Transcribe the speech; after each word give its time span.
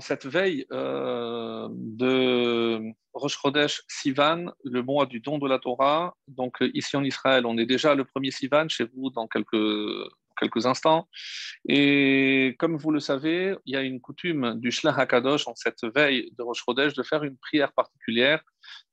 cette 0.00 0.26
veille 0.26 0.66
euh, 0.72 1.68
de 1.72 2.80
Rosh 3.12 3.38
Chodesh 3.40 3.82
Sivan, 3.88 4.52
le 4.64 4.82
mois 4.82 5.06
du 5.06 5.20
don 5.20 5.38
de 5.38 5.48
la 5.48 5.58
Torah. 5.58 6.14
Donc 6.28 6.58
ici 6.74 6.96
en 6.96 7.04
Israël, 7.04 7.46
on 7.46 7.58
est 7.58 7.66
déjà 7.66 7.94
le 7.94 8.04
premier 8.04 8.30
Sivan, 8.30 8.68
chez 8.68 8.84
vous 8.84 9.10
dans 9.10 9.26
quelques 9.26 9.56
quelques 10.38 10.66
instants. 10.66 11.08
Et 11.68 12.56
comme 12.58 12.76
vous 12.76 12.90
le 12.90 13.00
savez, 13.00 13.54
il 13.66 13.74
y 13.74 13.76
a 13.76 13.82
une 13.82 14.00
coutume 14.00 14.58
du 14.58 14.70
Shlach 14.70 14.98
HaKadosh 14.98 15.46
en 15.48 15.54
cette 15.54 15.84
veille 15.94 16.30
de 16.36 16.42
Rosh 16.42 16.62
Chodesh 16.64 16.94
de 16.94 17.02
faire 17.02 17.24
une 17.24 17.36
prière 17.36 17.72
particulière. 17.72 18.42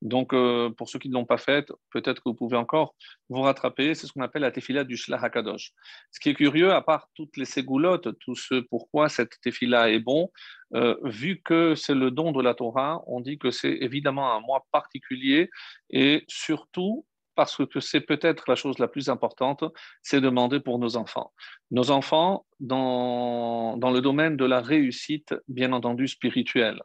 Donc, 0.01 0.33
euh, 0.33 0.69
pour 0.69 0.89
ceux 0.89 0.99
qui 0.99 1.09
ne 1.09 1.13
l'ont 1.13 1.25
pas 1.25 1.37
faite, 1.37 1.71
peut-être 1.91 2.23
que 2.23 2.29
vous 2.29 2.35
pouvez 2.35 2.57
encore 2.57 2.95
vous 3.29 3.41
rattraper. 3.41 3.93
C'est 3.93 4.07
ce 4.07 4.13
qu'on 4.13 4.21
appelle 4.21 4.43
la 4.43 4.51
tefila 4.51 4.83
du 4.83 4.97
Shlach 4.97 5.23
HaKadosh. 5.23 5.71
Ce 6.11 6.19
qui 6.19 6.29
est 6.29 6.33
curieux, 6.33 6.71
à 6.73 6.81
part 6.81 7.09
toutes 7.13 7.37
les 7.37 7.45
ségoulottes, 7.45 8.17
tout 8.19 8.35
ce 8.35 8.55
pourquoi 8.55 9.09
cette 9.09 9.39
tefila 9.41 9.89
est 9.89 9.99
bon, 9.99 10.31
euh, 10.75 10.95
vu 11.03 11.41
que 11.43 11.73
c'est 11.75 11.95
le 11.95 12.11
don 12.11 12.31
de 12.31 12.41
la 12.41 12.53
Torah, 12.53 13.01
on 13.07 13.21
dit 13.21 13.37
que 13.37 13.49
c'est 13.49 13.77
évidemment 13.81 14.33
un 14.33 14.41
mois 14.41 14.65
particulier 14.71 15.49
et 15.89 16.23
surtout 16.27 17.05
parce 17.35 17.57
que 17.65 17.79
c'est 17.79 18.01
peut-être 18.01 18.45
la 18.47 18.55
chose 18.55 18.79
la 18.79 18.87
plus 18.87 19.09
importante, 19.09 19.63
c'est 20.01 20.21
demander 20.21 20.59
pour 20.59 20.79
nos 20.79 20.95
enfants. 20.95 21.33
Nos 21.69 21.91
enfants, 21.91 22.45
dans, 22.59 23.77
dans 23.77 23.91
le 23.91 23.99
domaine 24.01 24.37
de 24.37 24.45
la 24.45 24.61
réussite, 24.61 25.35
bien 25.47 25.73
entendu, 25.73 26.07
spirituelle. 26.07 26.81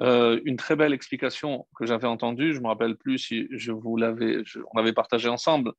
Euh, 0.00 0.40
une 0.44 0.56
très 0.56 0.74
belle 0.74 0.92
explication 0.92 1.66
que 1.78 1.86
j'avais 1.86 2.08
entendue, 2.08 2.52
je 2.52 2.58
ne 2.58 2.64
me 2.64 2.68
rappelle 2.68 2.96
plus 2.96 3.18
si 3.18 3.46
je 3.52 3.70
vous 3.70 3.96
l'avais, 3.96 4.42
on 4.74 4.78
l'avait 4.78 4.92
partagé 4.92 5.28
ensemble, 5.28 5.72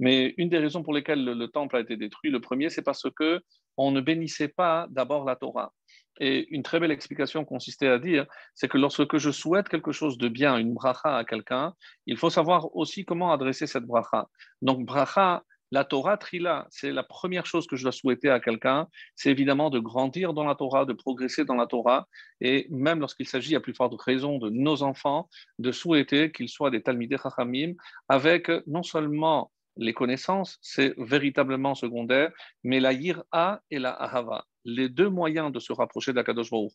mais 0.00 0.34
une 0.36 0.48
des 0.48 0.58
raisons 0.58 0.82
pour 0.82 0.92
lesquelles 0.92 1.24
le, 1.24 1.34
le 1.34 1.48
temple 1.48 1.76
a 1.76 1.80
été 1.80 1.96
détruit, 1.96 2.30
le 2.30 2.40
premier, 2.40 2.70
c'est 2.70 2.82
parce 2.82 3.06
que 3.16 3.40
on 3.76 3.92
ne 3.92 4.00
bénissait 4.00 4.48
pas 4.48 4.88
d'abord 4.90 5.24
la 5.24 5.36
Torah. 5.36 5.72
Et 6.20 6.48
une 6.54 6.62
très 6.62 6.80
belle 6.80 6.90
explication 6.90 7.44
consistait 7.44 7.88
à 7.88 7.98
dire, 7.98 8.26
c'est 8.54 8.68
que 8.68 8.78
lorsque 8.78 9.18
je 9.18 9.30
souhaite 9.30 9.68
quelque 9.68 9.92
chose 9.92 10.18
de 10.18 10.28
bien, 10.28 10.56
une 10.56 10.74
bracha 10.74 11.16
à 11.16 11.24
quelqu'un, 11.24 11.74
il 12.06 12.16
faut 12.16 12.30
savoir 12.30 12.74
aussi 12.76 13.04
comment 13.04 13.32
adresser 13.32 13.66
cette 13.66 13.84
bracha. 13.84 14.28
Donc, 14.62 14.84
bracha, 14.84 15.44
la 15.70 15.84
Torah 15.84 16.16
Trila, 16.16 16.66
c'est 16.70 16.92
la 16.92 17.02
première 17.02 17.44
chose 17.44 17.66
que 17.66 17.76
je 17.76 17.82
dois 17.82 17.92
souhaiter 17.92 18.30
à 18.30 18.40
quelqu'un, 18.40 18.88
c'est 19.14 19.30
évidemment 19.30 19.68
de 19.70 19.78
grandir 19.78 20.32
dans 20.32 20.44
la 20.44 20.54
Torah, 20.54 20.86
de 20.86 20.94
progresser 20.94 21.44
dans 21.44 21.56
la 21.56 21.66
Torah, 21.66 22.08
et 22.40 22.66
même 22.70 23.00
lorsqu'il 23.00 23.28
s'agit 23.28 23.54
à 23.54 23.60
plus 23.60 23.74
forte 23.74 24.00
raison 24.00 24.38
de 24.38 24.48
nos 24.48 24.82
enfants, 24.82 25.28
de 25.58 25.70
souhaiter 25.70 26.32
qu'ils 26.32 26.48
soient 26.48 26.70
des 26.70 26.82
Talmidei 26.82 27.18
Chachamim, 27.22 27.74
avec 28.08 28.50
non 28.66 28.82
seulement 28.82 29.52
les 29.76 29.92
connaissances, 29.92 30.58
c'est 30.62 30.94
véritablement 30.96 31.74
secondaire, 31.74 32.32
mais 32.64 32.80
la 32.80 32.92
yira 32.92 33.60
et 33.70 33.78
la 33.78 33.90
ahava 33.90 34.44
les 34.68 34.88
deux 34.88 35.08
moyens 35.08 35.50
de 35.50 35.58
se 35.60 35.72
rapprocher 35.72 36.12
d'Akadosh 36.12 36.50
Baruch 36.50 36.72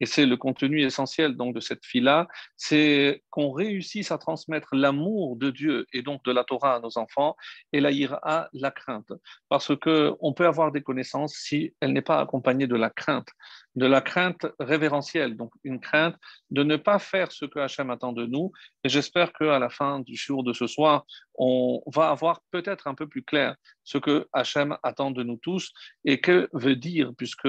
et 0.00 0.06
c'est 0.06 0.26
le 0.26 0.36
contenu 0.36 0.82
essentiel 0.82 1.36
donc 1.36 1.54
de 1.54 1.60
cette 1.60 1.84
fila, 1.84 2.26
c'est 2.56 3.22
qu'on 3.30 3.52
réussisse 3.52 4.10
à 4.10 4.18
transmettre 4.18 4.74
l'amour 4.74 5.36
de 5.36 5.50
Dieu 5.50 5.86
et 5.92 6.02
donc 6.02 6.24
de 6.24 6.32
la 6.32 6.44
Torah 6.44 6.76
à 6.76 6.80
nos 6.80 6.98
enfants 6.98 7.36
et 7.72 7.80
la 7.80 7.90
ira, 7.90 8.48
la 8.52 8.70
crainte. 8.70 9.12
Parce 9.48 9.76
que 9.76 10.14
on 10.20 10.32
peut 10.32 10.46
avoir 10.46 10.72
des 10.72 10.82
connaissances 10.82 11.34
si 11.34 11.74
elle 11.80 11.92
n'est 11.92 12.02
pas 12.02 12.20
accompagnée 12.20 12.66
de 12.66 12.76
la 12.76 12.90
crainte, 12.90 13.28
de 13.74 13.86
la 13.86 14.00
crainte 14.00 14.46
révérentielle, 14.58 15.36
donc 15.36 15.52
une 15.62 15.80
crainte 15.80 16.16
de 16.50 16.62
ne 16.62 16.76
pas 16.76 16.98
faire 16.98 17.30
ce 17.30 17.44
que 17.44 17.58
Hachem 17.58 17.90
attend 17.90 18.12
de 18.12 18.26
nous. 18.26 18.50
Et 18.84 18.88
j'espère 18.88 19.32
qu'à 19.32 19.58
la 19.58 19.68
fin 19.68 20.00
du 20.00 20.16
jour 20.16 20.42
de 20.42 20.52
ce 20.52 20.66
soir, 20.66 21.04
on 21.34 21.82
va 21.86 22.10
avoir 22.10 22.42
peut-être 22.50 22.86
un 22.88 22.94
peu 22.94 23.06
plus 23.06 23.22
clair 23.22 23.56
ce 23.84 23.98
que 23.98 24.28
Hachem 24.32 24.76
attend 24.82 25.10
de 25.10 25.22
nous 25.22 25.36
tous 25.36 25.72
et 26.04 26.20
que 26.20 26.48
veut 26.52 26.76
dire, 26.76 27.12
puisque, 27.16 27.48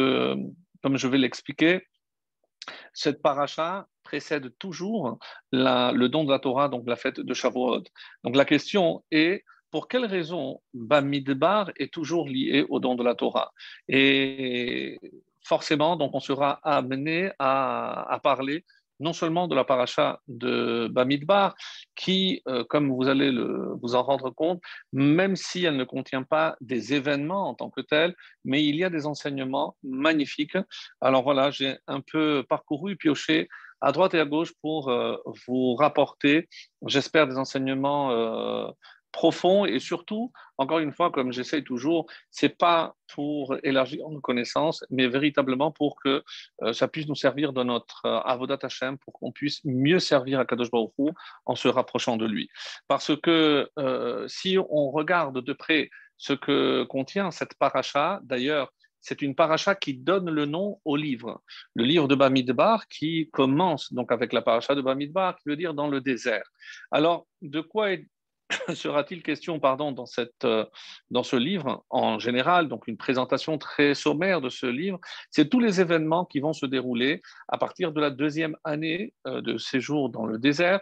comme 0.84 0.98
je 0.98 1.08
vais 1.08 1.18
l'expliquer, 1.18 1.88
cette 2.94 3.22
paracha 3.22 3.88
précède 4.04 4.54
toujours 4.60 5.18
le 5.52 6.08
don 6.08 6.24
de 6.24 6.32
la 6.32 6.40
Torah, 6.40 6.70
donc 6.70 6.88
la 6.88 6.96
fête 6.96 7.20
de 7.20 7.34
Shavuot. 7.34 7.84
Donc 8.24 8.36
la 8.36 8.46
question 8.46 9.04
est, 9.12 9.44
pour 9.72 9.88
quelle 9.88 10.06
raison 10.06 10.62
Bamidbar 10.74 11.72
est 11.78 11.94
toujours 11.94 12.28
lié 12.28 12.66
au 12.70 12.80
don 12.80 12.96
de 12.96 13.04
la 13.04 13.16
Torah? 13.16 13.52
Et 13.88 15.00
forcément, 15.50 15.98
donc 15.98 16.12
on 16.14 16.20
sera 16.20 16.60
amené 16.64 17.32
à, 17.40 18.20
parler 18.24 18.64
non 19.00 19.14
seulement 19.14 19.48
de 19.48 19.56
la 19.56 19.64
paracha 19.64 20.20
de 20.28 20.90
Bamidbar, 20.92 21.56
qui, 21.96 22.42
euh, 22.50 22.66
comme 22.66 22.92
vous 22.92 23.08
allez 23.08 23.32
vous 23.82 23.96
en 23.96 24.04
rendre 24.04 24.30
compte, 24.30 24.62
même 24.92 25.36
si 25.38 25.64
elle 25.64 25.78
ne 25.78 25.86
contient 25.86 26.24
pas 26.24 26.58
des 26.60 26.94
événements 26.94 27.48
en 27.50 27.56
tant 27.56 27.70
que 27.70 27.82
tels, 27.82 28.14
mais 28.44 28.64
il 28.64 28.76
y 28.76 28.84
a 28.84 28.90
des 28.90 29.06
enseignements 29.06 29.78
magnifiques. 29.84 30.58
Alors 31.00 31.24
voilà, 31.24 31.50
j'ai 31.50 31.78
un 31.88 32.02
peu 32.02 32.46
parcouru, 32.48 32.98
pioché 32.98 33.48
à 33.82 33.92
droite 33.92 34.14
et 34.14 34.20
à 34.20 34.26
gauche 34.26 34.54
pour 34.62 34.90
euh, 34.90 35.16
vous 35.48 35.76
rapporter, 35.76 36.50
j'espère, 36.86 37.26
des 37.28 37.38
enseignements 37.38 38.12
euh, 38.12 38.68
profond 39.12 39.66
et 39.66 39.80
surtout, 39.80 40.32
encore 40.58 40.80
une 40.80 40.92
fois, 40.92 41.12
comme 41.12 41.32
j'essaye 41.32 41.64
toujours, 41.64 42.06
c'est 42.32 42.58
pas 42.58 42.96
pour 43.14 43.56
élargir 43.64 44.08
nos 44.10 44.22
connaissances, 44.22 44.84
mais 44.90 45.08
véritablement 45.08 45.72
pour 45.72 45.96
que 46.02 46.24
euh, 46.62 46.74
ça 46.74 46.88
puisse 46.88 47.08
nous 47.08 47.16
servir 47.16 47.54
dans 47.54 47.66
notre 47.66 48.06
euh, 48.06 48.20
avodat 48.20 48.60
Hashem, 48.62 48.98
pour 48.98 49.14
qu'on 49.14 49.32
puisse 49.32 49.64
mieux 49.66 50.00
servir 50.00 50.40
à 50.40 50.46
Kadosh 50.46 50.72
Baruch 50.72 50.94
Hu 50.98 51.12
en 51.46 51.56
se 51.56 51.68
rapprochant 51.68 52.18
de 52.18 52.26
lui. 52.26 52.50
Parce 52.88 53.16
que 53.16 53.70
euh, 53.80 54.28
si 54.28 54.58
on 54.58 54.92
regarde 54.92 55.44
de 55.44 55.54
près 55.54 55.90
ce 56.18 56.34
que 56.34 56.84
contient 56.84 57.32
cette 57.32 57.56
paracha, 57.56 58.20
d'ailleurs, 58.24 58.72
c'est 59.02 59.22
une 59.22 59.36
paracha 59.36 59.76
qui 59.76 59.94
donne 59.94 60.30
le 60.30 60.46
nom 60.46 60.80
au 60.84 60.96
livre. 60.96 61.42
Le 61.74 61.86
livre 61.86 62.08
de 62.08 62.16
Bamidbar 62.16 62.88
qui 62.88 63.30
commence 63.32 63.94
donc 63.94 64.12
avec 64.12 64.34
la 64.34 64.42
paracha 64.42 64.76
de 64.76 64.82
Bamidbar, 64.82 65.38
qui 65.38 65.48
veut 65.48 65.56
dire 65.56 65.74
dans 65.74 65.88
le 65.88 66.02
désert. 66.02 66.44
Alors, 66.92 67.26
de 67.42 67.62
quoi 67.62 67.94
est 67.94 68.06
sera-t-il 68.74 69.24
question 69.24 69.60
pardon, 69.60 69.92
dans, 69.92 70.06
euh, 70.44 70.66
dans 71.12 71.24
ce 71.24 71.36
livre 71.36 71.86
en 71.90 72.20
général, 72.20 72.68
donc 72.68 72.88
une 72.88 72.98
présentation 72.98 73.58
très 73.58 73.94
sommaire 73.94 74.42
de 74.42 74.50
ce 74.50 74.66
livre, 74.66 75.00
c'est 75.30 75.50
tous 75.50 75.60
les 75.60 75.82
événements 75.82 76.26
qui 76.26 76.40
vont 76.40 76.54
se 76.54 76.66
dérouler 76.66 77.22
à 77.48 77.58
partir 77.58 77.92
de 77.92 78.02
la 78.02 78.10
deuxième 78.10 78.56
année 78.64 79.14
euh, 79.28 79.42
de 79.42 79.58
séjour 79.58 80.10
dans 80.10 80.26
le 80.26 80.38
désert. 80.38 80.82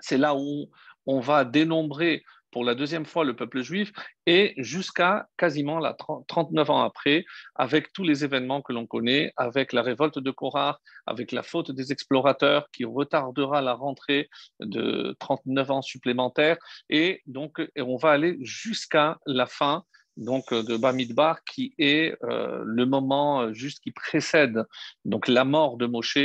C'est 0.00 0.18
là 0.18 0.34
où 0.34 0.70
on 1.06 1.20
va 1.20 1.44
dénombrer 1.44 2.24
pour 2.52 2.64
la 2.64 2.74
deuxième 2.76 3.06
fois 3.06 3.24
le 3.24 3.34
peuple 3.34 3.62
juif 3.62 3.92
et 4.26 4.54
jusqu'à 4.58 5.26
quasiment 5.36 5.80
la 5.80 5.96
39 6.28 6.70
ans 6.70 6.82
après, 6.82 7.24
avec 7.56 7.92
tous 7.92 8.04
les 8.04 8.24
événements 8.24 8.62
que 8.62 8.72
l'on 8.72 8.86
connaît, 8.86 9.32
avec 9.36 9.72
la 9.72 9.82
révolte 9.82 10.18
de 10.18 10.30
Korah, 10.30 10.78
avec 11.06 11.32
la 11.32 11.42
faute 11.42 11.72
des 11.72 11.90
explorateurs 11.90 12.68
qui 12.70 12.84
retardera 12.84 13.62
la 13.62 13.72
rentrée 13.72 14.28
de 14.60 15.16
39 15.18 15.70
ans 15.70 15.82
supplémentaires, 15.82 16.58
et 16.90 17.22
donc 17.26 17.60
on 17.76 17.96
va 17.96 18.10
aller 18.10 18.36
jusqu'à 18.42 19.18
la 19.26 19.46
fin 19.46 19.84
donc 20.18 20.52
de 20.52 20.76
Bamidbar, 20.76 21.42
qui 21.44 21.74
est 21.78 22.14
euh, 22.22 22.62
le 22.66 22.84
moment 22.84 23.50
juste 23.54 23.82
qui 23.82 23.92
précède 23.92 24.64
donc 25.06 25.26
la 25.26 25.44
mort 25.44 25.78
de 25.78 25.86
Moshe 25.86 26.18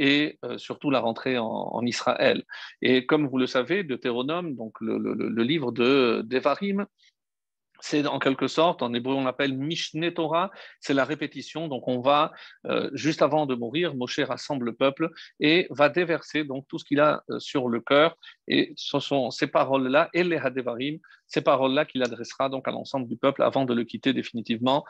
et 0.00 0.38
euh, 0.46 0.56
surtout 0.56 0.90
la 0.90 0.98
rentrée 0.98 1.36
en, 1.38 1.82
Israël. 1.84 2.42
Et 2.82 3.06
comme 3.06 3.28
vous 3.28 3.38
le 3.38 3.46
savez, 3.46 3.84
Deutéronome, 3.84 4.56
donc 4.56 4.74
le, 4.80 5.42
livre 5.42 5.72
de 5.72 6.22
Devarim, 6.24 6.86
c'est 7.80 8.06
en 8.06 8.18
quelque 8.18 8.46
sorte, 8.46 8.82
en 8.82 8.92
hébreu 8.92 9.14
on 9.14 9.24
l'appelle 9.24 9.56
Mishneh 9.56 10.12
Torah, 10.12 10.50
c'est 10.80 10.94
la 10.94 11.04
répétition. 11.04 11.68
Donc 11.68 11.86
on 11.86 12.00
va, 12.00 12.32
euh, 12.66 12.90
juste 12.94 13.22
avant 13.22 13.44
de 13.46 13.54
mourir, 13.54 13.94
Moshe 13.94 14.20
rassemble 14.20 14.66
le 14.66 14.74
peuple 14.74 15.10
et 15.38 15.66
va 15.70 15.88
déverser 15.88 16.44
donc 16.44 16.66
tout 16.68 16.78
ce 16.78 16.84
qu'il 16.84 17.00
a 17.00 17.22
euh, 17.30 17.38
sur 17.38 17.68
le 17.68 17.80
cœur. 17.80 18.16
Et 18.48 18.72
ce 18.76 19.00
sont 19.00 19.30
ces 19.30 19.46
paroles-là, 19.48 20.08
et 20.14 20.24
les 20.24 20.38
Hadevarim, 20.38 20.98
ces 21.26 21.42
paroles-là 21.42 21.84
qu'il 21.84 22.02
adressera 22.02 22.48
donc 22.48 22.68
à 22.68 22.70
l'ensemble 22.70 23.06
du 23.06 23.16
peuple 23.16 23.42
avant 23.42 23.64
de 23.64 23.74
le 23.74 23.84
quitter 23.84 24.12
définitivement, 24.12 24.84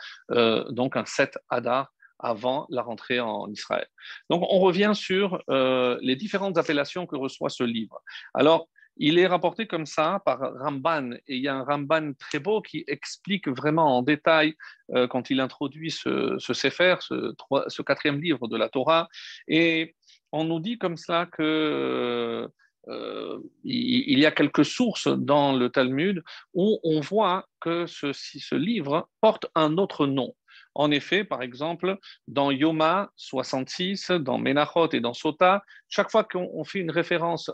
donc 0.71 0.97
un 0.97 1.05
7 1.05 1.39
Hadar 1.49 1.93
avant 2.23 2.67
la 2.71 2.83
rentrée 2.83 3.21
en 3.21 3.51
Israël. 3.51 3.87
Donc 4.29 4.45
on 4.49 4.59
revient 4.59 4.93
sur 4.95 5.43
euh, 5.51 5.99
les 6.03 6.17
différentes 6.17 6.59
appellations 6.59 7.07
que 7.07 7.17
reçoit 7.17 7.51
ce 7.51 7.65
livre. 7.65 8.03
Alors, 8.35 8.69
il 8.97 9.19
est 9.19 9.27
rapporté 9.27 9.67
comme 9.67 9.87
ça 9.87 10.21
par 10.27 10.41
Ramban, 10.59 11.13
et 11.27 11.37
il 11.37 11.43
y 11.43 11.49
a 11.49 11.55
un 11.55 11.65
Ramban 11.65 12.13
très 12.19 12.39
beau 12.39 12.61
qui 12.61 12.85
explique 12.87 13.49
vraiment 13.49 13.97
en 13.97 14.03
détail, 14.03 14.55
euh, 14.95 15.07
quand 15.07 15.31
il 15.31 15.41
introduit 15.41 15.91
ce, 15.91 16.37
ce 16.39 16.53
Sefer, 16.53 16.97
ce, 17.01 17.83
quatrième 17.83 18.21
livre 18.21 18.47
de 18.47 18.59
la 18.59 18.69
Torah, 18.69 19.09
et 19.49 19.95
on 20.33 20.45
nous 20.45 20.61
dit 20.61 20.77
comme 20.77 20.99
cela 20.99 21.27
que 21.27 22.47
euh, 22.89 23.39
il 23.65 24.19
y 24.19 24.27
a 24.27 24.33
quelques 24.33 24.65
sources 24.65 25.09
dans 25.09 25.55
le 25.55 25.71
Talmud 25.71 26.23
où 26.55 26.79
on 26.83 27.01
voit 27.01 27.47
que 27.61 27.87
ce 27.87 28.55
livre 28.55 29.09
porte 29.21 29.47
un 29.55 29.77
autre 29.77 30.07
nom. 30.07 30.35
En 30.75 30.91
effet, 30.91 31.25
par 31.25 31.43
exemple, 31.43 31.99
dans 32.29 32.51
Yoma 32.51 33.11
66, 33.17 34.13
dans 34.13 34.39
Menachot 34.39 34.91
et 34.93 35.01
dans 35.01 35.15
Sota, 35.15 35.63
chaque 35.89 36.11
fois 36.11 36.25
qu'on 36.25 36.65
fait 36.65 36.79
une 36.79 36.91
référence 36.91 37.51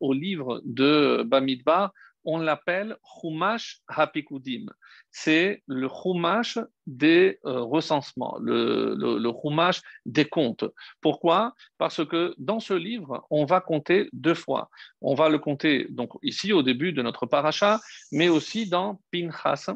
au 0.00 0.12
livre 0.12 0.60
de 0.64 1.22
Bamidbar, 1.26 1.92
on 2.26 2.38
l'appelle 2.38 2.96
Chumash 3.20 3.80
Hapikudim. 3.86 4.66
C'est 5.12 5.62
le 5.66 5.88
Chumash 5.88 6.58
des 6.86 7.38
euh, 7.46 7.62
recensements, 7.62 8.36
le, 8.40 8.94
le, 8.96 9.32
Chumash 9.40 9.80
des 10.04 10.24
comptes. 10.24 10.64
Pourquoi? 11.00 11.54
Parce 11.78 12.04
que 12.04 12.34
dans 12.36 12.58
ce 12.58 12.74
livre, 12.74 13.24
on 13.30 13.44
va 13.44 13.60
compter 13.60 14.08
deux 14.12 14.34
fois. 14.34 14.68
On 15.00 15.14
va 15.14 15.28
le 15.28 15.38
compter 15.38 15.86
donc 15.88 16.10
ici 16.22 16.52
au 16.52 16.62
début 16.62 16.92
de 16.92 17.00
notre 17.00 17.26
paracha, 17.26 17.80
mais 18.10 18.28
aussi 18.28 18.68
dans 18.68 19.00
Pinchas, 19.12 19.72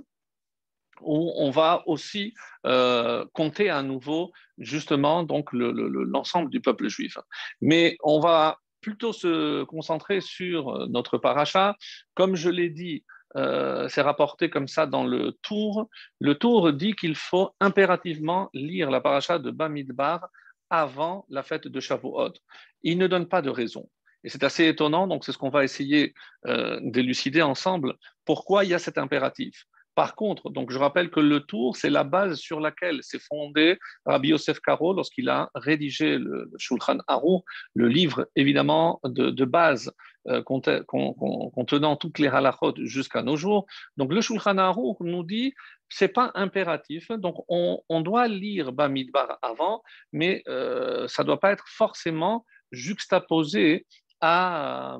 où 1.02 1.32
on 1.36 1.50
va 1.50 1.82
aussi 1.86 2.34
euh, 2.66 3.24
compter 3.32 3.70
à 3.70 3.82
nouveau 3.82 4.32
justement 4.58 5.22
donc 5.22 5.52
l'ensemble 5.52 6.50
du 6.50 6.60
peuple 6.60 6.88
juif. 6.88 7.16
Mais 7.60 7.96
on 8.02 8.20
va 8.20 8.58
plutôt 8.80 9.12
se 9.12 9.64
concentrer 9.64 10.20
sur 10.20 10.70
euh, 10.70 10.86
notre 10.88 11.18
paracha. 11.18 11.76
Comme 12.14 12.36
je 12.36 12.48
l'ai 12.48 12.70
dit, 12.70 13.04
euh, 13.36 13.88
c'est 13.88 14.02
rapporté 14.02 14.50
comme 14.50 14.68
ça 14.68 14.86
dans 14.86 15.04
le 15.04 15.32
tour. 15.42 15.88
Le 16.20 16.34
tour 16.34 16.72
dit 16.72 16.94
qu'il 16.94 17.14
faut 17.14 17.50
impérativement 17.60 18.50
lire 18.52 18.90
la 18.90 19.00
paracha 19.00 19.38
de 19.38 19.50
Bamidbar 19.50 20.28
avant 20.70 21.26
la 21.28 21.42
fête 21.42 21.68
de 21.68 21.80
Shavuot. 21.80 22.32
Il 22.82 22.98
ne 22.98 23.06
donne 23.06 23.28
pas 23.28 23.42
de 23.42 23.50
raison. 23.50 23.88
Et 24.22 24.28
c'est 24.28 24.44
assez 24.44 24.66
étonnant, 24.66 25.06
donc 25.06 25.24
c'est 25.24 25.32
ce 25.32 25.38
qu'on 25.38 25.48
va 25.48 25.64
essayer 25.64 26.12
d'élucider 26.82 27.40
ensemble. 27.40 27.94
Pourquoi 28.26 28.64
il 28.64 28.70
y 28.70 28.74
a 28.74 28.78
cet 28.78 28.98
impératif? 28.98 29.66
Par 30.00 30.14
contre, 30.14 30.48
donc 30.48 30.70
je 30.72 30.78
rappelle 30.78 31.10
que 31.10 31.20
le 31.20 31.40
tour, 31.40 31.76
c'est 31.76 31.90
la 31.90 32.04
base 32.04 32.38
sur 32.38 32.58
laquelle 32.58 33.02
s'est 33.02 33.18
fondé 33.18 33.78
Rabbi 34.06 34.28
Yosef 34.28 34.58
Karo 34.58 34.94
lorsqu'il 34.94 35.28
a 35.28 35.50
rédigé 35.54 36.16
le, 36.16 36.50
Shulchan 36.56 37.00
Aruch, 37.06 37.42
le 37.74 37.86
livre 37.86 38.26
évidemment 38.34 38.98
de, 39.04 39.44
base 39.44 39.92
euh, 40.26 40.42
contenant 40.42 41.96
toutes 41.96 42.18
les 42.18 42.28
halachot 42.28 42.72
jusqu'à 42.78 43.22
nos 43.22 43.36
jours. 43.36 43.66
Donc 43.98 44.10
le 44.14 44.22
Shulchan 44.22 44.56
Aruch 44.56 44.96
nous 45.00 45.22
dit 45.22 45.52
c'est 45.90 46.08
pas 46.08 46.30
impératif, 46.34 47.10
donc 47.10 47.44
on, 47.48 48.00
doit 48.00 48.26
lire 48.26 48.72
Bamidbar 48.72 49.38
avant, 49.42 49.82
mais 50.14 50.42
euh, 50.48 51.08
ça 51.08 51.24
doit 51.24 51.40
pas 51.40 51.52
être 51.52 51.68
forcément 51.68 52.46
juxtaposé 52.72 53.84
à 54.22 54.98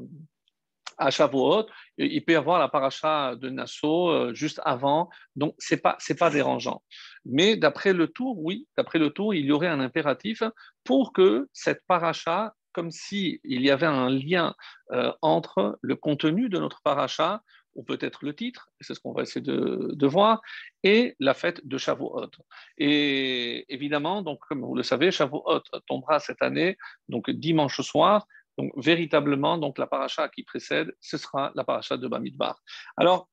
à 1.01 1.11
Shavuot, 1.11 1.67
il 1.99 2.25
peut 2.25 2.33
y 2.33 2.37
avoir 2.37 2.59
la 2.59 2.69
paracha 2.69 3.35
de 3.35 3.49
Nassau 3.49 4.11
euh, 4.11 4.35
juste 4.35 4.61
avant, 4.65 5.09
donc 5.35 5.55
ce 5.59 5.75
n'est 5.75 5.81
pas, 5.81 5.97
pas 6.19 6.31
dérangeant. 6.31 6.83
Mais 7.25 7.57
d'après 7.57 7.93
le 7.93 8.07
tour, 8.07 8.39
oui, 8.39 8.69
d'après 8.77 8.99
le 8.99 9.11
tour, 9.11 9.35
il 9.35 9.47
y 9.47 9.53
aurait 9.53 9.69
un 9.69 9.81
impératif 9.81 10.43
pour 10.85 11.13
que 11.13 11.49
cette 11.53 11.83
paracha, 11.87 12.55
comme 12.73 12.91
s'il 12.91 13.41
y 13.45 13.71
avait 13.71 13.87
un 13.87 14.11
lien 14.11 14.55
euh, 14.93 15.13
entre 15.23 15.79
le 15.81 15.97
contenu 15.97 16.49
de 16.49 16.59
notre 16.59 16.83
paracha, 16.83 17.43
ou 17.75 17.83
peut-être 17.83 18.25
le 18.25 18.35
titre, 18.35 18.69
c'est 18.81 18.95
ce 18.95 19.01
qu'on 19.01 19.13
va 19.13 19.23
essayer 19.23 19.41
de, 19.41 19.93
de, 19.95 20.07
voir, 20.07 20.43
et 20.83 21.15
la 21.21 21.35
fête 21.35 21.67
de 21.67 21.79
Shavuot. 21.79 22.31
Et 22.79 23.65
évidemment, 23.73 24.23
donc, 24.23 24.41
comme 24.49 24.63
vous 24.63 24.75
le 24.75 24.83
savez, 24.83 25.11
Shavuot 25.11 25.63
tombera 25.87 26.19
cette 26.19 26.43
année, 26.43 26.77
donc 27.09 27.31
dimanche 27.31 27.81
soir, 27.81 28.27
donc, 28.61 28.73
véritablement, 28.77 29.57
donc, 29.57 29.79
la 29.79 29.87
paracha 29.87 30.29
qui 30.29 30.43
précède, 30.43 30.95
ce 31.01 31.17
sera 31.17 31.51
la 31.55 31.65
paracha 31.65 31.97
de 31.97 32.07
Bamidbar. 32.07 32.61
Alors, 32.97 33.31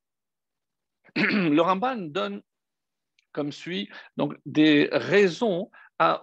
le 1.15 1.59
Ramban 1.59 1.97
donne 1.97 2.41
comme 3.33 3.51
suit 3.51 3.89
donc, 4.15 4.35
des 4.45 4.89
raisons 4.91 5.69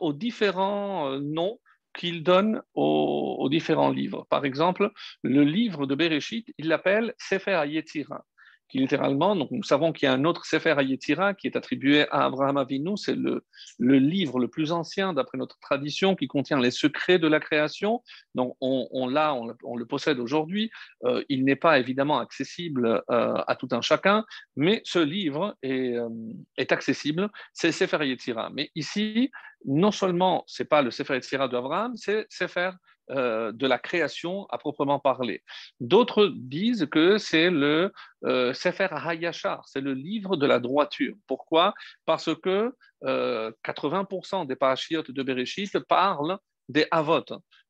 aux 0.01 0.13
différents 0.13 1.13
euh, 1.13 1.21
noms 1.21 1.61
qu'il 1.97 2.25
donne 2.25 2.63
aux, 2.75 3.49
différents 3.51 3.91
livres. 3.91 4.27
Par 4.31 4.45
exemple, 4.45 4.91
le 5.23 5.45
livre 5.45 5.87
de 5.87 5.95
Bereshit, 5.95 6.53
il 6.59 6.69
l'appelle 6.69 7.15
Sefer 7.19 7.63
Yetzira 7.67 8.25
qui 8.69 8.79
littéralement, 8.79 9.37
donc 9.37 9.51
nous 9.51 9.63
savons 9.63 9.93
qu'il 9.93 10.07
y 10.07 10.09
a 10.09 10.13
un 10.13 10.25
autre 10.25 10.47
Sefer 10.47 10.75
Hayetira 10.79 11.35
qui 11.35 11.47
est 11.47 11.57
attribué 11.57 12.09
à 12.11 12.25
Abraham 12.25 12.57
Avinu, 12.57 12.97
c'est 12.97 13.15
le, 13.15 13.45
livre 13.79 14.39
le 14.39 14.49
plus 14.49 14.73
ancien 14.73 15.13
d'après 15.13 15.39
notre 15.39 15.59
tradition 15.61 16.17
qui 16.17 16.27
contient 16.27 16.59
les 16.59 16.71
secrets 16.71 17.19
de 17.19 17.29
la 17.29 17.41
création. 17.41 18.03
Donc 18.35 18.57
on, 18.61 19.09
l'a, 19.09 19.35
on, 19.35 19.77
le 19.77 19.87
possède 19.87 20.19
aujourd'hui. 20.19 20.71
Euh, 21.05 21.23
il 21.29 21.45
n'est 21.45 21.57
pas 21.57 21.79
évidemment 21.79 22.19
accessible 22.19 23.03
euh, 23.11 23.35
à 23.47 23.57
tout 23.57 23.69
un 23.73 23.81
chacun, 23.81 24.25
mais 24.57 24.81
ce 24.85 24.99
livre 24.99 25.57
est, 25.63 25.97
euh, 25.97 26.09
accessible, 26.71 27.31
c'est 27.53 27.73
Sefer 27.73 27.99
Hayetira. 28.01 28.51
Mais 28.53 28.71
ici, 28.75 29.31
non 29.65 29.91
seulement 29.91 30.45
c'est 30.47 30.65
pas 30.65 30.83
le 30.83 30.91
Sefer 30.91 31.15
Yetzira 31.15 31.49
d'Abraham, 31.49 31.97
c'est 31.97 32.27
Sefer 32.29 32.71
euh, 33.11 33.53
de 33.53 33.67
la 33.67 33.79
création 33.79 34.47
à 34.49 34.57
proprement 34.57 34.99
parler. 34.99 35.43
D'autres 35.79 36.33
disent 36.35 36.87
que 36.91 37.19
c'est 37.19 37.51
le 37.51 37.93
euh, 38.25 38.55
Sefer 38.55 38.89
Hayashar, 38.91 39.63
c'est 39.69 39.83
le 39.83 39.93
livre 39.93 40.37
de 40.37 40.47
la 40.47 40.59
droiture. 40.59 41.15
Pourquoi? 41.27 41.75
Parce 42.07 42.35
que 42.35 42.73
80% 43.03 44.43
euh, 44.43 44.45
des 44.47 44.57
parachiotes 44.57 45.11
de 45.11 45.23
Bereshit 45.23 45.79
parlent 45.81 46.39
des 46.69 46.87
Avot. 46.91 47.25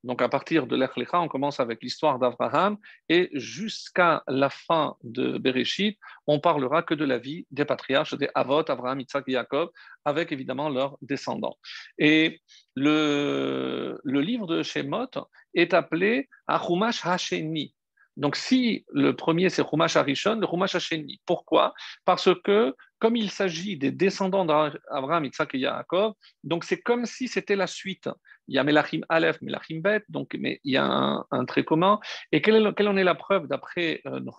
Donc 0.05 0.21
à 0.21 0.29
partir 0.29 0.67
de 0.67 0.77
l'Echlecha, 0.77 1.21
on 1.21 1.29
commence 1.29 1.61
avec 1.61 1.83
l'histoire 1.83 2.19
d'Abraham 2.19 2.77
et 3.09 3.31
jusqu'à 3.33 4.23
la 4.29 4.51
fin 4.51 4.97
de 5.03 5.39
Bereshit, 5.39 5.99
on 6.27 6.41
parlera 6.41 6.83
que 6.83 6.95
de 6.95 7.05
la 7.05 7.19
vie 7.19 7.47
des 7.51 7.65
patriarches, 7.65 8.15
des 8.15 8.29
Avot, 8.35 8.71
Abraham, 8.71 9.01
Isaac 9.01 9.25
et 9.29 9.33
Jacob, 9.33 9.71
avec 10.05 10.31
évidemment 10.31 10.69
leurs 10.69 10.99
descendants. 11.01 11.57
Et 11.99 12.41
le, 12.77 13.99
le 14.05 14.21
livre 14.21 14.47
de 14.47 14.63
Shemot 14.63 15.11
est 15.55 15.73
appelé 15.73 16.29
Achumash 16.47 17.05
Hasheni. 17.07 17.75
Donc, 18.17 18.37
si 18.37 18.85
le 18.93 19.15
premier 19.15 19.51
c'est 19.51 19.65
Chumash 19.69 19.97
Arishon, 19.97 20.37
le 20.37 20.47
Chumash 20.47 20.75
Hasheni. 20.75 21.21
Pourquoi? 21.27 21.75
Parce 22.05 22.31
que, 22.45 22.75
comme 22.99 23.17
il 23.17 23.31
s'agit 23.31 23.77
des 23.77 23.91
descendants 23.91 24.45
d'Abraham, 24.45 25.25
Isaac 25.25 25.55
et 25.55 25.59
Yaakov, 25.59 26.15
donc 26.43 26.65
c'est 26.65 26.81
comme 26.81 27.07
si 27.07 27.29
c'était 27.29 27.57
la 27.57 27.67
suite 27.67 28.09
il 28.49 28.55
y 28.55 28.59
a 28.59 28.65
Melachim 28.65 29.01
Aleph, 29.09 29.41
Melachim 29.41 29.81
Bet, 29.81 30.03
donc 30.09 30.37
mais 30.39 30.61
il 30.65 30.73
y 30.73 30.77
a 30.77 31.25
un, 31.31 31.45
trait 31.45 31.65
commun. 31.65 32.01
Et 32.33 32.43
quelle, 32.43 32.67
en 32.67 32.97
est 32.97 33.05
la 33.05 33.15
preuve 33.15 33.47
d'après 33.47 34.03
euh, 34.07 34.21
nos 34.21 34.33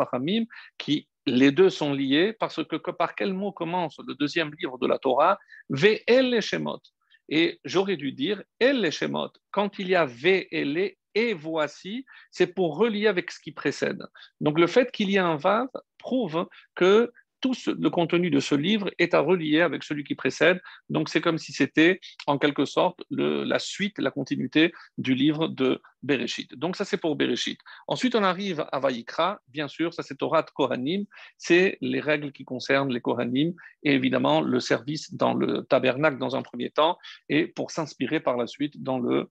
qui 0.78 1.08
les 1.26 1.52
deux 1.52 1.70
sont 1.70 1.94
liés? 1.94 2.34
Parce 2.34 2.64
que, 2.64 2.92
par 2.92 3.16
quel 3.16 3.34
mot 3.34 3.52
commence 3.52 3.98
le 4.06 4.14
deuxième 4.16 4.52
livre 4.60 4.78
de 4.78 4.88
la 4.88 5.00
Torah? 5.00 5.40
Ve'el 5.70 6.40
Shemot. 6.42 6.82
Et 7.30 7.60
j'aurais 7.66 7.98
dû 7.98 8.12
dire 8.12 8.44
El 8.60 8.92
Shemot. 8.92 9.32
Quand 9.52 9.80
il 9.80 9.90
y 9.90 9.96
a 9.96 10.06
Ve'el 10.06 10.94
et 11.16 11.34
voici, 11.34 12.06
c'est 12.30 12.48
pour 12.48 12.78
relier 12.78 13.08
avec 13.08 13.32
ce 13.32 13.40
qui 13.40 13.52
précède. 13.52 14.04
Donc 14.42 14.60
le 14.60 14.68
fait 14.68 14.92
qu'il 14.92 15.10
y 15.10 15.16
ait 15.16 15.20
un 15.20 15.38
vav 15.38 15.68
prouve 15.98 16.48
que 16.76 17.12
tout 17.42 17.54
le 17.68 17.90
contenu 17.90 18.32
de 18.32 18.40
ce 18.40 18.56
livre 18.56 18.90
est 18.98 19.14
à 19.14 19.20
relier 19.20 19.62
avec 19.62 19.84
celui 19.84 20.04
qui 20.04 20.16
précède. 20.16 20.60
Donc 20.90 21.10
c'est 21.10 21.22
comme 21.22 21.38
si 21.38 21.54
c'était 21.54 22.00
en 22.26 22.40
quelque 22.40 22.66
sorte 22.66 23.04
la 23.12 23.60
suite, 23.60 24.00
la 24.00 24.10
continuité 24.10 24.74
du 24.98 25.14
livre 25.14 25.48
de 25.48 25.80
Bereshit. 26.02 26.56
Donc 26.56 26.76
ça 26.76 26.86
c'est 26.86 26.98
pour 26.98 27.16
Bereshit. 27.16 27.60
Ensuite 27.88 28.16
on 28.16 28.24
arrive 28.24 28.66
à 28.72 28.80
Vaïkra, 28.80 29.42
bien 29.50 29.68
sûr, 29.68 29.94
ça 29.94 30.02
c'est 30.02 30.16
Torah 30.16 30.44
Kohanim, 30.44 31.06
c'est 31.38 31.78
les 31.82 32.00
règles 32.00 32.32
qui 32.32 32.46
concernent 32.46 32.92
les 32.92 33.02
Kohanim 33.02 33.54
et 33.84 33.94
évidemment 33.94 34.42
le 34.42 34.60
service 34.60 35.14
dans 35.14 35.36
le 35.36 35.64
tabernacle 35.66 36.18
dans 36.18 36.36
un 36.36 36.42
premier 36.42 36.72
temps 36.72 36.98
et 37.30 37.46
pour 37.46 37.70
s'inspirer 37.70 38.20
par 38.20 38.38
la 38.38 38.48
suite 38.48 38.82
dans 38.82 38.98
le 38.98 39.30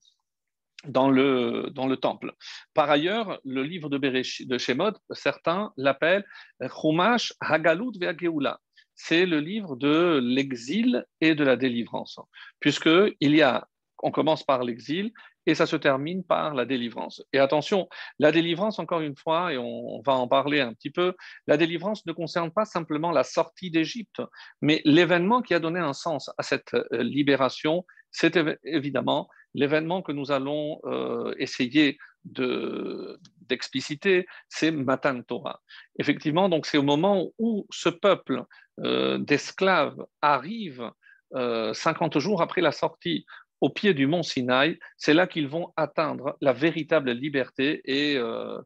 dans 0.86 1.10
le, 1.10 1.70
dans 1.74 1.86
le 1.86 1.96
temple. 1.96 2.32
Par 2.74 2.90
ailleurs, 2.90 3.40
le 3.44 3.62
livre 3.62 3.88
de, 3.88 3.98
de 3.98 4.58
Shemot, 4.58 4.92
certains 5.10 5.72
l'appellent 5.76 6.24
Chumash 6.60 7.32
Hagalut 7.40 7.92
Ve'ageula. 8.00 8.60
C'est 8.94 9.26
le 9.26 9.40
livre 9.40 9.76
de 9.76 10.20
l'exil 10.22 11.04
et 11.20 11.34
de 11.34 11.44
la 11.44 11.56
délivrance, 11.56 12.20
puisqu'il 12.60 13.34
y 13.34 13.42
a, 13.42 13.66
on 14.02 14.10
commence 14.10 14.44
par 14.44 14.62
l'exil 14.62 15.12
et 15.46 15.54
ça 15.54 15.66
se 15.66 15.76
termine 15.76 16.24
par 16.24 16.54
la 16.54 16.64
délivrance. 16.64 17.22
Et 17.32 17.38
attention, 17.38 17.88
la 18.18 18.32
délivrance, 18.32 18.78
encore 18.78 19.00
une 19.00 19.16
fois, 19.16 19.52
et 19.52 19.58
on 19.58 20.00
va 20.02 20.14
en 20.14 20.28
parler 20.28 20.60
un 20.60 20.72
petit 20.72 20.90
peu, 20.90 21.14
la 21.46 21.56
délivrance 21.56 22.06
ne 22.06 22.12
concerne 22.12 22.50
pas 22.50 22.64
simplement 22.64 23.10
la 23.10 23.24
sortie 23.24 23.70
d'Égypte, 23.70 24.22
mais 24.62 24.80
l'événement 24.84 25.42
qui 25.42 25.54
a 25.54 25.60
donné 25.60 25.80
un 25.80 25.92
sens 25.92 26.30
à 26.38 26.42
cette 26.42 26.74
euh, 26.74 27.02
libération, 27.02 27.84
c'est 28.10 28.38
évidemment 28.64 29.28
l'événement 29.54 30.02
que 30.02 30.12
nous 30.12 30.32
allons 30.32 30.80
euh, 30.84 31.34
essayer 31.38 31.98
d'expliciter, 32.24 34.26
c'est 34.48 34.70
Matan 34.70 35.22
Torah. 35.22 35.60
Effectivement, 35.98 36.48
donc 36.48 36.66
c'est 36.66 36.78
au 36.78 36.82
moment 36.82 37.30
où 37.38 37.66
ce 37.70 37.88
peuple 37.88 38.44
euh, 38.80 39.18
d'esclaves 39.18 40.04
arrive 40.22 40.90
50 41.32 42.20
jours 42.20 42.42
après 42.42 42.60
la 42.60 42.70
sortie 42.70 43.26
au 43.64 43.70
pied 43.70 43.94
du 43.94 44.06
mont 44.06 44.22
Sinaï, 44.22 44.78
c'est 44.98 45.14
là 45.14 45.26
qu'ils 45.26 45.48
vont 45.48 45.72
atteindre 45.78 46.36
la 46.42 46.52
véritable 46.52 47.12
liberté 47.12 47.80
et 47.86 48.18
euh, 48.18 48.60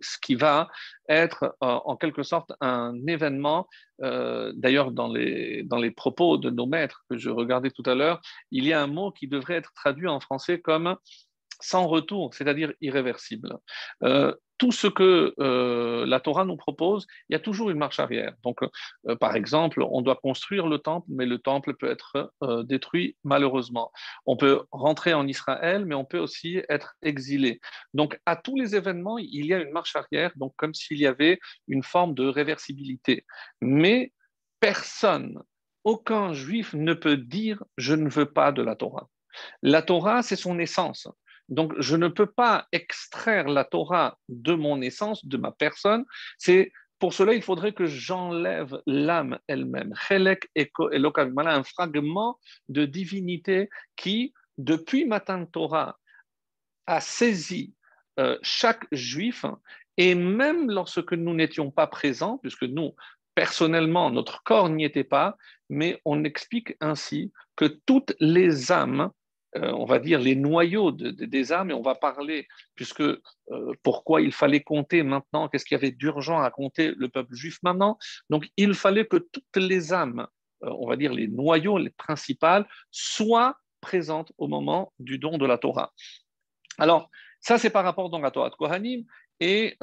ce 0.00 0.16
qui 0.22 0.36
va 0.36 0.68
être 1.06 1.54
euh, 1.62 1.78
en 1.84 1.96
quelque 1.96 2.22
sorte 2.22 2.54
un 2.62 2.94
événement. 3.06 3.68
Euh, 4.02 4.50
d'ailleurs, 4.56 4.90
dans 4.90 5.12
les 5.12 5.90
propos 5.94 6.38
de 6.38 6.48
nos 6.48 6.64
maîtres 6.64 7.04
que 7.10 7.18
je 7.18 7.28
regardais 7.28 7.70
tout 7.70 7.82
à 7.84 7.94
l'heure, 7.94 8.22
il 8.50 8.64
y 8.64 8.72
a 8.72 8.80
un 8.80 8.86
mot 8.86 9.10
qui 9.10 9.28
devrait 9.28 9.56
être 9.56 9.74
traduit 9.74 10.08
en 10.08 10.18
français 10.18 10.58
comme 10.58 10.96
sans 11.60 11.86
retour, 11.86 12.34
c'est-à-dire 12.34 12.72
irréversible. 12.80 13.58
Euh, 14.02 14.34
tout 14.58 14.72
ce 14.72 14.88
que 14.88 15.34
euh, 15.38 16.04
la 16.06 16.18
Torah 16.18 16.44
nous 16.44 16.56
propose, 16.56 17.06
il 17.28 17.32
y 17.32 17.36
a 17.36 17.38
toujours 17.38 17.70
une 17.70 17.78
marche 17.78 18.00
arrière. 18.00 18.34
Donc, 18.42 18.58
euh, 18.62 19.16
par 19.16 19.36
exemple, 19.36 19.82
on 19.88 20.02
doit 20.02 20.16
construire 20.16 20.66
le 20.66 20.78
temple, 20.78 21.06
mais 21.10 21.26
le 21.26 21.38
temple 21.38 21.74
peut 21.74 21.90
être 21.90 22.32
détruit 22.64 23.16
malheureusement. 23.22 23.92
On 24.26 24.36
peut 24.36 24.62
rentrer 24.72 25.14
en 25.14 25.28
Israël, 25.28 25.84
mais 25.84 25.94
on 25.94 26.04
peut 26.04 26.18
aussi 26.18 26.60
être 26.68 26.96
exilé. 27.02 27.60
Donc, 27.94 28.18
à 28.26 28.34
tous 28.34 28.56
les 28.56 28.74
événements, 28.74 29.18
il 29.18 29.46
y 29.46 29.54
a 29.54 29.60
une 29.60 29.70
marche 29.70 29.94
arrière, 29.94 30.32
donc 30.36 30.54
comme 30.56 30.74
s'il 30.74 30.98
y 30.98 31.06
avait 31.06 31.38
une 31.68 31.84
forme 31.84 32.14
de 32.14 32.26
réversibilité. 32.26 33.24
Mais 33.60 34.12
personne, 34.58 35.40
aucun 35.84 36.32
juif 36.32 36.74
ne 36.74 36.94
peut 36.94 37.16
dire 37.16 37.62
je 37.76 37.94
ne 37.94 38.08
veux 38.08 38.26
pas 38.26 38.50
de 38.50 38.62
la 38.62 38.74
Torah. 38.74 39.08
La 39.62 39.82
Torah, 39.82 40.22
c'est 40.22 40.36
son 40.36 40.58
essence. 40.58 41.08
Donc, 41.48 41.72
je 41.78 41.96
ne 41.96 42.08
peux 42.08 42.26
pas 42.26 42.66
extraire 42.72 43.48
la 43.48 43.64
Torah 43.64 44.18
de 44.28 44.54
mon 44.54 44.80
essence, 44.82 45.24
de 45.24 45.36
ma 45.36 45.52
personne. 45.52 46.04
C'est 46.36 46.72
pour 46.98 47.14
cela, 47.14 47.34
il 47.34 47.42
faudrait 47.42 47.72
que 47.72 47.86
j'enlève 47.86 48.80
l'âme 48.86 49.38
elle-même. 49.46 49.94
Chelek 49.94 50.50
Voilà 51.32 51.54
un 51.54 51.62
fragment 51.62 52.38
de 52.68 52.84
divinité 52.84 53.70
qui, 53.96 54.34
depuis 54.58 55.04
Matan 55.04 55.46
Torah, 55.46 55.96
a 56.86 57.00
saisi 57.00 57.74
euh, 58.18 58.36
chaque 58.42 58.86
juif, 58.90 59.44
et 59.96 60.14
même 60.14 60.70
lorsque 60.70 61.12
nous 61.12 61.34
n'étions 61.34 61.70
pas 61.70 61.86
présents, 61.86 62.38
puisque 62.38 62.64
nous, 62.64 62.94
personnellement, 63.34 64.10
notre 64.10 64.42
corps 64.42 64.68
n'y 64.68 64.84
était 64.84 65.04
pas, 65.04 65.36
mais 65.68 66.00
on 66.04 66.24
explique 66.24 66.76
ainsi 66.80 67.32
que 67.54 67.66
toutes 67.66 68.14
les 68.18 68.72
âmes 68.72 69.10
euh, 69.56 69.72
on 69.72 69.86
va 69.86 69.98
dire, 69.98 70.20
les 70.20 70.36
noyaux 70.36 70.92
des 70.92 71.52
âmes, 71.52 71.70
et 71.70 71.74
on 71.74 71.80
va 71.80 71.94
parler, 71.94 72.46
puisque 72.74 73.00
euh, 73.00 73.18
pourquoi 73.82 74.20
il 74.20 74.32
fallait 74.32 74.60
compter 74.60 75.02
maintenant, 75.02 75.48
qu'est-ce 75.48 75.64
qu'il 75.64 75.74
y 75.74 75.78
avait 75.78 75.90
d'urgent 75.90 76.38
à 76.40 76.50
compter 76.50 76.92
le 76.96 77.08
peuple 77.08 77.34
juif 77.34 77.58
maintenant. 77.62 77.98
Donc, 78.28 78.50
il 78.58 78.74
fallait 78.74 79.06
que 79.06 79.16
toutes 79.16 79.56
les 79.56 79.94
âmes, 79.94 80.26
euh, 80.64 80.70
on 80.78 80.86
va 80.86 80.96
dire 80.96 81.14
les 81.14 81.28
noyaux, 81.28 81.78
les 81.78 81.90
principales, 81.90 82.68
soient 82.90 83.56
présentes 83.80 84.32
au 84.36 84.48
moment 84.48 84.92
du 84.98 85.18
don 85.18 85.38
de 85.38 85.46
la 85.46 85.56
Torah. 85.56 85.94
Alors, 86.76 87.10
ça, 87.40 87.56
c'est 87.56 87.70
par 87.70 87.84
rapport 87.84 88.10
donc 88.10 88.24
à 88.24 88.30
Torah 88.30 88.50
de 88.50 88.54
Kohanim, 88.54 89.04
et 89.40 89.76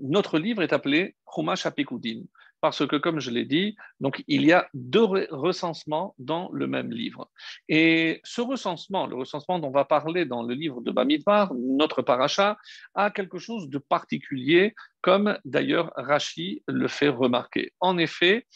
notre 0.00 0.38
livre 0.38 0.62
est 0.62 0.72
appelé 0.72 1.14
Chumash 1.30 1.66
Apikudim 1.66 2.24
parce 2.62 2.86
que, 2.86 2.94
comme 2.94 3.18
je 3.18 3.30
l'ai 3.32 3.44
dit, 3.44 3.74
donc, 3.98 4.22
il 4.28 4.46
y 4.46 4.52
a 4.52 4.68
deux 4.72 5.04
recensements 5.30 6.14
dans 6.18 6.48
le 6.52 6.68
même 6.68 6.92
livre. 6.92 7.28
Et 7.68 8.20
ce 8.22 8.40
recensement, 8.40 9.08
le 9.08 9.16
recensement 9.16 9.58
dont 9.58 9.68
on 9.68 9.72
va 9.72 9.84
parler 9.84 10.24
dans 10.26 10.44
le 10.44 10.54
livre 10.54 10.80
de 10.80 10.92
Bamidbar, 10.92 11.52
notre 11.54 12.02
paracha, 12.02 12.56
a 12.94 13.10
quelque 13.10 13.38
chose 13.38 13.68
de 13.68 13.78
particulier, 13.78 14.74
comme 15.00 15.36
d'ailleurs 15.44 15.92
Rashi 15.96 16.62
le 16.68 16.86
fait 16.86 17.08
remarquer. 17.08 17.72
En 17.80 17.98
effet, 17.98 18.46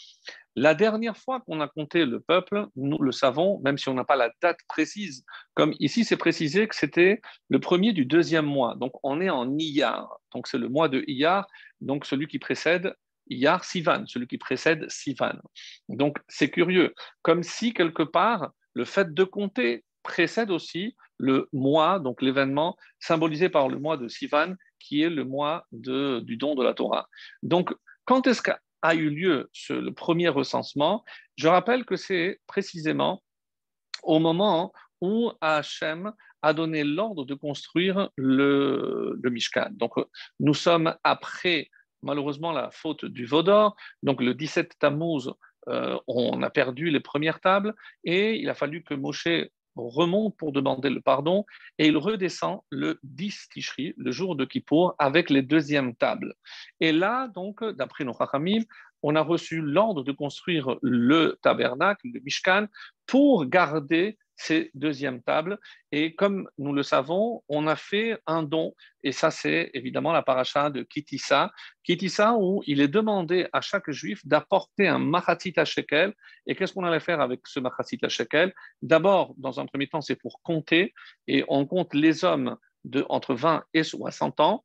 la 0.55 0.75
dernière 0.75 1.17
fois 1.17 1.41
qu'on 1.41 1.61
a 1.61 1.67
compté 1.67 2.07
le 2.07 2.21
peuple, 2.21 2.69
nous 2.77 2.99
le 2.99 3.11
savons, 3.11 3.61
même 3.65 3.77
si 3.77 3.89
on 3.89 3.95
n'a 3.95 4.05
pas 4.05 4.17
la 4.17 4.31
date 4.41 4.61
précise, 4.69 5.25
comme 5.55 5.75
ici 5.81 6.05
c'est 6.05 6.17
précisé 6.17 6.69
que 6.69 6.77
c'était 6.77 7.21
le 7.49 7.59
premier 7.59 7.93
du 7.93 8.07
deuxième 8.07 8.47
mois. 8.47 8.77
Donc 8.77 8.93
on 9.03 9.21
est 9.21 9.31
en 9.31 9.59
Iyar, 9.59 10.17
donc 10.33 10.47
c'est 10.47 10.59
le 10.59 10.69
mois 10.69 10.89
de 10.89 11.05
Iyar, 11.09 11.47
donc 11.81 12.07
celui 12.07 12.27
qui 12.27 12.39
précède 12.39 12.95
Iyar 13.29 13.65
Sivan, 13.65 14.05
celui 14.07 14.27
qui 14.27 14.39
précède 14.39 14.89
Sivan. 14.89 15.35
Donc 15.89 16.19
c'est 16.29 16.51
curieux, 16.51 16.95
comme 17.23 17.43
si 17.43 17.73
quelque 17.75 18.03
part 18.03 18.53
le 18.75 18.85
fait 18.85 19.13
de 19.15 19.25
compter 19.25 19.85
précède 20.03 20.51
aussi 20.51 20.97
le 21.19 21.49
mois, 21.53 21.99
donc 21.99 22.23
l'événement 22.23 22.77
symbolisé 23.01 23.49
par 23.49 23.69
le 23.69 23.79
mois 23.79 23.97
de 23.97 24.09
Sivan, 24.09 24.55
qui 24.79 25.03
est 25.03 25.11
le 25.11 25.25
mois 25.25 25.67
du 25.73 26.37
don 26.37 26.55
de 26.55 26.63
la 26.63 26.75
Torah. 26.75 27.09
Donc 27.43 27.75
quand 28.05 28.27
est-ce 28.27 28.43
qu'a 28.43 28.95
eu 28.95 29.11
lieu 29.11 29.51
le 29.71 29.91
premier 29.91 30.29
recensement? 30.29 31.05
Je 31.37 31.49
rappelle 31.49 31.85
que 31.85 31.97
c'est 31.97 32.41
précisément 32.47 33.23
au 34.03 34.21
moment 34.21 34.73
où 35.01 35.33
Hachem 35.41 36.13
a 36.43 36.53
donné 36.53 36.85
l'ordre 36.85 37.25
de 37.25 37.35
construire 37.35 38.11
le, 38.17 39.19
le 39.21 39.31
Mishkan. 39.31 39.71
Donc 39.73 39.95
nous 40.39 40.55
sommes 40.55 40.95
après 41.03 41.69
malheureusement 42.07 42.53
la 42.53 42.71
faute 42.71 43.05
du 43.05 43.27
Vaudor. 43.27 43.77
Donc 44.03 44.23
le 44.23 44.33
17 44.33 44.79
Tammuz, 44.79 45.31
euh, 45.69 45.99
on 46.07 46.43
a 46.43 46.51
perdu 46.51 46.91
les 46.91 47.01
premières 47.01 47.41
tables 47.41 47.75
et 48.05 48.37
il 48.37 48.49
a 48.49 48.55
fallu 48.55 48.83
que 48.83 48.95
Moshe 48.95 49.29
remonte 49.77 50.37
pour 50.37 50.53
demander 50.53 50.89
le 50.89 51.01
pardon 51.01 51.45
et 51.79 51.87
il 51.87 51.97
redescend 51.99 52.61
le 52.71 52.99
10 53.03 53.49
Tishri, 53.53 53.93
le 53.97 54.11
jour 54.11 54.37
de 54.37 54.45
Kippour, 54.45 54.95
avec 54.99 55.29
les 55.29 55.43
deuxièmes 55.43 55.95
tables. 55.95 56.35
Et 56.81 56.93
là, 56.93 57.29
donc, 57.29 57.63
d'après 57.63 58.05
nos 58.05 58.15
on 59.03 59.15
a 59.15 59.23
reçu 59.23 59.61
l'ordre 59.61 60.03
de 60.03 60.13
construire 60.13 60.77
le 60.83 61.39
tabernacle, 61.43 62.09
le 62.13 62.21
Mishkan, 62.21 62.67
pour 63.07 63.47
garder 63.47 64.19
ces 64.37 64.71
deuxièmes 64.75 65.23
tables. 65.23 65.59
Et 65.93 66.15
comme 66.15 66.49
nous 66.59 66.73
le 66.73 66.83
savons, 66.83 67.43
on 67.49 67.67
a 67.67 67.77
fait 67.77 68.19
un 68.27 68.43
don, 68.43 68.75
et 69.03 69.13
ça 69.13 69.31
c'est 69.31 69.71
évidemment 69.75 70.13
la 70.13 70.23
paracha 70.23 70.71
de 70.71 70.83
Kitissa, 70.83 71.51
Kitissa 71.85 72.35
où 72.39 72.63
il 72.67 72.81
est 72.81 72.89
demandé 72.89 73.49
à 73.53 73.61
chaque 73.61 73.91
juif 73.91 74.21
d'apporter 74.27 74.89
un 74.89 74.99
machatit 74.99 75.55
à 75.57 75.65
shekel. 75.65 76.15
Et 76.47 76.55
qu'est-ce 76.55 76.75
qu'on 76.75 76.85
allait 76.85 77.01
faire 77.01 77.21
avec 77.21 77.41
ce 77.47 77.61
machatit 77.61 77.99
à 78.03 78.09
shekel? 78.09 78.53
D'abord, 78.83 79.35
dans 79.39 79.59
un 79.59 79.67
premier 79.67 79.89
temps, 79.89 80.03
c'est 80.03 80.17
pour 80.17 80.41
compter, 80.43 80.93
et 81.27 81.45
on 81.49 81.67
compte 81.67 81.95
les 81.95 82.25
hommes 82.25 82.57
de 82.85 83.05
entre 83.09 83.35
20 83.35 83.65
et 83.75 83.83
60 83.83 84.39
ans, 84.41 84.65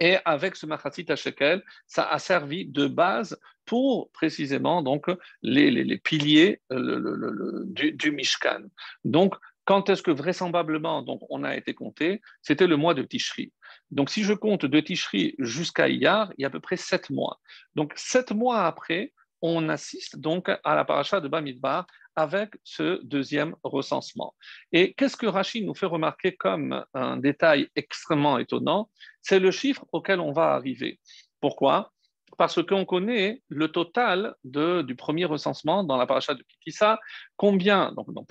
et 0.00 0.18
avec 0.24 0.56
ce 0.56 0.66
machatit 0.66 1.06
à 1.08 1.16
shekel, 1.16 1.62
ça 1.86 2.04
a 2.08 2.18
servi 2.18 2.66
de 2.66 2.86
base 2.86 3.38
pour 3.64 4.10
précisément 4.12 4.82
donc 4.82 5.06
les, 5.42 5.70
les, 5.70 5.98
piliers 5.98 6.60
euh, 6.72 7.64
du, 7.66 8.12
Mishkan. 8.12 8.62
Donc, 9.04 9.34
quand 9.64 9.90
est-ce 9.90 10.02
que 10.02 10.10
vraisemblablement 10.10 11.02
donc, 11.02 11.20
on 11.28 11.44
a 11.44 11.54
été 11.54 11.74
compté? 11.74 12.22
C'était 12.40 12.66
le 12.66 12.76
mois 12.76 12.94
de 12.94 13.02
Tishri. 13.02 13.52
Donc, 13.90 14.08
si 14.08 14.24
je 14.24 14.32
compte 14.32 14.64
de 14.64 14.80
Tishri 14.80 15.34
jusqu'à 15.38 15.88
Iyar, 15.88 16.32
il 16.38 16.42
y 16.42 16.44
a 16.44 16.48
à 16.48 16.50
peu 16.50 16.60
près 16.60 16.78
sept 16.78 17.10
mois. 17.10 17.40
Donc, 17.74 17.92
sept 17.96 18.32
mois 18.32 18.64
après, 18.64 19.12
on 19.42 19.68
assiste 19.68 20.18
donc 20.18 20.48
à 20.48 20.74
la 20.74 20.84
paracha 20.84 21.20
de 21.20 21.28
Bamidbar 21.28 21.86
avec 22.16 22.54
ce 22.64 23.00
deuxième 23.04 23.54
recensement. 23.62 24.34
Et 24.72 24.92
qu'est-ce 24.94 25.16
que 25.16 25.26
Rachid 25.26 25.64
nous 25.64 25.74
fait 25.74 25.86
remarquer 25.86 26.34
comme 26.34 26.84
un 26.92 27.16
détail 27.16 27.68
extrêmement 27.76 28.38
étonnant? 28.38 28.90
C'est 29.22 29.38
le 29.38 29.52
chiffre 29.52 29.86
auquel 29.92 30.18
on 30.18 30.32
va 30.32 30.54
arriver. 30.54 30.98
Pourquoi? 31.40 31.92
Parce 32.36 32.62
qu'on 32.64 32.84
connaît 32.84 33.42
le 33.48 33.68
total 33.68 34.34
du 34.44 34.96
premier 34.96 35.24
recensement 35.24 35.84
dans 35.84 35.96
la 35.96 36.06
paracha 36.06 36.34
de 36.34 36.42
Kitissa, 36.42 36.98
combien, 37.36 37.92
donc 37.92 38.12
dans 38.12 38.26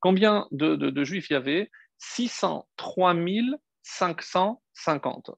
combien 0.00 0.48
de, 0.50 0.74
de, 0.76 1.04
juifs 1.04 1.28
il 1.30 1.34
y 1.34 1.36
avait? 1.36 1.70
603 1.98 3.14
550 3.82 5.30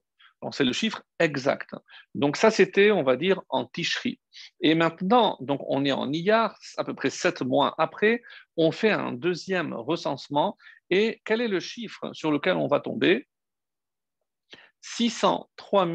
c'est 0.51 0.63
le 0.63 0.73
chiffre 0.73 1.03
exact. 1.19 1.71
Donc 2.13 2.37
ça, 2.37 2.51
c'était, 2.51 2.91
on 2.91 3.03
va 3.03 3.15
dire, 3.15 3.41
en 3.49 3.65
Tishri. 3.65 4.19
Et 4.61 4.75
maintenant, 4.75 5.37
donc 5.39 5.61
on 5.67 5.85
est 5.85 5.91
en 5.91 6.11
Iyar, 6.11 6.57
à 6.77 6.83
peu 6.83 6.93
près 6.93 7.09
sept 7.09 7.41
mois 7.41 7.73
après, 7.77 8.21
on 8.57 8.71
fait 8.71 8.91
un 8.91 9.11
deuxième 9.11 9.73
recensement. 9.73 10.57
Et 10.89 11.21
quel 11.25 11.41
est 11.41 11.47
le 11.47 11.59
chiffre 11.59 12.11
sur 12.13 12.31
lequel 12.31 12.57
on 12.57 12.67
va 12.67 12.79
tomber? 12.79 13.27
603 14.81 15.87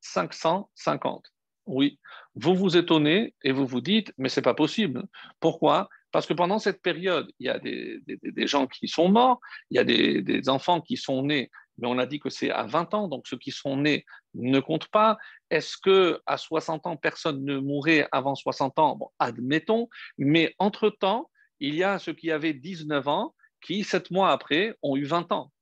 550. 0.00 1.32
Oui, 1.66 1.98
vous 2.34 2.54
vous 2.54 2.78
étonnez 2.78 3.34
et 3.42 3.52
vous 3.52 3.66
vous 3.66 3.82
dites, 3.82 4.14
mais 4.16 4.30
c'est 4.30 4.40
pas 4.40 4.54
possible. 4.54 5.04
Pourquoi? 5.38 5.90
Parce 6.12 6.26
que 6.26 6.32
pendant 6.32 6.58
cette 6.58 6.80
période, 6.80 7.30
il 7.38 7.46
y 7.46 7.50
a 7.50 7.58
des, 7.58 8.00
gens 8.46 8.66
qui 8.66 8.88
sont 8.88 9.10
morts, 9.10 9.38
il 9.70 9.76
y 9.76 9.78
a 9.78 9.84
des 9.84 10.48
enfants 10.48 10.80
qui 10.80 10.96
sont 10.96 11.24
nés 11.24 11.50
mais 11.78 11.88
on 11.88 11.98
a 11.98 12.06
dit 12.06 12.20
que 12.20 12.30
c'est 12.30 12.50
à 12.50 12.64
20 12.64 12.94
ans, 12.94 13.08
donc 13.08 13.26
ceux 13.26 13.38
qui 13.38 13.50
sont 13.50 13.76
nés 13.76 14.04
ne 14.34 14.60
comptent 14.60 14.88
pas. 14.88 15.16
Est-ce 15.50 15.76
que 15.76 16.20
à 16.26 16.36
60 16.36 16.86
ans, 16.86 16.96
personne 16.96 17.44
ne 17.44 17.58
mourrait 17.58 18.08
avant 18.12 18.34
60 18.34 18.78
ans? 18.78 18.96
Bon, 18.96 19.08
Admettons, 19.18 19.88
mais 20.18 20.54
entre-temps, 20.58 21.30
il 21.60 21.74
y 21.74 21.84
a 21.84 21.98
ceux 21.98 22.12
qui 22.12 22.30
avaient 22.30 22.52
19 22.52 23.06
ans 23.08 23.34
qui, 23.60 23.84
sept 23.84 24.10
mois 24.10 24.30
après, 24.30 24.76
ont 24.82 24.96
eu 24.96 25.04
20 25.04 25.32
ans. 25.32 25.52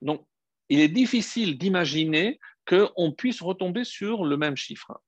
Donc, 0.00 0.26
il 0.68 0.80
est 0.80 0.88
difficile 0.88 1.58
d'imaginer 1.58 2.38
qu'on 2.66 3.12
puisse 3.12 3.42
retomber 3.42 3.84
sur 3.84 4.24
le 4.24 4.36
même 4.36 4.56
chiffre. 4.56 5.00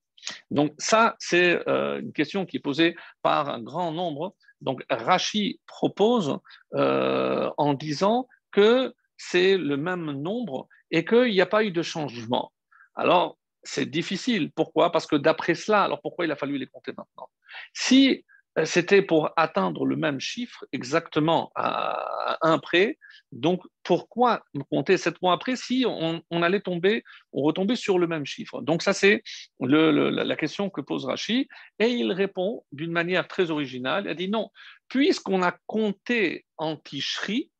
Donc 0.51 0.75
ça, 0.79 1.17
c'est 1.19 1.67
euh, 1.69 2.01
une 2.01 2.13
question 2.13 2.47
qui 2.47 2.57
est 2.57 2.61
posée 2.61 2.97
par 3.23 3.49
un 3.49 3.61
grand 3.61 3.93
nombre. 3.93 4.35
Donc 4.61 4.85
Rachi 4.89 5.61
propose 5.67 6.39
euh, 6.75 7.51
en 7.59 7.75
disant 7.75 8.29
que 8.51 8.95
c'est 9.29 9.57
le 9.57 9.77
même 9.77 10.11
nombre 10.11 10.69
et 10.91 11.05
qu'il 11.05 11.31
n'y 11.31 11.41
a 11.41 11.47
pas 11.47 11.65
eu 11.65 11.71
de 11.71 11.83
changement. 11.83 12.53
Alors, 12.95 13.39
c'est 13.63 13.87
difficile. 13.87 14.51
Pourquoi? 14.53 14.93
Parce 14.93 15.07
que 15.07 15.17
d'après 15.17 15.55
cela, 15.55 15.83
alors 15.83 16.01
pourquoi 16.01 16.25
il 16.25 16.33
a 16.33 16.37
fallu 16.37 16.59
les 16.59 16.67
compter 16.67 16.93
maintenant? 16.97 17.29
Si 17.73 18.25
euh, 18.59 18.65
c'était 18.65 19.03
pour 19.03 19.31
atteindre 19.37 19.85
le 19.85 19.97
même 19.97 20.21
chiffre 20.21 20.65
exactement 20.73 21.51
à 21.57 22.39
un 22.43 22.59
près. 22.59 22.99
Donc, 23.33 23.63
pourquoi 23.83 24.45
compter 24.71 24.97
sept 24.97 25.21
mois 25.23 25.33
après 25.33 25.57
si 25.57 25.85
on, 25.87 26.43
allait 26.43 26.61
tomber, 26.61 27.03
on 27.33 27.43
retombait 27.43 27.75
sur 27.75 27.99
le 27.99 28.07
même 28.07 28.25
chiffre? 28.25 28.63
Donc, 28.63 28.83
ça, 28.83 28.93
c'est 28.93 29.23
la 29.61 30.37
question 30.37 30.71
que 30.71 30.81
pose 30.81 31.05
Rachi. 31.05 31.49
Et 31.81 31.89
il 31.89 32.13
répond 32.13 32.65
d'une 32.71 32.93
manière 32.93 33.27
très 33.27 33.51
originale. 33.51 34.07
Il 34.09 34.15
dit 34.15 34.29
non, 34.29 34.51
puisqu'on 34.89 35.43
a 35.43 35.57
compté 35.67 36.47
en 36.57 36.77
ticherie, 36.77 37.51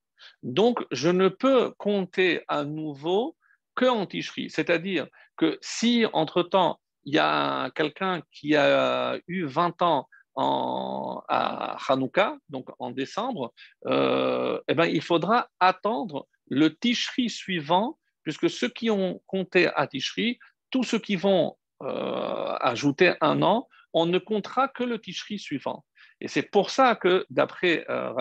donc 0.43 0.85
je 0.91 1.09
ne 1.09 1.29
peux 1.29 1.71
compter 1.79 2.43
à 2.49 2.65
nouveau 2.65 3.37
que 3.75 3.87
en 3.87 4.07
ticherie. 4.07 4.51
C'est-à-dire 4.51 5.07
que 5.37 5.59
si, 5.61 6.07
entre-temps, 6.13 6.79
il 7.05 7.15
y 7.15 7.19
a 7.19 7.71
quelqu'un 7.75 8.23
qui 8.33 8.57
a 8.57 9.19
eu 9.27 9.45
20 9.45 9.83
ans 9.83 10.09
en, 10.37 11.23
à 11.29 11.77
Hanouka, 11.89 12.37
donc 12.49 12.69
en 12.79 12.91
décembre, 12.91 13.53
euh, 13.87 14.61
eh 14.69 14.75
ben, 14.75 14.87
il 14.87 15.03
faudra 15.03 15.49
attendre 15.61 16.27
le 16.49 16.75
Tishri 16.75 17.31
suivant, 17.31 17.99
puisque 18.23 18.51
ceux 18.51 18.69
qui 18.69 18.91
ont 18.91 19.23
compté 19.27 19.69
à 19.75 19.87
Tishri, 19.87 20.39
tous 20.71 20.83
ceux 20.83 20.99
qui 20.99 21.17
vont 21.17 21.57
euh, 21.83 22.57
ajouter 22.61 23.15
un 23.21 23.43
an, 23.43 23.69
on 23.93 24.07
ne 24.07 24.19
comptera 24.19 24.69
que 24.69 24.83
le 24.83 24.99
Tishri 24.99 25.39
suivant. 25.39 25.85
Et 26.21 26.29
c'est 26.29 26.43
pour 26.43 26.71
ça 26.71 26.95
que, 26.95 27.27
d'après 27.31 27.85
euh, 27.91 28.13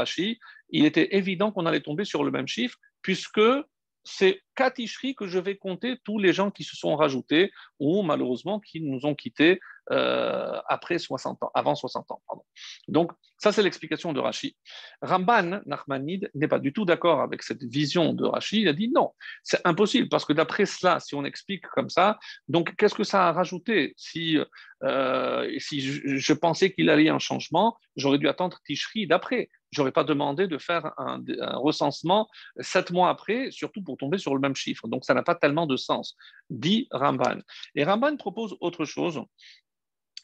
il 0.73 0.85
était 0.85 1.15
évident 1.15 1.51
qu'on 1.51 1.65
allait 1.65 1.81
tomber 1.81 2.03
sur 2.03 2.23
le 2.23 2.31
même 2.31 2.47
chiffre, 2.47 2.77
puisque 3.01 3.39
c'est 4.03 4.41
Katishri 4.55 5.15
que 5.15 5.27
je 5.27 5.39
vais 5.39 5.55
compter 5.55 5.97
tous 6.03 6.19
les 6.19 6.33
gens 6.33 6.51
qui 6.51 6.63
se 6.63 6.75
sont 6.75 6.95
rajoutés 6.95 7.51
ou 7.79 8.01
malheureusement 8.01 8.59
qui 8.59 8.81
nous 8.81 9.05
ont 9.05 9.15
quittés 9.15 9.61
euh, 9.91 10.59
après 10.67 10.99
60 10.99 11.43
ans, 11.43 11.51
avant 11.53 11.75
60 11.75 12.11
ans. 12.11 12.21
Donc, 12.87 13.11
ça, 13.37 13.51
c'est 13.51 13.63
l'explication 13.63 14.13
de 14.13 14.19
Rashi. 14.19 14.55
Ramban, 15.01 15.61
Nachmanide, 15.65 16.29
n'est 16.35 16.47
pas 16.47 16.59
du 16.59 16.71
tout 16.71 16.85
d'accord 16.85 17.21
avec 17.21 17.43
cette 17.43 17.63
vision 17.63 18.13
de 18.13 18.25
Rashi. 18.25 18.61
Il 18.61 18.67
a 18.67 18.73
dit 18.73 18.89
non, 18.89 19.11
c'est 19.43 19.59
impossible, 19.65 20.07
parce 20.09 20.25
que 20.25 20.33
d'après 20.33 20.65
cela, 20.65 20.99
si 20.99 21.15
on 21.15 21.25
explique 21.25 21.67
comme 21.67 21.89
ça, 21.89 22.17
donc 22.47 22.75
qu'est-ce 22.75 22.95
que 22.95 23.03
ça 23.03 23.27
a 23.27 23.31
rajouté 23.33 23.93
Si, 23.97 24.37
euh, 24.83 25.59
si 25.59 25.81
je, 25.81 26.33
pensais 26.33 26.71
qu'il 26.71 26.89
allait 26.89 27.05
y 27.05 27.09
un 27.09 27.19
changement, 27.19 27.77
j'aurais 27.95 28.17
dû 28.19 28.27
attendre 28.27 28.59
Tishri 28.65 29.07
d'après. 29.07 29.49
J'aurais 29.73 29.91
pas 29.91 30.03
demandé 30.03 30.47
de 30.47 30.57
faire 30.57 30.93
un, 30.97 31.23
recensement 31.55 32.29
sept 32.59 32.91
mois 32.91 33.09
après, 33.09 33.51
surtout 33.51 33.81
pour 33.81 33.97
tomber 33.97 34.17
sur 34.17 34.33
le 34.33 34.39
même 34.39 34.55
chiffre. 34.55 34.87
Donc, 34.87 35.05
ça 35.05 35.13
n'a 35.13 35.23
pas 35.23 35.35
tellement 35.35 35.67
de 35.67 35.77
sens, 35.77 36.15
dit 36.49 36.87
Ramban. 36.91 37.39
Et 37.75 37.83
Ramban 37.83 38.17
propose 38.17 38.55
autre 38.61 38.85
chose 38.85 39.21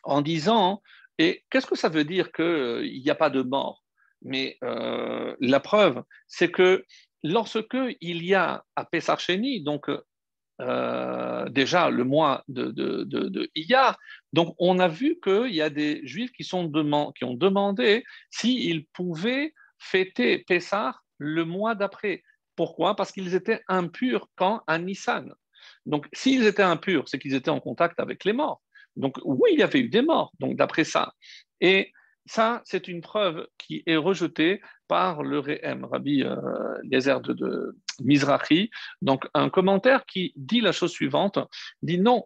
en 0.03 0.21
disant, 0.21 0.81
et 1.17 1.43
qu'est-ce 1.49 1.67
que 1.67 1.75
ça 1.75 1.89
veut 1.89 2.05
dire 2.05 2.31
qu'il 2.31 2.45
euh, 2.45 2.81
n'y 2.83 3.09
a 3.09 3.15
pas 3.15 3.29
de 3.29 3.41
mort? 3.41 3.83
Mais 4.21 4.57
euh, 4.63 5.35
la 5.39 5.59
preuve, 5.59 6.03
c'est 6.27 6.51
que 6.51 6.85
lorsque 7.23 7.77
il 8.01 8.23
y 8.23 8.35
a 8.35 8.63
à 8.75 8.85
Pesarcheni, 8.85 9.61
donc 9.61 9.89
euh, 10.61 11.47
déjà 11.49 11.89
le 11.89 12.03
mois 12.03 12.43
de, 12.47 12.71
de, 12.71 13.49
Iyar, 13.55 13.97
donc 14.33 14.55
on 14.57 14.79
a 14.79 14.87
vu 14.87 15.17
qu'il 15.23 15.53
y 15.53 15.61
a 15.61 15.69
des 15.69 16.05
juifs 16.05 16.31
qui, 16.33 16.43
sont 16.43 16.69
qui 17.15 17.23
ont 17.23 17.33
demandé 17.33 18.03
s'ils 18.29 18.85
pouvaient 18.87 19.53
fêter 19.77 20.39
Pessah 20.39 20.95
le 21.17 21.45
mois 21.45 21.75
d'après. 21.75 22.23
Pourquoi? 22.55 22.95
Parce 22.95 23.11
qu'ils 23.11 23.35
étaient 23.35 23.61
impurs 23.67 24.27
quand 24.35 24.61
à 24.67 24.77
Nissan. 24.79 25.33
Donc 25.85 26.07
s'ils 26.13 26.45
étaient 26.45 26.63
impurs, 26.63 27.07
c'est 27.07 27.19
qu'ils 27.19 27.35
étaient 27.35 27.49
en 27.49 27.61
contact 27.61 27.99
avec 27.99 28.25
les 28.25 28.33
morts. 28.33 28.61
Donc 28.95 29.17
oui, 29.23 29.51
il 29.53 29.59
y 29.59 29.63
avait 29.63 29.79
eu 29.79 29.89
des 29.89 30.01
morts, 30.01 30.33
donc 30.39 30.57
d'après 30.57 30.83
ça. 30.83 31.13
Et 31.61 31.91
ça, 32.25 32.61
c'est 32.65 32.87
une 32.87 33.01
preuve 33.01 33.47
qui 33.57 33.81
est 33.85 33.95
rejetée 33.95 34.61
par 34.89 35.23
le 35.23 35.39
Rehem, 35.39 35.85
Rabbi 35.85 36.23
euh, 36.23 36.35
de, 36.83 37.77
Mizrahi. 38.01 38.69
Donc 39.01 39.25
un 39.33 39.49
commentaire 39.49 40.05
qui 40.05 40.33
dit 40.35 40.59
la 40.59 40.73
chose 40.73 40.91
suivante, 40.91 41.39
dit 41.81 41.99
non, 41.99 42.25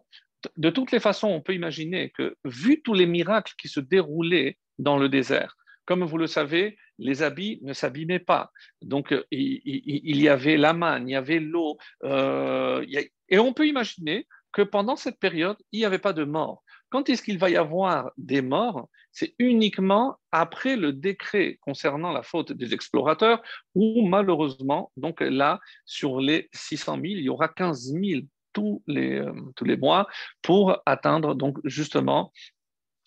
de 0.56 0.70
toutes 0.70 0.90
les 0.90 0.98
façons, 0.98 1.28
on 1.28 1.42
peut 1.42 1.54
imaginer 1.54 2.10
que 2.10 2.36
vu 2.44 2.82
tous 2.82 2.94
les 2.94 3.06
miracles 3.06 3.52
qui 3.58 3.68
se 3.68 3.80
déroulaient 3.80 4.58
dans 4.78 4.98
le 4.98 5.08
désert, 5.08 5.56
comme 5.84 6.02
vous 6.04 6.18
le 6.18 6.26
savez, 6.26 6.76
les 6.98 7.22
habits 7.22 7.60
ne 7.62 7.74
s'abîmaient 7.74 8.18
pas. 8.18 8.50
Donc, 8.80 9.14
il, 9.30 10.22
y 10.22 10.28
avait 10.28 10.56
la 10.56 10.72
manne, 10.72 11.08
il 11.08 11.12
y 11.12 11.16
avait 11.16 11.40
l'eau. 11.40 11.76
Euh, 12.04 12.84
et 13.28 13.38
on 13.38 13.52
peut 13.52 13.66
imaginer 13.66 14.26
que 14.52 14.62
pendant 14.62 14.96
cette 14.96 15.18
période, 15.18 15.56
il 15.72 15.80
n'y 15.80 15.84
avait 15.84 15.98
pas 15.98 16.12
de 16.12 16.24
mort. 16.24 16.62
Quand 16.94 17.08
est-ce 17.08 17.24
qu'il 17.24 17.38
va 17.38 17.50
y 17.50 17.56
avoir 17.56 18.12
des 18.16 18.40
morts 18.40 18.88
C'est 19.10 19.34
uniquement 19.40 20.16
après 20.30 20.76
le 20.76 20.92
décret 20.92 21.58
concernant 21.60 22.12
la 22.12 22.22
faute 22.22 22.52
des 22.52 22.72
explorateurs, 22.72 23.42
où 23.74 24.06
malheureusement, 24.06 24.92
donc 24.96 25.20
là, 25.20 25.58
sur 25.86 26.20
les 26.20 26.48
600 26.52 26.92
000, 26.92 27.04
il 27.06 27.22
y 27.22 27.28
aura 27.28 27.48
15 27.48 27.94
000 27.94 28.20
tous 28.52 28.80
les, 28.86 29.14
euh, 29.14 29.32
tous 29.56 29.64
les 29.64 29.76
mois 29.76 30.06
pour 30.40 30.78
atteindre 30.86 31.34
donc 31.34 31.58
justement 31.64 32.32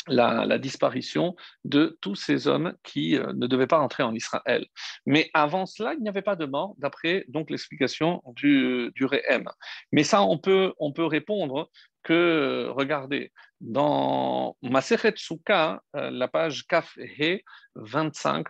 la, 0.08 0.58
disparition 0.58 1.36
de 1.64 1.98
tous 2.02 2.16
ces 2.16 2.48
hommes 2.48 2.74
qui 2.84 3.18
euh, 3.18 3.34
ne 3.34 3.48
devaient 3.48 3.68
pas 3.68 3.80
entrer 3.80 4.04
en 4.04 4.14
Israël. 4.14 4.66
Mais 5.06 5.30
avant 5.34 5.66
cela, 5.66 5.94
il 5.94 6.02
n'y 6.02 6.10
avait 6.10 6.22
pas 6.22 6.36
de 6.36 6.46
mort, 6.46 6.76
d'après 6.78 7.26
donc 7.28 7.50
l'explication 7.50 8.22
du, 8.28 8.92
du 8.96 9.06
Réhem. 9.06 9.46
Mais 9.92 10.04
ça, 10.04 10.22
on 10.24 10.38
peut, 10.38 10.74
on 10.80 10.92
peut 10.92 11.06
répondre 11.06 11.70
que, 12.04 12.68
regardez, 12.70 13.32
dans 13.60 14.56
Masechet 14.62 15.14
Souka, 15.18 15.82
euh, 15.96 16.10
la 16.10 16.28
page 16.28 16.66
Kaf 16.68 16.98
He 16.98 17.44
25, 17.76 18.48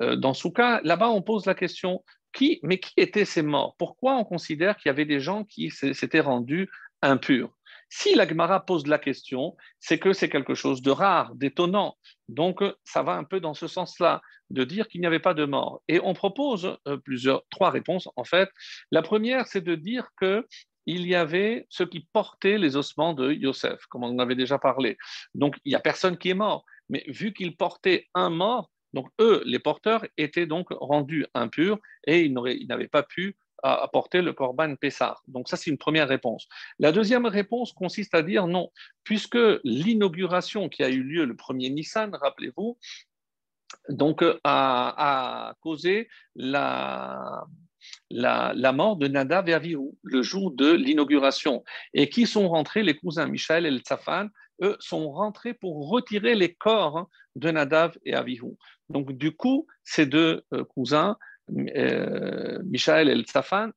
euh, 0.00 0.16
dans 0.16 0.34
Souka, 0.34 0.80
là-bas, 0.84 1.10
on 1.10 1.22
pose 1.22 1.46
la 1.46 1.54
question 1.54 2.04
qui, 2.32 2.60
mais 2.62 2.78
qui 2.78 2.92
étaient 2.96 3.24
ces 3.24 3.42
morts? 3.42 3.74
Pourquoi 3.78 4.16
on 4.16 4.24
considère 4.24 4.76
qu'il 4.76 4.88
y 4.88 4.90
avait 4.90 5.04
des 5.04 5.20
gens 5.20 5.44
qui 5.44 5.70
s'étaient 5.70 6.20
rendus 6.20 6.70
impurs? 7.02 7.50
Si 7.90 8.14
la 8.14 8.26
Gemara 8.26 8.64
pose 8.64 8.86
la 8.86 8.98
question, 8.98 9.56
c'est 9.80 9.98
que 9.98 10.12
c'est 10.12 10.28
quelque 10.28 10.54
chose 10.54 10.80
de 10.80 10.92
rare, 10.92 11.34
d'étonnant. 11.34 11.96
Donc, 12.28 12.62
ça 12.84 13.02
va 13.02 13.14
un 13.14 13.24
peu 13.24 13.40
dans 13.40 13.52
ce 13.52 13.66
sens-là, 13.66 14.22
de 14.48 14.64
dire 14.64 14.88
qu'il 14.88 15.00
n'y 15.00 15.06
avait 15.06 15.18
pas 15.18 15.34
de 15.34 15.44
mort. 15.44 15.82
Et 15.88 16.00
on 16.02 16.14
propose 16.14 16.76
euh, 16.86 16.96
plusieurs, 16.96 17.42
trois 17.50 17.70
réponses, 17.70 18.08
en 18.16 18.24
fait. 18.24 18.48
La 18.92 19.02
première, 19.02 19.46
c'est 19.46 19.60
de 19.60 19.74
dire 19.74 20.08
que 20.16 20.46
il 20.86 21.06
y 21.06 21.14
avait 21.14 21.66
ceux 21.68 21.86
qui 21.86 22.08
portaient 22.12 22.58
les 22.58 22.76
ossements 22.76 23.12
de 23.12 23.32
Yosef, 23.32 23.84
comme 23.86 24.04
on 24.04 24.08
en 24.08 24.18
avait 24.18 24.34
déjà 24.34 24.58
parlé. 24.58 24.96
Donc, 25.34 25.56
il 25.64 25.70
n'y 25.70 25.76
a 25.76 25.80
personne 25.80 26.16
qui 26.16 26.30
est 26.30 26.34
mort. 26.34 26.64
Mais 26.88 27.04
vu 27.08 27.32
qu'ils 27.32 27.56
portaient 27.56 28.08
un 28.14 28.30
mort, 28.30 28.70
donc 28.92 29.08
eux, 29.20 29.42
les 29.44 29.58
porteurs, 29.58 30.04
étaient 30.16 30.46
donc 30.46 30.68
rendus 30.70 31.26
impurs 31.34 31.78
et 32.06 32.22
ils 32.22 32.32
n'avaient 32.66 32.88
pas 32.88 33.02
pu 33.02 33.36
à 33.62 33.82
apporter 33.82 34.22
le 34.22 34.32
Corban 34.32 34.74
Pessar. 34.76 35.22
Donc 35.28 35.48
ça, 35.48 35.56
c'est 35.56 35.70
une 35.70 35.78
première 35.78 36.08
réponse. 36.08 36.48
La 36.78 36.92
deuxième 36.92 37.26
réponse 37.26 37.72
consiste 37.72 38.14
à 38.14 38.22
dire 38.22 38.46
non, 38.46 38.70
puisque 39.04 39.38
l'inauguration 39.64 40.68
qui 40.68 40.82
a 40.82 40.88
eu 40.88 41.02
lieu 41.02 41.24
le 41.24 41.34
1er 41.34 41.72
Nissan, 41.72 42.14
rappelez-vous, 42.14 42.78
donc 43.88 44.24
a, 44.44 45.54
causé 45.60 46.08
la, 46.34 47.44
la, 48.10 48.72
mort 48.72 48.96
de 48.96 49.08
Nadav 49.08 49.48
et 49.48 49.54
Avihu 49.54 49.92
le 50.02 50.22
jour 50.22 50.50
de 50.50 50.72
l'inauguration. 50.72 51.64
Et 51.94 52.08
qui 52.08 52.26
sont 52.26 52.48
rentrés 52.48 52.82
Les 52.82 52.96
cousins 52.96 53.26
Michel 53.26 53.66
et 53.66 53.70
le 53.70 53.78
Tzafan, 53.78 54.28
eux, 54.62 54.76
sont 54.80 55.10
rentrés 55.10 55.54
pour 55.54 55.88
retirer 55.88 56.34
les 56.34 56.54
corps 56.54 57.08
de 57.36 57.50
Nadav 57.50 57.96
et 58.04 58.14
Avihu. 58.14 58.56
Donc, 58.88 59.12
du 59.12 59.32
coup, 59.32 59.66
ces 59.84 60.06
deux 60.06 60.42
euh, 60.52 60.64
cousins 60.64 61.10
euh, 61.10 61.14
Michael 61.50 63.08
et 63.08 63.14
le 63.14 63.24
Safan 63.26 63.70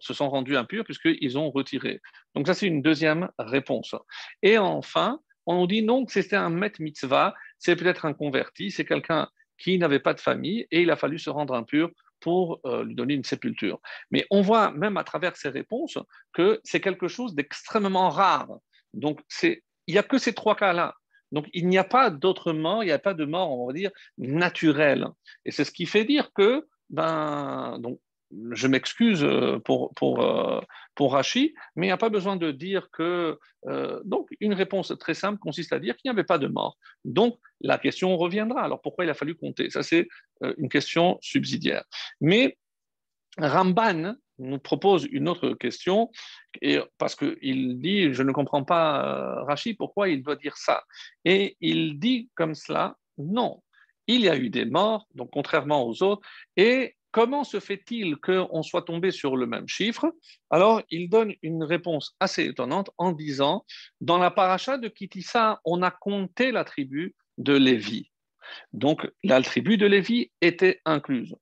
se 0.00 0.14
sont 0.14 0.28
rendus 0.28 0.56
impurs 0.56 0.84
puisqu'ils 0.84 1.38
ont 1.38 1.50
retiré. 1.50 2.00
Donc 2.34 2.46
ça, 2.46 2.54
c'est 2.54 2.66
une 2.66 2.82
deuxième 2.82 3.28
réponse. 3.38 3.94
Et 4.42 4.58
enfin, 4.58 5.20
on 5.46 5.60
nous 5.60 5.66
dit 5.66 5.82
non, 5.82 6.06
c'était 6.08 6.36
un 6.36 6.50
met 6.50 6.72
mitzvah, 6.78 7.34
c'est 7.58 7.76
peut-être 7.76 8.04
un 8.04 8.14
converti, 8.14 8.70
c'est 8.70 8.84
quelqu'un 8.84 9.28
qui 9.58 9.78
n'avait 9.78 10.00
pas 10.00 10.14
de 10.14 10.20
famille 10.20 10.66
et 10.70 10.82
il 10.82 10.90
a 10.90 10.96
fallu 10.96 11.18
se 11.18 11.30
rendre 11.30 11.54
impur 11.54 11.90
pour 12.20 12.60
euh, 12.64 12.84
lui 12.84 12.94
donner 12.94 13.14
une 13.14 13.24
sépulture. 13.24 13.80
Mais 14.10 14.26
on 14.30 14.40
voit 14.40 14.70
même 14.72 14.96
à 14.96 15.04
travers 15.04 15.36
ces 15.36 15.48
réponses 15.48 15.98
que 16.32 16.60
c'est 16.64 16.80
quelque 16.80 17.08
chose 17.08 17.34
d'extrêmement 17.34 18.08
rare. 18.08 18.48
Donc 18.94 19.20
il 19.42 19.60
n'y 19.88 19.98
a 19.98 20.02
que 20.02 20.18
ces 20.18 20.32
trois 20.32 20.56
cas-là. 20.56 20.94
Donc 21.32 21.46
il 21.52 21.68
n'y 21.68 21.78
a 21.78 21.84
pas 21.84 22.10
d'autres 22.10 22.52
morts, 22.52 22.82
il 22.82 22.86
n'y 22.86 22.92
a 22.92 22.98
pas 22.98 23.14
de 23.14 23.24
mort, 23.24 23.50
on 23.50 23.66
va 23.66 23.72
dire, 23.72 23.90
naturelle. 24.18 25.06
Et 25.44 25.50
c'est 25.50 25.64
ce 25.64 25.72
qui 25.72 25.86
fait 25.86 26.04
dire 26.04 26.32
que 26.32 26.66
ben, 26.94 27.78
donc, 27.80 27.98
je 28.52 28.66
m'excuse 28.66 29.22
euh, 29.22 29.58
pour, 29.58 29.92
euh, 30.20 30.60
pour 30.94 31.12
Rachi, 31.12 31.54
mais 31.76 31.86
il 31.86 31.88
n'y 31.88 31.92
a 31.92 31.96
pas 31.96 32.08
besoin 32.08 32.36
de 32.36 32.50
dire 32.50 32.88
que. 32.92 33.38
Euh, 33.66 34.00
donc, 34.04 34.28
une 34.40 34.54
réponse 34.54 34.92
très 34.98 35.14
simple 35.14 35.38
consiste 35.38 35.72
à 35.72 35.78
dire 35.78 35.96
qu'il 35.96 36.10
n'y 36.10 36.14
avait 36.14 36.24
pas 36.24 36.38
de 36.38 36.46
mort. 36.46 36.76
Donc, 37.04 37.38
la 37.60 37.78
question 37.78 38.16
reviendra. 38.16 38.62
Alors, 38.62 38.80
pourquoi 38.80 39.04
il 39.04 39.10
a 39.10 39.14
fallu 39.14 39.34
compter? 39.34 39.70
Ça, 39.70 39.82
c'est 39.82 40.08
une 40.58 40.68
question 40.68 41.18
subsidiaire. 41.20 41.84
Mais 42.20 42.58
Ramban 43.38 44.16
nous 44.38 44.58
propose 44.58 45.06
une 45.10 45.28
autre 45.28 45.54
question, 45.54 46.10
et, 46.60 46.78
parce 46.98 47.14
qu'il 47.14 47.78
dit 47.78 48.12
Je 48.12 48.22
ne 48.22 48.32
comprends 48.32 48.64
pas, 48.64 49.42
Rachi, 49.44 49.74
pourquoi 49.74 50.08
il 50.08 50.22
doit 50.22 50.36
dire 50.36 50.56
ça 50.56 50.84
Et 51.24 51.56
il 51.60 51.98
dit 51.98 52.28
comme 52.34 52.54
cela 52.54 52.96
Non, 53.16 53.62
il 54.06 54.22
y 54.22 54.28
a 54.28 54.36
eu 54.36 54.50
des 54.50 54.64
morts, 54.64 55.06
donc 55.14 55.30
contrairement 55.32 55.86
aux 55.86 56.02
autres, 56.02 56.26
et 56.56 56.96
comment 57.10 57.44
se 57.44 57.60
fait-il 57.60 58.16
qu'on 58.16 58.62
soit 58.62 58.82
tombé 58.82 59.10
sur 59.12 59.36
le 59.36 59.46
même 59.46 59.68
chiffre? 59.68 60.12
Alors, 60.50 60.82
il 60.90 61.08
donne 61.08 61.32
une 61.42 61.62
réponse 61.62 62.16
assez 62.18 62.44
étonnante 62.44 62.90
en 62.98 63.12
disant, 63.12 63.64
dans 64.00 64.18
la 64.18 64.30
paracha 64.30 64.78
de 64.78 64.88
Kitissa, 64.88 65.60
on 65.64 65.82
a 65.82 65.90
compté 65.92 66.50
la 66.50 66.64
tribu 66.64 67.14
de 67.38 67.54
Lévi. 67.54 68.10
Donc, 68.72 69.08
la 69.22 69.40
tribu 69.42 69.76
de 69.76 69.86
Lévi 69.86 70.30
était 70.40 70.80
incluse. 70.84 71.34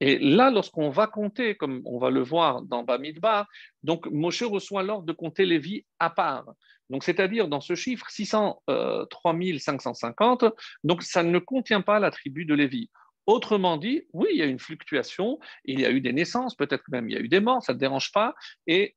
Et 0.00 0.18
là, 0.18 0.50
lorsqu'on 0.50 0.90
va 0.90 1.06
compter, 1.06 1.56
comme 1.56 1.82
on 1.84 1.98
va 1.98 2.10
le 2.10 2.22
voir 2.22 2.62
dans 2.62 2.82
Bamidbar, 2.82 3.46
donc 3.82 4.06
Moshe 4.06 4.42
reçoit 4.42 4.82
l'ordre 4.82 5.06
de 5.06 5.12
compter 5.12 5.44
Lévi 5.44 5.84
à 5.98 6.10
part. 6.10 6.46
Donc, 6.90 7.04
c'est-à-dire 7.04 7.48
dans 7.48 7.60
ce 7.60 7.74
chiffre 7.74 8.06
603 8.10 9.36
550, 9.58 10.44
donc 10.82 11.02
ça 11.02 11.22
ne 11.22 11.38
contient 11.38 11.82
pas 11.82 12.00
la 12.00 12.10
tribu 12.10 12.44
de 12.44 12.54
Lévi. 12.54 12.90
Autrement 13.26 13.76
dit, 13.76 14.02
oui, 14.12 14.28
il 14.32 14.38
y 14.38 14.42
a 14.42 14.46
une 14.46 14.58
fluctuation, 14.58 15.38
il 15.64 15.78
y 15.78 15.86
a 15.86 15.90
eu 15.90 16.00
des 16.00 16.12
naissances, 16.12 16.56
peut-être 16.56 16.82
même 16.88 17.08
il 17.08 17.12
y 17.12 17.16
a 17.16 17.20
eu 17.20 17.28
des 17.28 17.38
morts, 17.38 17.62
ça 17.62 17.74
ne 17.74 17.78
dérange 17.78 18.10
pas. 18.12 18.34
Et, 18.66 18.96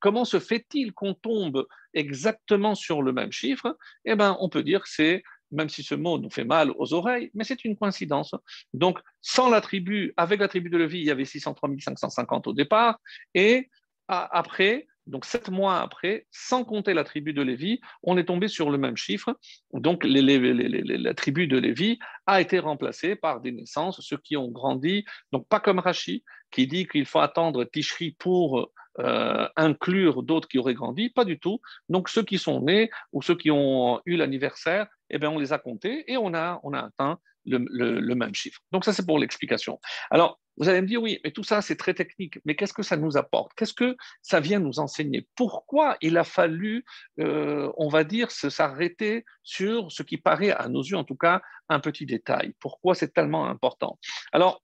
comment 0.00 0.24
se 0.24 0.40
fait-il 0.40 0.92
qu'on 0.92 1.14
tombe 1.14 1.66
exactement 1.94 2.74
sur 2.74 3.02
le 3.02 3.12
même 3.12 3.32
chiffre? 3.32 3.76
Eh 4.04 4.16
bien, 4.16 4.36
on 4.40 4.48
peut 4.48 4.62
dire 4.62 4.82
que 4.82 4.88
c'est 4.88 5.22
même 5.52 5.68
si 5.68 5.82
ce 5.82 5.94
mot 5.94 6.18
nous 6.18 6.30
fait 6.30 6.44
mal 6.44 6.72
aux 6.76 6.92
oreilles, 6.94 7.30
mais 7.34 7.44
c'est 7.44 7.64
une 7.64 7.76
coïncidence. 7.76 8.34
Donc, 8.74 8.98
sans 9.20 9.50
la 9.50 9.60
tribu, 9.60 10.12
avec 10.16 10.40
la 10.40 10.48
tribu 10.48 10.70
de 10.70 10.78
Lévi, 10.78 11.00
il 11.00 11.06
y 11.06 11.10
avait 11.10 11.24
603 11.24 11.70
550 11.78 12.46
au 12.48 12.52
départ, 12.52 12.98
et 13.34 13.68
après, 14.08 14.86
donc 15.06 15.24
sept 15.24 15.48
mois 15.48 15.80
après, 15.80 16.26
sans 16.30 16.64
compter 16.64 16.94
la 16.94 17.04
tribu 17.04 17.32
de 17.32 17.42
Lévi, 17.42 17.80
on 18.02 18.16
est 18.18 18.24
tombé 18.24 18.48
sur 18.48 18.70
le 18.70 18.78
même 18.78 18.96
chiffre. 18.96 19.36
Donc 19.72 20.04
la 20.04 21.14
tribu 21.14 21.46
de 21.46 21.58
Lévi 21.58 21.98
a 22.26 22.40
été 22.40 22.58
remplacée 22.58 23.16
par 23.16 23.40
des 23.40 23.52
naissances, 23.52 24.00
ceux 24.00 24.18
qui 24.18 24.36
ont 24.36 24.48
grandi, 24.48 25.04
donc 25.32 25.48
pas 25.48 25.60
comme 25.60 25.78
Rachi, 25.78 26.24
qui 26.50 26.66
dit 26.66 26.86
qu'il 26.86 27.06
faut 27.06 27.20
attendre 27.20 27.64
Tishri 27.64 28.14
pour 28.18 28.70
euh, 28.98 29.48
inclure 29.56 30.22
d'autres 30.22 30.48
qui 30.48 30.58
auraient 30.58 30.74
grandi, 30.74 31.08
pas 31.08 31.24
du 31.24 31.38
tout. 31.38 31.60
Donc 31.88 32.08
ceux 32.08 32.22
qui 32.22 32.38
sont 32.38 32.60
nés 32.60 32.90
ou 33.12 33.22
ceux 33.22 33.36
qui 33.36 33.50
ont 33.50 34.00
eu 34.04 34.16
l'anniversaire, 34.16 34.86
eh 35.12 35.18
bien, 35.18 35.30
on 35.30 35.38
les 35.38 35.52
a 35.52 35.58
comptés 35.58 36.10
et 36.10 36.16
on 36.16 36.34
a, 36.34 36.60
on 36.62 36.72
a 36.72 36.80
atteint 36.80 37.18
le, 37.46 38.14
même 38.14 38.34
chiffre. 38.34 38.60
Donc 38.72 38.84
ça, 38.84 38.92
c'est 38.92 39.06
pour 39.06 39.18
l'explication. 39.18 39.80
Alors, 40.10 40.38
vous 40.58 40.68
allez 40.68 40.82
me 40.82 40.86
dire, 40.86 41.02
oui, 41.02 41.18
mais 41.24 41.30
tout 41.30 41.44
ça, 41.44 41.62
c'est 41.62 41.76
très 41.76 41.94
technique, 41.94 42.38
mais 42.44 42.54
qu'est-ce 42.54 42.74
que 42.74 42.82
ça 42.82 42.96
nous 42.96 43.16
apporte? 43.16 43.52
Qu'est-ce 43.56 43.72
que 43.72 43.96
ça 44.20 44.38
vient 44.38 44.58
nous 44.58 44.80
enseigner? 44.80 45.26
Pourquoi 45.34 45.96
il 46.02 46.18
a 46.18 46.24
fallu, 46.24 46.84
euh, 47.20 47.72
on 47.78 47.88
va 47.88 48.04
dire, 48.04 48.30
s'arrêter 48.30 49.24
sur 49.42 49.90
ce 49.90 50.02
qui 50.02 50.18
paraît, 50.18 50.50
à 50.50 50.68
nos 50.68 50.82
yeux 50.82 50.96
en 50.96 51.04
tout 51.04 51.16
cas, 51.16 51.40
un 51.68 51.80
petit 51.80 52.04
détail? 52.04 52.54
Pourquoi 52.60 52.94
c'est 52.94 53.14
tellement 53.14 53.46
important? 53.46 53.98
Alors, 54.32 54.62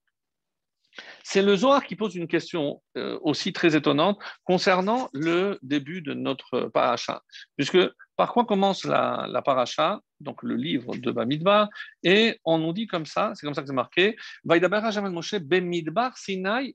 c'est 1.22 1.42
le 1.42 1.56
Zohar 1.56 1.84
qui 1.84 1.96
pose 1.96 2.16
une 2.16 2.28
question 2.28 2.82
euh, 2.96 3.18
aussi 3.22 3.52
très 3.52 3.76
étonnante 3.76 4.18
concernant 4.44 5.08
le 5.12 5.58
début 5.62 6.02
de 6.02 6.12
notre 6.12 6.62
paracha. 6.74 7.22
Puisque 7.56 7.78
par 8.18 8.32
quoi 8.32 8.44
commence 8.44 8.84
la, 8.84 9.42
paracha, 9.44 10.00
donc 10.18 10.42
le 10.42 10.56
livre 10.56 10.96
de 10.96 11.12
Bamidbar, 11.12 11.68
et 12.02 12.40
on 12.44 12.58
nous 12.58 12.72
dit 12.72 12.88
comme 12.88 13.06
ça, 13.06 13.30
c'est 13.34 13.46
comme 13.46 13.54
ça 13.54 13.62
que 13.62 13.68
c'est 13.68 13.72
marqué, 13.72 14.16
Moshe 14.44 15.36
Bemidbar 15.36 16.18
Sinai 16.18 16.74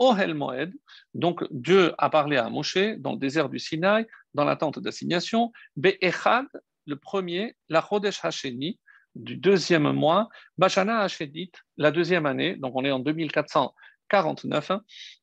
Ohel 0.00 0.34
Moed. 0.34 0.72
Donc 1.14 1.44
Dieu 1.52 1.94
a 1.98 2.10
parlé 2.10 2.36
à 2.36 2.50
Moshe 2.50 2.98
dans 2.98 3.12
le 3.12 3.18
désert 3.18 3.48
du 3.48 3.60
Sinaï, 3.60 4.08
dans 4.34 4.44
la 4.44 4.56
tente 4.56 4.80
d'assignation, 4.80 5.52
Echad, 6.00 6.46
le 6.86 6.96
premier, 6.96 7.54
la 7.68 7.80
Chodesh 7.80 8.18
Hasheni, 8.24 8.80
du 9.14 9.36
deuxième 9.36 9.92
mois, 9.92 10.30
Bashana 10.58 11.02
Hashedit, 11.02 11.52
la 11.76 11.92
deuxième 11.92 12.26
année, 12.26 12.56
donc 12.56 12.72
on 12.74 12.84
est 12.84 12.90
en 12.90 12.98
2449, 12.98 14.72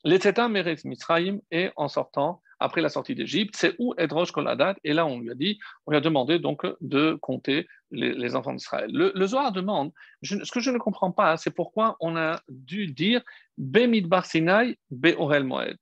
l'Etzetam 0.06 0.54
Meretz 0.54 0.86
Mitzrayim, 0.86 1.41
et 1.52 1.72
en 1.76 1.89
sortant, 1.89 2.41
après 2.60 2.82
la 2.82 2.89
sortie 2.89 3.15
d'Égypte, 3.15 3.56
c'est 3.58 3.76
où 3.80 3.93
Edrosh 3.98 4.32
Koladat, 4.32 4.76
et 4.84 4.93
là 4.93 5.06
on 5.06 5.19
lui 5.19 5.32
a 5.32 5.36
dit, 5.36 5.60
on 5.86 5.91
lui 5.91 5.98
a 5.98 6.02
demandé 6.02 6.39
donc 6.39 6.65
de 6.82 7.17
compter 7.22 7.67
les, 7.91 8.36
enfants 8.36 8.54
d'Israël. 8.54 8.89
Le, 8.91 9.26
Zohar 9.26 9.52
demande, 9.52 9.91
ce 10.22 10.52
que 10.52 10.60
je 10.60 10.72
ne 10.72 10.78
comprends 10.78 11.12
pas, 11.12 11.38
c'est 11.38 11.52
pourquoi 11.52 11.98
on 12.00 12.15
a 12.15 12.41
dû 12.50 12.88
dire 12.88 13.22
Bemidbar 13.58 14.26
Sinai, 14.26 14.78
Be 14.91 15.15
Orel 15.17 15.43
Moed. 15.43 15.78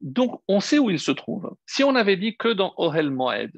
Donc 0.00 0.42
on 0.48 0.60
sait 0.60 0.78
où 0.78 0.90
il 0.90 0.98
se 0.98 1.12
trouve. 1.12 1.54
Si 1.66 1.84
on 1.84 1.94
avait 1.94 2.16
dit 2.16 2.36
que 2.36 2.48
dans 2.48 2.74
Orel 2.76 3.10
Moed, 3.10 3.52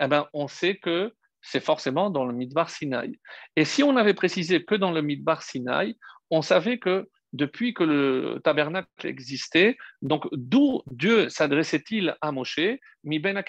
eh 0.00 0.06
ben, 0.06 0.26
on 0.32 0.48
sait 0.48 0.76
que 0.76 1.12
c'est 1.42 1.60
forcément 1.60 2.10
dans 2.10 2.24
le 2.24 2.32
Midbar 2.32 2.70
Sinaï. 2.70 3.18
Et 3.56 3.64
si 3.64 3.82
on 3.82 3.96
avait 3.96 4.14
précisé 4.14 4.64
que 4.64 4.76
dans 4.76 4.92
le 4.92 5.02
Midbar 5.02 5.42
Sinaï, 5.42 5.96
on 6.30 6.40
savait 6.40 6.78
que 6.78 7.08
depuis 7.32 7.74
que 7.74 7.84
le 7.84 8.40
tabernacle 8.44 9.06
existait, 9.06 9.76
donc 10.02 10.26
d'où 10.32 10.82
Dieu 10.90 11.28
s'adressait-il 11.28 12.16
à 12.20 12.32
Moshe? 12.32 12.60
Mi 13.04 13.18
ben 13.18 13.42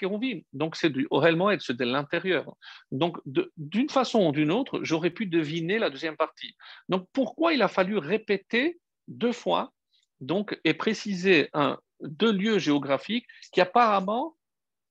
Donc 0.52 0.76
c'est 0.76 0.90
du 0.90 1.06
Moed, 1.10 1.60
c'est 1.60 1.76
de 1.76 1.84
l'intérieur. 1.84 2.54
Donc 2.90 3.18
d'une 3.56 3.90
façon 3.90 4.28
ou 4.28 4.32
d'une 4.32 4.50
autre, 4.50 4.80
j'aurais 4.82 5.10
pu 5.10 5.26
deviner 5.26 5.78
la 5.78 5.90
deuxième 5.90 6.16
partie. 6.16 6.56
Donc 6.88 7.06
pourquoi 7.12 7.52
il 7.52 7.62
a 7.62 7.68
fallu 7.68 7.98
répéter 7.98 8.78
deux 9.06 9.32
fois 9.32 9.72
donc, 10.20 10.58
et 10.64 10.74
préciser 10.74 11.50
deux 12.00 12.32
lieux 12.32 12.58
géographiques 12.58 13.26
qui 13.52 13.60
apparemment 13.60 14.36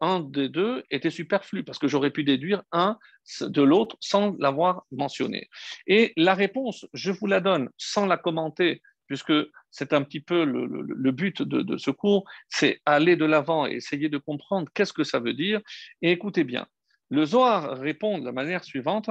un 0.04 0.20
des 0.20 0.50
deux 0.50 0.84
était 0.92 1.10
superflu 1.10 1.64
parce 1.64 1.80
que 1.80 1.88
j'aurais 1.88 2.12
pu 2.12 2.26
déduire 2.26 2.62
un 2.74 3.00
de 3.40 3.62
l'autre 3.62 3.96
sans 4.02 4.36
l'avoir 4.38 4.86
mentionné. 4.92 5.50
Et 5.88 6.12
la 6.18 6.34
réponse, 6.34 6.86
je 6.94 7.12
vous 7.12 7.26
la 7.26 7.40
donne 7.40 7.70
sans 7.78 8.06
la 8.06 8.18
commenter, 8.18 8.82
puisque 9.08 9.32
c'est 9.72 9.94
un 9.94 10.04
petit 10.04 10.20
peu 10.20 10.44
le, 10.44 11.12
but 11.12 11.42
de, 11.42 11.78
ce 11.78 11.90
cours, 11.90 12.26
c'est 12.50 12.82
aller 12.86 13.16
de 13.16 13.24
l'avant 13.24 13.66
et 13.66 13.76
essayer 13.76 14.10
de 14.10 14.18
comprendre 14.18 14.70
qu'est-ce 14.74 14.92
que 14.92 15.06
ça 15.06 15.20
veut 15.20 15.34
dire. 15.34 15.62
Et 16.02 16.12
écoutez 16.12 16.44
bien, 16.44 16.68
le 17.10 17.26
Zohar 17.26 17.80
répond 17.80 18.20
de 18.20 18.26
la 18.26 18.34
manière 18.34 18.66
suivante. 18.66 19.10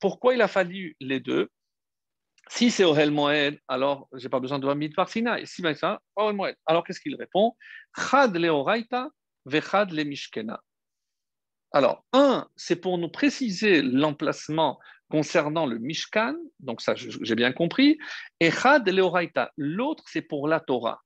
Pourquoi 0.00 0.34
il 0.34 0.42
a 0.42 0.48
fallu 0.48 0.96
les 1.00 1.20
deux? 1.20 1.48
Si 2.50 2.70
c'est 2.70 2.84
Ohel 2.84 3.12
Moed, 3.12 3.58
alors 3.68 4.08
je 4.12 4.24
n'ai 4.24 4.28
pas 4.28 4.40
besoin 4.40 4.58
de 4.58 4.66
Bamidbar 4.66 5.08
Sinaï. 5.08 5.46
Si 5.46 5.62
c'est 5.62 5.74
ça, 5.74 6.00
Ohel 6.16 6.34
Moed. 6.34 6.56
Alors 6.66 6.84
qu'est-ce 6.84 7.00
qu'il 7.00 7.14
répond? 7.14 7.56
Chad 7.96 8.36
leoraita 8.36 9.08
vechad 9.46 9.92
le 9.92 10.02
mishkena. 10.02 10.60
Alors, 11.72 12.04
un, 12.12 12.48
c'est 12.56 12.74
pour 12.74 12.98
nous 12.98 13.08
préciser 13.08 13.82
l'emplacement 13.82 14.80
concernant 15.08 15.66
le 15.66 15.78
Mishkan, 15.78 16.34
donc 16.58 16.80
ça 16.80 16.94
j'ai 16.96 17.34
bien 17.36 17.52
compris, 17.52 17.98
et 18.40 18.50
Chad 18.50 18.88
leoraita, 18.88 19.52
l'autre 19.56 20.04
c'est 20.08 20.22
pour 20.22 20.48
la 20.48 20.58
Torah. 20.58 21.00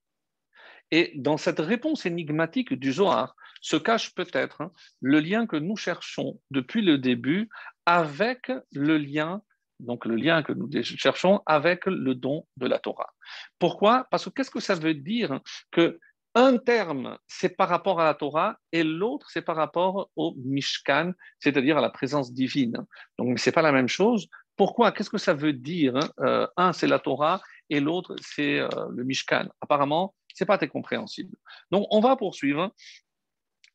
Et 0.89 1.11
dans 1.15 1.37
cette 1.37 1.59
réponse 1.59 2.07
énigmatique 2.07 2.73
du 2.73 2.93
Zohar 2.93 3.35
se 3.61 3.75
cache 3.75 4.13
peut-être 4.15 4.61
hein, 4.61 4.71
le 5.01 5.19
lien 5.19 5.45
que 5.45 5.55
nous 5.55 5.75
cherchons 5.75 6.39
depuis 6.49 6.81
le 6.81 6.97
début 6.97 7.49
avec 7.85 8.51
le 8.71 8.97
lien 8.97 9.41
donc 9.79 10.05
le 10.05 10.15
lien 10.15 10.43
que 10.43 10.53
nous 10.53 10.69
cherchons 10.83 11.41
avec 11.45 11.85
le 11.85 12.15
don 12.15 12.45
de 12.57 12.67
la 12.67 12.79
Torah. 12.79 13.13
Pourquoi? 13.59 14.07
Parce 14.11 14.25
que 14.25 14.29
qu'est-ce 14.29 14.51
que 14.51 14.59
ça 14.59 14.75
veut 14.75 14.93
dire 14.93 15.39
que 15.71 15.99
un 16.37 16.57
terme, 16.57 17.17
c'est 17.27 17.55
par 17.55 17.69
rapport 17.69 18.01
à 18.01 18.03
la 18.03 18.13
Torah 18.13 18.57
et 18.73 18.83
l'autre, 18.83 19.29
c'est 19.31 19.41
par 19.41 19.55
rapport 19.55 20.09
au 20.17 20.35
Mishkan, 20.37 21.13
c'est-à-dire 21.39 21.77
à 21.77 21.81
la 21.81 21.89
présence 21.89 22.33
divine. 22.33 22.85
Donc, 23.17 23.39
ce 23.39 23.49
n'est 23.49 23.53
pas 23.53 23.61
la 23.61 23.71
même 23.71 23.87
chose. 23.87 24.27
Pourquoi? 24.57 24.91
Qu'est-ce 24.91 25.09
que 25.09 25.17
ça 25.17 25.33
veut 25.33 25.53
dire 25.53 25.97
euh, 26.19 26.45
Un, 26.57 26.73
c'est 26.73 26.87
la 26.87 26.99
Torah 26.99 27.41
et 27.69 27.79
l'autre, 27.79 28.15
c'est 28.19 28.59
euh, 28.59 28.67
le 28.91 29.05
Mishkan? 29.05 29.47
Apparemment, 29.61 30.13
ce 30.33 30.43
n'est 30.43 30.45
pas 30.45 30.57
très 30.57 30.67
compréhensible. 30.67 31.37
Donc, 31.71 31.87
on 31.89 32.01
va 32.01 32.17
poursuivre. 32.17 32.73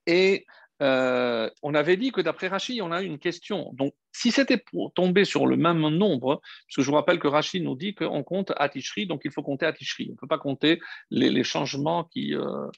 Et 0.06 0.44
euh, 0.82 1.50
on 1.62 1.74
avait 1.74 1.96
dit 1.96 2.10
que 2.10 2.20
d'après 2.20 2.48
Rachid, 2.48 2.80
on 2.80 2.92
a 2.92 3.02
une 3.02 3.18
question. 3.18 3.70
Donc, 3.74 3.94
si 4.12 4.30
c'était 4.30 4.56
pour 4.56 4.92
tomber 4.92 5.24
sur 5.24 5.46
le 5.46 5.56
même 5.56 5.86
nombre, 5.88 6.40
parce 6.40 6.76
que 6.76 6.82
je 6.82 6.86
vous 6.86 6.96
rappelle 6.96 7.18
que 7.18 7.28
Rachid 7.28 7.62
nous 7.62 7.76
dit 7.76 7.94
qu'on 7.94 8.22
compte 8.22 8.52
à 8.56 8.68
Tishri, 8.68 9.06
donc 9.06 9.22
il 9.24 9.30
faut 9.30 9.42
compter 9.42 9.66
à 9.66 9.72
Tishri. 9.72 10.06
On 10.08 10.12
ne 10.12 10.16
peut 10.16 10.26
pas 10.26 10.38
compter 10.38 10.80
les, 11.10 11.44
changements 11.44 12.04
qui, 12.04 12.34
euh, 12.34 12.68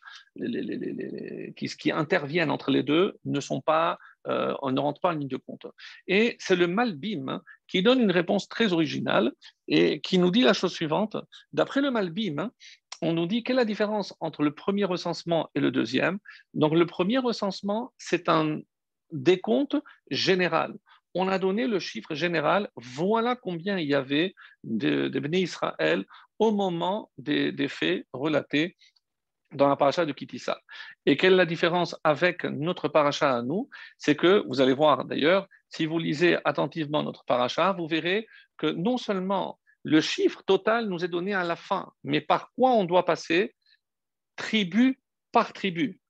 qui, 1.57 1.93
interviennent 1.93 2.51
entre 2.51 2.71
les 2.71 2.83
deux, 2.83 3.19
ne 3.25 3.41
sont 3.41 3.61
pas, 3.61 3.99
euh, 4.27 4.55
on 4.63 4.73
ne 4.73 4.81
rentre 4.81 5.01
pas 5.01 5.11
en 5.11 5.13
ligne 5.13 5.29
de 5.29 5.37
compte. 5.37 5.67
Et 6.07 6.37
c'est 6.39 6.57
le 6.57 6.67
Malbim 6.67 7.41
qui 7.69 7.83
donne 7.83 8.01
une 8.01 8.11
réponse 8.11 8.49
très 8.49 8.73
originale 8.73 9.33
et 9.69 10.01
qui 10.01 10.19
nous 10.19 10.31
dit 10.31 10.43
la 10.43 10.53
chose 10.53 10.73
suivante. 10.73 11.17
D'après 11.53 11.81
le 11.81 11.91
Malbim, 11.91 12.51
on 13.03 13.13
nous 13.13 13.27
dit 13.27 13.43
quelle 13.43 13.57
est 13.57 13.59
la 13.59 13.65
différence 13.65 14.15
entre 14.21 14.43
le 14.43 14.55
premier 14.55 14.85
recensement 14.85 15.51
et 15.55 15.61
le 15.61 15.73
deuxième. 15.73 16.19
Donc 16.55 16.73
le 16.73 16.87
premier 16.87 17.19
recensement, 17.19 17.93
c'est 17.99 18.29
un 18.29 18.61
décompte 19.11 19.77
général. 20.11 20.75
On 21.15 21.29
a 21.29 21.39
donné 21.39 21.67
le 21.67 21.79
chiffre 21.81 22.15
général, 22.15 22.71
voilà 22.77 23.37
combien 23.37 23.77
il 23.77 23.89
y 23.89 23.95
avait 23.95 24.35
de, 24.65 25.09
de 25.09 25.37
Israël 25.37 26.07
au 26.39 26.53
moment 26.53 27.11
des, 27.19 27.69
faits 27.69 28.07
relatés 28.13 28.77
dans 29.53 29.69
la 29.69 29.77
paracha 29.77 30.07
de 30.07 30.13
Kitissa. 30.13 30.61
Et 31.05 31.17
quelle 31.17 31.35
est 31.35 31.37
la 31.37 31.45
différence 31.45 31.95
avec 32.05 32.45
notre 32.45 32.89
paracha 32.89 33.37
à 33.37 33.43
nous? 33.43 33.69
C'est 33.99 34.17
que, 34.17 34.45
vous 34.49 34.61
allez 34.63 34.73
voir 34.73 35.05
d'ailleurs, 35.05 35.47
si 35.69 35.87
vous 35.87 35.99
lisez 35.99 36.39
attentivement 36.45 37.03
notre 37.03 37.25
paracha, 37.25 37.73
vous 37.73 37.87
verrez 37.87 38.27
que 38.57 38.69
non 38.69 38.97
seulement 38.97 39.59
le 39.85 40.01
chiffre 40.01 40.43
total 40.45 40.87
nous 40.87 41.05
est 41.05 41.09
donné 41.09 41.35
à 41.35 41.45
la 41.45 41.57
fin, 41.57 41.93
mais 42.05 42.21
par 42.21 42.53
quoi 42.53 42.73
on 42.73 42.85
doit 42.85 43.05
passer 43.05 43.55
tribu 44.37 45.01
par 45.33 45.53
tribu? 45.53 46.01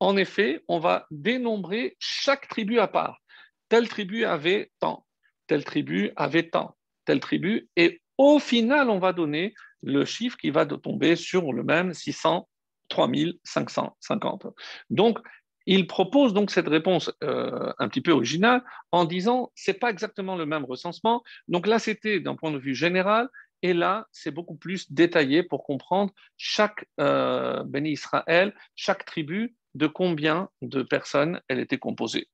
En 0.00 0.16
effet, 0.16 0.62
on 0.68 0.78
va 0.78 1.06
dénombrer 1.10 1.96
chaque 1.98 2.48
tribu 2.48 2.78
à 2.78 2.88
part. 2.88 3.20
Telle 3.68 3.88
tribu 3.88 4.24
avait 4.24 4.70
tant, 4.80 5.06
telle 5.46 5.64
tribu 5.64 6.12
avait 6.16 6.50
tant, 6.50 6.76
telle 7.04 7.20
tribu, 7.20 7.68
et 7.76 8.02
au 8.18 8.38
final, 8.38 8.90
on 8.90 8.98
va 8.98 9.12
donner 9.12 9.54
le 9.82 10.04
chiffre 10.04 10.36
qui 10.36 10.50
va 10.50 10.66
tomber 10.66 11.16
sur 11.16 11.52
le 11.52 11.62
même 11.62 11.92
600 11.92 12.48
3550. 12.88 14.46
Donc, 14.90 15.18
il 15.66 15.86
propose 15.86 16.34
donc 16.34 16.50
cette 16.50 16.68
réponse 16.68 17.10
euh, 17.22 17.72
un 17.78 17.88
petit 17.88 18.00
peu 18.00 18.12
originale 18.12 18.62
en 18.92 19.04
disant 19.04 19.50
c'est 19.54 19.74
pas 19.74 19.90
exactement 19.90 20.36
le 20.36 20.46
même 20.46 20.64
recensement. 20.64 21.22
Donc 21.48 21.66
là, 21.66 21.78
c'était 21.78 22.20
d'un 22.20 22.36
point 22.36 22.50
de 22.50 22.58
vue 22.58 22.74
général, 22.74 23.28
et 23.62 23.72
là, 23.72 24.06
c'est 24.12 24.30
beaucoup 24.30 24.56
plus 24.56 24.92
détaillé 24.92 25.42
pour 25.42 25.64
comprendre 25.64 26.12
chaque 26.36 26.84
euh, 27.00 27.62
Béni 27.64 27.92
Israël, 27.92 28.54
chaque 28.74 29.06
tribu, 29.06 29.56
de 29.74 29.86
combien 29.86 30.50
de 30.62 30.82
personnes 30.82 31.40
elle 31.48 31.58
était 31.58 31.78
composée. 31.78 32.28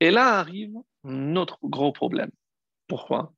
Et 0.00 0.10
là 0.10 0.38
arrive 0.38 0.74
notre 1.04 1.58
gros 1.62 1.92
problème. 1.92 2.30
Pourquoi? 2.86 3.32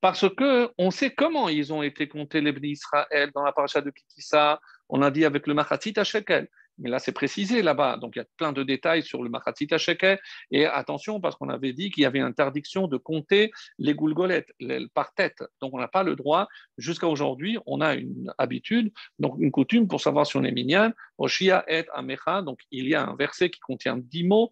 Parce 0.00 0.28
que 0.28 0.70
on 0.78 0.90
sait 0.92 1.12
comment 1.14 1.48
ils 1.48 1.72
ont 1.72 1.82
été 1.82 2.08
comptés 2.08 2.40
les 2.40 2.52
Béni 2.52 2.72
Israël 2.72 3.30
dans 3.34 3.42
la 3.42 3.52
paracha 3.52 3.80
de 3.80 3.90
Kitissa, 3.90 4.60
on 4.88 5.02
a 5.02 5.10
dit 5.10 5.24
avec 5.24 5.46
le 5.46 5.54
Machatzit 5.54 5.94
Shekel. 6.04 6.48
Mais 6.78 6.90
là, 6.90 6.98
c'est 6.98 7.12
précisé 7.12 7.62
là-bas. 7.62 7.96
Donc, 7.96 8.16
il 8.16 8.18
y 8.18 8.22
a 8.22 8.26
plein 8.36 8.52
de 8.52 8.62
détails 8.62 9.02
sur 9.02 9.22
le 9.22 9.30
Machatzit 9.30 9.68
Shekel. 9.78 10.18
Et 10.50 10.66
attention, 10.66 11.20
parce 11.20 11.36
qu'on 11.36 11.48
avait 11.48 11.72
dit 11.72 11.90
qu'il 11.90 12.02
y 12.02 12.06
avait 12.06 12.20
interdiction 12.20 12.86
de 12.86 12.96
compter 12.96 13.50
les 13.78 13.94
goulgolettes 13.94 14.52
par 14.94 15.14
tête. 15.14 15.42
Donc, 15.60 15.74
on 15.74 15.78
n'a 15.78 15.88
pas 15.88 16.02
le 16.02 16.16
droit. 16.16 16.48
Jusqu'à 16.78 17.08
aujourd'hui, 17.08 17.58
on 17.66 17.80
a 17.80 17.94
une 17.94 18.32
habitude, 18.38 18.92
donc 19.18 19.36
une 19.38 19.50
coutume 19.50 19.88
pour 19.88 20.00
savoir 20.00 20.26
si 20.26 20.36
on 20.36 20.44
est 20.44 20.52
minyan. 20.52 20.92
Oshia 21.18 21.64
et 21.68 21.84
Amecha. 21.94 22.42
Donc, 22.42 22.60
il 22.70 22.88
y 22.88 22.94
a 22.94 23.06
un 23.06 23.16
verset 23.16 23.50
qui 23.50 23.60
contient 23.60 23.96
dix 23.96 24.24
mots 24.24 24.50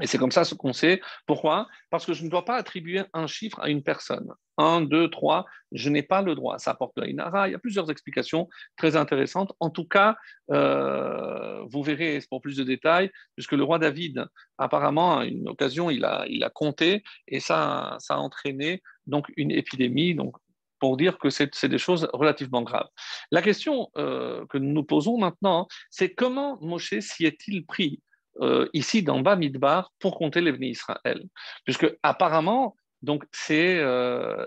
et 0.00 0.06
c'est 0.06 0.18
comme 0.18 0.30
ça 0.30 0.44
ce 0.44 0.54
qu'on 0.54 0.72
sait. 0.72 1.00
Pourquoi 1.26 1.68
Parce 1.90 2.04
que 2.04 2.12
je 2.12 2.24
ne 2.24 2.28
dois 2.28 2.44
pas 2.44 2.56
attribuer 2.56 3.02
un 3.12 3.26
chiffre 3.26 3.60
à 3.60 3.68
une 3.68 3.82
personne. 3.82 4.32
Un, 4.58 4.80
deux, 4.80 5.10
trois, 5.10 5.44
je 5.72 5.90
n'ai 5.90 6.02
pas 6.02 6.22
le 6.22 6.34
droit. 6.34 6.58
Ça 6.58 6.70
apporte 6.70 6.96
la 6.96 7.06
inara. 7.08 7.48
Il 7.48 7.52
y 7.52 7.54
a 7.54 7.58
plusieurs 7.58 7.90
explications 7.90 8.48
très 8.76 8.96
intéressantes. 8.96 9.52
En 9.60 9.70
tout 9.70 9.86
cas, 9.86 10.16
euh, 10.50 11.62
vous 11.68 11.82
verrez 11.82 12.20
pour 12.30 12.40
plus 12.40 12.56
de 12.56 12.64
détails, 12.64 13.10
puisque 13.34 13.52
le 13.52 13.64
roi 13.64 13.78
David, 13.78 14.26
apparemment, 14.58 15.18
à 15.18 15.26
une 15.26 15.48
occasion, 15.48 15.90
il 15.90 16.04
a, 16.04 16.24
il 16.28 16.42
a 16.42 16.50
compté 16.50 17.02
et 17.28 17.40
ça, 17.40 17.96
ça 18.00 18.14
a 18.14 18.18
entraîné 18.18 18.82
donc 19.06 19.30
une 19.36 19.50
épidémie. 19.50 20.14
Donc, 20.14 20.36
pour 20.78 20.96
dire 20.96 21.18
que 21.18 21.30
c'est 21.30 21.64
des 21.64 21.78
choses 21.78 22.08
relativement 22.12 22.62
graves. 22.62 22.88
La 23.30 23.42
question 23.42 23.90
euh, 23.96 24.44
que 24.46 24.58
nous 24.58 24.72
nous 24.72 24.84
posons 24.84 25.18
maintenant, 25.18 25.68
c'est 25.90 26.14
comment 26.14 26.58
Moshe 26.60 26.98
s'y 27.00 27.24
est-il 27.24 27.64
pris? 27.64 28.02
Euh, 28.40 28.68
ici 28.72 29.02
dans 29.02 29.20
bas 29.20 29.36
Midbar 29.36 29.92
pour 29.98 30.16
compter 30.16 30.40
les 30.40 30.52
Israël. 30.68 31.24
Puisque 31.64 31.86
apparemment, 32.02 32.76
donc 33.02 33.24
c'est 33.32 33.78
euh, 33.78 34.46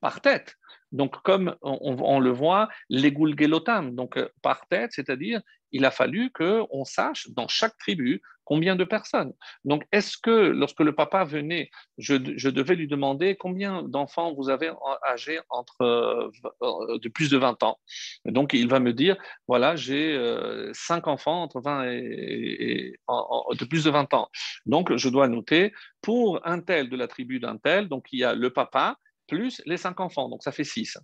par 0.00 0.20
tête. 0.20 0.56
Donc, 0.92 1.22
comme 1.22 1.56
on, 1.62 2.18
le 2.20 2.30
voit, 2.30 2.68
les 2.88 3.12
Gulgelotam, 3.12 3.94
donc 3.94 4.16
euh, 4.16 4.28
par 4.42 4.66
tête, 4.68 4.90
c'est-à-dire, 4.92 5.40
il 5.72 5.84
a 5.84 5.90
fallu 5.90 6.30
qu'on 6.30 6.84
sache 6.84 7.28
dans 7.30 7.48
chaque 7.48 7.76
tribu 7.78 8.22
combien 8.44 8.74
de 8.74 8.82
personnes. 8.82 9.32
Donc, 9.64 9.86
est-ce 9.92 10.18
que 10.18 10.30
lorsque 10.30 10.80
le 10.80 10.92
papa 10.92 11.22
venait, 11.22 11.70
je, 11.98 12.16
devais 12.16 12.74
lui 12.74 12.88
demander 12.88 13.36
combien 13.36 13.84
d'enfants 13.84 14.34
vous 14.34 14.50
avez 14.50 14.72
âgés 15.06 15.38
entre, 15.50 15.82
euh, 15.82 16.98
de 16.98 17.08
plus 17.08 17.30
de 17.30 17.38
20 17.38 17.62
ans 17.62 17.78
Donc, 18.24 18.52
il 18.52 18.68
va 18.68 18.80
me 18.80 18.92
dire, 18.92 19.16
voilà, 19.46 19.76
j'ai 19.76 20.14
euh, 20.14 20.72
cinq 20.74 21.06
enfants 21.06 21.42
entre 21.42 21.60
20 21.60 21.92
et, 21.92 22.98
de 23.08 23.64
plus 23.64 23.84
de 23.84 23.90
20 23.90 24.12
ans. 24.14 24.28
Donc, 24.66 24.96
je 24.96 25.08
dois 25.08 25.28
noter, 25.28 25.72
pour 26.02 26.44
un 26.44 26.60
tel 26.60 26.90
de 26.90 26.96
la 26.96 27.06
tribu 27.06 27.38
d'un 27.38 27.56
tel, 27.56 27.88
donc 27.88 28.06
il 28.10 28.18
y 28.18 28.24
a 28.24 28.34
le 28.34 28.50
papa, 28.50 28.96
plus 29.30 29.62
les 29.64 29.76
cinq 29.76 30.00
enfants, 30.00 30.28
donc 30.28 30.42
ça 30.42 30.52
fait 30.52 30.64
six. 30.64 30.98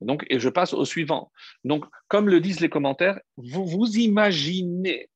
Donc, 0.00 0.24
et 0.30 0.38
je 0.38 0.48
passe 0.48 0.72
au 0.72 0.84
suivant. 0.84 1.30
Donc, 1.64 1.84
comme 2.08 2.28
le 2.28 2.40
disent 2.40 2.60
les 2.60 2.70
commentaires, 2.70 3.18
vous 3.36 3.66
vous 3.66 3.98
imaginez 3.98 5.10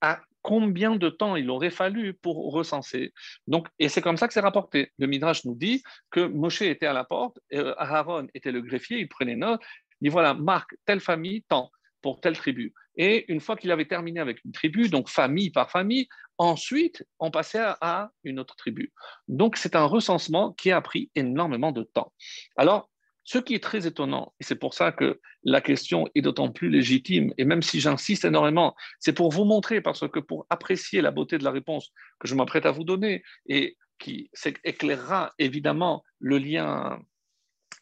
à 0.00 0.20
combien 0.42 0.96
de 0.96 1.08
temps 1.08 1.36
il 1.36 1.48
aurait 1.50 1.70
fallu 1.70 2.14
pour 2.14 2.52
recenser. 2.52 3.12
Donc, 3.46 3.68
et 3.78 3.88
c'est 3.88 4.02
comme 4.02 4.18
ça 4.18 4.26
que 4.28 4.34
c'est 4.34 4.40
rapporté. 4.40 4.92
Le 4.98 5.06
Midrash 5.06 5.44
nous 5.44 5.54
dit 5.54 5.82
que 6.10 6.20
Moshe 6.20 6.62
était 6.62 6.86
à 6.86 6.92
la 6.92 7.04
porte, 7.04 7.38
euh, 7.54 7.74
Aaron 7.78 8.26
était 8.34 8.52
le 8.52 8.60
greffier, 8.60 8.98
il 8.98 9.08
prenait 9.08 9.36
note, 9.36 9.60
il 10.00 10.08
dit 10.08 10.12
voilà, 10.12 10.34
marque 10.34 10.74
telle 10.84 11.00
famille, 11.00 11.44
tant 11.48 11.70
pour 12.02 12.20
telle 12.20 12.36
tribu. 12.36 12.74
Et 12.96 13.32
une 13.32 13.40
fois 13.40 13.56
qu'il 13.56 13.70
avait 13.70 13.86
terminé 13.86 14.20
avec 14.20 14.44
une 14.44 14.52
tribu, 14.52 14.90
donc 14.90 15.08
famille 15.08 15.50
par 15.50 15.70
famille, 15.70 16.06
ensuite 16.38 17.04
on 17.18 17.30
passait 17.30 17.62
à, 17.80 18.10
une 18.24 18.38
autre 18.38 18.56
tribu. 18.56 18.92
Donc 19.28 19.56
c'est 19.56 19.76
un 19.76 19.84
recensement 19.84 20.52
qui 20.52 20.70
a 20.70 20.80
pris 20.80 21.10
énormément 21.14 21.72
de 21.72 21.82
temps. 21.82 22.12
Alors, 22.56 22.90
ce 23.24 23.38
qui 23.38 23.54
est 23.54 23.62
très 23.62 23.86
étonnant, 23.86 24.34
et 24.38 24.44
c'est 24.44 24.54
pour 24.54 24.74
ça 24.74 24.92
que 24.92 25.20
la 25.44 25.62
question 25.62 26.06
est 26.14 26.20
d'autant 26.20 26.52
plus 26.52 26.68
légitime, 26.68 27.32
et 27.38 27.46
même 27.46 27.62
si 27.62 27.80
j'insiste 27.80 28.26
énormément, 28.26 28.76
c'est 29.00 29.14
pour 29.14 29.30
vous 29.30 29.44
montrer, 29.44 29.80
parce 29.80 30.06
que 30.08 30.20
pour 30.20 30.46
apprécier 30.50 31.00
la 31.00 31.10
beauté 31.10 31.38
de 31.38 31.44
la 31.44 31.50
réponse 31.50 31.90
que 32.20 32.28
je 32.28 32.34
m'apprête 32.34 32.66
à 32.66 32.70
vous 32.70 32.84
donner, 32.84 33.22
et 33.48 33.78
qui 33.98 34.30
éclairera 34.64 35.32
évidemment 35.38 36.04
le 36.18 36.36
lien 36.36 37.00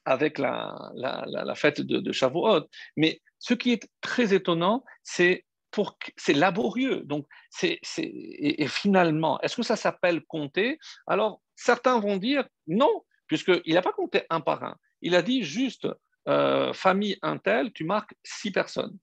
avec 0.04 0.38
la, 0.38 1.54
fête 1.56 1.80
de, 1.80 1.98
de 1.98 2.12
Shavuot, 2.12 2.68
mais 2.96 3.20
ce 3.40 3.54
qui 3.54 3.72
est 3.72 3.88
très 4.00 4.34
étonnant, 4.34 4.84
c'est 5.02 5.44
pour 5.72 5.98
c'est 6.16 6.34
laborieux. 6.34 7.02
Donc, 7.04 7.26
c'est, 7.50 7.80
et, 7.98 8.66
finalement, 8.68 9.40
est-ce 9.40 9.56
que 9.56 9.62
ça 9.62 9.76
s'appelle 9.76 10.22
compter? 10.22 10.78
Alors, 11.06 11.42
certains 11.56 11.98
vont 11.98 12.18
dire 12.18 12.46
non, 12.68 13.02
puisqu'il 13.26 13.74
n'a 13.74 13.82
pas 13.82 13.92
compté 13.92 14.22
un 14.30 14.40
par 14.40 14.62
un. 14.62 14.76
Il 15.00 15.16
a 15.16 15.22
dit 15.22 15.42
juste 15.42 15.88
euh, 16.28 16.72
famille 16.72 17.18
un 17.22 17.38
tel, 17.38 17.72
tu 17.72 17.84
marques 17.84 18.14
six 18.22 18.52
personnes. 18.52 18.96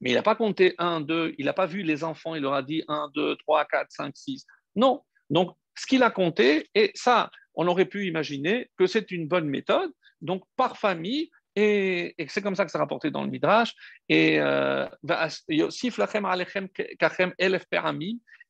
Mais 0.00 0.10
il 0.10 0.14
n'a 0.14 0.22
pas 0.22 0.36
compté 0.36 0.74
un, 0.78 1.00
deux, 1.00 1.34
il 1.38 1.46
n'a 1.46 1.52
pas 1.52 1.66
vu 1.66 1.82
les 1.82 2.04
enfants, 2.04 2.34
il 2.34 2.42
leur 2.42 2.54
a 2.54 2.62
dit 2.62 2.82
un, 2.88 3.10
deux, 3.14 3.36
trois, 3.36 3.64
quatre, 3.64 3.90
cinq, 3.90 4.16
six. 4.16 4.46
Non. 4.76 5.02
Donc, 5.30 5.54
ce 5.76 5.86
qu'il 5.86 6.02
a 6.02 6.10
compté, 6.10 6.68
et 6.74 6.92
ça, 6.94 7.30
on 7.54 7.66
aurait 7.66 7.86
pu 7.86 8.06
imaginer 8.06 8.70
que 8.76 8.86
c'est 8.86 9.10
une 9.10 9.28
bonne 9.28 9.48
méthode. 9.48 9.90
Donc, 10.20 10.44
par 10.56 10.78
famille, 10.78 11.30
et, 11.56 12.14
c'est 12.28 12.42
comme 12.42 12.54
ça 12.54 12.64
que 12.64 12.70
c'est 12.70 12.78
rapporté 12.78 13.10
dans 13.10 13.22
le 13.22 13.30
Midrash. 13.30 13.74
Et 14.08 14.40
euh, 14.40 14.86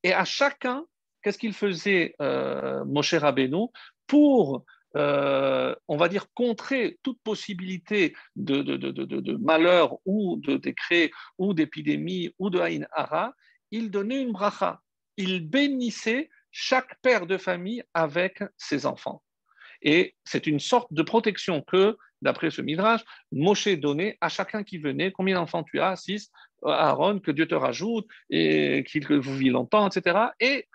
et 0.02 0.12
à 0.12 0.24
chacun, 0.24 0.84
qu'est-ce 1.22 1.38
qu'il 1.38 1.52
faisait 1.52 2.14
euh, 2.20 2.84
Moshe 2.84 3.14
Rabbeinu 3.14 3.66
pour, 4.06 4.64
euh, 4.96 5.74
on 5.88 5.96
va 5.96 6.08
dire, 6.08 6.26
contrer 6.34 6.98
toute 7.02 7.18
possibilité 7.22 8.14
de, 8.36 8.62
de, 8.62 8.76
de, 8.76 8.90
de 8.90 9.36
malheur 9.36 9.96
ou 10.04 10.36
de 10.36 10.56
décret 10.56 11.10
ou 11.38 11.54
d'épidémie 11.54 12.34
ou 12.38 12.50
de 12.50 12.60
haïn 12.60 12.86
hara, 12.92 13.34
il 13.70 13.90
donnait 13.90 14.22
une 14.22 14.32
bracha. 14.32 14.80
Il 15.16 15.48
bénissait 15.48 16.30
chaque 16.50 17.00
père 17.02 17.26
de 17.26 17.36
famille 17.36 17.82
avec 17.94 18.42
ses 18.56 18.86
enfants. 18.86 19.22
Et 19.82 20.14
c'est 20.24 20.46
une 20.46 20.60
sorte 20.60 20.92
de 20.92 21.02
protection 21.02 21.62
que 21.62 21.96
d'après 22.24 22.50
ce 22.50 22.62
Midrash, 22.62 23.02
Moshe 23.30 23.68
donnait 23.68 24.18
à 24.20 24.28
chacun 24.28 24.64
qui 24.64 24.78
venait, 24.78 25.12
combien 25.12 25.36
d'enfants 25.36 25.62
tu 25.62 25.80
as 25.80 25.94
Six, 25.96 26.30
Aaron, 26.64 27.20
que 27.20 27.30
Dieu 27.30 27.46
te 27.46 27.54
rajoute, 27.54 28.06
et 28.30 28.84
qu'il 28.88 29.06
vous 29.06 29.36
vit 29.36 29.50
longtemps, 29.50 29.88
etc. 29.88 30.18
Et 30.40 30.66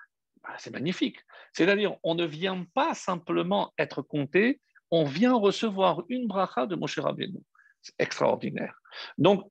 bah, 0.44 0.54
c'est 0.58 0.72
magnifique. 0.72 1.18
C'est-à-dire, 1.52 1.96
on 2.04 2.16
ne 2.16 2.26
vient 2.26 2.66
pas 2.74 2.94
simplement 2.94 3.74
être 3.78 4.02
compté, 4.02 4.62
on 4.92 5.04
vient 5.04 5.36
recevoir 5.36 6.04
une 6.08 6.28
bracha 6.28 6.66
de 6.66 6.76
Moshe 6.76 7.00
Rabbeinu. 7.00 7.40
C'est 7.82 7.96
extraordinaire. 8.00 8.80
Donc, 9.18 9.44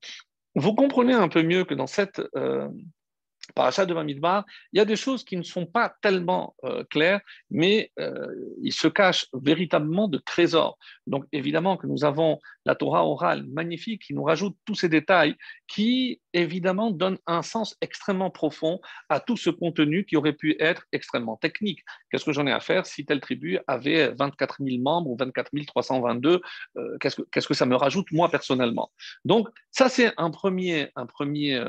vous 0.55 0.73
comprenez 0.73 1.13
un 1.13 1.27
peu 1.27 1.43
mieux 1.43 1.65
que 1.65 1.73
dans 1.73 1.87
cette 1.87 2.21
euh, 2.35 2.69
paracha 3.53 3.85
de 3.85 3.93
Bamidbar, 3.93 4.45
il 4.73 4.77
y 4.77 4.79
a 4.79 4.85
des 4.85 4.95
choses 4.95 5.23
qui 5.23 5.37
ne 5.37 5.43
sont 5.43 5.65
pas 5.65 5.93
tellement 6.01 6.55
euh, 6.63 6.83
claires, 6.89 7.21
mais 7.49 7.91
euh, 7.99 8.27
il 8.61 8.73
se 8.73 8.87
cache 8.87 9.27
véritablement 9.33 10.07
de 10.07 10.17
trésors. 10.17 10.77
Donc 11.07 11.25
évidemment 11.31 11.77
que 11.77 11.87
nous 11.87 12.03
avons 12.03 12.39
la 12.65 12.75
Torah 12.75 13.05
orale 13.05 13.45
magnifique 13.47 14.03
qui 14.03 14.13
nous 14.13 14.23
rajoute 14.23 14.55
tous 14.65 14.75
ces 14.75 14.89
détails 14.89 15.35
qui 15.67 16.21
évidemment 16.33 16.91
donnent 16.91 17.17
un 17.25 17.41
sens 17.41 17.75
extrêmement 17.81 18.29
profond 18.29 18.79
à 19.09 19.19
tout 19.19 19.37
ce 19.37 19.49
contenu 19.49 20.05
qui 20.05 20.17
aurait 20.17 20.33
pu 20.33 20.55
être 20.59 20.85
extrêmement 20.91 21.37
technique. 21.37 21.79
Qu'est-ce 22.11 22.25
que 22.25 22.33
j'en 22.33 22.45
ai 22.45 22.51
à 22.51 22.59
faire 22.59 22.85
si 22.85 23.05
telle 23.05 23.21
tribu 23.21 23.59
avait 23.67 24.11
24 24.11 24.57
000 24.59 24.81
membres 24.81 25.09
ou 25.09 25.17
24 25.17 25.49
322 25.65 26.41
euh, 26.77 26.97
qu'est-ce, 26.99 27.47
que, 27.47 27.53
ça 27.53 27.65
me 27.65 27.75
rajoute 27.75 28.11
moi 28.11 28.29
personnellement? 28.29 28.91
Donc 29.25 29.49
ça 29.71 29.89
c'est 29.89 30.13
un 30.17 30.29
premier, 30.29 30.89
un 30.95 31.05
premier 31.05 31.59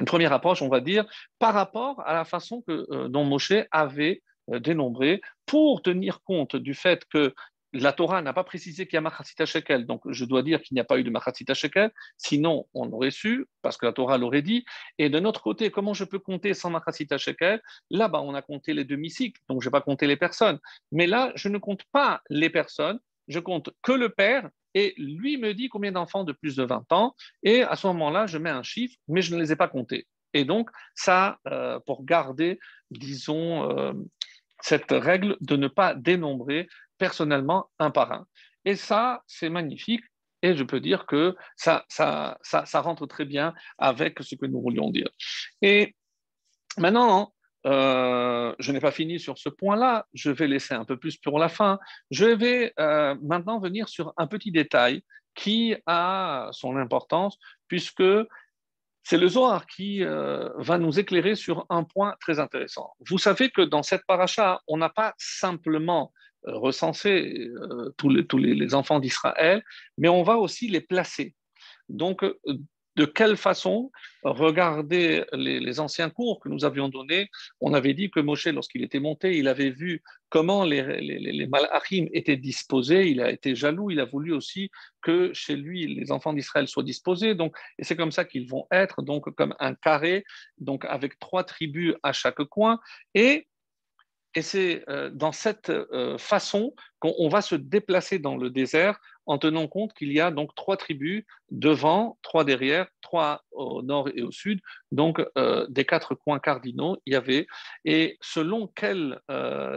une 0.00 0.06
première 0.06 0.32
approche, 0.32 0.62
on 0.62 0.68
va 0.68 0.80
dire, 0.80 1.04
par 1.38 1.54
rapport 1.54 2.00
à 2.06 2.14
la 2.14 2.24
façon 2.24 2.62
que, 2.62 2.86
euh, 2.90 3.08
dont 3.08 3.24
Moshe 3.24 3.52
avait 3.70 4.22
euh, 4.50 4.58
dénombré 4.58 5.20
pour 5.46 5.82
tenir 5.82 6.22
compte 6.22 6.56
du 6.56 6.74
fait 6.74 7.04
que 7.06 7.34
la 7.74 7.92
Torah 7.92 8.22
n'a 8.22 8.32
pas 8.32 8.44
précisé 8.44 8.86
qu'il 8.86 8.94
y 8.94 8.98
a 8.98 9.00
Machatzita 9.00 9.46
Shekel, 9.46 9.84
donc 9.84 10.00
je 10.08 10.24
dois 10.24 10.42
dire 10.42 10.62
qu'il 10.62 10.76
n'y 10.76 10.80
a 10.80 10.84
pas 10.84 10.98
eu 10.98 11.02
de 11.02 11.10
Machatzita 11.10 11.54
Shekel, 11.54 11.90
sinon 12.16 12.66
on 12.72 12.90
aurait 12.92 13.10
su, 13.10 13.46
parce 13.62 13.76
que 13.76 13.86
la 13.86 13.92
Torah 13.92 14.16
l'aurait 14.16 14.42
dit. 14.42 14.64
Et 14.98 15.10
de 15.10 15.18
notre 15.18 15.42
côté, 15.42 15.70
comment 15.70 15.92
je 15.92 16.04
peux 16.04 16.20
compter 16.20 16.54
sans 16.54 16.70
Machatzita 16.70 17.18
Shekel? 17.18 17.60
Là-bas, 17.90 18.20
on 18.20 18.34
a 18.34 18.42
compté 18.42 18.74
les 18.74 18.84
demi-cycles, 18.84 19.40
donc 19.48 19.60
je 19.60 19.66
ne 19.66 19.70
vais 19.70 19.78
pas 19.78 19.80
compter 19.80 20.06
les 20.06 20.16
personnes. 20.16 20.60
Mais 20.92 21.06
là, 21.06 21.32
je 21.34 21.48
ne 21.48 21.58
compte 21.58 21.82
pas 21.90 22.22
les 22.30 22.48
personnes, 22.48 23.00
je 23.26 23.40
compte 23.40 23.70
que 23.82 23.92
le 23.92 24.08
père 24.08 24.48
et 24.74 24.94
lui 24.96 25.36
me 25.38 25.54
dit 25.54 25.68
combien 25.68 25.92
d'enfants 25.92 26.24
de 26.24 26.32
plus 26.32 26.56
de 26.56 26.64
20 26.64 26.92
ans, 26.92 27.14
et 27.42 27.62
à 27.62 27.76
ce 27.76 27.86
moment-là, 27.88 28.26
je 28.26 28.38
mets 28.38 28.50
un 28.50 28.62
chiffre, 28.62 28.96
mais 29.08 29.22
je 29.22 29.34
ne 29.34 29.40
les 29.40 29.52
ai 29.52 29.56
pas 29.56 29.68
comptés. 29.68 30.06
Et 30.32 30.44
donc, 30.44 30.70
ça, 30.94 31.38
euh, 31.46 31.78
pour 31.86 32.04
garder, 32.04 32.58
disons, 32.90 33.70
euh, 33.70 33.92
cette 34.60 34.90
règle 34.90 35.36
de 35.40 35.56
ne 35.56 35.68
pas 35.68 35.94
dénombrer 35.94 36.68
personnellement 36.98 37.70
un 37.78 37.90
par 37.90 38.12
un. 38.12 38.26
Et 38.64 38.76
ça, 38.76 39.22
c'est 39.26 39.48
magnifique. 39.48 40.04
Et 40.42 40.56
je 40.56 40.64
peux 40.64 40.80
dire 40.80 41.06
que 41.06 41.36
ça, 41.56 41.84
ça, 41.88 42.38
ça, 42.42 42.66
ça 42.66 42.80
rentre 42.80 43.06
très 43.06 43.24
bien 43.24 43.54
avec 43.78 44.18
ce 44.22 44.34
que 44.34 44.46
nous 44.46 44.60
voulions 44.60 44.90
dire. 44.90 45.08
Et 45.62 45.94
maintenant, 46.76 47.33
euh, 47.66 48.54
je 48.58 48.72
n'ai 48.72 48.80
pas 48.80 48.90
fini 48.90 49.18
sur 49.18 49.38
ce 49.38 49.48
point-là, 49.48 50.06
je 50.12 50.30
vais 50.30 50.46
laisser 50.46 50.74
un 50.74 50.84
peu 50.84 50.96
plus 50.96 51.16
pour 51.16 51.38
la 51.38 51.48
fin. 51.48 51.78
Je 52.10 52.26
vais 52.26 52.72
euh, 52.78 53.14
maintenant 53.22 53.58
venir 53.58 53.88
sur 53.88 54.12
un 54.16 54.26
petit 54.26 54.52
détail 54.52 55.02
qui 55.34 55.74
a 55.86 56.48
son 56.52 56.76
importance, 56.76 57.38
puisque 57.66 58.04
c'est 59.02 59.18
le 59.18 59.28
Zohar 59.28 59.66
qui 59.66 60.02
euh, 60.02 60.48
va 60.56 60.78
nous 60.78 60.98
éclairer 60.98 61.34
sur 61.34 61.66
un 61.70 61.84
point 61.84 62.14
très 62.20 62.38
intéressant. 62.38 62.92
Vous 63.08 63.18
savez 63.18 63.50
que 63.50 63.62
dans 63.62 63.82
cette 63.82 64.04
paracha, 64.06 64.60
on 64.68 64.76
n'a 64.76 64.90
pas 64.90 65.14
simplement 65.18 66.12
recensé 66.44 67.48
tous, 67.96 68.10
les, 68.10 68.26
tous 68.26 68.36
les 68.36 68.74
enfants 68.74 69.00
d'Israël, 69.00 69.62
mais 69.96 70.08
on 70.08 70.22
va 70.22 70.36
aussi 70.36 70.68
les 70.68 70.82
placer. 70.82 71.34
Donc, 71.88 72.22
de 72.96 73.04
quelle 73.04 73.36
façon 73.36 73.90
Regardez 74.24 75.22
les, 75.34 75.80
anciens 75.80 76.08
cours 76.08 76.40
que 76.40 76.48
nous 76.48 76.64
avions 76.64 76.88
donnés. 76.88 77.28
On 77.60 77.74
avait 77.74 77.92
dit 77.92 78.10
que 78.10 78.20
Moshe, 78.20 78.46
lorsqu'il 78.46 78.82
était 78.82 78.98
monté, 78.98 79.36
il 79.36 79.48
avait 79.48 79.68
vu 79.68 80.02
comment 80.30 80.64
les, 80.64 80.82
les, 81.00 81.46
malachim 81.46 82.06
étaient 82.12 82.38
disposés. 82.38 83.10
Il 83.10 83.20
a 83.20 83.30
été 83.30 83.54
jaloux. 83.54 83.90
Il 83.90 84.00
a 84.00 84.06
voulu 84.06 84.32
aussi 84.32 84.70
que 85.02 85.30
chez 85.34 85.56
lui, 85.56 85.86
les 85.94 86.10
enfants 86.10 86.32
d'Israël 86.32 86.68
soient 86.68 86.82
disposés. 86.82 87.34
Donc, 87.34 87.54
et 87.78 87.84
c'est 87.84 87.96
comme 87.96 88.12
ça 88.12 88.24
qu'ils 88.24 88.48
vont 88.48 88.66
être, 88.70 89.02
donc 89.02 89.28
comme 89.34 89.54
un 89.58 89.74
carré, 89.74 90.24
donc 90.56 90.86
avec 90.86 91.18
trois 91.18 91.44
tribus 91.44 91.94
à 92.02 92.14
chaque 92.14 92.42
coin. 92.44 92.80
Et 93.14 93.46
et 94.34 94.42
c'est 94.42 94.82
euh, 94.88 95.10
dans 95.10 95.32
cette 95.32 95.70
euh, 95.70 96.18
façon 96.18 96.74
qu'on 96.98 97.28
va 97.28 97.40
se 97.40 97.54
déplacer 97.54 98.18
dans 98.18 98.36
le 98.36 98.50
désert 98.50 98.98
en 99.26 99.38
tenant 99.38 99.68
compte 99.68 99.94
qu'il 99.94 100.12
y 100.12 100.20
a 100.20 100.30
donc 100.30 100.54
trois 100.54 100.76
tribus 100.76 101.24
devant, 101.50 102.18
trois 102.22 102.44
derrière, 102.44 102.88
trois 103.00 103.42
au 103.52 103.82
nord 103.82 104.08
et 104.14 104.22
au 104.22 104.30
sud. 104.30 104.60
Donc 104.90 105.22
euh, 105.38 105.66
des 105.70 105.84
quatre 105.84 106.14
coins 106.14 106.40
cardinaux, 106.40 106.96
il 107.06 107.12
y 107.12 107.16
avait. 107.16 107.46
Et 107.84 108.18
selon 108.20 108.66
quelle 108.66 109.20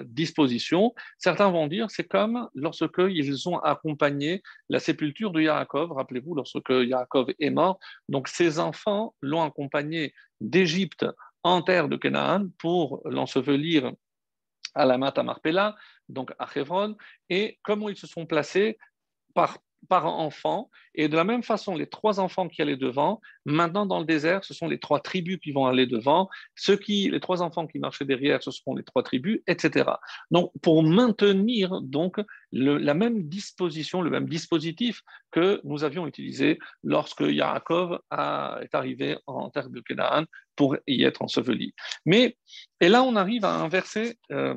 disposition, 0.06 0.94
certains 1.18 1.50
vont 1.50 1.68
dire 1.68 1.90
c'est 1.92 2.08
comme 2.08 2.50
lorsque 2.56 3.02
ils 3.10 3.48
ont 3.48 3.60
accompagné 3.60 4.42
la 4.70 4.80
sépulture 4.80 5.32
de 5.32 5.42
Yaakov. 5.42 5.92
Rappelez-vous, 5.92 6.36
lorsque 6.36 6.70
Yaakov 6.70 7.32
est 7.40 7.50
mort, 7.50 7.80
donc 8.10 8.28
ses 8.28 8.60
enfants 8.60 9.16
l'ont 9.22 9.44
accompagné 9.44 10.14
d'Égypte 10.42 11.06
en 11.44 11.62
terre 11.62 11.88
de 11.88 11.96
Canaan 11.96 12.48
pour 12.58 13.02
l'ensevelir 13.06 13.94
à 14.78 14.86
la 14.86 14.98
Mata 14.98 15.24
Marpella, 15.24 15.76
donc 16.08 16.32
à 16.40 16.48
Hebron, 16.56 16.96
et 17.30 17.60
comment 17.64 17.90
ils 17.90 17.98
se 17.98 18.08
sont 18.08 18.26
placés 18.26 18.78
par, 19.34 19.58
par 19.90 20.06
enfant. 20.06 20.70
Et 20.96 21.08
de 21.08 21.16
la 21.16 21.24
même 21.24 21.44
façon, 21.44 21.76
les 21.76 21.88
trois 21.88 22.20
enfants 22.20 22.48
qui 22.48 22.62
allaient 22.62 22.78
devant, 22.78 23.22
maintenant 23.46 23.86
dans 23.86 24.00
le 24.00 24.06
désert, 24.06 24.44
ce 24.44 24.54
sont 24.54 24.68
les 24.68 24.80
trois 24.80 25.00
tribus 25.00 25.38
qui 25.38 25.52
vont 25.52 25.66
aller 25.66 25.86
devant. 25.86 26.30
Ceux 26.56 26.76
qui, 26.76 27.10
les 27.10 27.20
trois 27.20 27.42
enfants 27.42 27.68
qui 27.68 27.80
marchaient 27.80 28.06
derrière, 28.06 28.42
ce 28.44 28.52
seront 28.52 28.76
les 28.76 28.84
trois 28.84 29.04
tribus, 29.04 29.42
etc. 29.48 29.90
Donc, 30.32 30.52
pour 30.62 30.84
maintenir 30.84 31.82
donc 31.82 32.20
la 32.52 32.94
même 32.94 33.24
disposition, 33.24 34.02
le 34.02 34.10
même 34.10 34.28
dispositif 34.28 35.02
que 35.32 35.62
nous 35.64 35.84
avions 35.84 36.08
utilisé 36.08 36.60
lorsque 36.84 37.22
Yaakov 37.22 38.00
est 38.12 38.76
arrivé 38.76 39.18
en 39.28 39.50
terre 39.50 39.70
de 39.70 39.82
Canaan 39.82 40.26
pour 40.56 40.76
y 40.88 41.04
être 41.04 41.22
enseveli. 41.22 41.74
Mais, 42.06 42.38
et 42.82 42.90
là, 42.90 43.04
on 43.04 43.16
arrive 43.16 43.46
à 43.46 43.54
un 43.54 43.68
verset 43.68 44.18
euh, 44.32 44.56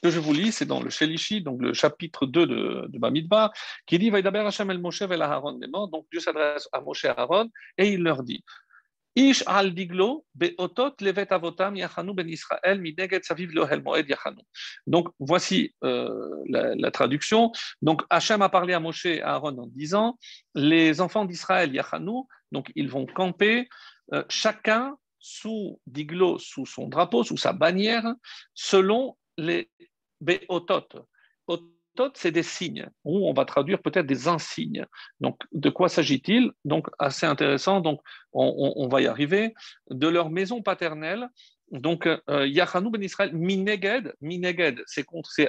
que 0.00 0.10
je 0.10 0.20
vous 0.20 0.32
lis, 0.32 0.52
c'est 0.52 0.66
dans 0.66 0.82
le 0.82 0.90
Shelishi, 0.90 1.42
donc 1.42 1.62
le 1.62 1.72
chapitre 1.72 2.26
2 2.26 2.46
de, 2.46 2.86
de 2.88 2.98
Bamidbar, 2.98 3.52
qui 3.86 3.98
dit 3.98 4.10
Vaidaber 4.10 4.40
Hashem 4.40 4.70
el 4.70 4.78
Moshe 4.78 5.02
vel 5.02 5.22
Aaron 5.22 5.58
Donc 5.92 6.06
Dieu 6.10 6.20
s'adresse 6.20 6.68
à 6.72 6.80
Moshe 6.80 7.04
et 7.04 7.08
Aaron 7.08 7.48
et 7.76 7.88
il 7.92 8.02
leur 8.02 8.22
dit 8.22 8.44
Ish 9.18 9.42
al 9.46 9.74
diglo 9.74 10.24
beotot 10.34 10.94
levet 11.00 11.32
avotam 11.32 11.74
yachanu 11.74 12.14
ben 12.14 12.28
Israël 12.28 12.80
mineget 12.80 13.24
saviv 13.24 13.50
lohel 13.50 13.82
moed 13.82 14.08
yachanu. 14.08 14.42
Donc 14.86 15.08
voici 15.18 15.74
euh, 15.82 16.44
la, 16.48 16.90
traduction. 16.92 17.50
Donc 17.82 18.02
Hachem 18.10 18.42
a 18.42 18.48
parlé 18.48 18.74
à 18.74 18.80
Moshe 18.80 19.06
et 19.06 19.20
Aaron 19.22 19.58
en 19.58 19.66
disant 19.66 20.18
Les 20.54 21.00
enfants 21.00 21.24
d'Israël 21.24 21.74
yachanu, 21.74 22.22
donc 22.52 22.70
ils 22.76 22.88
vont 22.88 23.06
camper, 23.06 23.68
euh, 24.12 24.22
chacun 24.28 24.96
sous 25.18 25.80
Diglo, 25.86 26.38
sous 26.38 26.64
son 26.64 26.86
drapeau, 26.86 27.24
sous 27.24 27.36
sa 27.36 27.52
bannière, 27.52 28.14
selon 28.54 29.16
les 29.38 29.70
Beotot. 30.20 31.06
Otot, 31.46 32.10
c'est 32.14 32.32
des 32.32 32.42
signes, 32.42 32.88
ou 33.04 33.28
on 33.28 33.32
va 33.32 33.44
traduire 33.44 33.80
peut-être 33.80 34.06
des 34.06 34.28
insignes. 34.28 34.84
Donc, 35.20 35.38
de 35.52 35.70
quoi 35.70 35.88
s'agit-il? 35.88 36.52
Donc, 36.64 36.88
assez 36.98 37.24
intéressant, 37.24 37.80
donc 37.80 38.00
on, 38.32 38.88
va 38.88 39.00
y 39.00 39.06
arriver. 39.06 39.54
De 39.90 40.08
leur 40.08 40.30
maison 40.30 40.60
paternelle, 40.60 41.28
donc, 41.70 42.06
euh, 42.06 42.18
ben 42.26 43.02
Israël, 43.02 43.32
Mineged, 43.34 44.14
Mineged, 44.20 44.82
c'est 44.86 45.06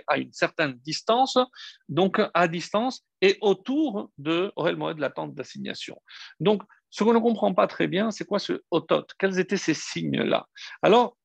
à 0.08 0.18
une 0.18 0.34
certaine 0.34 0.74
distance, 0.74 1.38
donc 1.88 2.22
à 2.34 2.48
distance 2.48 3.06
et 3.22 3.38
autour 3.42 4.12
de 4.18 4.52
Orel 4.56 4.76
Moed, 4.76 5.00
la 5.00 5.10
tente 5.10 5.34
d'assignation. 5.34 6.02
Donc, 6.40 6.64
ce 6.90 7.04
qu'on 7.04 7.14
ne 7.14 7.20
comprend 7.20 7.54
pas 7.54 7.68
très 7.68 7.88
bien, 7.88 8.12
c'est 8.12 8.26
quoi 8.26 8.40
ce 8.40 8.62
Otot 8.72 9.06
Quels 9.18 9.40
étaient 9.40 9.58
ces 9.58 9.74
signes-là? 9.74 10.48
Alors, 10.82 11.16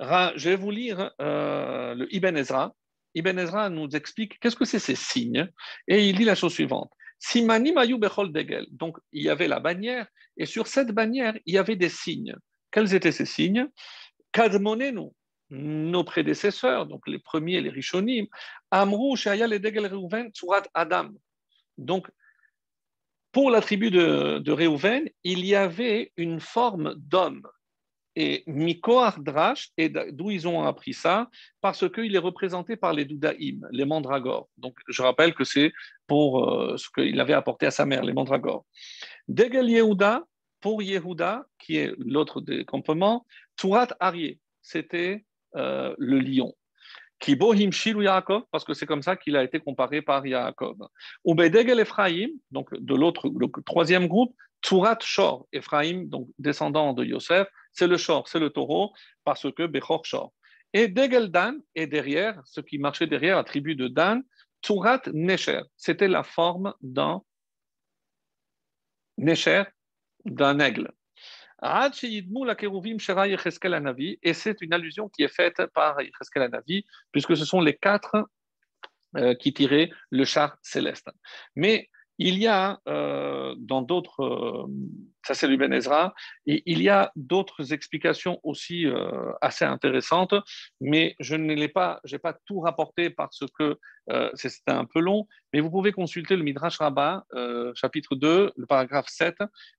je 0.00 0.48
vais 0.48 0.56
vous 0.56 0.70
lire 0.70 1.10
euh, 1.20 1.94
le 1.94 2.14
Ibn 2.14 2.36
Ezra. 2.36 2.74
Ibn 3.14 3.38
Ezra 3.38 3.68
nous 3.68 3.88
explique 3.90 4.38
qu'est-ce 4.40 4.56
que 4.56 4.64
c'est 4.64 4.78
ces 4.78 4.94
signes. 4.94 5.48
Et 5.86 6.08
il 6.08 6.16
dit 6.16 6.24
la 6.24 6.34
chose 6.34 6.52
suivante. 6.52 6.90
Donc, 8.72 8.98
il 9.12 9.22
y 9.22 9.28
avait 9.28 9.46
la 9.46 9.60
bannière, 9.60 10.06
et 10.36 10.46
sur 10.46 10.66
cette 10.66 10.90
bannière, 10.90 11.38
il 11.46 11.54
y 11.54 11.58
avait 11.58 11.76
des 11.76 11.88
signes. 11.88 12.34
Quels 12.72 12.94
étaient 12.94 13.12
ces 13.12 13.26
signes? 13.26 13.68
Kadmonenu, 14.32 15.10
nos 15.50 16.04
prédécesseurs, 16.04 16.86
donc 16.86 17.06
les 17.06 17.20
premiers, 17.20 17.60
les 17.60 17.70
Rishonim, 17.70 18.26
Amrou, 18.70 19.14
Shaya, 19.14 19.46
les 19.46 19.60
Degel 19.60 19.86
Reuven, 19.86 20.30
Surat 20.34 20.62
Adam. 20.74 21.10
Donc, 21.78 22.08
pour 23.30 23.50
la 23.50 23.60
tribu 23.60 23.90
de, 23.90 24.38
de 24.38 25.12
il 25.24 25.44
y 25.46 25.54
avait 25.54 26.12
une 26.16 26.40
forme 26.40 26.94
d'homme 26.96 27.46
et 28.16 28.44
Mikoar 28.46 29.20
Drash, 29.20 29.70
et 29.76 29.88
d'où 29.88 30.30
ils 30.30 30.46
ont 30.46 30.62
appris 30.64 30.92
ça? 30.92 31.28
Parce 31.60 31.88
qu'il 31.90 32.14
est 32.14 32.18
représenté 32.18 32.76
par 32.76 32.92
les 32.92 33.04
Doudaïm, 33.04 33.66
les 33.70 33.84
mandragores. 33.84 34.48
Donc 34.58 34.76
je 34.88 35.02
rappelle 35.02 35.34
que 35.34 35.44
c'est 35.44 35.72
pour 36.06 36.50
euh, 36.50 36.76
ce 36.76 36.88
qu'il 36.90 37.18
avait 37.20 37.32
apporté 37.32 37.66
à 37.66 37.70
sa 37.70 37.86
mère, 37.86 38.04
les 38.04 38.12
mandragores. 38.12 38.64
Degel 39.28 39.68
Yehuda, 39.70 40.24
pour 40.60 40.82
Yehuda, 40.82 41.46
qui 41.58 41.76
est 41.76 41.92
l'autre 41.98 42.40
des 42.40 42.64
campements, 42.64 43.26
Turat 43.56 43.88
Arié, 44.00 44.38
c'était 44.60 45.24
euh, 45.56 45.94
le 45.98 46.18
lion. 46.20 46.54
Kibohim 47.22 47.70
Shilu 47.70 48.02
Yaakov, 48.02 48.42
parce 48.50 48.64
que 48.64 48.74
c'est 48.74 48.84
comme 48.84 49.02
ça 49.02 49.14
qu'il 49.14 49.36
a 49.36 49.44
été 49.44 49.60
comparé 49.60 50.02
par 50.02 50.26
Yaakov. 50.26 50.76
Ubedegel 51.24 51.78
Ephraim, 51.78 52.30
donc 52.50 52.68
de 52.74 52.94
l'autre, 52.96 53.28
le 53.28 53.48
troisième 53.64 54.08
groupe, 54.08 54.34
Turat 54.60 54.98
Shor, 55.00 55.46
Ephraim, 55.52 56.06
donc 56.06 56.28
descendant 56.40 56.92
de 56.92 57.04
Yosef, 57.04 57.46
c'est 57.72 57.86
le 57.86 57.96
Shor, 57.96 58.26
c'est 58.26 58.40
le 58.40 58.50
taureau, 58.50 58.92
parce 59.22 59.46
que 59.52 59.66
Bechor 59.66 60.04
Shor. 60.04 60.32
Et 60.72 60.88
Degel 60.88 61.30
Dan, 61.30 61.60
et 61.76 61.86
derrière, 61.86 62.42
ce 62.44 62.60
qui 62.60 62.78
marchait 62.78 63.06
derrière, 63.06 63.36
la 63.36 63.44
tribu 63.44 63.76
de 63.76 63.86
Dan, 63.86 64.24
Turat 64.60 65.02
Nesher, 65.12 65.62
c'était 65.76 66.08
la 66.08 66.24
forme 66.24 66.74
d'un 66.80 67.22
Nesher, 69.16 69.62
d'un 70.24 70.58
aigle. 70.58 70.90
Et 74.22 74.34
c'est 74.34 74.60
une 74.60 74.72
allusion 74.72 75.08
qui 75.08 75.22
est 75.22 75.28
faite 75.28 75.66
par 75.74 76.00
Yecheskel 76.00 76.42
Anavi, 76.42 76.84
puisque 77.12 77.36
ce 77.36 77.44
sont 77.44 77.60
les 77.60 77.76
quatre 77.76 78.28
euh, 79.16 79.34
qui 79.34 79.52
tiraient 79.52 79.90
le 80.10 80.24
char 80.24 80.56
céleste. 80.62 81.08
Mais 81.54 81.88
il 82.28 82.38
y 82.38 82.46
a 82.46 82.80
euh, 82.88 83.54
dans 83.58 83.82
d'autres, 83.82 84.22
euh, 84.22 84.66
ça 85.26 85.34
c'est 85.34 85.54
Ben 85.56 85.72
Ezra, 85.72 86.14
et 86.46 86.62
il 86.66 86.80
y 86.80 86.88
a 86.88 87.10
d'autres 87.16 87.72
explications 87.72 88.38
aussi 88.44 88.86
euh, 88.86 89.32
assez 89.40 89.64
intéressantes, 89.64 90.34
mais 90.80 91.16
je 91.18 91.34
ne 91.34 91.54
l'ai 91.54 91.68
pas, 91.68 92.00
j'ai 92.04 92.18
pas 92.18 92.36
tout 92.46 92.60
rapporté 92.60 93.10
parce 93.10 93.40
que 93.58 93.78
c'était 94.34 94.72
un 94.72 94.84
peu 94.84 94.98
long, 94.98 95.28
mais 95.52 95.60
vous 95.60 95.70
pouvez 95.70 95.92
consulter 95.92 96.34
le 96.36 96.42
Midrash 96.42 96.78
Rabbah, 96.78 97.24
chapitre 97.76 98.16
2, 98.16 98.52
le 98.56 98.66
paragraphe 98.66 99.06
7. 99.08 99.36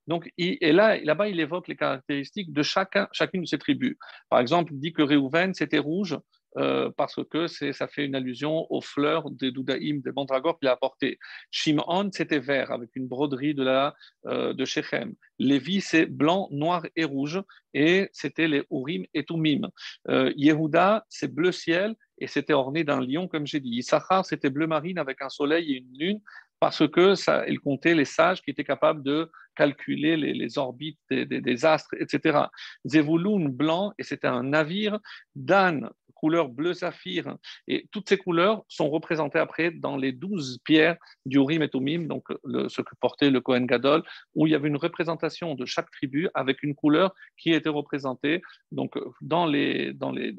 Donc, 0.08 0.32
et 0.38 0.72
là, 0.72 0.98
là-bas, 0.98 1.28
il 1.28 1.42
évoque 1.42 1.68
les 1.68 1.76
caractéristiques 1.76 2.54
de 2.54 2.64
chacun, 2.64 3.10
chacune 3.12 3.42
de 3.42 3.48
ces 3.48 3.58
tribus. 3.58 3.98
Par 4.30 4.40
exemple, 4.40 4.72
il 4.74 4.80
dit 4.80 4.94
que 4.94 5.02
Réhouven, 5.02 5.54
c'était 5.54 5.78
rouge, 5.78 6.18
euh, 6.58 6.92
parce 6.96 7.20
que 7.30 7.48
ça 7.48 7.88
fait 7.88 8.06
une 8.06 8.16
allusion 8.16 8.72
aux 8.72 8.82
fleurs 8.82 9.30
des 9.32 9.52
Doudaïm, 9.52 10.02
des 10.02 10.12
mandragores 10.12 10.60
qu'il 10.60 10.68
a 10.68 10.74
apportées. 10.74 11.18
Shimon, 11.52 12.10
c'était 12.12 12.40
vert, 12.40 12.72
avec 12.72 12.90
une 12.96 13.08
broderie 13.08 13.54
de, 13.54 13.64
la, 13.64 13.96
euh, 14.26 14.54
de 14.54 14.66
Shechem. 14.66 15.14
Lévi, 15.40 15.82
c'est 15.82 16.06
blanc, 16.06 16.48
noir 16.52 16.86
et 16.96 17.06
rouge, 17.06 17.42
et 17.74 18.10
c'était 18.14 18.48
les 18.48 18.64
Urim 18.72 19.06
et 19.14 19.26
Tumim. 19.26 19.70
Euh, 20.10 20.32
Yehuda, 20.36 21.06
c'est 21.10 21.34
bleu 21.34 21.52
ciel, 21.52 21.96
et 22.20 22.28
c'était 22.28 22.54
orné 22.54 22.84
d'un 22.84 23.02
lion, 23.02 23.28
comme 23.28 23.48
j'ai 23.48 23.60
dit. 23.60 23.78
Issachar, 23.78 24.26
c'était 24.26 24.50
bleu 24.50 24.68
marine 24.68 25.00
avec 25.00 25.22
un 25.22 25.30
soleil 25.30 25.74
et 25.74 25.78
une 25.78 25.98
lune, 25.98 26.22
parce 26.60 26.88
que 26.88 27.16
ça, 27.16 27.46
il 27.48 27.60
comptait 27.60 27.96
les 27.96 28.06
sages 28.06 28.42
qui 28.42 28.52
étaient 28.52 28.64
capables 28.64 29.04
de 29.04 29.30
calculer 29.56 30.16
les, 30.16 30.58
orbites 30.58 31.00
des, 31.10 31.66
astres, 31.66 31.94
etc. 32.00 32.40
Zevulun, 32.86 33.50
blanc, 33.50 33.94
et 33.98 34.04
c'était 34.04 34.28
un 34.28 34.44
navire. 34.44 35.00
Dan, 35.36 35.90
couleur 36.24 36.48
bleu 36.48 36.74
saphir. 36.74 37.36
Et 37.68 37.86
toutes 37.92 38.08
ces 38.08 38.18
couleurs 38.18 38.64
sont 38.70 38.90
représentées 38.90 39.40
après 39.40 39.72
dans 39.72 39.98
les 39.98 40.14
douze 40.14 40.58
pierres 40.64 40.96
du 41.26 41.38
et 41.38 41.70
Tumim, 41.70 42.08
donc 42.08 42.24
ce 42.70 42.82
que 42.82 42.96
portait 43.02 43.30
le 43.30 43.42
Kohen 43.42 43.66
Gadol, 43.66 44.04
où 44.34 44.48
il 44.48 44.52
y 44.52 44.56
avait 44.56 44.70
une 44.70 44.78
représentation 44.78 45.54
de 45.54 45.66
chaque 45.66 45.92
tribu 45.92 46.30
avec 46.34 46.64
une 46.64 46.76
couleur 46.76 47.14
qui 47.38 47.52
était 47.52 47.76
représentée. 47.82 48.42
Donc 48.72 48.98
dans 49.20 49.46
les, 49.46 49.92
dans 49.92 50.14
les 50.14 50.32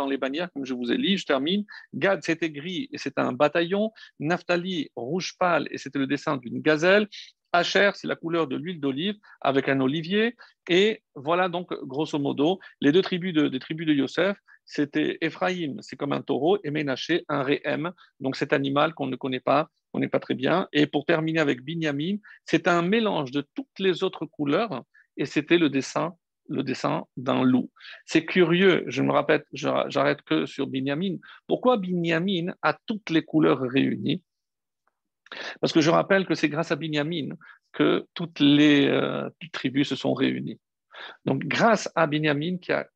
dans 0.00 0.06
les 0.06 0.16
bannières, 0.16 0.52
comme 0.52 0.64
je 0.64 0.74
vous 0.74 0.92
ai 0.92 0.96
dit, 0.96 1.16
je 1.18 1.26
termine. 1.26 1.64
Gad, 1.92 2.20
c'était 2.22 2.50
gris 2.50 2.88
et 2.92 2.98
c'était 2.98 3.20
un 3.20 3.32
bataillon. 3.32 3.90
Naftali, 4.20 4.90
rouge 4.94 5.34
pâle 5.40 5.66
et 5.72 5.78
c'était 5.78 5.98
le 5.98 6.06
dessin 6.06 6.36
d'une 6.36 6.60
gazelle. 6.60 7.08
Asher, 7.52 7.90
c'est 7.94 8.06
la 8.06 8.16
couleur 8.16 8.46
de 8.46 8.56
l'huile 8.56 8.80
d'olive 8.80 9.16
avec 9.40 9.68
un 9.68 9.80
olivier. 9.80 10.36
Et 10.68 11.02
voilà 11.16 11.48
donc, 11.48 11.74
grosso 11.82 12.18
modo, 12.18 12.60
les 12.80 12.92
deux 12.92 13.02
tribus 13.02 13.34
de, 13.34 13.48
des 13.48 13.58
tribus 13.58 13.86
de 13.86 13.92
Yosef 13.92 14.36
c'était 14.64 15.18
Ephraïm, 15.20 15.80
c'est 15.80 15.96
comme 15.96 16.12
un 16.12 16.22
taureau, 16.22 16.58
et 16.64 16.70
Ménaché, 16.70 17.24
un 17.28 17.42
réhem, 17.42 17.92
donc 18.20 18.36
cet 18.36 18.52
animal 18.52 18.94
qu'on 18.94 19.06
ne 19.06 19.16
connaît 19.16 19.40
pas, 19.40 19.68
on 19.92 19.98
n'est 19.98 20.08
pas 20.08 20.20
très 20.20 20.34
bien. 20.34 20.68
Et 20.72 20.86
pour 20.86 21.04
terminer 21.04 21.40
avec 21.40 21.62
Binyamin, 21.62 22.16
c'est 22.46 22.68
un 22.68 22.82
mélange 22.82 23.30
de 23.30 23.46
toutes 23.54 23.78
les 23.78 24.02
autres 24.02 24.26
couleurs, 24.26 24.82
et 25.16 25.26
c'était 25.26 25.58
le 25.58 25.68
dessin 25.68 26.14
le 26.48 26.62
dessin 26.62 27.04
d'un 27.16 27.42
loup. 27.44 27.70
C'est 28.04 28.24
curieux, 28.24 28.84
je 28.86 29.02
me 29.02 29.12
répète, 29.12 29.46
j'arrête 29.52 30.22
que 30.22 30.44
sur 30.44 30.66
Binyamin. 30.66 31.16
Pourquoi 31.46 31.76
Binyamin 31.76 32.52
a 32.62 32.76
toutes 32.86 33.10
les 33.10 33.22
couleurs 33.22 33.60
réunies? 33.60 34.22
Parce 35.60 35.72
que 35.72 35.80
je 35.80 35.90
rappelle 35.90 36.26
que 36.26 36.34
c'est 36.34 36.48
grâce 36.48 36.72
à 36.72 36.76
Binyamin 36.76 37.36
que 37.72 38.06
toutes 38.14 38.40
les 38.40 38.86
euh, 38.86 39.30
tribus 39.52 39.88
se 39.88 39.96
sont 39.96 40.12
réunies. 40.12 40.60
Donc 41.24 41.44
grâce 41.44 41.90
à 41.94 42.06
Binyamin 42.06 42.58
qui 42.58 42.72
a 42.72 42.86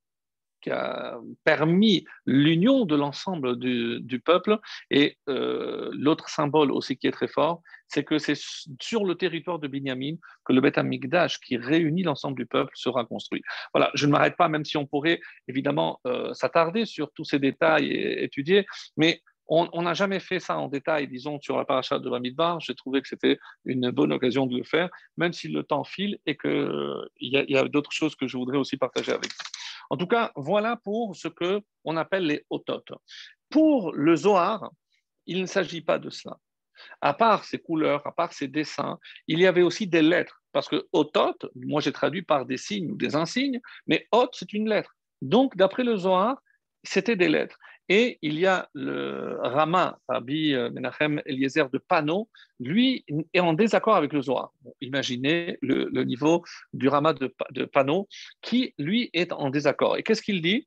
qui 0.67 0.73
a 0.73 1.21
permis 1.45 2.05
l'union 2.27 2.87
de 2.87 2.97
l'ensemble 2.97 3.57
du, 3.57 4.21
peuple. 4.25 4.59
Et 4.91 5.17
euh, 5.29 5.91
l'autre 5.93 6.29
symbole 6.29 6.73
aussi 6.73 6.97
qui 6.97 7.07
est 7.07 7.13
très 7.13 7.29
fort, 7.29 7.63
c'est 7.87 8.03
que 8.03 8.19
c'est 8.19 8.39
sur 8.81 9.05
le 9.05 9.15
territoire 9.15 9.61
de 9.61 9.69
Binyamin 9.69 10.17
que 10.45 10.53
le 10.53 10.61
Beth 10.61 10.77
Amikdash, 10.77 11.39
qui 11.39 11.57
réunit 11.57 12.03
l'ensemble 12.03 12.37
du 12.37 12.47
peuple, 12.47 12.73
sera 12.75 13.05
construit. 13.05 13.43
Voilà, 13.73 13.93
je 13.95 14.07
ne 14.07 14.11
m'arrête 14.11 14.37
pas, 14.37 14.49
même 14.49 14.65
si 14.65 14.77
on 14.77 14.87
pourrait 14.87 15.21
évidemment 15.47 16.01
euh, 16.05 16.35
s'attarder 16.35 16.85
sur 16.85 17.13
tous 17.13 17.25
ces 17.25 17.39
détails 17.39 17.87
et 17.87 18.25
étudier, 18.25 18.67
mais 18.97 19.23
on 19.49 19.83
n'a 19.83 19.95
jamais 19.95 20.19
fait 20.19 20.41
ça 20.41 20.59
en 20.59 20.67
détail, 20.67 21.07
disons, 21.07 21.39
sur 21.41 21.57
la 21.57 21.65
paracha 21.65 22.01
de 22.01 22.11
Bamidbar. 22.11 22.59
J'ai 22.59 22.75
trouvé 22.75 23.01
que 23.01 23.07
c'était 23.07 23.39
une 23.65 23.93
bonne 23.93 24.13
occasion 24.13 24.45
de 24.47 24.57
le 24.57 24.65
faire, 24.65 24.89
même 25.17 25.33
si 25.33 25.47
le 25.47 25.63
temps 25.63 25.85
file 25.85 26.19
et 26.27 26.37
qu'il 26.37 27.09
y 27.21 27.57
a, 27.57 27.61
a 27.61 27.69
d'autres 27.69 27.93
choses 27.93 28.17
que 28.17 28.27
je 28.27 28.37
voudrais 28.37 28.59
aussi 28.59 28.77
partager 28.77 29.13
avec 29.13 29.27
vous. 29.27 29.56
En 29.91 29.97
tout 29.97 30.07
cas, 30.07 30.33
voilà 30.37 30.77
pour 30.77 31.17
ce 31.17 31.29
que 31.29 31.61
on 31.85 31.97
appelle 31.97 32.27
les 32.27 32.45
ototes. 32.51 32.93
Pour 33.51 33.93
le 33.93 34.17
Zohar, 34.17 34.71
il 35.27 35.41
ne 35.41 35.47
s'agit 35.47 35.83
pas 35.83 35.99
de 35.99 36.11
cela. 36.11 36.37
À 37.01 37.15
part 37.15 37.45
ces 37.45 37.59
couleurs, 37.59 38.07
à 38.07 38.13
part 38.13 38.33
ces 38.33 38.49
dessins, 38.49 38.99
il 39.27 39.41
y 39.41 39.47
avait 39.47 39.63
aussi 39.63 39.87
des 39.87 40.03
lettres. 40.03 40.43
Parce 40.53 40.69
que 40.69 40.87
otot, 40.93 41.37
moi 41.55 41.81
j'ai 41.81 41.93
traduit 41.93 42.23
par 42.23 42.47
des 42.47 42.57
signes 42.57 42.91
ou 42.91 42.97
des 42.97 43.15
insignes, 43.15 43.61
mais 43.87 44.07
ot, 44.13 44.29
c'est 44.33 44.53
une 44.53 44.69
lettre. 44.69 44.95
Donc, 45.23 45.57
d'après 45.57 45.85
le 45.85 45.97
Zohar, 45.97 46.37
c'était 46.83 47.17
des 47.17 47.29
lettres. 47.29 47.59
Et 47.89 48.19
il 48.23 48.39
y 48.39 48.47
a 48.47 48.69
le 48.75 49.39
Rama, 49.43 49.99
Rabbi 50.09 50.55
euh, 50.55 50.71
Menachem 50.71 51.23
Eliezer 51.25 51.71
de 51.71 51.79
Pano, 51.79 52.29
lui 52.59 53.05
est 53.33 53.41
en 53.41 53.53
désaccord 53.53 53.95
avec 53.95 54.13
le 54.13 54.23
Zohar. 54.23 54.53
imaginez 54.81 55.59
le, 55.63 56.03
niveau 56.03 56.45
du 56.73 56.89
Rama 56.89 57.13
de, 57.13 57.33
de 57.51 57.65
Pano, 57.65 58.09
qui 58.43 58.75
lui 58.79 59.11
est 59.13 59.33
en 59.33 59.51
désaccord. 59.51 59.97
Et 59.97 60.03
qu'est-ce 60.03 60.23
qu'il 60.23 60.43
dit? 60.43 60.67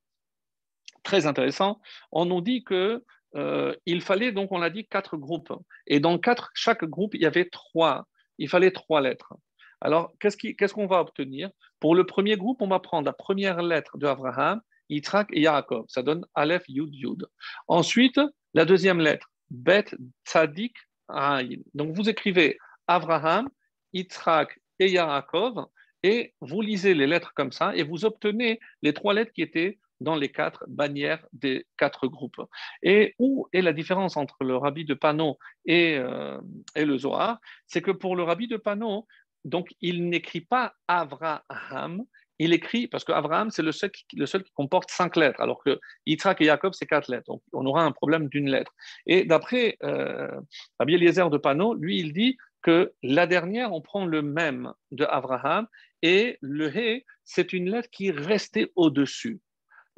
Très 1.04 1.26
intéressant. 1.26 1.82
On 2.12 2.26
nous 2.26 2.42
dit 2.42 2.64
que 2.64 3.04
euh, 3.36 3.76
il 3.86 4.02
fallait 4.02 4.32
donc, 4.32 4.52
on 4.52 4.60
l'a 4.60 4.70
dit, 4.70 4.88
quatre 4.88 5.18
groupes. 5.18 5.54
Et 5.88 6.00
dans 6.00 6.20
chaque 6.54 6.86
groupe, 6.86 7.16
il 7.16 7.22
y 7.22 7.26
avait 7.26 7.50
trois. 7.50 8.08
Il 8.38 8.50
fallait 8.50 8.72
trois 8.72 9.02
lettres. 9.02 9.34
Alors, 9.82 10.14
qu'est-ce 10.20 10.74
qu'on 10.74 10.88
va 10.88 11.00
obtenir? 11.00 11.50
Pour 11.80 11.96
le 11.96 12.06
premier 12.06 12.36
groupe, 12.38 12.62
on 12.62 12.68
va 12.68 12.80
prendre 12.80 13.06
la 13.06 13.14
première 13.14 13.62
lettre 13.62 13.98
de 13.98 14.08
Abraham 14.08 14.62
Yitzhak 14.90 15.30
et 15.32 15.42
Yaakov. 15.42 15.86
Ça 15.88 16.02
donne 16.02 16.26
Aleph, 16.36 16.64
Yud, 16.68 16.94
Yud. 16.94 17.28
Ensuite, 17.68 18.20
la 18.54 18.66
deuxième 18.66 19.00
lettre, 19.00 19.32
Bet, 19.50 19.86
Tzadik, 20.26 20.76
Ayin. 21.08 21.62
Donc 21.74 21.96
vous 21.96 22.10
écrivez 22.10 22.58
Abraham, 22.88 23.50
Yitzhak 23.94 24.60
et 24.80 24.92
Yaakov, 24.92 25.68
et 26.04 26.34
vous 26.42 26.62
lisez 26.62 26.94
les 26.94 27.08
lettres 27.08 27.34
comme 27.36 27.52
ça, 27.52 27.76
et 27.76 27.84
vous 27.84 28.06
obtenez 28.06 28.60
les 28.82 28.94
trois 28.94 29.14
lettres 29.14 29.34
qui 29.34 29.42
étaient 29.42 29.80
dans 30.00 30.16
les 30.16 30.30
quatre 30.30 30.64
bannières 30.68 31.26
des 31.34 31.66
quatre 31.78 32.08
groupes. 32.08 32.42
Et 32.84 33.16
où 33.20 33.48
est 33.52 33.62
la 33.62 33.74
différence 33.74 34.16
entre 34.16 34.38
le 34.44 34.56
rabbi 34.56 34.86
de 34.86 34.94
Pano 34.94 35.38
et, 35.66 35.98
euh, 35.98 36.40
le 36.76 36.98
Zohar? 36.98 37.40
C'est 37.68 37.82
que 37.82 37.92
pour 37.92 38.16
le 38.16 38.24
rabbi 38.24 38.48
de 38.48 38.56
Pano, 38.56 39.08
donc 39.44 39.74
il 39.82 40.10
n'écrit 40.10 40.42
pas 40.42 40.74
Avraham, 40.88 42.06
il 42.40 42.54
écrit, 42.54 42.88
parce 42.88 43.04
qu'Abraham, 43.04 43.52
c'est 43.52 43.62
le 43.62 43.74
seul, 43.74 43.92
qui, 43.92 44.52
comporte 44.54 44.90
cinq 44.90 45.18
lettres, 45.18 45.42
alors 45.42 45.62
que 45.62 45.80
Yitzhak 46.06 46.42
et 46.42 46.46
Jacob, 46.46 46.74
c'est 46.74 46.86
quatre 46.86 47.12
lettres. 47.12 47.26
Donc, 47.28 47.42
on 47.54 47.66
aura 47.66 47.84
un 47.84 47.92
problème 47.92 48.30
d'une 48.30 48.50
lettre. 48.50 48.74
Et 49.06 49.26
d'après 49.26 49.78
euh, 49.84 50.32
de 50.80 51.38
Pano, 51.38 51.74
lui, 51.74 52.00
il 52.00 52.14
dit 52.14 52.38
que 52.62 52.94
la 53.04 53.28
dernière, 53.28 53.74
on 53.74 53.82
prend 53.82 54.06
le 54.06 54.22
même 54.22 54.74
de 54.92 55.06
Abraham, 55.06 55.68
et 56.02 56.38
le 56.42 56.70
He, 56.70 57.06
c'est 57.26 57.52
une 57.54 57.70
lettre 57.70 57.90
qui 57.92 58.12
restait 58.12 58.72
au-dessus. 58.76 59.42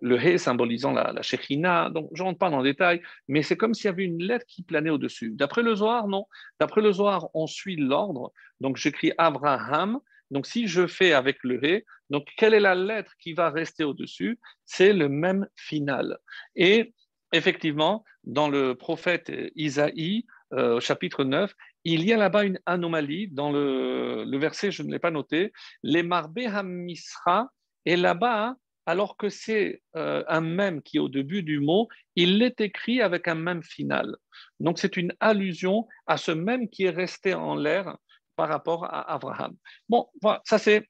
Le 0.02 0.18
He 0.18 0.40
symbolisant 0.40 0.92
la, 0.92 1.14
la 1.14 1.90
donc 1.92 2.10
je 2.16 2.24
ne 2.24 2.28
rentre 2.28 2.40
pas 2.40 2.50
dans 2.50 2.58
le 2.58 2.64
détail, 2.64 3.02
mais 3.28 3.44
c'est 3.44 3.56
comme 3.56 3.76
s'il 3.76 3.86
y 3.86 3.90
avait 3.90 4.04
une 4.04 4.24
lettre 4.24 4.46
qui 4.48 4.64
planait 4.64 4.90
au-dessus. 4.90 5.32
D'après 5.36 5.62
le 5.62 5.76
Zohar, 5.76 6.08
non. 6.08 6.26
D'après 6.60 6.82
le 6.82 6.92
Zohar, 6.92 7.30
on 7.36 7.46
suit 7.46 7.76
l'ordre. 7.76 8.34
Donc 8.60 8.78
j'écris 8.78 9.12
Abraham, 9.20 10.00
donc, 10.32 10.48
si 10.48 10.68
je 10.68 10.88
fais 10.88 11.12
avec 11.12 11.44
le 11.44 11.64
He, 11.64 11.86
donc 12.10 12.28
quelle 12.38 12.54
est 12.54 12.62
la 12.62 12.74
lettre 12.74 13.14
qui 13.20 13.34
va 13.34 13.50
rester 13.50 13.84
au-dessus? 13.84 14.40
C'est 14.66 14.94
le 14.94 15.10
même 15.10 15.46
final. 15.56 16.18
Et 16.56 16.94
effectivement, 17.34 18.04
dans 18.24 18.50
le 18.50 18.76
prophète 18.76 19.32
Isaïe, 19.56 20.26
euh, 20.54 20.80
chapitre 20.80 21.26
9, 21.26 21.54
il 21.84 22.06
y 22.06 22.14
a 22.14 22.18
là-bas 22.18 22.46
une 22.46 22.60
anomalie. 22.66 23.28
Dans 23.28 23.52
le, 23.52 24.38
verset, 24.38 24.72
je 24.72 24.84
ne 24.84 24.92
l'ai 24.92 25.00
pas 25.00 25.12
noté, 25.12 25.52
les 25.84 26.04
Marbé 26.04 26.48
Misra, 26.64 27.50
et 27.86 27.98
là-bas, 27.98 28.56
alors 28.86 29.18
que 29.18 29.30
c'est 29.30 29.82
euh, 29.96 30.24
un 30.28 30.42
même 30.42 30.82
qui 30.82 30.98
est 30.98 31.02
au 31.02 31.10
début 31.10 31.44
du 31.44 31.60
mot, 31.60 31.88
il 32.16 32.38
l'est 32.38 32.60
écrit 32.62 33.02
avec 33.02 33.28
un 33.28 33.36
même 33.36 33.64
final. 33.64 34.16
Donc 34.60 34.80
c'est 34.80 34.98
une 34.98 35.14
allusion 35.20 35.88
à 36.08 36.18
ce 36.18 36.32
même 36.32 36.70
qui 36.70 36.84
est 36.84 36.90
resté 36.90 37.34
en 37.34 37.56
l'air 37.56 37.98
par 38.42 38.50
rapport 38.50 38.86
à 38.86 39.14
Abraham. 39.14 39.56
Bon, 39.88 40.08
voilà, 40.20 40.42
ça 40.46 40.58
c'est 40.58 40.90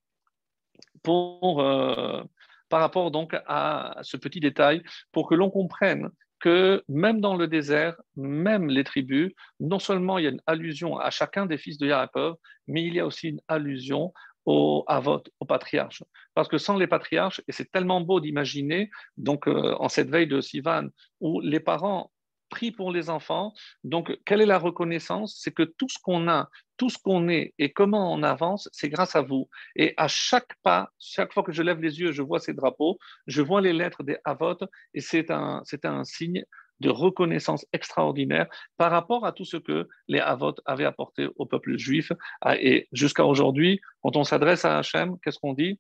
pour 1.04 1.60
euh, 1.60 2.24
par 2.70 2.80
rapport 2.80 3.12
donc 3.12 3.36
à 3.46 3.98
ce 4.04 4.16
petit 4.16 4.40
détail 4.40 4.82
pour 5.12 5.28
que 5.28 5.36
l'on 5.36 5.50
comprenne 5.50 6.10
que 6.40 6.82
même 6.88 7.20
dans 7.20 7.36
le 7.36 7.48
désert, 7.50 7.96
même 8.16 8.70
les 8.70 8.86
tribus, 8.86 9.34
non 9.60 9.80
seulement 9.80 10.18
il 10.18 10.24
y 10.24 10.28
a 10.28 10.30
une 10.30 10.46
allusion 10.48 10.98
à 10.98 11.10
chacun 11.10 11.46
des 11.46 11.58
fils 11.58 11.78
de 11.78 11.88
Yaakov, 11.88 12.38
mais 12.70 12.84
il 12.84 12.94
y 12.94 13.02
a 13.02 13.06
aussi 13.06 13.28
une 13.28 13.42
allusion 13.50 14.14
au 14.46 14.86
Avot, 14.88 15.22
aux 15.42 15.46
patriarches. 15.46 16.04
Parce 16.34 16.48
que 16.48 16.58
sans 16.58 16.78
les 16.78 16.88
patriarches, 16.88 17.42
et 17.50 17.52
c'est 17.52 17.70
tellement 17.70 18.00
beau 18.00 18.22
d'imaginer, 18.22 18.90
donc 19.18 19.46
euh, 19.50 19.76
en 19.78 19.90
cette 19.90 20.10
veille 20.10 20.28
de 20.28 20.40
Sivan, 20.40 20.88
où 21.20 21.42
les 21.42 21.60
parents 21.60 22.12
prient 22.52 22.72
pour 22.72 22.92
les 22.92 23.10
enfants, 23.10 23.54
donc 23.84 24.16
quelle 24.26 24.42
est 24.42 24.46
la 24.46 24.60
reconnaissance? 24.60 25.40
C'est 25.42 25.54
que 25.54 25.64
tout 25.64 25.90
ce 25.90 25.98
qu'on 26.04 26.28
a, 26.30 26.50
tout 26.82 26.90
ce 26.90 26.98
qu'on 26.98 27.30
est 27.30 27.54
et 27.60 27.72
comment 27.72 28.12
on 28.12 28.24
avance, 28.24 28.68
c'est 28.72 28.90
grâce 28.90 29.16
à 29.16 29.22
vous. 29.22 29.48
Et 29.76 29.94
à 29.98 30.08
chaque 30.08 30.56
pas, 30.64 30.90
chaque 30.98 31.32
fois 31.32 31.44
que 31.44 31.52
je 31.52 31.62
lève 31.62 31.80
les 31.80 32.00
yeux, 32.00 32.12
je 32.12 32.24
vois 32.24 32.40
ces 32.40 32.56
drapeaux, 32.56 32.98
je 33.28 33.44
vois 33.44 33.62
les 33.62 33.72
lettres 33.72 34.02
des 34.02 34.18
Avot, 34.26 34.58
et 34.96 35.00
c'est 35.00 35.30
un, 35.30 35.62
un 35.84 36.04
signe 36.04 36.44
de 36.80 36.90
reconnaissance 36.90 37.68
extraordinaire 37.72 38.48
par 38.78 38.90
rapport 38.90 39.28
à 39.28 39.32
tout 39.32 39.46
ce 39.46 39.58
que 39.58 39.88
les 40.08 40.20
Avot 40.20 40.56
avaient 40.66 40.86
apporté 40.86 41.30
au 41.36 41.46
peuple 41.46 41.78
juif. 41.78 42.12
Ah, 42.42 42.58
et 42.58 42.88
jusqu'à 42.92 43.28
aujourd'hui, 43.28 43.80
quand 44.02 44.16
on 44.16 44.24
s'adresse 44.24 44.66
à 44.66 44.80
Hachem, 44.80 45.20
qu'est-ce 45.20 45.38
qu'on 45.38 45.54
dit? 45.54 45.80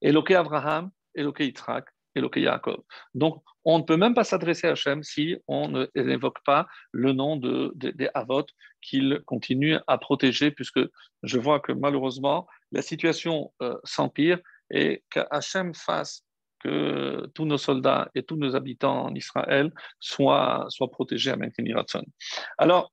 Eloke 0.00 0.30
Abraham, 0.30 0.92
Eloke 1.14 1.40
Yitzhak, 1.40 1.90
Eloke 2.14 2.36
Yaakov. 2.36 2.82
Donc, 3.14 3.42
on 3.64 3.78
ne 3.78 3.84
peut 3.84 3.96
même 3.96 4.14
pas 4.14 4.24
s'adresser 4.24 4.66
à 4.66 4.72
Hachem 4.72 5.02
si 5.02 5.36
on 5.48 5.86
n'évoque 5.94 6.42
pas 6.44 6.66
le 6.92 7.12
nom 7.12 7.36
de, 7.36 7.72
des 7.74 8.08
Avot 8.14 8.44
qu'il 8.82 9.20
continue 9.24 9.76
à 9.86 9.98
protéger, 9.98 10.50
puisque 10.50 10.80
je 11.22 11.38
vois 11.38 11.60
que 11.60 11.72
malheureusement, 11.72 12.46
la 12.72 12.82
situation 12.82 13.52
euh, 13.62 13.76
s'empire 13.84 14.38
et 14.70 15.02
qu'Hachem 15.10 15.74
fasse 15.74 16.24
que 16.60 17.30
tous 17.34 17.44
nos 17.44 17.58
soldats 17.58 18.10
et 18.14 18.22
tous 18.22 18.36
nos 18.36 18.56
habitants 18.56 19.04
en 19.04 19.14
Israël 19.14 19.72
soient, 20.00 20.66
soient 20.68 20.90
protégés 20.90 21.30
à 21.30 21.36
Menkeniratzon. 21.36 22.04
Alors, 22.58 22.92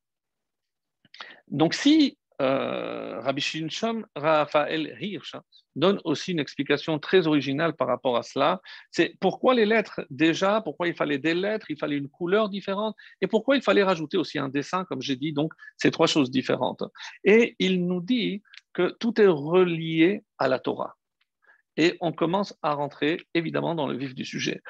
donc 1.47 1.73
si 1.73 2.17
euh, 2.41 3.21
Rabbi 3.21 3.41
Shinsham 3.41 4.05
Raphaël 4.15 4.97
Hirsch 4.99 5.35
donne 5.75 6.01
aussi 6.03 6.31
une 6.31 6.39
explication 6.39 6.99
très 6.99 7.27
originale 7.27 7.75
par 7.75 7.87
rapport 7.87 8.17
à 8.17 8.23
cela. 8.23 8.61
C'est 8.89 9.15
pourquoi 9.19 9.53
les 9.53 9.65
lettres 9.65 10.01
déjà, 10.09 10.59
pourquoi 10.61 10.87
il 10.87 10.95
fallait 10.95 11.19
des 11.19 11.33
lettres, 11.33 11.67
il 11.69 11.77
fallait 11.77 11.97
une 11.97 12.09
couleur 12.09 12.49
différente, 12.49 12.95
et 13.21 13.27
pourquoi 13.27 13.55
il 13.55 13.61
fallait 13.61 13.83
rajouter 13.83 14.17
aussi 14.17 14.39
un 14.39 14.49
dessin, 14.49 14.83
comme 14.85 15.01
j'ai 15.01 15.15
dit, 15.15 15.33
donc 15.33 15.53
c'est 15.77 15.91
trois 15.91 16.07
choses 16.07 16.31
différentes. 16.31 16.83
Et 17.23 17.55
il 17.59 17.85
nous 17.85 18.01
dit 18.01 18.41
que 18.73 18.95
tout 18.99 19.21
est 19.21 19.27
relié 19.27 20.23
à 20.39 20.47
la 20.47 20.59
Torah. 20.59 20.97
Et 21.77 21.97
on 22.01 22.11
commence 22.11 22.53
à 22.61 22.73
rentrer 22.73 23.21
évidemment 23.33 23.75
dans 23.75 23.87
le 23.87 23.97
vif 23.97 24.13
du 24.13 24.25
sujet. 24.25 24.61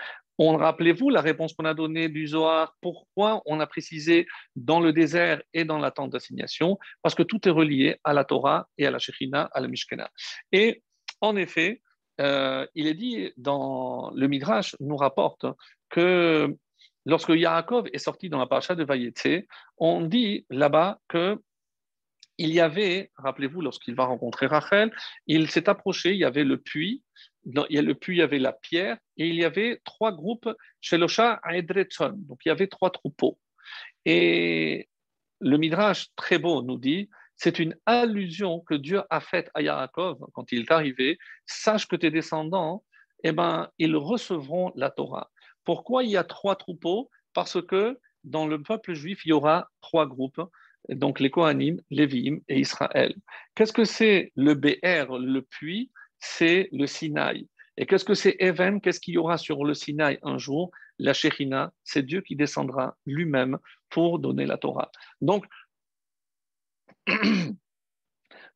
On 0.44 0.58
rappelez-vous 0.58 1.12
la 1.12 1.22
réponse 1.22 1.54
qu'on 1.54 1.66
a 1.66 1.76
donnée 1.76 2.10
du 2.10 2.26
Zohar, 2.26 2.76
pourquoi 2.82 3.44
on 3.46 3.60
a 3.60 3.68
précisé 3.68 4.26
dans 4.56 4.80
le 4.80 4.92
désert 4.92 5.40
et 5.54 5.66
dans 5.66 5.78
la 5.78 5.92
tente 5.92 6.10
d'assignation? 6.10 6.80
Parce 7.04 7.14
que 7.14 7.22
tout 7.22 7.48
est 7.48 7.52
relié 7.52 7.98
à 8.04 8.12
la 8.12 8.26
Torah 8.26 8.68
et 8.80 8.88
à 8.88 8.90
la 8.90 8.98
Shekhinah, 8.98 9.52
à 9.54 9.60
la 9.60 9.68
Mishkena. 9.68 10.10
Et 10.52 10.82
en 11.22 11.36
effet, 11.36 11.84
euh, 12.22 12.66
il 12.74 12.88
est 12.88 12.96
dit 12.96 13.32
dans 13.38 14.10
le 14.16 14.28
Midrash, 14.28 14.76
nous 14.80 14.98
rapporte 14.98 15.46
que 15.92 16.58
lorsque 17.06 17.30
Yaakov 17.30 17.90
est 17.94 18.00
sorti 18.00 18.28
dans 18.28 18.40
la 18.40 18.48
paracha 18.48 18.74
de 18.74 18.84
Vayetse, 18.84 19.46
on 19.78 20.02
dit 20.02 20.48
là-bas 20.50 21.02
que 21.08 21.40
il 22.40 22.52
y 22.52 22.60
avait, 22.60 23.12
rappelez-vous, 23.18 23.62
lorsqu'il 23.62 23.94
va 23.94 24.06
rencontrer 24.06 24.48
Rachel, 24.48 24.92
il 25.28 25.52
s'est 25.52 25.70
approché, 25.70 26.14
il 26.14 26.18
y 26.18 26.26
avait 26.26 26.44
le 26.44 26.58
puits, 26.58 27.04
il 27.46 27.66
y 27.70 27.78
a 27.78 27.82
le 27.82 27.96
puits, 27.96 28.18
il 28.18 28.20
y 28.20 28.24
avait 28.24 28.40
la 28.40 28.54
pierre, 28.54 28.98
et 29.18 29.28
il 29.28 29.36
y 29.36 29.46
avait 29.46 29.82
trois 29.84 30.12
groupes, 30.12 30.50
Shelosha 30.80 31.42
Edretson, 31.50 32.14
donc 32.16 32.40
il 32.46 32.50
y 32.50 32.52
avait 32.52 32.68
trois 32.68 32.92
troupeaux. 32.92 33.40
Et 34.06 34.90
le 35.40 35.58
Midrash, 35.58 36.08
très 36.16 36.38
beau, 36.38 36.62
nous 36.62 36.78
dit, 36.78 37.10
c'est 37.36 37.60
une 37.60 37.76
allusion 37.86 38.60
que 38.60 38.76
Dieu 38.76 39.02
a 39.10 39.20
faite 39.20 39.50
à 39.56 39.62
Yaakov 39.62 40.20
quand 40.34 40.52
il 40.52 40.62
est 40.62 40.72
arrivé, 40.72 41.18
sache 41.48 41.88
que 41.88 41.96
tes 41.96 42.12
descendants, 42.12 42.84
eh 43.24 43.32
ben, 43.32 43.70
ils 43.80 43.96
recevront 43.96 44.72
la 44.76 44.92
Torah. 44.92 45.32
Pourquoi 45.64 46.04
il 46.04 46.12
y 46.12 46.18
a 46.18 46.24
trois 46.24 46.56
troupeaux? 46.56 47.10
Parce 47.34 47.62
que 47.62 48.00
dans 48.24 48.46
le 48.46 48.62
peuple 48.62 48.94
juif, 48.94 49.26
il 49.26 49.30
y 49.30 49.34
aura 49.34 49.70
trois 49.82 50.06
groupes 50.06 50.42
donc 50.90 51.20
les 51.20 51.30
Kohanim, 51.30 51.80
Lévi'im 51.90 52.40
et 52.48 52.60
Israël. 52.60 53.16
Qu'est-ce 53.56 53.74
que 53.74 53.86
c'est 53.86 54.32
le 54.36 54.54
BR, 54.54 55.18
le 55.18 55.42
puits? 55.42 55.92
C'est 56.22 56.70
le 56.72 56.88
Sinaï. 56.88 57.48
Et 57.78 57.86
qu'est-ce 57.86 58.06
que 58.06 58.14
c'est 58.14 58.38
Even? 58.40 58.80
Qu'est-ce 58.80 59.00
qu'il 59.00 59.16
y 59.16 59.18
aura 59.18 59.38
sur 59.38 59.66
le 59.66 59.74
Sinaï 59.74 60.20
un 60.22 60.38
jour? 60.38 60.72
La 61.00 61.14
Shekhinah, 61.14 61.74
c'est 61.84 62.04
Dieu 62.04 62.22
qui 62.22 62.36
descendra 62.36 62.96
lui-même 63.06 63.58
pour 63.90 64.20
donner 64.20 64.46
la 64.46 64.58
Torah. 64.58 64.92
Donc, 65.20 65.46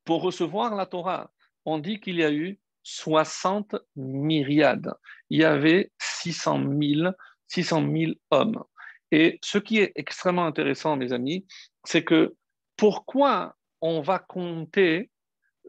pour 0.05 0.21
recevoir 0.21 0.75
la 0.75 0.85
Torah, 0.85 1.31
on 1.65 1.79
dit 1.79 1.99
qu'il 1.99 2.17
y 2.17 2.23
a 2.23 2.31
eu 2.31 2.59
60 2.83 3.75
myriades. 3.95 4.93
Il 5.31 5.39
y 5.39 5.43
avait 5.43 5.91
600 5.99 6.63
000, 6.79 7.11
600 7.47 7.91
000 7.91 8.11
hommes. 8.29 8.63
Et 9.11 9.39
ce 9.41 9.57
qui 9.57 9.79
est 9.79 9.91
extrêmement 9.95 10.45
intéressant, 10.45 10.95
mes 10.97 11.13
amis, 11.13 11.47
c'est 11.83 12.03
que 12.03 12.35
pourquoi 12.77 13.55
on 13.81 14.01
va 14.01 14.19
compter 14.19 15.09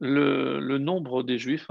le, 0.00 0.78
nombre 0.78 1.22
des 1.22 1.38
Juifs 1.38 1.70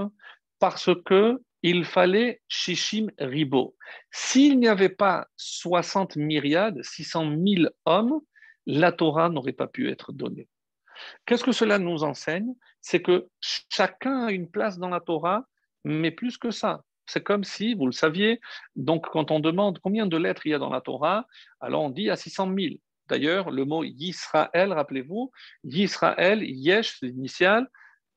Parce 0.58 0.90
que 1.04 1.40
il 1.62 1.84
fallait 1.84 2.42
Shishim 2.48 3.10
Ribo. 3.18 3.76
S'il 4.12 4.60
n'y 4.60 4.68
avait 4.68 4.88
pas 4.88 5.26
60 5.36 6.16
myriades, 6.16 6.80
600 6.82 7.32
000 7.44 7.70
hommes, 7.86 8.20
la 8.66 8.92
Torah 8.92 9.30
n'aurait 9.30 9.52
pas 9.52 9.66
pu 9.66 9.90
être 9.90 10.12
donnée. 10.12 10.48
Qu'est-ce 11.24 11.44
que 11.44 11.52
cela 11.52 11.78
nous 11.78 12.04
enseigne? 12.04 12.54
C'est 12.80 13.02
que 13.02 13.26
chacun 13.40 14.26
a 14.26 14.32
une 14.32 14.48
place 14.48 14.78
dans 14.78 14.88
la 14.88 15.00
Torah, 15.00 15.46
mais 15.84 16.10
plus 16.10 16.38
que 16.38 16.50
ça. 16.50 16.84
C'est 17.06 17.22
comme 17.22 17.44
si, 17.44 17.74
vous 17.74 17.86
le 17.86 17.92
saviez, 17.92 18.40
donc 18.74 19.08
quand 19.10 19.30
on 19.30 19.40
demande 19.40 19.78
combien 19.78 20.06
de 20.06 20.16
lettres 20.16 20.46
il 20.46 20.50
y 20.50 20.54
a 20.54 20.58
dans 20.58 20.70
la 20.70 20.80
Torah, 20.80 21.26
alors 21.60 21.82
on 21.82 21.90
dit 21.90 22.10
à 22.10 22.16
600 22.16 22.52
000. 22.58 22.74
D'ailleurs, 23.08 23.50
le 23.50 23.64
mot 23.64 23.84
Yisraël, 23.84 24.72
rappelez-vous, 24.72 25.30
Yisraël, 25.62 26.42
Yesh, 26.42 26.98
c'est 26.98 27.06
l'initial, 27.06 27.68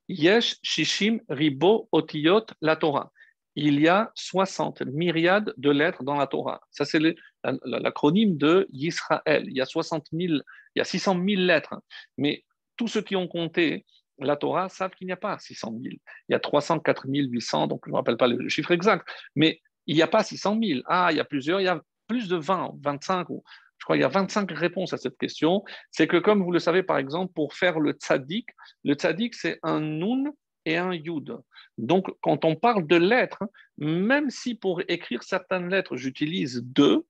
Yesh, 0.09 0.57
Shishim, 0.63 1.21
Ribo, 1.29 1.87
Otiyot, 1.91 2.47
la 2.61 2.75
Torah. 2.75 3.11
Il 3.55 3.79
y 3.79 3.87
a 3.87 4.11
60 4.15 4.81
myriades 4.81 5.53
de 5.57 5.69
lettres 5.69 6.03
dans 6.03 6.15
la 6.15 6.27
Torah. 6.27 6.61
Ça, 6.71 6.85
c'est 6.85 6.99
l'acronyme 7.43 8.37
de 8.37 8.67
Yisraël. 8.71 9.43
Il 9.47 9.55
y 9.55 9.61
a 9.61 9.65
60 9.65 10.07
000, 10.11 10.33
il 10.33 10.41
y 10.75 10.81
a 10.81 10.85
600 10.85 11.13
000 11.13 11.41
lettres. 11.41 11.75
Mais 12.17 12.43
tous 12.75 12.87
ceux 12.87 13.01
qui 13.01 13.15
ont 13.15 13.27
compté 13.27 13.85
la 14.21 14.35
Torah 14.35 14.69
savent 14.69 14.91
qu'il 14.95 15.07
n'y 15.07 15.13
a 15.13 15.17
pas 15.17 15.37
600 15.39 15.71
000. 15.81 15.95
Il 16.27 16.31
y 16.31 16.35
a 16.35 16.39
304 16.39 17.05
800, 17.07 17.67
donc 17.67 17.81
je 17.85 17.89
ne 17.89 17.93
me 17.93 17.97
rappelle 17.97 18.17
pas 18.17 18.27
le 18.27 18.49
chiffre 18.49 18.71
exact. 18.71 19.07
Mais 19.35 19.61
il 19.87 19.95
n'y 19.95 20.01
a 20.01 20.07
pas 20.07 20.23
600 20.23 20.59
000. 20.61 20.81
Ah, 20.85 21.09
il 21.11 21.17
y 21.17 21.19
a 21.19 21.25
plusieurs, 21.25 21.61
il 21.61 21.65
y 21.65 21.67
a 21.67 21.81
plus 22.07 22.27
de 22.27 22.35
20, 22.35 22.73
25 22.81 23.29
ou 23.29 23.43
je 23.79 23.85
crois 23.85 23.95
qu'il 23.95 24.01
y 24.01 24.05
a 24.05 24.09
25 24.09 24.51
réponses 24.51 24.93
à 24.93 24.97
cette 24.97 25.17
question. 25.17 25.63
C'est 25.89 26.07
que, 26.07 26.17
comme 26.17 26.43
vous 26.43 26.51
le 26.51 26.59
savez, 26.59 26.83
par 26.83 26.97
exemple, 26.97 27.33
pour 27.33 27.53
faire 27.53 27.79
le 27.79 27.93
tzaddik, 27.93 28.47
le 28.83 28.93
tzaddik, 28.93 29.33
c'est 29.33 29.59
un 29.63 29.79
nun 29.79 30.31
et 30.65 30.77
un 30.77 30.93
yud. 30.93 31.37
Donc, 31.77 32.07
quand 32.21 32.45
on 32.45 32.55
parle 32.55 32.85
de 32.85 32.97
lettres, 32.97 33.43
même 33.77 34.29
si 34.29 34.53
pour 34.53 34.81
écrire 34.87 35.23
certaines 35.23 35.69
lettres, 35.69 35.95
j'utilise 35.95 36.61
deux, 36.63 37.05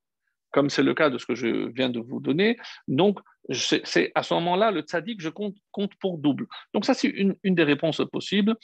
comme 0.51 0.69
c'est 0.69 0.83
le 0.83 0.93
cas 0.93 1.09
de 1.09 1.17
ce 1.17 1.25
que 1.25 1.35
je 1.35 1.69
viens 1.69 1.89
de 1.89 1.99
vous 1.99 2.19
donner, 2.19 2.57
donc 2.87 3.19
c'est 3.51 4.11
à 4.13 4.21
ce 4.21 4.33
moment-là, 4.35 4.69
le 4.69 4.81
tzaddik, 4.81 5.21
je 5.21 5.29
compte, 5.29 5.55
pour 5.99 6.19
double. 6.19 6.45
Donc, 6.73 6.85
ça, 6.85 6.93
c'est 6.93 7.07
une 7.07 7.35
des 7.43 7.63
réponses 7.63 8.01
possibles. 8.11 8.55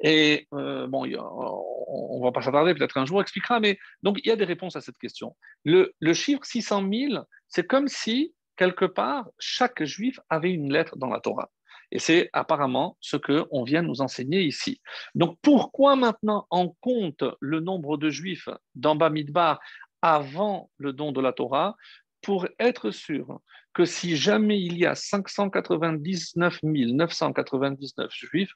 Et 0.00 0.46
euh, 0.54 0.86
bon, 0.86 1.04
on 1.06 2.18
ne 2.18 2.24
va 2.24 2.32
pas 2.32 2.42
s'attarder, 2.42 2.74
peut-être 2.74 2.96
un 2.96 3.04
jour 3.04 3.18
on 3.18 3.22
expliquera, 3.22 3.60
mais 3.60 3.78
donc 4.02 4.18
il 4.22 4.28
y 4.28 4.30
a 4.30 4.36
des 4.36 4.44
réponses 4.44 4.76
à 4.76 4.80
cette 4.80 4.98
question. 4.98 5.36
Le, 5.64 5.92
chiffre 6.12 6.44
600 6.44 6.88
000, 6.90 7.24
c'est 7.48 7.66
comme 7.66 7.88
si, 7.88 8.34
quelque 8.56 8.84
part, 8.84 9.28
chaque 9.38 9.84
juif 9.84 10.18
avait 10.28 10.52
une 10.52 10.72
lettre 10.72 10.96
dans 10.96 11.08
la 11.08 11.20
Torah. 11.20 11.50
Et 11.90 11.98
c'est 11.98 12.28
apparemment 12.34 12.98
ce 13.00 13.16
qu'on 13.16 13.62
vient 13.62 13.82
nous 13.82 14.02
enseigner 14.02 14.42
ici. 14.42 14.80
Donc 15.14 15.38
pourquoi 15.40 15.96
maintenant 15.96 16.46
on 16.50 16.74
compte 16.80 17.24
le 17.40 17.60
nombre 17.60 17.96
de 17.96 18.10
juifs 18.10 18.50
dans 18.74 18.94
Bamidbar 18.94 19.58
avant 20.02 20.70
le 20.76 20.92
don 20.92 21.12
de 21.12 21.20
la 21.22 21.32
Torah 21.32 21.76
Pour 22.20 22.46
être 22.58 22.90
sûr 22.90 23.40
que 23.72 23.86
si 23.86 24.16
jamais 24.16 24.60
il 24.60 24.76
y 24.76 24.84
a 24.84 24.94
599 24.94 26.60
999 26.62 28.10
juifs, 28.12 28.52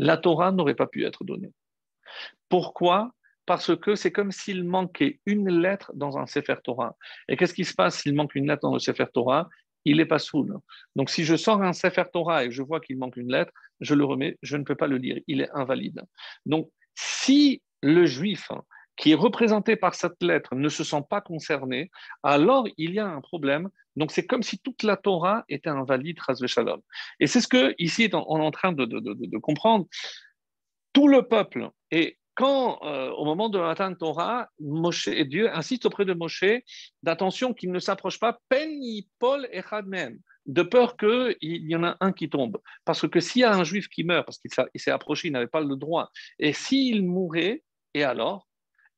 la 0.00 0.16
Torah 0.16 0.50
n'aurait 0.50 0.74
pas 0.74 0.86
pu 0.86 1.04
être 1.04 1.24
donnée. 1.24 1.52
Pourquoi? 2.48 3.12
Parce 3.44 3.76
que 3.76 3.94
c'est 3.94 4.10
comme 4.10 4.32
s'il 4.32 4.64
manquait 4.64 5.20
une 5.26 5.50
lettre 5.50 5.92
dans 5.94 6.16
un 6.16 6.26
Sefer 6.26 6.56
Torah. 6.64 6.96
Et 7.28 7.36
qu'est-ce 7.36 7.52
qui 7.52 7.64
se 7.64 7.74
passe 7.74 8.00
s'il 8.00 8.14
manque 8.14 8.34
une 8.34 8.48
lettre 8.48 8.62
dans 8.62 8.72
le 8.72 8.78
Sefer 8.78 9.06
Torah? 9.12 9.48
Il 9.84 9.98
n'est 9.98 10.06
pas 10.06 10.18
soul. 10.18 10.58
Donc 10.96 11.10
si 11.10 11.24
je 11.24 11.36
sors 11.36 11.62
un 11.62 11.74
Sefer 11.74 12.04
Torah 12.12 12.44
et 12.44 12.50
je 12.50 12.62
vois 12.62 12.80
qu'il 12.80 12.96
manque 12.96 13.16
une 13.16 13.30
lettre, 13.30 13.52
je 13.80 13.94
le 13.94 14.04
remets, 14.04 14.38
je 14.42 14.56
ne 14.56 14.64
peux 14.64 14.74
pas 14.74 14.86
le 14.86 14.96
lire, 14.96 15.20
il 15.26 15.42
est 15.42 15.50
invalide. 15.52 16.02
Donc 16.46 16.70
si 16.94 17.62
le 17.82 18.06
juif 18.06 18.50
qui 19.00 19.12
est 19.12 19.16
représenté 19.16 19.76
par 19.76 19.94
cette 19.94 20.22
lettre 20.22 20.54
ne 20.54 20.68
se 20.68 20.84
sent 20.84 21.02
pas 21.08 21.22
concerné, 21.22 21.90
alors 22.22 22.68
il 22.76 22.92
y 22.92 22.98
a 22.98 23.06
un 23.06 23.22
problème. 23.22 23.70
Donc 23.96 24.12
c'est 24.12 24.26
comme 24.26 24.42
si 24.42 24.58
toute 24.58 24.82
la 24.82 24.98
Torah 24.98 25.44
était 25.48 25.70
invalide, 25.70 26.18
Shalom. 26.46 26.80
Et 27.18 27.26
c'est 27.26 27.40
ce 27.40 27.48
que 27.48 27.74
ici 27.78 28.10
on 28.12 28.38
est 28.38 28.44
en 28.44 28.50
train 28.50 28.72
de, 28.72 29.38
comprendre. 29.38 29.86
Tout 30.92 31.08
le 31.08 31.22
peuple, 31.22 31.70
et 31.90 32.18
quand 32.34 32.80
euh, 32.82 33.10
au 33.12 33.24
moment 33.24 33.48
de 33.48 33.58
la 33.58 33.74
Torah, 33.94 34.48
Moshe 34.58 35.08
et 35.08 35.24
Dieu 35.24 35.48
insistent 35.54 35.86
auprès 35.86 36.04
de 36.04 36.12
Moshe 36.12 36.44
d'attention 37.02 37.54
qu'il 37.54 37.70
ne 37.72 37.78
s'approche 37.78 38.18
pas, 38.18 38.38
Penny, 38.48 39.08
Paul 39.18 39.48
et 39.52 39.62
Chadmen, 39.62 40.18
de 40.46 40.62
peur 40.62 40.96
qu'il 40.96 41.36
y 41.40 41.76
en 41.76 41.84
a 41.84 41.96
un 42.00 42.12
qui 42.12 42.28
tombe. 42.28 42.58
Parce 42.84 43.08
que 43.08 43.20
s'il 43.20 43.42
y 43.42 43.44
a 43.44 43.54
un 43.54 43.64
juif 43.64 43.88
qui 43.88 44.04
meurt, 44.04 44.26
parce 44.26 44.38
qu'il 44.38 44.50
s'est 44.74 44.90
approché, 44.90 45.28
il 45.28 45.32
n'avait 45.32 45.46
pas 45.46 45.60
le 45.60 45.76
droit, 45.76 46.10
et 46.38 46.52
s'il 46.52 47.06
mourait, 47.06 47.62
et 47.94 48.04
alors 48.04 48.49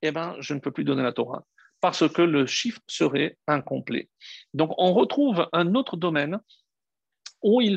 eh 0.02 0.12
ben, 0.12 0.36
je 0.40 0.54
ne 0.54 0.60
peux 0.60 0.70
plus 0.70 0.84
donner 0.84 1.02
la 1.02 1.12
Torah 1.12 1.44
parce 1.80 2.08
que 2.08 2.22
le 2.22 2.46
chiffre 2.46 2.80
serait 2.86 3.36
incomplet. 3.48 4.08
Donc, 4.54 4.72
on 4.78 4.92
retrouve 4.92 5.48
un 5.52 5.74
autre 5.74 5.96
domaine 5.96 6.38
où 7.42 7.60
il, 7.60 7.72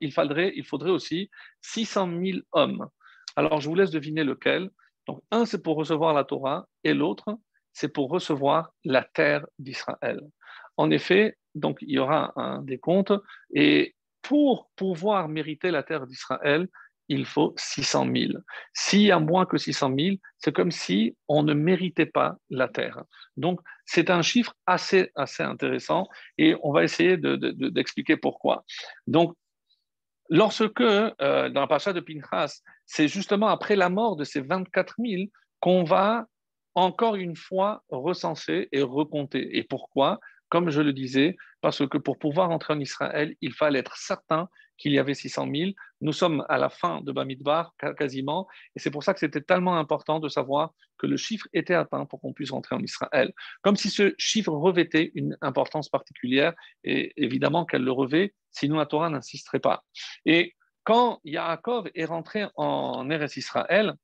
il, 0.00 0.12
faudrait, 0.12 0.52
il 0.54 0.64
faudrait 0.64 0.90
aussi 0.90 1.30
600 1.62 2.10
000 2.22 2.38
hommes. 2.52 2.86
Alors, 3.34 3.60
je 3.60 3.68
vous 3.68 3.74
laisse 3.74 3.90
deviner 3.90 4.24
lequel. 4.24 4.70
Donc, 5.06 5.22
un, 5.30 5.46
c'est 5.46 5.62
pour 5.62 5.76
recevoir 5.76 6.12
la 6.12 6.24
Torah 6.24 6.68
et 6.84 6.92
l'autre, 6.92 7.38
c'est 7.72 7.88
pour 7.88 8.10
recevoir 8.10 8.72
la 8.84 9.02
terre 9.04 9.46
d'Israël. 9.58 10.20
En 10.76 10.90
effet, 10.90 11.38
donc, 11.54 11.78
il 11.80 11.92
y 11.92 11.98
aura 11.98 12.32
un 12.36 12.60
décompte 12.60 13.14
et 13.54 13.94
pour 14.20 14.70
pouvoir 14.76 15.28
mériter 15.28 15.70
la 15.70 15.82
terre 15.82 16.06
d'Israël, 16.06 16.68
il 17.08 17.24
faut 17.24 17.54
600 17.56 18.06
000. 18.14 18.32
S'il 18.72 19.02
y 19.02 19.12
a 19.12 19.18
moins 19.18 19.46
que 19.46 19.58
600 19.58 19.94
000, 19.98 20.16
c'est 20.38 20.52
comme 20.52 20.70
si 20.70 21.16
on 21.28 21.42
ne 21.42 21.54
méritait 21.54 22.06
pas 22.06 22.36
la 22.50 22.68
terre. 22.68 23.04
Donc, 23.36 23.60
c'est 23.84 24.10
un 24.10 24.22
chiffre 24.22 24.54
assez, 24.66 25.10
assez 25.14 25.42
intéressant 25.42 26.08
et 26.38 26.56
on 26.62 26.72
va 26.72 26.84
essayer 26.84 27.16
d'expliquer 27.16 28.16
pourquoi. 28.16 28.64
Donc, 29.06 29.34
lorsque, 30.28 30.80
euh, 30.80 31.12
dans 31.48 31.60
la 31.60 31.66
paracha 31.66 31.92
de 31.92 32.00
Pinchas, 32.00 32.60
c'est 32.86 33.08
justement 33.08 33.48
après 33.48 33.76
la 33.76 33.88
mort 33.88 34.16
de 34.16 34.24
ces 34.24 34.40
24 34.40 34.94
000 34.98 35.24
qu'on 35.60 35.84
va 35.84 36.26
encore 36.74 37.16
une 37.16 37.36
fois 37.36 37.82
recenser 37.88 38.68
et 38.72 38.82
recompter. 38.82 39.56
Et 39.56 39.62
pourquoi? 39.62 40.20
Comme 40.48 40.70
je 40.70 40.80
le 40.80 40.92
disais, 40.92 41.36
parce 41.60 41.86
que 41.88 41.98
pour 41.98 42.18
pouvoir 42.18 42.50
entrer 42.50 42.74
en 42.74 42.80
Israël, 42.80 43.34
il 43.40 43.52
fallait 43.52 43.80
être 43.80 43.96
certain 43.96 44.48
qu'il 44.78 44.92
y 44.92 44.98
avait 44.98 45.14
600 45.14 45.48
000. 45.54 45.70
Nous 46.00 46.12
sommes 46.12 46.44
à 46.48 46.58
la 46.58 46.68
fin 46.68 47.00
de 47.00 47.12
Bamidbar, 47.12 47.74
quasiment, 47.98 48.46
et 48.74 48.78
c'est 48.78 48.90
pour 48.90 49.02
ça 49.02 49.14
que 49.14 49.20
c'était 49.20 49.40
tellement 49.40 49.78
important 49.78 50.20
de 50.20 50.28
savoir 50.28 50.72
que 50.98 51.06
le 51.06 51.16
chiffre 51.16 51.46
était 51.52 51.74
atteint 51.74 52.06
pour 52.06 52.20
qu'on 52.20 52.32
puisse 52.32 52.50
rentrer 52.50 52.74
en 52.74 52.82
Israël. 52.82 53.32
Comme 53.62 53.76
si 53.76 53.90
ce 53.90 54.14
chiffre 54.18 54.52
revêtait 54.52 55.12
une 55.14 55.36
importance 55.40 55.88
particulière, 55.88 56.54
et 56.84 57.12
évidemment 57.16 57.64
qu'elle 57.64 57.84
le 57.84 57.92
revêt, 57.92 58.34
sinon 58.50 58.76
la 58.76 58.86
Torah 58.86 59.10
n'insisterait 59.10 59.60
pas. 59.60 59.84
Et 60.24 60.54
quand 60.84 61.20
Yaakov 61.24 61.90
est 61.94 62.04
rentré 62.04 62.46
en 62.54 63.10
Eretz 63.10 63.36
Israël, 63.36 63.94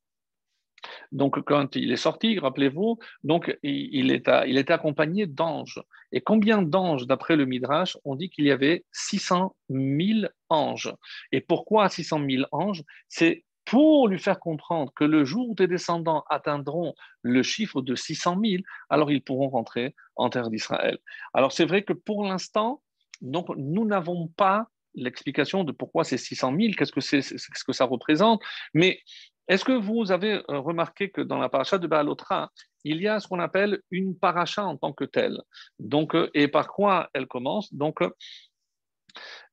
donc, 1.10 1.42
quand 1.42 1.76
il 1.76 1.92
est 1.92 1.96
sorti, 1.96 2.38
rappelez-vous, 2.38 2.98
donc 3.24 3.56
il, 3.62 4.10
est 4.10 4.70
accompagné 4.70 5.26
d'anges. 5.26 5.82
Et 6.12 6.20
combien 6.20 6.62
d'anges, 6.62 7.06
d'après 7.06 7.36
le 7.36 7.46
Midrash, 7.46 7.96
on 8.04 8.16
dit 8.16 8.30
qu'il 8.30 8.44
y 8.44 8.50
avait 8.50 8.84
600 8.92 9.54
000 9.70 10.28
anges. 10.48 10.94
Et 11.30 11.40
pourquoi 11.40 11.88
600 11.88 12.20
000 12.28 12.44
anges? 12.52 12.82
C'est 13.08 13.44
pour 13.64 14.08
lui 14.08 14.18
faire 14.18 14.40
comprendre 14.40 14.92
que 14.94 15.04
le 15.04 15.24
jour 15.24 15.50
où 15.50 15.54
tes 15.54 15.68
descendants 15.68 16.24
atteindront 16.28 16.94
le 17.22 17.42
chiffre 17.42 17.80
de 17.80 17.94
600 17.94 18.40
000, 18.44 18.62
alors 18.90 19.10
ils 19.10 19.22
pourront 19.22 19.48
rentrer 19.48 19.94
en 20.16 20.30
terre 20.30 20.50
d'Israël. 20.50 20.98
Alors 21.32 21.52
c'est 21.52 21.64
vrai 21.64 21.82
que 21.82 21.92
pour 21.92 22.24
l'instant, 22.24 22.82
donc 23.20 23.46
nous 23.56 23.84
n'avons 23.84 24.28
pas 24.28 24.66
l'explication 24.94 25.64
de 25.64 25.72
pourquoi 25.72 26.04
c'est 26.04 26.18
600 26.18 26.54
000, 26.58 26.72
qu'est-ce 26.76 26.92
que, 26.92 27.00
c'est, 27.00 27.22
ce 27.22 27.64
que 27.64 27.72
ça 27.72 27.84
représente, 27.84 28.42
mais 28.74 29.00
est-ce 29.48 29.64
que 29.64 29.72
vous 29.72 30.12
avez 30.12 30.42
euh, 30.50 30.58
remarqué 30.60 31.10
que 31.10 31.20
dans 31.20 31.38
la 31.38 31.48
paracha 31.48 31.78
de 31.78 31.86
Baalotra, 31.86 32.50
il 32.84 33.00
y 33.00 33.08
a 33.08 33.20
ce 33.20 33.28
qu'on 33.28 33.40
appelle 33.40 33.80
une 33.90 34.18
paracha 34.18 34.64
en 34.64 34.76
tant 34.76 34.92
que 34.92 35.04
telle? 35.04 35.40
Donc, 35.78 36.14
euh, 36.14 36.30
et 36.34 36.48
par 36.48 36.68
quoi 36.68 37.10
elle 37.12 37.26
commence? 37.26 37.72
Donc, 37.74 37.98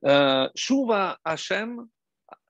euh, 0.06 0.50
Shuva 0.56 1.20
Hashem 1.24 1.88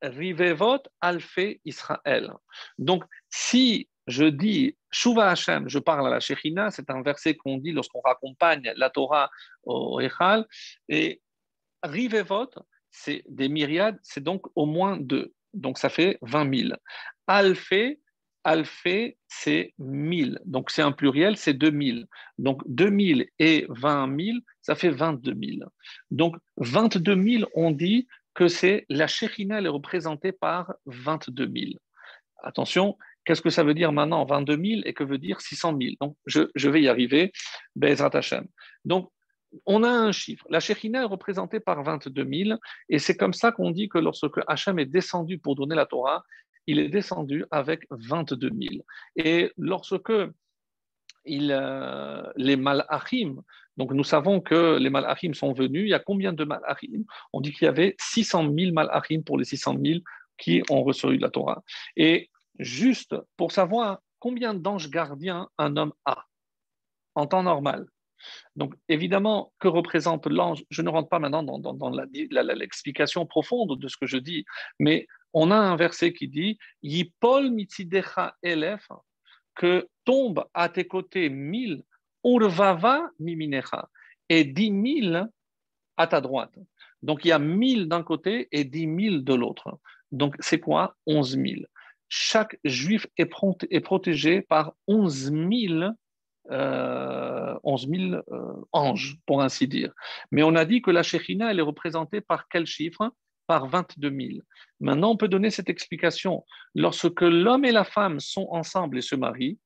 Rivevot 0.02 0.84
Alfe 1.02 1.40
Israël. 1.66 2.32
Donc, 2.78 3.04
si 3.30 3.90
je 4.08 4.26
dis 4.26 4.78
Shuva 4.92 5.30
Hashem, 5.30 5.70
je 5.70 5.80
parle 5.80 6.08
à 6.08 6.10
la 6.10 6.20
Shechina, 6.20 6.72
c'est 6.72 6.90
un 6.90 7.02
verset 7.02 7.36
qu'on 7.36 7.58
dit 7.58 7.72
lorsqu'on 7.72 8.02
raccompagne 8.02 8.74
la 8.76 8.90
Torah 8.90 9.30
au 9.64 10.00
Echal, 10.00 10.46
et 10.88 11.22
Rivevot, 11.84 12.50
c'est 12.92 13.24
des 13.28 13.50
myriades, 13.50 14.00
c'est 14.02 14.24
donc 14.24 14.46
au 14.56 14.66
moins 14.66 14.98
deux. 14.98 15.34
Donc 15.54 15.78
ça 15.78 15.90
fait 15.90 16.18
20 16.22 16.56
000. 16.68 16.74
Alphée, 17.32 18.00
alphée, 18.44 19.20
c'est 19.28 19.76
1000. 19.78 20.40
Donc 20.46 20.72
c'est 20.72 20.82
un 20.82 20.92
pluriel, 20.92 21.38
c'est 21.38 21.54
2000. 21.54 22.08
Donc 22.40 22.64
2000 22.66 23.28
et 23.38 23.68
20 23.70 24.20
000, 24.20 24.38
ça 24.64 24.74
fait 24.74 24.90
22 24.90 25.36
000. 25.40 25.70
Donc 26.10 26.36
22 26.58 27.24
000, 27.40 27.52
on 27.54 27.70
dit 27.70 28.08
que 28.34 28.48
c'est 28.48 28.88
la 28.90 29.06
elle 29.38 29.66
est 29.68 29.70
représentée 29.70 30.32
par 30.32 30.74
22 30.88 31.46
000. 31.46 31.72
Attention, 32.42 32.98
qu'est-ce 33.26 33.44
que 33.44 33.52
ça 33.52 33.64
veut 33.64 33.76
dire 33.76 33.92
maintenant 33.92 34.26
22 34.26 34.56
000 34.56 34.82
et 34.86 34.96
que 34.96 35.04
veut 35.04 35.20
dire 35.20 35.40
600 35.40 35.78
000 35.80 35.94
Donc 36.02 36.18
je, 36.26 36.68
vais 36.68 36.82
y 36.82 36.88
arriver, 36.88 37.32
Bezrat 37.76 38.10
Hashem. 38.14 38.48
Donc 38.86 39.12
on 39.68 39.84
a 39.84 39.90
un 39.90 40.12
chiffre. 40.12 40.48
La 40.50 40.60
Shekhinah 40.60 41.02
est 41.02 41.06
représentée 41.06 41.60
par 41.60 41.84
22 41.84 42.28
000, 42.46 42.60
et 42.88 42.98
c'est 42.98 43.18
comme 43.18 43.34
ça 43.34 43.52
qu'on 43.52 43.70
dit 43.70 43.88
que 43.88 44.00
lorsque 44.00 44.26
Hachem 44.48 44.80
est 44.80 44.86
descendu 44.86 45.38
pour 45.38 45.56
donner 45.56 45.76
la 45.76 45.86
Torah, 45.86 46.24
il 46.70 46.78
est 46.78 46.90
descendu 46.90 47.46
avec 47.50 47.88
22 47.90 48.50
000. 48.50 48.86
Et 49.16 49.52
lorsque 49.58 50.14
il, 51.26 51.52
euh, 51.52 52.22
les 52.36 52.58
malachim, 52.58 53.42
donc 53.76 53.92
nous 53.92 54.04
savons 54.04 54.40
que 54.40 54.78
les 54.78 54.92
malachim 54.92 55.34
sont 55.34 55.52
venus, 55.52 55.84
il 55.86 55.90
y 55.90 55.96
a 55.96 56.00
combien 56.00 56.32
de 56.32 56.44
malachim? 56.44 57.06
On 57.34 57.42
dit 57.42 57.52
qu'il 57.54 57.66
y 57.66 57.68
avait 57.68 57.96
600 58.00 58.54
000 58.56 58.72
malachim 58.72 59.24
pour 59.26 59.40
les 59.40 59.46
600 59.46 59.78
000 59.84 60.00
qui 60.38 60.62
ont 60.70 60.84
reçu 60.84 61.18
la 61.18 61.32
Torah. 61.32 61.64
Et 61.98 62.30
juste 62.60 63.16
pour 63.36 63.52
savoir 63.52 64.00
combien 64.20 64.54
d'anges 64.54 64.92
gardiens 64.92 65.50
un 65.58 65.76
homme 65.76 65.94
a 66.06 66.26
en 67.16 67.26
temps 67.26 67.44
normal. 67.44 67.88
Donc, 68.56 68.76
évidemment, 68.90 69.54
que 69.60 69.68
représente 69.68 70.28
l'ange? 70.28 70.64
Je 70.70 70.84
ne 70.84 70.90
rentre 70.90 71.10
pas 71.10 71.20
maintenant 71.20 71.42
dans, 71.42 71.74
dans 71.74 71.90
l'explication 71.90 73.26
profonde 73.26 73.80
de 73.80 73.88
ce 73.88 73.98
que 73.98 74.06
je 74.06 74.18
dis, 74.18 74.46
mais 74.78 75.08
on 75.34 75.52
a 75.52 75.56
un 75.56 75.76
verset 75.76 76.14
qui 76.14 76.28
dit 76.28 76.58
Yipol 76.82 77.52
mitzidecha 77.52 78.36
elef, 78.44 78.88
que 79.56 79.88
tombe 80.06 80.46
à 80.54 80.70
tes 80.70 80.86
côtés 80.86 81.30
mille, 81.30 81.84
urvava 82.24 83.10
miminecha, 83.20 83.90
et 84.30 84.44
dix 84.44 84.72
mille 84.72 85.28
à 85.98 86.08
ta 86.08 86.22
droite. 86.22 86.58
Donc 87.02 87.26
il 87.26 87.30
y 87.30 87.32
a 87.32 87.40
mille 87.40 87.88
d'un 87.88 88.04
côté 88.04 88.48
et 88.52 88.64
dix 88.64 88.88
mille 88.88 89.24
de 89.24 89.34
l'autre. 89.34 89.80
Donc 90.12 90.36
c'est 90.40 90.60
quoi? 90.60 90.96
Onze 91.06 91.36
mille. 91.36 91.68
Chaque 92.08 92.58
juif 92.64 93.06
est, 93.18 93.26
protégé 93.82 94.42
par 94.42 94.74
onze 94.88 95.30
mille 95.30 95.94
euh, 96.50 97.56
euh, 97.64 98.66
anges, 98.72 99.18
pour 99.28 99.42
ainsi 99.44 99.68
dire. 99.68 99.94
Mais 100.32 100.42
on 100.42 100.56
a 100.56 100.66
dit 100.66 100.82
que 100.82 100.90
la 100.90 101.04
Shekhinah, 101.04 101.52
elle 101.52 101.60
est 101.60 101.64
représentée 101.64 102.22
par 102.22 102.48
quel 102.48 102.66
chiffre? 102.66 103.12
Par 103.50 103.68
22 103.68 104.12
000. 104.12 104.30
Maintenant, 104.80 105.10
on 105.10 105.18
peut 105.18 105.28
donner 105.28 105.50
cette 105.50 105.72
explication. 105.72 106.46
Lorsque 106.76 107.22
l'homme 107.22 107.66
et 107.66 107.72
la 107.72 107.84
femme 107.84 108.20
sont 108.20 108.48
ensemble 108.52 109.00
et 109.00 109.02
se 109.02 109.16
marient, 109.16 109.58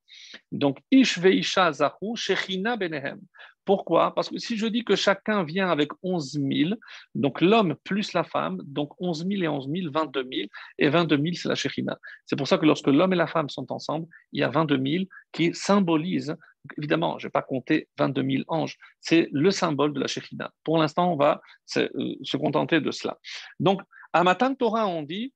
donc 0.54 0.78
Ish 0.90 1.18
veisha 1.20 1.70
zahu 1.74 2.16
shechina 2.16 2.78
benehem. 2.78 3.20
Pourquoi? 3.66 4.14
Parce 4.14 4.30
que 4.30 4.38
si 4.40 4.58
je 4.58 4.68
dis 4.68 4.84
que 4.84 4.96
chacun 4.96 5.44
vient 5.44 5.70
avec 5.70 5.92
11 6.04 6.34
000, 6.34 6.72
donc 7.16 7.40
l'homme 7.40 7.76
plus 7.84 8.14
la 8.14 8.24
femme, 8.24 8.62
donc 8.66 8.90
11 9.00 9.26
000 9.28 9.44
et 9.44 9.48
11 9.48 9.70
000, 9.74 9.92
22 9.92 10.28
000, 10.32 10.48
et 10.80 10.90
22 10.90 11.16
000, 11.16 11.28
c'est 11.36 11.48
la 11.48 11.56
Shechina. 11.56 11.98
C'est 12.26 12.36
pour 12.36 12.48
ça 12.48 12.58
que 12.58 12.66
lorsque 12.66 12.88
l'homme 12.88 13.14
et 13.14 13.16
la 13.16 13.28
femme 13.28 13.50
sont 13.50 13.72
ensemble, 13.72 14.08
il 14.34 14.42
y 14.42 14.44
a 14.44 14.50
22 14.50 14.82
000 14.86 15.04
qui 15.32 15.54
symbolisent, 15.54 16.36
évidemment, 16.78 17.18
je 17.20 17.26
ne 17.26 17.30
vais 17.30 17.32
pas 17.32 17.42
compter 17.42 17.88
22 17.98 18.24
000 18.24 18.44
anges, 18.50 18.78
c'est 19.00 19.30
le 19.32 19.50
symbole 19.50 19.94
de 19.94 20.02
la 20.02 20.08
Shechina. 20.08 20.52
Pour 20.66 20.78
l'instant, 20.78 21.14
on 21.14 21.16
va 21.16 21.42
se, 21.66 21.80
euh, 21.80 22.38
contenter 22.38 22.82
de 22.82 22.92
cela. 22.92 23.18
Donc, 23.62 23.82
à 24.12 24.24
Matan 24.24 24.56
Torah, 24.56 24.88
on 24.88 25.04
dit 25.04 25.34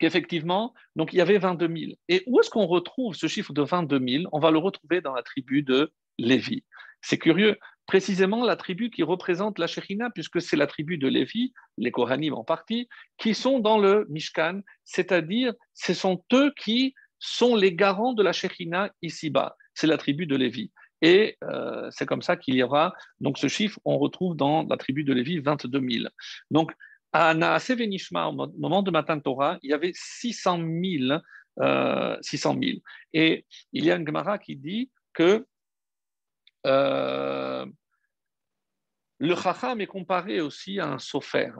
qu'effectivement, 0.00 0.74
il 0.96 1.14
y 1.14 1.20
avait 1.20 1.38
22 1.38 1.68
000. 1.68 1.92
Et 2.08 2.22
où 2.26 2.40
est-ce 2.40 2.50
qu'on 2.50 2.66
retrouve 2.66 3.14
ce 3.14 3.26
chiffre 3.28 3.52
de 3.52 3.62
22 3.62 3.98
000 3.98 4.24
On 4.32 4.40
va 4.40 4.50
le 4.50 4.58
retrouver 4.58 5.00
dans 5.00 5.14
la 5.14 5.22
tribu 5.22 5.62
de 5.62 5.92
Lévi. 6.18 6.64
C'est 7.00 7.18
curieux, 7.18 7.56
précisément 7.86 8.44
la 8.44 8.56
tribu 8.56 8.90
qui 8.90 9.02
représente 9.02 9.58
la 9.58 9.66
Shekhinah, 9.66 10.10
puisque 10.10 10.40
c'est 10.40 10.56
la 10.56 10.66
tribu 10.66 10.98
de 10.98 11.08
Lévi, 11.08 11.52
les 11.78 11.90
Kohanim 11.90 12.34
en 12.34 12.44
partie, 12.44 12.88
qui 13.16 13.34
sont 13.34 13.60
dans 13.60 13.78
le 13.78 14.06
Mishkan, 14.10 14.60
c'est-à-dire 14.84 15.54
ce 15.74 15.94
sont 15.94 16.22
eux 16.32 16.52
qui 16.56 16.94
sont 17.18 17.56
les 17.56 17.74
garants 17.74 18.12
de 18.12 18.22
la 18.22 18.32
Shekhinah 18.32 18.90
ici-bas. 19.02 19.56
C'est 19.74 19.86
la 19.86 19.96
tribu 19.96 20.26
de 20.26 20.36
Lévi. 20.36 20.70
Et 21.00 21.36
euh, 21.44 21.88
c'est 21.90 22.06
comme 22.06 22.22
ça 22.22 22.36
qu'il 22.36 22.56
y 22.56 22.62
aura, 22.62 22.92
donc 23.20 23.38
ce 23.38 23.48
chiffre, 23.48 23.78
on 23.84 23.98
retrouve 23.98 24.36
dans 24.36 24.64
la 24.64 24.76
tribu 24.76 25.04
de 25.04 25.12
Lévi 25.12 25.38
22 25.38 25.80
000. 25.80 26.04
Donc, 26.50 26.72
à 27.12 27.32
Naase 27.34 27.70
Venishma, 27.70 28.28
au 28.28 28.32
moment 28.32 28.82
de 28.82 28.90
Matan 28.90 29.20
Torah, 29.20 29.58
il 29.62 29.70
y 29.70 29.72
avait 29.72 29.92
600 29.94 30.58
000, 30.58 31.20
euh, 31.60 32.16
600 32.20 32.58
000. 32.62 32.78
Et 33.14 33.46
il 33.72 33.84
y 33.84 33.90
a 33.90 33.96
une 33.96 34.06
Gemara 34.06 34.38
qui 34.38 34.56
dit 34.56 34.90
que 35.14 35.46
euh, 36.68 37.66
le 39.18 39.34
Chacham 39.34 39.80
est 39.80 39.86
comparé 39.86 40.40
aussi 40.40 40.78
à 40.78 40.86
un 40.86 40.98
sofer. 40.98 41.50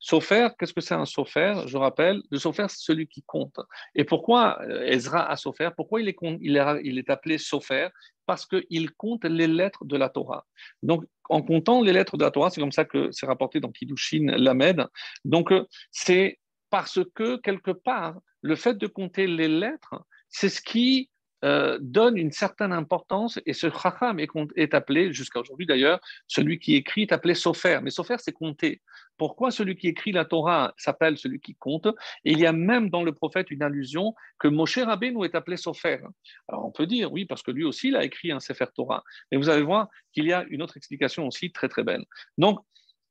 Sofer, 0.00 0.48
qu'est-ce 0.56 0.72
que 0.72 0.80
c'est 0.80 0.94
un 0.94 1.06
sofer? 1.06 1.62
Je 1.66 1.76
rappelle, 1.76 2.22
le 2.30 2.38
sofer, 2.38 2.66
c'est 2.68 2.82
celui 2.82 3.08
qui 3.08 3.22
compte. 3.22 3.58
Et 3.96 4.04
pourquoi 4.04 4.60
Ezra 4.84 5.28
a 5.28 5.36
sofer? 5.36 5.70
Pourquoi 5.76 6.00
il 6.00 6.08
est 6.08 7.10
appelé 7.10 7.38
sofer? 7.38 7.88
Parce 8.24 8.46
qu'il 8.46 8.92
compte 8.92 9.24
les 9.24 9.48
lettres 9.48 9.84
de 9.84 9.96
la 9.96 10.08
Torah. 10.08 10.46
Donc, 10.82 11.04
en 11.28 11.42
comptant 11.42 11.82
les 11.82 11.92
lettres 11.92 12.16
de 12.16 12.24
la 12.24 12.30
Torah, 12.30 12.50
c'est 12.50 12.60
comme 12.60 12.72
ça 12.72 12.84
que 12.84 13.10
c'est 13.10 13.26
rapporté 13.26 13.58
dans 13.58 13.72
Kiddushin 13.72 14.26
Lamed. 14.36 14.86
Donc, 15.24 15.50
euh, 15.50 15.66
c'est 15.90 16.38
parce 16.70 17.00
que, 17.14 17.38
quelque 17.38 17.72
part, 17.72 18.20
le 18.42 18.54
fait 18.54 18.74
de 18.78 18.86
compter 18.86 19.26
les 19.26 19.48
lettres, 19.48 20.04
c'est 20.28 20.48
ce 20.48 20.60
qui 20.60 21.10
euh, 21.44 21.78
donne 21.80 22.16
une 22.16 22.32
certaine 22.32 22.72
importance 22.72 23.38
et 23.46 23.52
ce 23.52 23.70
chacham 23.70 24.18
est, 24.18 24.74
appelé, 24.74 25.12
jusqu'à 25.12 25.38
aujourd'hui 25.38 25.66
d'ailleurs, 25.66 26.00
celui 26.26 26.58
qui 26.58 26.74
écrit 26.74 27.02
est 27.02 27.12
appelé 27.12 27.34
sofer. 27.34 27.78
Mais 27.82 27.90
sofer, 27.90 28.16
c'est 28.18 28.32
compter. 28.32 28.82
Pourquoi 29.16 29.50
celui 29.50 29.76
qui 29.76 29.88
écrit 29.88 30.12
la 30.12 30.24
Torah 30.24 30.74
s'appelle 30.76 31.16
celui 31.16 31.40
qui 31.40 31.54
compte? 31.54 31.86
Et 32.24 32.32
il 32.32 32.38
y 32.38 32.46
a 32.46 32.52
même 32.52 32.90
dans 32.90 33.04
le 33.04 33.12
prophète 33.12 33.50
une 33.50 33.62
allusion 33.62 34.14
que 34.38 34.48
Moshe 34.48 34.78
Rabbeinu 34.78 35.24
est 35.24 35.34
appelé 35.34 35.56
sofer. 35.56 35.98
Alors 36.48 36.66
on 36.66 36.72
peut 36.72 36.86
dire, 36.86 37.12
oui, 37.12 37.24
parce 37.24 37.42
que 37.42 37.50
lui 37.50 37.64
aussi, 37.64 37.88
il 37.88 37.96
a 37.96 38.04
écrit 38.04 38.32
un 38.32 38.40
Sefer 38.40 38.66
Torah. 38.74 39.04
Mais 39.30 39.38
vous 39.38 39.48
allez 39.48 39.62
voir 39.62 39.88
qu'il 40.12 40.26
y 40.26 40.32
a 40.32 40.44
une 40.48 40.62
autre 40.62 40.76
explication 40.76 41.26
aussi 41.26 41.52
très 41.52 41.68
très 41.68 41.84
belle. 41.84 42.04
Donc, 42.36 42.60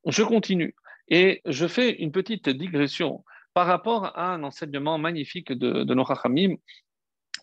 je 0.06 0.24
continue 0.24 0.76
et 1.10 1.42
je 1.46 1.68
fais 1.68 1.92
une 1.92 2.12
petite 2.12 2.50
digression 2.50 3.24
par 3.54 3.68
rapport 3.68 4.18
à 4.18 4.34
un 4.34 4.44
enseignement 4.44 4.98
magnifique 4.98 5.52
de, 5.52 5.84
de 5.84 5.94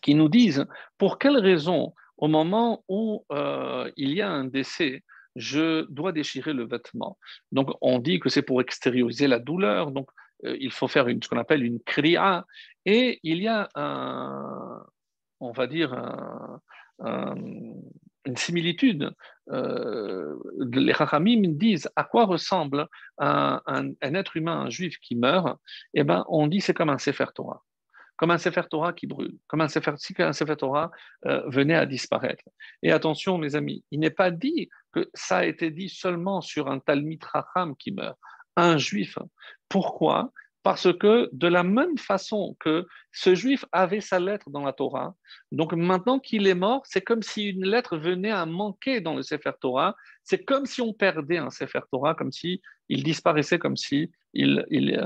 qui 0.05 0.13
nous 0.13 0.29
disent 0.29 0.65
pour 0.99 1.17
quelle 1.17 1.39
raison, 1.51 1.95
au 2.17 2.27
moment 2.27 2.83
où 2.87 3.25
euh, 3.31 3.91
il 3.97 4.11
y 4.13 4.21
a 4.21 4.29
un 4.29 4.45
décès, 4.45 5.03
je 5.35 5.85
dois 5.89 6.11
déchirer 6.11 6.53
le 6.53 6.65
vêtement? 6.67 7.17
Donc, 7.51 7.71
on 7.81 7.97
dit 7.97 8.19
que 8.19 8.29
c'est 8.29 8.43
pour 8.43 8.61
extérioriser 8.61 9.27
la 9.27 9.39
douleur. 9.39 9.89
Donc, 9.89 10.07
euh, 10.45 10.55
il 10.59 10.71
faut 10.71 10.87
faire 10.87 11.07
une, 11.07 11.21
ce 11.23 11.27
qu'on 11.27 11.39
appelle 11.39 11.63
une 11.63 11.79
kriya. 11.81 12.45
Et 12.85 13.19
il 13.23 13.41
y 13.41 13.47
a 13.47 13.67
un, 13.73 14.85
on 15.39 15.51
va 15.51 15.65
dire, 15.65 15.91
une 16.99 18.37
similitude. 18.37 19.11
Euh, 19.49 20.35
les 20.71 20.93
Chachamim 20.93 21.41
disent 21.65 21.89
à 21.95 22.03
quoi 22.03 22.25
ressemble 22.25 22.87
un, 23.17 23.59
être 24.01 24.37
humain, 24.37 24.59
un 24.65 24.69
juif 24.69 24.99
qui 24.99 25.15
meurt? 25.15 25.59
Eh 25.95 26.03
ben, 26.03 26.23
on 26.29 26.45
dit 26.45 26.61
c'est 26.61 26.75
comme 26.75 26.91
un 26.91 26.99
Sefer 26.99 27.31
Torah 27.33 27.63
comme 28.17 28.31
un 28.31 28.37
Sefer 28.37 28.63
Torah 28.69 28.93
qui 28.93 29.07
brûle, 29.07 29.37
comme 29.47 29.61
un 29.61 29.67
Sefer, 29.67 29.93
si 29.97 30.13
un 30.19 30.33
Sefer 30.33 30.55
Torah 30.55 30.91
euh, 31.25 31.41
venait 31.47 31.75
à 31.75 31.85
disparaître. 31.85 32.43
Et 32.81 32.91
attention, 32.91 33.37
mes 33.37 33.55
amis, 33.55 33.83
il 33.91 33.99
n'est 33.99 34.09
pas 34.09 34.31
dit 34.31 34.69
que 34.93 35.09
ça 35.13 35.37
a 35.37 35.45
été 35.45 35.71
dit 35.71 35.89
seulement 35.89 36.41
sur 36.41 36.69
un 36.69 36.79
Talmid 36.79 37.23
Racham 37.23 37.75
qui 37.75 37.91
meurt, 37.91 38.17
un 38.55 38.77
juif. 38.77 39.17
Pourquoi 39.69 40.31
parce 40.65 40.91
que 40.97 41.29
de 41.31 41.47
la 41.47 41.61
même 41.61 41.95
façon 41.95 42.57
que 42.59 42.87
ce 43.11 43.35
juif 43.35 43.65
avait 43.71 44.01
sa 44.01 44.17
lettre 44.17 44.49
dans 44.49 44.63
la 44.63 44.73
Torah, 44.73 45.13
donc 45.51 45.73
maintenant 45.73 46.17
qu'il 46.17 46.47
est 46.47 46.55
mort, 46.55 46.81
c'est 46.85 47.03
comme 47.03 47.21
si 47.21 47.49
une 47.49 47.67
lettre 47.67 47.97
venait 47.97 48.31
à 48.31 48.47
manquer 48.47 48.99
dans 48.99 49.13
le 49.13 49.21
Sefer 49.21 49.51
Torah, 49.61 49.95
c'est 50.23 50.43
comme 50.43 50.65
si 50.65 50.81
on 50.81 50.91
perdait 50.91 51.37
un 51.37 51.51
Sefer 51.51 51.81
Torah, 51.91 52.15
comme 52.15 52.31
si 52.31 52.63
il 52.89 53.03
disparaissait, 53.03 53.59
comme 53.59 53.77
si 53.77 54.09
il, 54.33 54.65
il, 54.71 54.99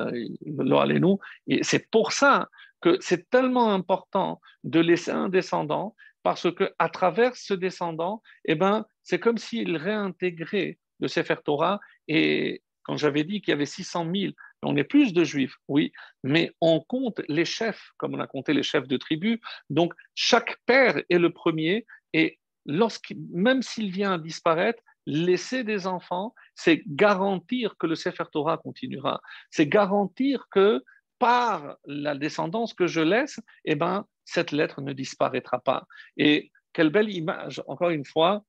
il, 0.45 0.99
nous. 1.01 1.19
Et 1.47 1.61
c'est 1.63 1.91
pour 1.91 2.13
ça 2.13 2.47
que 2.81 2.97
c'est 3.01 3.29
tellement 3.29 3.73
important 3.73 4.41
de 4.63 4.79
laisser 4.79 5.11
un 5.11 5.29
descendant 5.29 5.95
parce 6.23 6.51
que 6.53 6.73
à 6.79 6.89
travers 6.89 7.35
ce 7.35 7.53
descendant, 7.53 8.21
eh 8.45 8.55
ben, 8.55 8.85
c'est 9.03 9.19
comme 9.19 9.37
s'il 9.37 9.77
réintégrait 9.77 10.77
le 10.99 11.07
Sefer 11.07 11.37
Torah. 11.43 11.79
Et 12.07 12.61
quand 12.83 12.97
j'avais 12.97 13.23
dit 13.23 13.41
qu'il 13.41 13.51
y 13.51 13.53
avait 13.53 13.65
600 13.65 14.07
000, 14.13 14.33
on 14.63 14.75
est 14.75 14.83
plus 14.83 15.13
de 15.13 15.23
juifs, 15.23 15.55
oui, 15.67 15.91
mais 16.23 16.51
on 16.59 16.81
compte 16.81 17.21
les 17.29 17.45
chefs, 17.45 17.91
comme 17.97 18.15
on 18.15 18.19
a 18.19 18.27
compté 18.27 18.53
les 18.53 18.63
chefs 18.63 18.87
de 18.87 18.97
tribu. 18.97 19.39
Donc, 19.69 19.93
chaque 20.15 20.57
père 20.65 21.01
est 21.09 21.19
le 21.19 21.31
premier. 21.31 21.85
Et 22.13 22.39
même 22.65 23.61
s'il 23.61 23.91
vient 23.91 24.13
à 24.13 24.17
disparaître, 24.17 24.83
laisser 25.05 25.63
des 25.63 25.87
enfants, 25.87 26.35
c'est 26.55 26.83
garantir 26.85 27.75
que 27.79 27.87
le 27.87 27.95
Sefer 27.95 28.25
Torah 28.31 28.57
continuera. 28.57 29.21
C'est 29.49 29.67
garantir 29.67 30.47
que 30.51 30.83
par 31.19 31.77
la 31.85 32.15
descendance 32.15 32.73
que 32.73 32.87
je 32.87 33.01
laisse, 33.01 33.39
eh 33.65 33.75
ben, 33.75 34.05
cette 34.25 34.51
lettre 34.51 34.81
ne 34.81 34.93
disparaîtra 34.93 35.59
pas. 35.59 35.85
Et 36.17 36.51
quelle 36.73 36.89
belle 36.89 37.09
image, 37.09 37.61
encore 37.67 37.89
une 37.89 38.05
fois, 38.05 38.43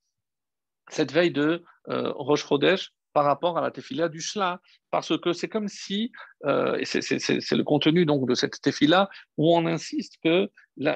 cette 0.89 1.13
veille 1.13 1.33
de 1.33 1.65
euh, 1.89 2.13
Rosh 2.13 2.47
Chodesh 2.47 2.93
par 3.13 3.25
rapport 3.25 3.59
à 3.59 3.61
la 3.61 3.71
tefila 3.71 4.09
du 4.09 4.21
Shla, 4.21 4.61
parce 4.91 5.19
que 5.19 5.33
c'est 5.33 5.49
comme 5.49 5.69
si, 5.69 6.13
euh, 6.45 6.77
et 6.77 6.85
c'est 6.85 7.57
le 7.57 7.65
contenu 7.65 8.07
donc 8.07 8.29
de 8.29 8.35
cette 8.35 8.61
tefila, 8.61 9.09
où 9.37 9.55
on 9.55 9.67
insiste 9.67 10.17
que 10.23 10.49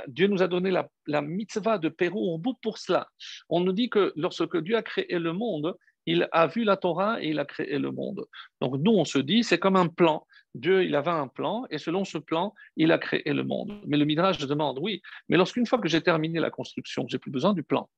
Dieu 0.07 0.29
nous 0.29 0.43
a 0.43 0.47
donné 0.47 0.71
la, 1.07 1.23
mitzvah 1.23 1.79
de 1.79 1.89
Pérou 1.89 2.39
bout 2.39 2.57
pour 2.63 2.79
cela. 2.79 3.09
On 3.49 3.61
nous 3.61 3.73
dit 3.73 3.91
que 3.91 4.13
lorsque 4.17 4.57
Dieu 4.59 4.77
a 4.77 4.83
créé 4.83 5.19
le 5.19 5.33
monde, 5.33 5.77
il 6.07 6.29
a 6.33 6.47
vu 6.47 6.65
la 6.65 6.77
Torah 6.77 7.23
et 7.23 7.31
il 7.31 7.39
a 7.39 7.45
créé 7.45 7.79
le 7.79 7.91
monde. 7.91 8.25
Donc 8.61 8.77
nous, 8.79 8.93
on 8.93 9.05
se 9.05 9.19
dit, 9.19 9.43
c'est 9.43 9.59
comme 9.59 9.77
un 9.77 9.89
plan. 9.89 10.27
Dieu, 10.55 10.85
il 10.85 10.95
avait 10.95 11.11
un 11.11 11.29
plan, 11.29 11.67
et 11.71 11.79
selon 11.79 12.05
ce 12.05 12.19
plan, 12.19 12.55
il 12.77 12.93
a 12.93 12.99
créé 12.99 13.33
le 13.33 13.43
monde. 13.43 13.81
Mais 13.87 13.97
le 13.97 14.05
Midrash 14.05 14.39
demande, 14.39 14.79
oui, 14.81 15.03
mais 15.29 15.37
lorsqu'une 15.37 15.67
fois 15.67 15.79
que 15.79 15.89
j'ai 15.89 16.01
terminé 16.01 16.39
la 16.39 16.51
construction, 16.51 17.07
j'ai 17.09 17.19
plus 17.19 17.31
besoin 17.31 17.53
du 17.53 17.63
plan. 17.63 17.89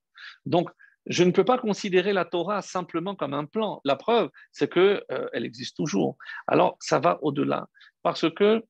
Donc, 0.46 0.70
je 1.06 1.22
ne 1.22 1.30
peux 1.30 1.44
pas 1.44 1.58
considérer 1.58 2.12
la 2.12 2.24
Torah 2.24 2.62
simplement 2.62 3.14
comme 3.14 3.34
un 3.34 3.44
plan. 3.44 3.80
La 3.84 3.94
preuve, 3.94 4.30
c'est 4.50 4.72
qu'elle 4.72 5.04
euh, 5.12 5.28
existe 5.34 5.76
toujours. 5.76 6.16
Alors, 6.46 6.76
ça 6.80 6.98
va 6.98 7.18
au-delà. 7.22 7.68
Parce 8.02 8.28
que 8.34 8.64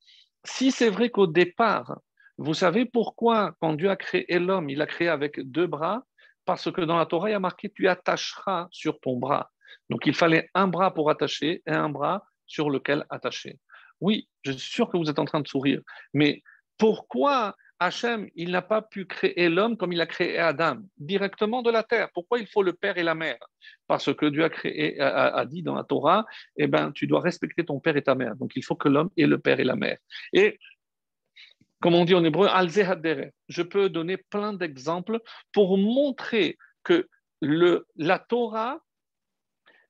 si 0.44 0.70
c'est 0.70 0.90
vrai 0.90 1.08
qu'au 1.08 1.26
départ, 1.26 1.98
vous 2.36 2.54
savez 2.54 2.84
pourquoi, 2.84 3.54
quand 3.60 3.72
Dieu 3.72 3.88
a 3.88 3.96
créé 3.96 4.38
l'homme, 4.38 4.68
il 4.68 4.82
a 4.82 4.86
créé 4.86 5.08
avec 5.08 5.40
deux 5.40 5.66
bras? 5.66 6.02
Parce 6.44 6.70
que 6.70 6.82
dans 6.82 6.98
la 6.98 7.06
Torah, 7.06 7.30
il 7.30 7.32
y 7.32 7.36
a 7.36 7.40
marqué 7.40 7.70
Tu 7.70 7.88
attacheras 7.88 8.68
sur 8.70 9.00
ton 9.00 9.16
bras. 9.16 9.50
Donc, 9.88 10.06
il 10.06 10.14
fallait 10.14 10.50
un 10.54 10.68
bras 10.68 10.92
pour 10.92 11.08
attacher 11.10 11.62
et 11.66 11.72
un 11.72 11.88
bras 11.88 12.26
sur 12.46 12.68
lequel 12.68 13.06
attacher. 13.08 13.58
Oui, 14.00 14.28
je 14.42 14.52
suis 14.52 14.70
sûr 14.70 14.88
que 14.88 14.96
vous 14.96 15.10
êtes 15.10 15.18
en 15.18 15.24
train 15.24 15.40
de 15.40 15.48
sourire, 15.48 15.80
mais 16.12 16.42
pourquoi 16.78 17.56
Hachem, 17.78 18.28
il 18.34 18.52
n'a 18.52 18.62
pas 18.62 18.80
pu 18.80 19.04
créer 19.04 19.48
l'homme 19.50 19.76
comme 19.76 19.92
il 19.92 20.00
a 20.00 20.06
créé 20.06 20.38
Adam, 20.38 20.78
directement 20.96 21.62
de 21.62 21.70
la 21.70 21.82
terre? 21.82 22.08
Pourquoi 22.14 22.38
il 22.38 22.46
faut 22.46 22.62
le 22.62 22.72
père 22.72 22.96
et 22.96 23.02
la 23.02 23.14
mère? 23.14 23.38
Parce 23.86 24.14
que 24.14 24.26
Dieu 24.26 24.44
a, 24.44 24.48
créé, 24.48 24.98
a, 24.98 25.44
dit 25.44 25.62
dans 25.62 25.74
la 25.74 25.84
Torah, 25.84 26.24
eh 26.56 26.68
ben, 26.68 26.90
tu 26.92 27.06
dois 27.06 27.20
respecter 27.20 27.64
ton 27.64 27.78
père 27.78 27.96
et 27.96 28.02
ta 28.02 28.14
mère. 28.14 28.34
Donc 28.36 28.52
il 28.56 28.64
faut 28.64 28.76
que 28.76 28.88
l'homme 28.88 29.10
ait 29.18 29.26
le 29.26 29.38
père 29.38 29.60
et 29.60 29.64
la 29.64 29.76
mère. 29.76 29.98
Et 30.32 30.58
comme 31.80 31.94
on 31.94 32.06
dit 32.06 32.14
en 32.14 32.24
hébreu, 32.24 32.48
je 33.48 33.62
peux 33.62 33.90
donner 33.90 34.16
plein 34.16 34.54
d'exemples 34.54 35.20
pour 35.52 35.76
montrer 35.76 36.56
que 36.82 37.08
le, 37.42 37.86
la 37.96 38.18
Torah, 38.18 38.80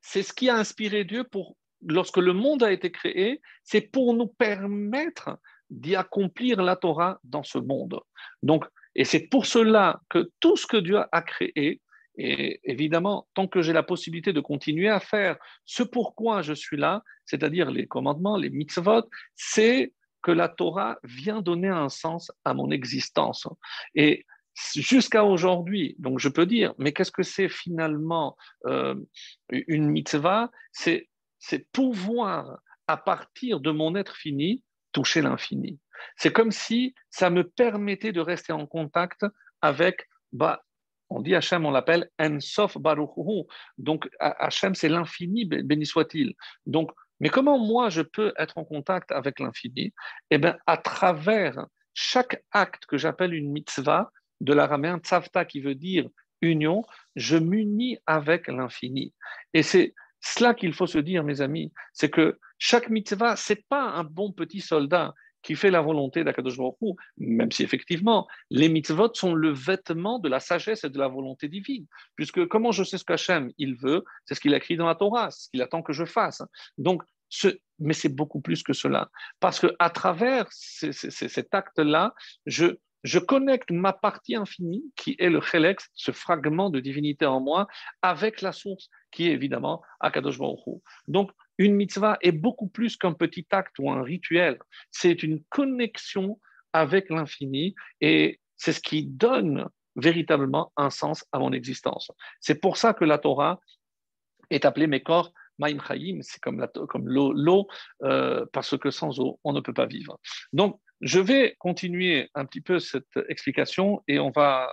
c'est 0.00 0.24
ce 0.24 0.32
qui 0.32 0.48
a 0.48 0.56
inspiré 0.56 1.04
Dieu 1.04 1.22
pour 1.22 1.56
lorsque 1.86 2.18
le 2.18 2.32
monde 2.32 2.62
a 2.62 2.72
été 2.72 2.90
créé, 2.90 3.40
c'est 3.64 3.80
pour 3.80 4.14
nous 4.14 4.26
permettre 4.26 5.38
d'y 5.70 5.96
accomplir 5.96 6.62
la 6.62 6.76
Torah 6.76 7.18
dans 7.24 7.42
ce 7.42 7.58
monde. 7.58 8.00
Donc, 8.42 8.64
et 8.94 9.04
c'est 9.04 9.28
pour 9.28 9.46
cela 9.46 10.00
que 10.08 10.30
tout 10.40 10.56
ce 10.56 10.66
que 10.66 10.76
Dieu 10.76 10.98
a 11.10 11.22
créé, 11.22 11.80
et 12.18 12.60
évidemment, 12.64 13.28
tant 13.34 13.46
que 13.46 13.60
j'ai 13.60 13.72
la 13.72 13.82
possibilité 13.82 14.32
de 14.32 14.40
continuer 14.40 14.88
à 14.88 15.00
faire 15.00 15.36
ce 15.66 15.82
pourquoi 15.82 16.42
je 16.42 16.54
suis 16.54 16.76
là, 16.76 17.02
c'est-à-dire 17.26 17.70
les 17.70 17.86
commandements, 17.86 18.38
les 18.38 18.48
mitzvot, 18.48 19.02
c'est 19.34 19.92
que 20.22 20.30
la 20.30 20.48
Torah 20.48 20.98
vient 21.04 21.42
donner 21.42 21.68
un 21.68 21.90
sens 21.90 22.32
à 22.44 22.54
mon 22.54 22.70
existence. 22.70 23.46
Et 23.94 24.24
jusqu'à 24.74 25.24
aujourd'hui, 25.24 25.94
donc 25.98 26.18
je 26.18 26.28
peux 26.30 26.46
dire, 26.46 26.74
mais 26.78 26.92
qu'est-ce 26.92 27.12
que 27.12 27.22
c'est 27.22 27.50
finalement 27.50 28.36
euh, 28.66 28.94
une 29.50 29.90
mitzvah? 29.90 30.50
C'est 30.72 31.08
c'est 31.48 31.70
pouvoir, 31.70 32.58
à 32.88 32.96
partir 32.96 33.60
de 33.60 33.70
mon 33.70 33.94
être 33.94 34.16
fini, 34.16 34.64
toucher 34.92 35.22
l'infini. 35.22 35.78
C'est 36.16 36.32
comme 36.32 36.50
si 36.50 36.94
ça 37.10 37.30
me 37.30 37.44
permettait 37.48 38.12
de 38.12 38.20
rester 38.20 38.52
en 38.52 38.66
contact 38.66 39.24
avec, 39.62 40.08
bah, 40.32 40.64
on 41.08 41.20
dit 41.20 41.36
Hachem, 41.36 41.64
on 41.64 41.70
l'appelle 41.70 42.10
Ensof 42.18 42.78
Baruchu. 42.78 43.46
Donc 43.78 44.08
Hachem, 44.18 44.74
c'est 44.74 44.88
l'infini, 44.88 45.44
béni 45.44 45.86
soit-il. 45.86 46.34
Donc, 46.66 46.90
mais 47.20 47.28
comment 47.28 47.58
moi 47.58 47.90
je 47.90 48.02
peux 48.02 48.32
être 48.36 48.58
en 48.58 48.64
contact 48.64 49.12
avec 49.12 49.38
l'infini? 49.38 49.94
Eh 50.30 50.38
bien, 50.38 50.58
à 50.66 50.76
travers 50.76 51.66
chaque 51.94 52.42
acte 52.50 52.86
que 52.86 52.98
j'appelle 52.98 53.34
une 53.34 53.52
mitzvah, 53.52 54.10
de 54.40 54.52
l'araméen 54.52 54.98
tzavta 54.98 55.44
qui 55.44 55.60
veut 55.60 55.76
dire 55.76 56.08
union, 56.42 56.84
je 57.14 57.38
m'unis 57.38 57.98
avec 58.04 58.48
l'infini. 58.48 59.14
Et 59.54 59.62
c'est 59.62 59.94
cela 60.34 60.54
qu'il 60.54 60.72
faut 60.72 60.86
se 60.86 60.98
dire, 60.98 61.24
mes 61.24 61.40
amis, 61.40 61.72
c'est 61.92 62.10
que 62.10 62.38
chaque 62.58 62.88
mitzvah, 62.88 63.36
c'est 63.36 63.66
pas 63.68 63.82
un 63.82 64.04
bon 64.04 64.32
petit 64.32 64.60
soldat 64.60 65.14
qui 65.42 65.54
fait 65.54 65.70
la 65.70 65.80
volonté 65.80 66.24
d'Akadosh 66.24 66.56
Baruch 66.56 66.96
même 67.18 67.52
si 67.52 67.62
effectivement, 67.62 68.26
les 68.50 68.68
mitzvot 68.68 69.14
sont 69.14 69.32
le 69.32 69.52
vêtement 69.52 70.18
de 70.18 70.28
la 70.28 70.40
sagesse 70.40 70.82
et 70.82 70.90
de 70.90 70.98
la 70.98 71.06
volonté 71.06 71.48
divine. 71.48 71.86
Puisque 72.16 72.46
comment 72.46 72.72
je 72.72 72.82
sais 72.82 72.98
ce 72.98 73.04
qu'Hachem 73.04 73.52
il 73.56 73.76
veut, 73.76 74.02
c'est 74.24 74.34
ce 74.34 74.40
qu'il 74.40 74.54
a 74.54 74.56
écrit 74.56 74.76
dans 74.76 74.86
la 74.86 74.96
Torah, 74.96 75.30
ce 75.30 75.48
qu'il 75.50 75.62
attend 75.62 75.82
que 75.82 75.92
je 75.92 76.04
fasse. 76.04 76.42
Donc, 76.78 77.02
mais 77.78 77.94
c'est 77.94 78.08
beaucoup 78.08 78.40
plus 78.40 78.62
que 78.62 78.72
cela. 78.72 79.08
Parce 79.38 79.60
qu'à 79.60 79.90
travers 79.90 80.46
cet 80.50 81.54
acte-là, 81.54 82.14
je, 82.46 82.76
je 83.04 83.18
connecte 83.18 83.70
ma 83.70 83.92
partie 83.92 84.34
infinie, 84.34 84.84
qui 84.96 85.16
est 85.18 85.30
le 85.30 85.40
Chelex, 85.40 85.88
ce 85.94 86.12
fragment 86.12 86.70
de 86.70 86.80
divinité 86.80 87.26
en 87.26 87.40
moi, 87.40 87.66
avec 88.02 88.42
la 88.42 88.52
source, 88.52 88.88
qui 89.10 89.28
est 89.28 89.32
évidemment 89.32 89.82
Akadosh 90.00 90.38
Baruch 90.38 90.60
Donc, 91.06 91.30
une 91.58 91.74
mitzvah 91.74 92.18
est 92.20 92.32
beaucoup 92.32 92.68
plus 92.68 92.96
qu'un 92.96 93.12
petit 93.12 93.46
acte 93.50 93.78
ou 93.78 93.90
un 93.90 94.02
rituel. 94.02 94.58
C'est 94.90 95.22
une 95.22 95.42
connexion 95.48 96.38
avec 96.72 97.08
l'infini 97.08 97.74
et 98.00 98.40
c'est 98.56 98.72
ce 98.72 98.80
qui 98.80 99.04
donne 99.04 99.68
véritablement 99.96 100.72
un 100.76 100.90
sens 100.90 101.24
à 101.32 101.38
mon 101.38 101.52
existence. 101.52 102.10
C'est 102.40 102.60
pour 102.60 102.76
ça 102.76 102.92
que 102.92 103.04
la 103.04 103.18
Torah 103.18 103.60
est 104.50 104.64
appelée 104.64 104.86
Mekor 104.86 105.32
Maim 105.58 105.78
Chaim, 105.86 106.18
c'est 106.20 106.40
comme 106.40 106.60
l'eau, 107.08 107.32
l'eau, 107.32 107.66
euh, 108.02 108.44
parce 108.52 108.76
que 108.76 108.90
sans 108.90 109.18
eau, 109.20 109.40
on 109.42 109.52
ne 109.52 109.60
peut 109.60 109.72
pas 109.72 109.86
vivre. 109.86 110.18
Donc, 110.52 110.78
je 111.00 111.20
vais 111.20 111.56
continuer 111.58 112.30
un 112.34 112.44
petit 112.44 112.60
peu 112.60 112.78
cette 112.78 113.18
explication 113.28 114.02
et 114.08 114.18
on 114.18 114.30
va, 114.30 114.68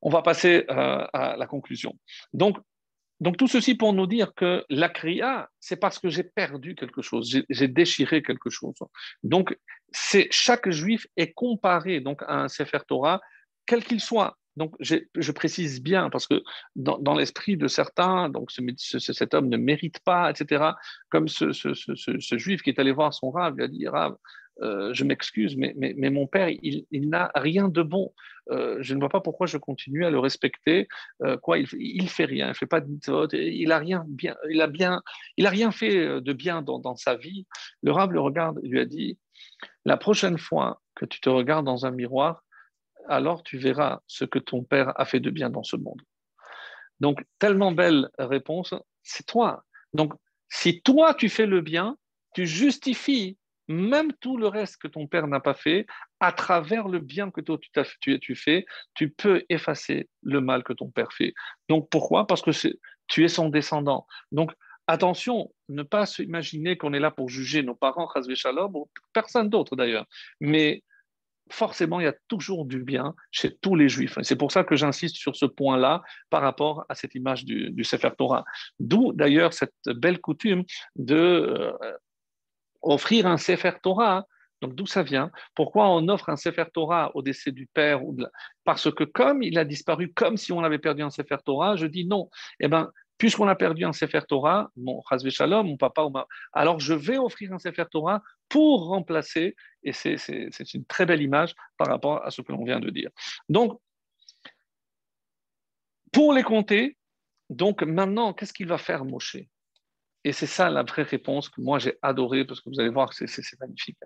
on 0.00 0.10
va 0.10 0.22
passer 0.22 0.64
euh, 0.70 1.06
à 1.12 1.36
la 1.36 1.46
conclusion. 1.46 1.98
Donc, 2.32 2.58
donc 3.20 3.36
tout 3.36 3.46
ceci 3.46 3.76
pour 3.76 3.92
nous 3.92 4.08
dire 4.08 4.34
que 4.34 4.64
la 4.68 4.88
kriya, 4.88 5.48
c'est 5.60 5.76
parce 5.76 6.00
que 6.00 6.08
j'ai 6.08 6.24
perdu 6.24 6.74
quelque 6.74 7.02
chose, 7.02 7.44
j'ai 7.48 7.68
déchiré 7.68 8.20
quelque 8.20 8.50
chose. 8.50 8.74
Donc 9.22 9.56
c'est 9.92 10.26
chaque 10.32 10.68
juif 10.70 11.06
est 11.16 11.32
comparé 11.32 12.00
donc 12.00 12.22
à 12.26 12.40
un 12.40 12.48
sefer 12.48 12.80
Torah, 12.88 13.20
quel 13.64 13.84
qu'il 13.84 14.00
soit. 14.00 14.36
Donc 14.56 14.74
je 14.80 15.32
précise 15.32 15.80
bien 15.82 16.10
parce 16.10 16.26
que 16.26 16.42
dans, 16.74 17.14
l'esprit 17.14 17.56
de 17.56 17.68
certains, 17.68 18.28
donc 18.28 18.50
cet 18.50 19.34
homme 19.34 19.48
ne 19.48 19.56
mérite 19.56 20.00
pas, 20.00 20.28
etc. 20.30 20.72
Comme 21.08 21.28
ce, 21.28 21.52
ce, 21.52 22.38
juif 22.38 22.60
qui 22.62 22.70
est 22.70 22.78
allé 22.78 22.92
voir 22.92 23.14
son 23.14 23.30
rave, 23.30 23.54
il 23.56 23.62
a 23.62 23.68
dit 23.68 23.88
Rav, 23.88 24.16
euh, 24.60 24.92
je 24.92 25.04
m'excuse, 25.04 25.56
mais, 25.56 25.74
mais, 25.76 26.10
mon 26.10 26.26
père, 26.26 26.48
il, 26.50 26.84
n'a 27.08 27.30
rien 27.34 27.68
de 27.68 27.82
bon. 27.82 28.12
Euh, 28.50 28.76
je 28.80 28.94
ne 28.94 29.00
vois 29.00 29.08
pas 29.08 29.20
pourquoi 29.20 29.46
je 29.46 29.56
continue 29.56 30.04
à 30.04 30.10
le 30.10 30.18
respecter. 30.18 30.88
Euh, 31.22 31.36
quoi, 31.36 31.58
il, 31.58 31.66
il 31.72 32.08
fait 32.08 32.26
rien, 32.26 32.48
il 32.48 32.54
fait 32.54 32.66
pas 32.66 32.80
de 32.80 32.88
mitzvot, 32.88 33.28
il 33.32 33.72
a 33.72 33.78
rien 33.78 34.04
bien, 34.06 34.36
il 34.50 34.60
a 34.60 34.66
bien, 34.66 35.02
il 35.36 35.46
a 35.46 35.50
rien 35.50 35.70
fait 35.70 36.20
de 36.20 36.32
bien 36.32 36.62
dans, 36.62 36.96
sa 36.96 37.16
vie. 37.16 37.46
Le 37.82 37.92
le 37.92 38.20
regarde, 38.20 38.60
lui 38.62 38.80
a 38.80 38.84
dit 38.84 39.18
la 39.84 39.96
prochaine 39.96 40.38
fois 40.38 40.80
que 40.94 41.06
tu 41.06 41.20
te 41.20 41.28
regardes 41.28 41.64
dans 41.64 41.86
un 41.86 41.90
miroir, 41.90 42.44
alors 43.08 43.42
tu 43.42 43.58
verras 43.58 44.00
ce 44.06 44.24
que 44.24 44.38
ton 44.38 44.62
père 44.62 44.92
a 45.00 45.04
fait 45.04 45.20
de 45.20 45.30
bien 45.30 45.50
dans 45.50 45.62
ce 45.62 45.76
monde. 45.76 46.00
Donc 47.00 47.24
tellement 47.38 47.72
belle 47.72 48.10
réponse, 48.18 48.74
c'est 49.02 49.26
toi. 49.26 49.64
Donc 49.92 50.12
si 50.48 50.82
toi 50.82 51.14
tu 51.14 51.28
fais 51.28 51.46
le 51.46 51.60
bien, 51.60 51.96
tu 52.34 52.46
justifies 52.46 53.38
même 53.72 54.12
tout 54.20 54.36
le 54.36 54.46
reste 54.46 54.76
que 54.76 54.88
ton 54.88 55.06
père 55.06 55.26
n'a 55.26 55.40
pas 55.40 55.54
fait, 55.54 55.86
à 56.20 56.32
travers 56.32 56.88
le 56.88 57.00
bien 57.00 57.30
que 57.30 57.40
toi, 57.40 57.58
tu, 57.58 57.70
tu, 58.00 58.20
tu, 58.20 58.36
fais, 58.36 58.64
tu 58.94 59.10
peux 59.10 59.44
effacer 59.48 60.08
le 60.22 60.40
mal 60.40 60.62
que 60.62 60.72
ton 60.72 60.90
père 60.90 61.12
fait. 61.12 61.34
Donc 61.68 61.88
pourquoi? 61.90 62.26
Parce 62.26 62.42
que 62.42 62.50
tu 63.08 63.24
es 63.24 63.28
son 63.28 63.48
descendant. 63.48 64.06
Donc 64.30 64.52
attention, 64.86 65.52
ne 65.68 65.82
pas 65.82 66.06
s'imaginer 66.06 66.76
qu'on 66.76 66.92
est 66.92 67.00
là 67.00 67.10
pour 67.10 67.28
juger 67.28 67.62
nos 67.62 67.74
parents, 67.74 68.08
Shalom, 68.34 68.76
ou 68.76 68.90
personne 69.12 69.48
d'autre 69.48 69.76
d'ailleurs. 69.76 70.06
Mais 70.40 70.82
forcément, 71.50 72.00
il 72.00 72.04
y 72.04 72.08
a 72.08 72.14
toujours 72.28 72.64
du 72.64 72.82
bien 72.82 73.14
chez 73.30 73.56
tous 73.56 73.74
les 73.74 73.88
juifs. 73.88 74.18
C'est 74.22 74.36
pour 74.36 74.52
ça 74.52 74.64
que 74.64 74.76
j'insiste 74.76 75.16
sur 75.16 75.36
ce 75.36 75.46
point-là 75.46 76.02
par 76.30 76.42
rapport 76.42 76.84
à 76.88 76.94
cette 76.94 77.14
image 77.14 77.44
du, 77.44 77.70
du 77.70 77.84
Sefer 77.84 78.10
Torah. 78.16 78.44
D'où 78.80 79.12
d'ailleurs 79.12 79.52
cette 79.52 79.74
belle 79.86 80.20
coutume 80.20 80.64
de 80.96 81.14
euh, 81.16 81.72
offrir 82.82 83.26
un 83.26 83.36
Sefer 83.36 83.72
Torah. 83.82 84.26
Donc 84.60 84.74
d'où 84.74 84.86
ça 84.86 85.02
vient? 85.02 85.30
Pourquoi 85.54 85.88
on 85.88 86.06
offre 86.08 86.28
un 86.28 86.36
Sefer 86.36 86.66
Torah 86.72 87.10
au 87.14 87.22
décès 87.22 87.50
du 87.50 87.66
père 87.66 88.00
Parce 88.64 88.92
que 88.92 89.04
comme 89.04 89.42
il 89.42 89.58
a 89.58 89.64
disparu, 89.64 90.12
comme 90.12 90.36
si 90.36 90.52
on 90.52 90.62
avait 90.62 90.78
perdu 90.78 91.02
un 91.02 91.10
Sefer 91.10 91.38
Torah, 91.44 91.74
je 91.76 91.86
dis 91.86 92.06
non. 92.06 92.30
Eh 92.60 92.68
bien, 92.68 92.90
puisqu'on 93.18 93.48
a 93.48 93.54
perdu 93.54 93.84
un 93.84 93.92
Sefer 93.92 94.22
Torah, 94.28 94.70
mon 94.76 95.00
Shalom, 95.30 95.66
mon 95.66 95.76
papa, 95.76 96.08
alors 96.52 96.80
je 96.80 96.94
vais 96.94 97.18
offrir 97.18 97.52
un 97.52 97.58
Sefer 97.58 97.84
Torah 97.90 98.22
pour 98.48 98.86
remplacer, 98.86 99.54
et 99.82 99.92
c'est 99.92 100.74
une 100.74 100.84
très 100.86 101.06
belle 101.06 101.22
image 101.22 101.54
par 101.76 101.86
rapport 101.88 102.24
à 102.24 102.30
ce 102.30 102.42
que 102.42 102.52
l'on 102.52 102.64
vient 102.64 102.80
de 102.80 102.90
dire. 102.90 103.10
Donc, 103.48 103.80
pour 106.12 106.32
les 106.32 106.42
compter, 106.42 106.98
donc 107.48 107.82
maintenant, 107.82 108.32
qu'est-ce 108.32 108.52
qu'il 108.52 108.66
va 108.66 108.78
faire 108.78 109.04
Moshe? 109.04 109.36
Et 110.24 110.32
c'est 110.32 110.46
ça 110.46 110.70
la 110.70 110.82
vraie 110.82 111.02
réponse 111.02 111.48
que 111.48 111.60
moi 111.60 111.78
j'ai 111.78 111.98
adoré 112.02 112.44
parce 112.44 112.60
que 112.60 112.70
vous 112.70 112.80
allez 112.80 112.90
voir 112.90 113.10
que 113.10 113.26
c'est 113.26 113.60
magnifique. 113.60 113.98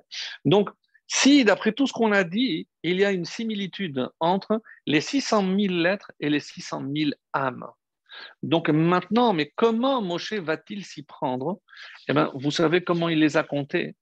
Donc, 0.44 0.70
si 1.08 1.44
d'après 1.44 1.72
tout 1.72 1.86
ce 1.86 1.92
qu'on 1.92 2.12
a 2.12 2.24
dit, 2.24 2.68
il 2.82 2.98
y 2.98 3.04
a 3.04 3.12
une 3.12 3.24
similitude 3.24 4.08
entre 4.18 4.60
les 4.86 5.00
600 5.00 5.42
000 5.56 5.74
lettres 5.74 6.10
et 6.18 6.30
les 6.30 6.40
600 6.40 6.84
000 6.94 7.10
âmes. 7.32 7.66
Donc 8.42 8.68
maintenant, 8.70 9.32
mais 9.32 9.52
comment 9.54 10.00
Moshe 10.02 10.32
va-t-il 10.32 10.84
s'y 10.84 11.02
prendre? 11.02 11.60
Eh 12.08 12.12
bien, 12.12 12.30
vous 12.34 12.50
savez 12.50 12.82
comment 12.82 13.08
il 13.08 13.20
les 13.20 13.36
a 13.36 13.44
comptés. 13.44 13.94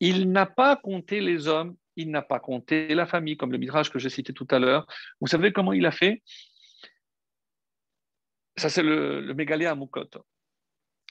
Il 0.00 0.30
n'a 0.30 0.46
pas 0.46 0.76
compté 0.76 1.20
les 1.20 1.48
hommes, 1.48 1.76
il 1.96 2.10
n'a 2.10 2.22
pas 2.22 2.38
compté 2.38 2.94
la 2.94 3.06
famille, 3.06 3.36
comme 3.36 3.52
le 3.52 3.58
midrash 3.58 3.90
que 3.90 3.98
j'ai 3.98 4.10
cité 4.10 4.32
tout 4.32 4.46
à 4.50 4.58
l'heure. 4.58 4.86
Vous 5.20 5.26
savez 5.26 5.52
comment 5.52 5.72
il 5.72 5.84
a 5.86 5.90
fait? 5.90 6.22
Ça, 8.56 8.70
c'est 8.70 8.82
le, 8.82 9.20
le 9.20 9.34
Mégalé 9.34 9.66
à 9.66 9.74
Moukot 9.74 10.08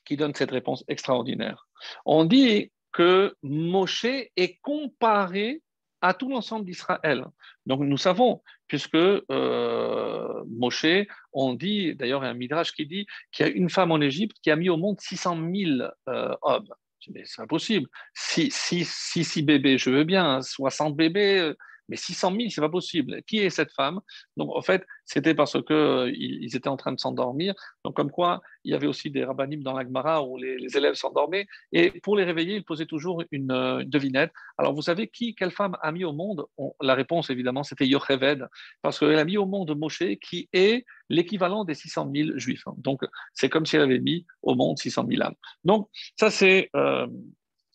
qui 0.05 0.17
donne 0.17 0.33
cette 0.33 0.51
réponse 0.51 0.83
extraordinaire. 0.87 1.67
On 2.05 2.25
dit 2.25 2.71
que 2.91 3.35
Moshe 3.43 4.05
est 4.05 4.59
comparé 4.61 5.61
à 6.01 6.13
tout 6.13 6.29
l'ensemble 6.29 6.65
d'Israël. 6.65 7.25
Donc 7.65 7.81
nous 7.81 7.97
savons, 7.97 8.41
puisque 8.67 8.95
euh, 8.95 10.43
Moshe, 10.47 11.07
on 11.33 11.53
dit, 11.53 11.95
d'ailleurs 11.95 12.23
il 12.23 12.27
y 12.27 12.29
a 12.29 12.31
un 12.31 12.35
midrash 12.35 12.73
qui 12.73 12.85
dit 12.85 13.05
qu'il 13.31 13.45
y 13.45 13.49
a 13.49 13.51
une 13.51 13.69
femme 13.69 13.91
en 13.91 13.99
Égypte 13.99 14.37
qui 14.41 14.51
a 14.51 14.55
mis 14.55 14.69
au 14.69 14.77
monde 14.77 14.99
600 14.99 15.37
000 15.53 15.89
euh, 16.07 16.35
hommes. 16.41 16.69
Mais 17.13 17.23
c'est 17.25 17.41
impossible. 17.41 17.87
Si, 18.13 18.49
si, 18.51 18.83
si, 18.83 19.23
si 19.23 19.43
bébés, 19.43 19.77
je 19.77 19.89
veux 19.91 20.05
bien, 20.05 20.41
60 20.41 20.95
bébés, 20.95 21.39
euh, 21.39 21.53
mais 21.89 21.97
600 21.97 22.31
000, 22.35 22.49
c'est 22.49 22.61
pas 22.61 22.69
possible. 22.69 23.21
Qui 23.23 23.39
est 23.39 23.49
cette 23.49 23.71
femme? 23.71 23.99
Donc, 24.37 24.55
en 24.55 24.61
fait, 24.61 24.85
c'était 25.05 25.35
parce 25.35 25.53
qu'ils 25.53 25.75
euh, 25.75 26.11
ils 26.15 26.55
étaient 26.55 26.69
en 26.69 26.77
train 26.77 26.91
de 26.91 26.99
s'endormir. 26.99 27.53
Donc, 27.83 27.95
comme 27.95 28.11
quoi, 28.11 28.41
il 28.63 28.71
y 28.71 28.73
avait 28.73 28.87
aussi 28.87 29.11
des 29.11 29.23
rabbinimes 29.23 29.63
dans 29.63 29.73
l'Agmara 29.73 30.23
où 30.23 30.37
les, 30.37 30.75
élèves 30.75 30.95
s'endormaient. 30.95 31.47
Et 31.71 31.91
pour 32.01 32.17
les 32.17 32.23
réveiller, 32.23 32.55
ils 32.55 32.65
posaient 32.65 32.85
toujours 32.85 33.23
une, 33.31 33.51
euh, 33.51 33.83
devinette. 33.85 34.31
Alors, 34.57 34.73
vous 34.73 34.81
savez 34.81 35.07
qui, 35.07 35.35
quelle 35.35 35.51
femme 35.51 35.77
a 35.81 35.91
mis 35.91 36.03
au 36.05 36.13
monde? 36.13 36.45
La 36.81 36.95
réponse, 36.95 37.29
évidemment, 37.29 37.63
c'était 37.63 37.87
Yocheved, 37.87 38.47
parce 38.81 38.99
qu'elle 38.99 39.19
a 39.19 39.25
mis 39.25 39.37
au 39.37 39.45
monde 39.45 39.75
Moshe, 39.77 40.03
qui 40.21 40.49
est 40.53 40.85
l'équivalent 41.09 41.65
des 41.65 41.75
600 41.75 42.11
000 42.13 42.37
juifs. 42.37 42.63
Donc, 42.77 43.01
c'est 43.33 43.49
comme 43.49 43.65
si 43.65 43.75
elle 43.75 43.83
avait 43.83 43.99
mis 43.99 44.25
au 44.41 44.55
monde 44.55 44.77
600 44.77 45.05
000 45.07 45.21
âmes. 45.21 45.35
Donc, 45.63 45.89
ça, 46.17 46.31
c'est. 46.31 46.69
Euh, 46.75 47.07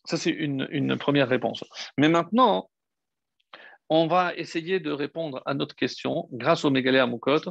ça, 0.05 0.17
c'est 0.17 0.31
une, 0.31 0.67
une, 0.71 0.97
première 0.97 1.29
réponse. 1.29 1.63
Mais 1.95 2.09
maintenant, 2.09 2.70
on 3.93 4.07
va 4.07 4.33
essayer 4.35 4.79
de 4.79 4.89
répondre 4.89 5.43
à 5.45 5.53
notre 5.53 5.75
question 5.75 6.29
grâce 6.31 6.63
au 6.63 6.69
Mégalé 6.69 7.05
Moukot. 7.05 7.41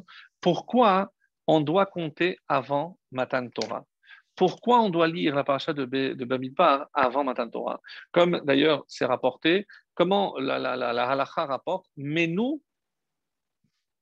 Pourquoi 0.41 1.13
on 1.47 1.61
doit 1.61 1.85
compter 1.85 2.39
avant 2.49 2.99
Matan 3.13 3.47
Torah? 3.51 3.85
Pourquoi 4.37 4.81
on 4.81 4.89
doit 4.89 5.07
lire 5.07 5.35
la 5.35 5.45
paracha 5.45 5.75
de, 5.75 5.85
Bamidbar 6.25 6.87
avant 6.95 7.25
Matan 7.25 7.51
Torah? 7.51 7.79
Comme 8.11 8.41
d'ailleurs 8.43 8.85
c'est 8.89 9.05
rapporté, 9.05 9.67
comment 9.93 10.35
la, 10.39 10.59
la, 10.59 11.25
rapporte, 11.25 11.85
mais 11.99 12.27
nous, 12.27 12.63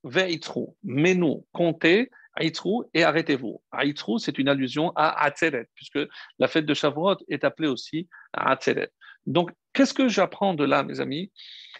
ve'itrou, 0.04 0.76
mais 0.84 1.16
nous, 1.16 1.44
comptez 1.50 2.08
Aïtrou 2.34 2.88
et 2.94 3.02
arrêtez-vous. 3.02 3.60
Aïtrou, 3.72 4.20
c'est 4.20 4.38
une 4.38 4.48
allusion 4.48 4.92
à 4.94 5.24
Atzeret, 5.24 5.66
puisque 5.74 5.98
la 6.38 6.46
fête 6.46 6.66
de 6.66 6.74
Shavuot 6.74 7.16
est 7.26 7.42
appelée 7.42 7.66
aussi 7.66 8.08
Atzeret. 8.32 8.92
Donc, 9.26 9.50
qu'est-ce 9.72 9.94
que 9.94 10.08
j'apprends 10.08 10.54
de 10.54 10.64
là, 10.64 10.82
mes 10.82 11.00
amis? 11.00 11.32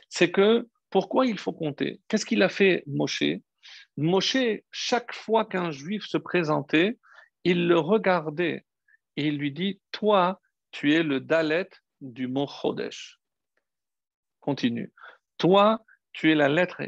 C'est 0.09 0.31
que 0.31 0.69
pourquoi 0.91 1.27
il 1.27 1.39
faut 1.39 1.53
compter? 1.53 2.01
Qu'est-ce 2.09 2.27
qu'il 2.27 2.43
a 2.43 2.49
fait 2.49 2.83
Moshe? 2.87 3.23
Moshe, 3.97 4.37
chaque 4.71 5.13
fois 5.13 5.45
qu'un 5.45 5.71
juif 5.71 6.05
se 6.07 6.17
présentait, 6.17 6.99
il 7.45 7.69
le 7.69 7.79
regardait 7.79 8.65
et 9.17 9.27
il 9.27 9.39
lui 9.39 9.53
dit 9.53 9.81
Toi, 9.93 10.41
tu 10.71 10.95
es 10.95 11.03
le 11.03 11.21
Dalet 11.21 11.69
du 12.01 12.29
mot 12.29 12.47
Chodesh. 12.47 13.19
Continue. 14.41 14.93
Toi, 15.37 15.85
tu 16.13 16.31
es 16.31 16.35
la 16.35 16.49
lettre. 16.49 16.83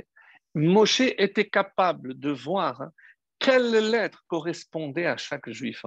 Moshe 0.54 1.00
était 1.00 1.48
capable 1.48 2.18
de 2.18 2.30
voir 2.30 2.90
quelle 3.38 3.90
lettre 3.90 4.24
correspondait 4.28 5.06
à 5.06 5.16
chaque 5.16 5.48
juif. 5.50 5.84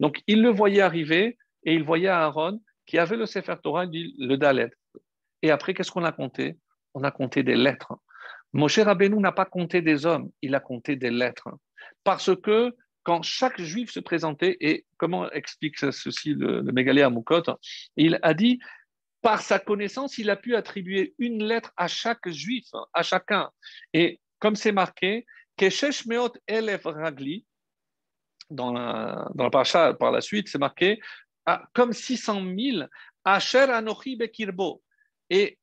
Donc, 0.00 0.22
il 0.26 0.42
le 0.42 0.50
voyait 0.50 0.80
arriver 0.80 1.38
et 1.64 1.74
il 1.74 1.82
voyait 1.82 2.08
Aaron 2.08 2.60
qui 2.86 2.98
avait 2.98 3.16
le 3.16 3.26
Sefer 3.26 3.56
Torah, 3.62 3.86
le 3.86 4.36
Dalet. 4.36 4.70
Et 5.42 5.50
après, 5.50 5.74
qu'est-ce 5.74 5.90
qu'on 5.90 6.04
a 6.04 6.12
compté? 6.12 6.58
On 6.94 7.02
a 7.04 7.10
compté 7.10 7.42
des 7.42 7.56
lettres. 7.56 7.94
Moshe 8.52 8.78
Rabbeinu 8.78 9.16
n'a 9.16 9.32
pas 9.32 9.44
compté 9.44 9.82
des 9.82 10.06
hommes, 10.06 10.30
il 10.40 10.54
a 10.54 10.60
compté 10.60 10.96
des 10.96 11.10
lettres. 11.10 11.48
Parce 12.04 12.34
que 12.40 12.74
quand 13.02 13.22
chaque 13.22 13.60
juif 13.60 13.90
se 13.90 14.00
présentait, 14.00 14.56
et 14.60 14.86
comment 14.96 15.30
explique 15.32 15.76
ceci 15.78 16.34
le, 16.34 16.60
le 16.60 16.72
Mégalé 16.72 17.02
à 17.02 17.10
Moukot, 17.10 17.42
il 17.96 18.18
a 18.22 18.32
dit, 18.32 18.60
par 19.20 19.40
sa 19.42 19.58
connaissance, 19.58 20.18
il 20.18 20.30
a 20.30 20.36
pu 20.36 20.54
attribuer 20.54 21.14
une 21.18 21.42
lettre 21.42 21.72
à 21.76 21.88
chaque 21.88 22.28
juif, 22.28 22.66
à 22.92 23.02
chacun. 23.02 23.50
Et 23.92 24.20
comme 24.38 24.54
c'est 24.54 24.72
marqué, 24.72 25.26
Keshesh 25.56 26.06
Meot 26.06 26.32
Elef 26.46 26.84
Ragli, 26.84 27.44
dans 28.50 28.72
la, 28.72 29.30
dans 29.34 29.44
la 29.44 29.50
paracha, 29.50 29.94
par 29.94 30.12
la 30.12 30.20
suite, 30.20 30.48
c'est 30.48 30.58
marqué 30.58 31.00
ah, 31.46 31.68
comme 31.74 31.92
600 31.92 32.42
000, 32.58 32.86
Asher 33.24 33.70
Anochi 33.70 34.16
Bekirbo. 34.16 34.82
Et 35.30 35.58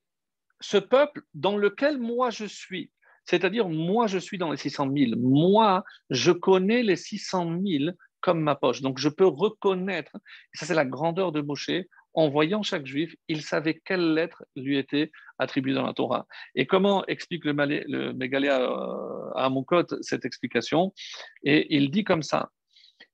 ce 0.60 0.78
peuple 0.78 1.22
dans 1.34 1.58
lequel 1.58 1.98
moi 1.98 2.30
je 2.30 2.46
suis, 2.46 2.92
c'est-à-dire 3.26 3.68
moi 3.68 4.08
je 4.08 4.18
suis 4.18 4.38
dans 4.38 4.52
les 4.52 4.58
600 4.58 4.92
000, 4.96 5.12
moi 5.18 5.84
je 6.10 6.32
connais 6.32 6.84
les 6.84 6.96
600 6.96 7.60
000 7.66 7.92
comme 8.22 8.42
ma 8.42 8.56
poche. 8.56 8.82
Donc 8.82 9.00
je 9.00 9.10
peux 9.10 9.26
reconnaître, 9.26 10.12
ça 10.54 10.66
c'est 10.66 10.76
la 10.76 10.86
grandeur 10.86 11.32
de 11.32 11.42
Moshe, 11.42 11.72
en 12.14 12.30
voyant 12.30 12.62
chaque 12.62 12.86
juif, 12.86 13.16
il 13.28 13.42
savait 13.42 13.82
quelle 13.86 14.14
lettre 14.14 14.44
lui 14.56 14.78
était 14.78 15.12
attribuée 15.40 15.74
dans 15.74 15.86
la 15.86 15.94
Torah. 15.94 16.28
Et 16.56 16.68
comment 16.68 17.06
explique 17.06 17.46
le, 17.46 18.14
Mégaléa 18.14 18.62
euh, 18.62 19.32
à 19.36 19.46
Amukot 19.46 19.86
cette 20.02 20.26
explication? 20.26 20.94
Et 21.44 21.76
il 21.76 21.90
dit 21.90 22.04
comme 22.04 22.22
ça 22.22 22.50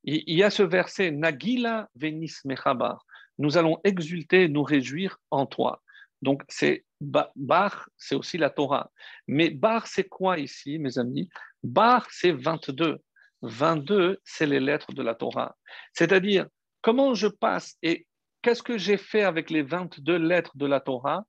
il 0.08 0.38
y 0.38 0.44
a 0.44 0.50
ce 0.50 0.64
verset 0.64 1.12
Nagila 1.12 1.90
venis 1.96 2.34
mechabar. 2.46 3.06
Nous 3.38 3.58
allons 3.58 3.80
exulter, 3.84 4.48
nous 4.48 4.64
réjouir 4.64 5.18
en 5.32 5.46
toi. 5.46 5.84
Donc, 6.22 6.44
c'est 6.48 6.86
Bar, 7.00 7.90
c'est 7.98 8.16
aussi 8.16 8.38
la 8.38 8.50
Torah. 8.50 8.90
Mais 9.28 9.50
Bar, 9.50 9.86
c'est 9.86 10.08
quoi 10.08 10.40
ici, 10.40 10.80
mes 10.80 10.98
amis? 10.98 11.30
Bar, 11.62 12.08
c'est 12.10 12.32
22. 12.32 12.98
22, 13.44 14.20
c'est 14.24 14.48
les 14.48 14.60
lettres 14.60 14.94
de 14.94 15.04
la 15.04 15.14
Torah. 15.14 15.56
C'est-à-dire, 15.94 16.48
comment 16.82 17.14
je 17.14 17.28
passe 17.28 17.78
et 17.84 18.08
qu'est-ce 18.42 18.64
que 18.64 18.78
j'ai 18.78 18.98
fait 18.98 19.24
avec 19.24 19.50
les 19.50 19.62
22 19.62 20.18
lettres 20.18 20.58
de 20.58 20.66
la 20.66 20.80
Torah? 20.80 21.26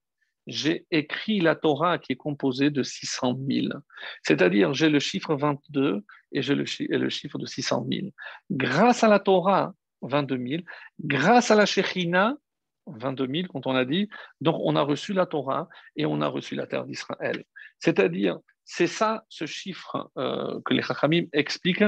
J'ai 0.48 0.86
écrit 0.90 1.40
la 1.40 1.54
Torah 1.54 1.98
qui 1.98 2.12
est 2.12 2.16
composée 2.16 2.70
de 2.70 2.82
600 2.82 3.38
000. 3.48 3.66
C'est-à-dire, 4.22 4.72
j'ai 4.72 4.88
le 4.88 4.98
chiffre 4.98 5.34
22 5.36 6.04
et 6.32 6.42
j'ai 6.42 6.54
le, 6.54 6.64
chiffre 6.64 7.38
de 7.38 7.46
600 7.46 7.86
000. 7.90 8.06
Grâce 8.50 9.04
à 9.04 9.08
la 9.08 9.18
Torah, 9.18 9.74
22 10.02 10.48
000. 10.48 10.62
Grâce 11.00 11.50
à 11.50 11.54
la 11.54 11.66
Shekhinah, 11.66 12.34
22 12.86 13.26
000, 13.26 13.48
quand 13.52 13.66
on 13.66 13.74
a 13.74 13.84
dit, 13.84 14.08
donc 14.40 14.56
on 14.60 14.74
a 14.74 14.80
reçu 14.80 15.12
la 15.12 15.26
Torah 15.26 15.68
et 15.96 16.06
on 16.06 16.22
a 16.22 16.28
reçu 16.28 16.54
la 16.54 16.66
terre 16.66 16.84
d'Israël. 16.84 17.44
C'est-à-dire, 17.78 18.38
c'est 18.64 18.86
ça, 18.86 19.24
ce 19.28 19.44
chiffre 19.44 20.10
euh, 20.16 20.60
que 20.64 20.72
les 20.72 20.82
Chachamim 20.82 21.26
expliquent, 21.34 21.84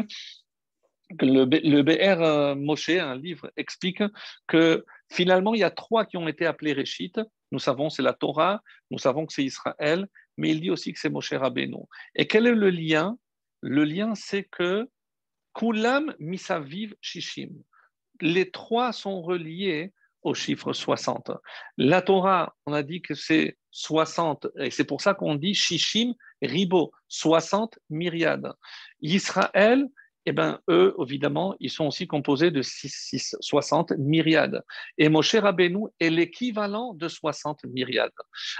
que 1.18 1.24
le, 1.24 1.44
le 1.44 1.82
BR 1.82 2.22
euh, 2.22 2.54
Moshe, 2.54 2.90
un 2.90 3.16
livre, 3.16 3.50
explique 3.56 4.02
que 4.46 4.84
finalement, 5.10 5.54
il 5.54 5.60
y 5.60 5.64
a 5.64 5.70
trois 5.70 6.04
qui 6.04 6.18
ont 6.18 6.28
été 6.28 6.44
appelés 6.44 6.74
Réchit, 6.74 7.12
nous 7.50 7.58
savons 7.58 7.90
c'est 7.90 8.02
la 8.02 8.12
Torah, 8.12 8.62
nous 8.90 8.98
savons 8.98 9.26
que 9.26 9.32
c'est 9.32 9.44
Israël, 9.44 10.06
mais 10.36 10.50
il 10.50 10.60
dit 10.60 10.70
aussi 10.70 10.92
que 10.92 10.98
c'est 10.98 11.10
Moshe 11.10 11.32
Rabbeinu. 11.32 11.84
Et 12.14 12.26
quel 12.26 12.46
est 12.46 12.54
le 12.54 12.70
lien? 12.70 13.18
Le 13.60 13.84
lien, 13.84 14.14
c'est 14.14 14.44
que 14.44 14.88
Kulam 15.54 16.14
Misaviv 16.18 16.94
Shishim. 17.00 17.50
Les 18.20 18.50
trois 18.50 18.92
sont 18.92 19.20
reliés 19.20 19.92
au 20.22 20.34
chiffre 20.34 20.72
60. 20.72 21.30
La 21.76 22.02
Torah, 22.02 22.54
on 22.66 22.72
a 22.72 22.82
dit 22.82 23.02
que 23.02 23.14
c'est 23.14 23.56
60, 23.72 24.48
et 24.58 24.70
c'est 24.70 24.84
pour 24.84 25.00
ça 25.00 25.14
qu'on 25.14 25.34
dit 25.34 25.54
Shishim 25.54 26.14
Ribo, 26.42 26.92
60 27.08 27.78
myriades. 27.88 28.52
Israël, 29.00 29.86
eh 30.26 30.32
ben, 30.32 30.60
eux, 30.68 30.94
évidemment, 31.00 31.54
ils 31.60 31.70
sont 31.70 31.86
aussi 31.86 32.06
composés 32.06 32.50
de 32.50 32.62
6, 32.62 33.36
60 33.40 33.92
myriades. 33.92 34.62
Et 34.98 35.08
Moshe 35.08 35.34
Rabbeinu 35.34 35.86
est 35.98 36.10
l'équivalent 36.10 36.94
de 36.94 37.08
60 37.08 37.64
myriades. 37.64 38.10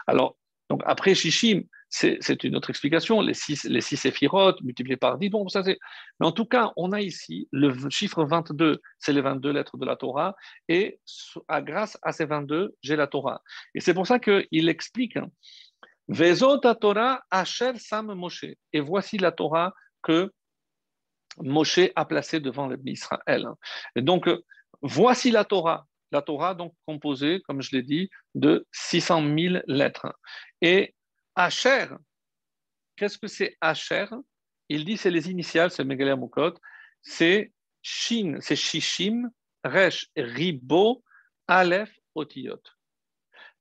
Alors, 0.06 0.36
donc 0.70 0.82
après 0.86 1.14
Shishim, 1.14 1.64
c'est 1.88 2.44
une 2.44 2.54
autre 2.54 2.70
explication, 2.70 3.20
les 3.20 3.34
6 3.34 3.64
les 3.64 3.80
six 3.80 4.04
éphirotes 4.04 4.62
multipliés 4.62 4.96
par 4.96 5.18
10. 5.18 5.28
Bon, 5.30 5.48
ça 5.48 5.62
Mais 5.64 5.76
en 6.20 6.30
tout 6.30 6.44
cas, 6.44 6.72
on 6.76 6.92
a 6.92 7.00
ici 7.00 7.48
le 7.50 7.74
chiffre 7.90 8.24
22, 8.24 8.80
c'est 9.00 9.12
les 9.12 9.20
22 9.20 9.50
lettres 9.50 9.76
de 9.76 9.84
la 9.84 9.96
Torah, 9.96 10.36
et 10.68 11.00
à, 11.48 11.60
grâce 11.60 11.98
à 12.02 12.12
ces 12.12 12.26
22, 12.26 12.76
j'ai 12.80 12.94
la 12.94 13.08
Torah. 13.08 13.42
Et 13.74 13.80
c'est 13.80 13.94
pour 13.94 14.06
ça 14.06 14.20
qu'il 14.20 14.68
explique 14.68 15.16
hein, 15.16 15.28
Vezot 16.06 16.58
Torah 16.80 17.22
Asher 17.30 17.72
Sam 17.76 18.14
Moshe. 18.14 18.46
Et 18.72 18.80
voici 18.80 19.18
la 19.18 19.32
Torah 19.32 19.74
que 20.02 20.32
Moshe 21.38 21.90
a 21.94 22.04
placé 22.04 22.40
devant 22.40 22.70
Israël. 22.84 23.48
Et 23.94 24.02
donc, 24.02 24.28
euh, 24.28 24.44
voici 24.82 25.30
la 25.30 25.44
Torah. 25.44 25.86
La 26.12 26.22
Torah, 26.22 26.54
donc, 26.54 26.74
composée, 26.86 27.40
comme 27.42 27.62
je 27.62 27.76
l'ai 27.76 27.82
dit, 27.82 28.10
de 28.34 28.66
600 28.72 29.22
000 29.22 29.62
lettres. 29.66 30.12
Et 30.60 30.94
Asher, 31.36 31.86
qu'est-ce 32.96 33.18
que 33.18 33.28
c'est 33.28 33.56
Asher? 33.60 34.06
Il 34.68 34.84
dit 34.84 34.96
c'est 34.96 35.10
les 35.10 35.30
initiales, 35.30 35.70
c'est 35.70 35.84
Megalia 35.84 36.16
Mukot, 36.16 36.54
c'est 37.02 37.52
Shin, 37.82 38.38
c'est 38.40 38.56
Shishim, 38.56 39.30
Resh, 39.64 40.08
Ribo, 40.16 41.02
Aleph, 41.46 41.92
Otiyot. 42.14 42.62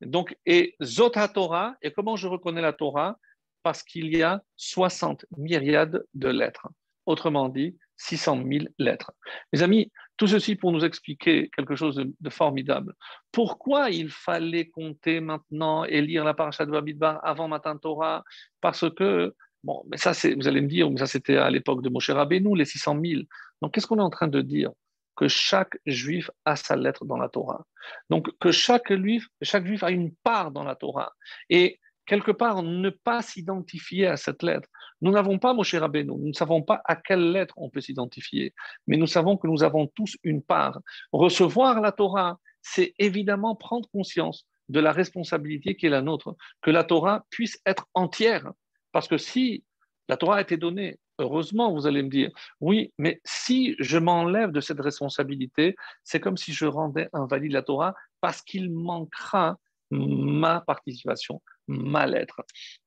Donc, 0.00 0.36
et 0.46 0.76
Zot 0.82 1.10
Torah, 1.32 1.76
et 1.82 1.92
comment 1.92 2.16
je 2.16 2.26
reconnais 2.26 2.62
la 2.62 2.72
Torah? 2.72 3.18
Parce 3.62 3.82
qu'il 3.82 4.16
y 4.16 4.22
a 4.22 4.42
60 4.56 5.26
myriades 5.36 6.04
de 6.14 6.28
lettres 6.28 6.68
autrement 7.10 7.48
dit 7.48 7.76
600 7.96 8.44
000 8.50 8.64
lettres. 8.78 9.12
Mes 9.52 9.62
amis, 9.62 9.92
tout 10.16 10.26
ceci 10.26 10.56
pour 10.56 10.72
nous 10.72 10.84
expliquer 10.84 11.50
quelque 11.56 11.76
chose 11.76 11.96
de, 11.96 12.30
formidable. 12.30 12.94
Pourquoi 13.32 13.90
il 13.90 14.10
fallait 14.10 14.68
compter 14.68 15.20
maintenant 15.20 15.84
et 15.84 16.00
lire 16.00 16.24
la 16.24 16.34
paracha 16.34 16.64
de 16.66 16.70
Bamidbar 16.70 17.20
avant 17.22 17.48
Matan 17.48 17.76
Torah? 17.78 18.24
Parce 18.60 18.84
que, 18.94 19.34
bon, 19.64 19.82
mais 19.90 19.96
ça, 19.96 20.12
vous 20.12 20.48
allez 20.48 20.60
me 20.60 20.68
dire, 20.68 20.90
ça 20.96 21.06
c'était 21.06 21.36
à 21.36 21.50
l'époque 21.50 21.82
de 21.82 21.90
Moshe 21.90 22.10
Rabbeinu, 22.10 22.56
les 22.56 22.64
600 22.64 22.98
000. 23.02 23.22
Donc 23.60 23.74
qu'est-ce 23.74 23.86
qu'on 23.86 23.98
est 23.98 24.02
en 24.02 24.10
train 24.10 24.28
de 24.28 24.40
dire? 24.40 24.70
Que 25.16 25.28
chaque 25.28 25.78
juif 25.84 26.30
a 26.46 26.56
sa 26.56 26.76
lettre 26.76 27.04
dans 27.04 27.18
la 27.18 27.28
Torah. 27.28 27.66
Donc 28.08 28.30
que 28.38 28.50
chaque 28.50 28.92
juif, 28.92 29.28
chaque 29.42 29.66
juif 29.66 29.82
a 29.82 29.90
une 29.90 30.14
part 30.22 30.50
dans 30.50 30.64
la 30.64 30.74
Torah. 30.74 31.12
Et 31.50 31.78
quelque 32.06 32.30
part, 32.30 32.62
ne 32.62 32.90
pas 32.90 33.22
s'identifier 33.22 34.06
à 34.06 34.16
cette 34.16 34.42
lettre. 34.42 34.68
Nous 35.00 35.12
n'avons 35.12 35.38
pas 35.38 35.54
Moshe 35.54 35.74
Rabbeinu, 35.74 36.12
nous 36.12 36.28
ne 36.28 36.32
savons 36.32 36.62
pas 36.62 36.82
à 36.84 36.96
quelle 36.96 37.32
lettre 37.32 37.54
on 37.56 37.70
peut 37.70 37.80
s'identifier, 37.80 38.54
mais 38.86 38.96
nous 38.96 39.06
savons 39.06 39.36
que 39.36 39.46
nous 39.46 39.62
avons 39.62 39.86
tous 39.86 40.16
une 40.24 40.42
part. 40.42 40.80
Recevoir 41.12 41.80
la 41.80 41.92
Torah, 41.92 42.38
c'est 42.62 42.94
évidemment 42.98 43.54
prendre 43.54 43.88
conscience 43.90 44.46
de 44.68 44.80
la 44.80 44.92
responsabilité 44.92 45.76
qui 45.76 45.86
est 45.86 45.90
la 45.90 46.02
nôtre, 46.02 46.36
que 46.62 46.70
la 46.70 46.84
Torah 46.84 47.24
puisse 47.30 47.58
être 47.66 47.86
entière. 47.94 48.52
Parce 48.92 49.08
que 49.08 49.18
si 49.18 49.64
la 50.08 50.16
Torah 50.16 50.36
a 50.36 50.40
été 50.40 50.56
donnée, 50.56 50.98
heureusement, 51.18 51.72
vous 51.72 51.86
allez 51.86 52.02
me 52.02 52.08
dire, 52.08 52.30
oui, 52.60 52.92
mais 52.98 53.20
si 53.24 53.76
je 53.78 53.98
m'enlève 53.98 54.50
de 54.50 54.60
cette 54.60 54.80
responsabilité, 54.80 55.76
c'est 56.04 56.20
comme 56.20 56.36
si 56.36 56.52
je 56.52 56.66
rendais 56.66 57.08
invalide 57.12 57.52
la 57.52 57.62
Torah 57.62 57.94
parce 58.20 58.42
qu'il 58.42 58.70
manquera 58.72 59.58
ma 59.90 60.60
participation, 60.60 61.42
ma 61.66 62.06
lettre. 62.06 62.42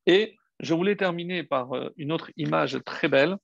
Et 0.05 0.35
je 0.59 0.73
voulais 0.73 0.95
terminer 0.95 1.43
par 1.43 1.73
euh, 1.73 1.89
une 1.97 2.11
autre 2.11 2.31
image 2.37 2.79
très 2.85 3.07
belle. 3.07 3.37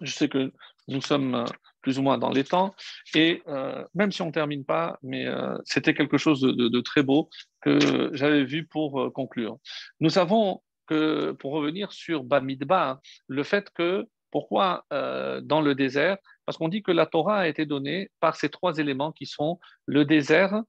Je 0.00 0.10
sais 0.10 0.28
que 0.28 0.52
nous 0.88 1.00
sommes 1.00 1.34
euh, 1.34 1.44
plus 1.80 1.98
ou 1.98 2.02
moins 2.02 2.18
dans 2.18 2.30
les 2.30 2.44
temps, 2.44 2.74
et 3.14 3.42
euh, 3.46 3.84
même 3.94 4.10
si 4.10 4.22
on 4.22 4.28
ne 4.28 4.32
termine 4.32 4.64
pas, 4.64 4.98
mais 5.02 5.26
c'était 5.64 5.92
quelque 5.92 6.16
chose 6.16 6.40
de, 6.40 6.80
très 6.80 7.02
beau 7.02 7.28
que 7.60 8.08
j'avais 8.14 8.42
vu 8.42 8.66
pour 8.66 9.12
conclure. 9.12 9.58
Nous 10.00 10.08
savons 10.08 10.62
que, 10.86 11.32
pour 11.32 11.52
revenir 11.52 11.92
sur 11.92 12.24
Bamidba, 12.24 13.02
le 13.28 13.42
fait 13.42 13.68
que, 13.74 14.06
pourquoi 14.30 14.86
dans 14.90 15.60
le 15.60 15.74
désert? 15.74 16.16
Parce 16.46 16.56
qu'on 16.56 16.68
dit 16.68 16.82
que 16.82 16.90
la 16.90 17.04
Torah 17.04 17.40
a 17.40 17.48
été 17.48 17.66
donnée 17.66 18.10
par 18.18 18.36
ces 18.36 18.48
trois 18.48 18.78
éléments 18.78 19.12
qui 19.12 19.26
sont 19.26 19.60
le 19.84 20.06
désert, 20.06 20.62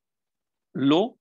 l'eau 0.73 1.17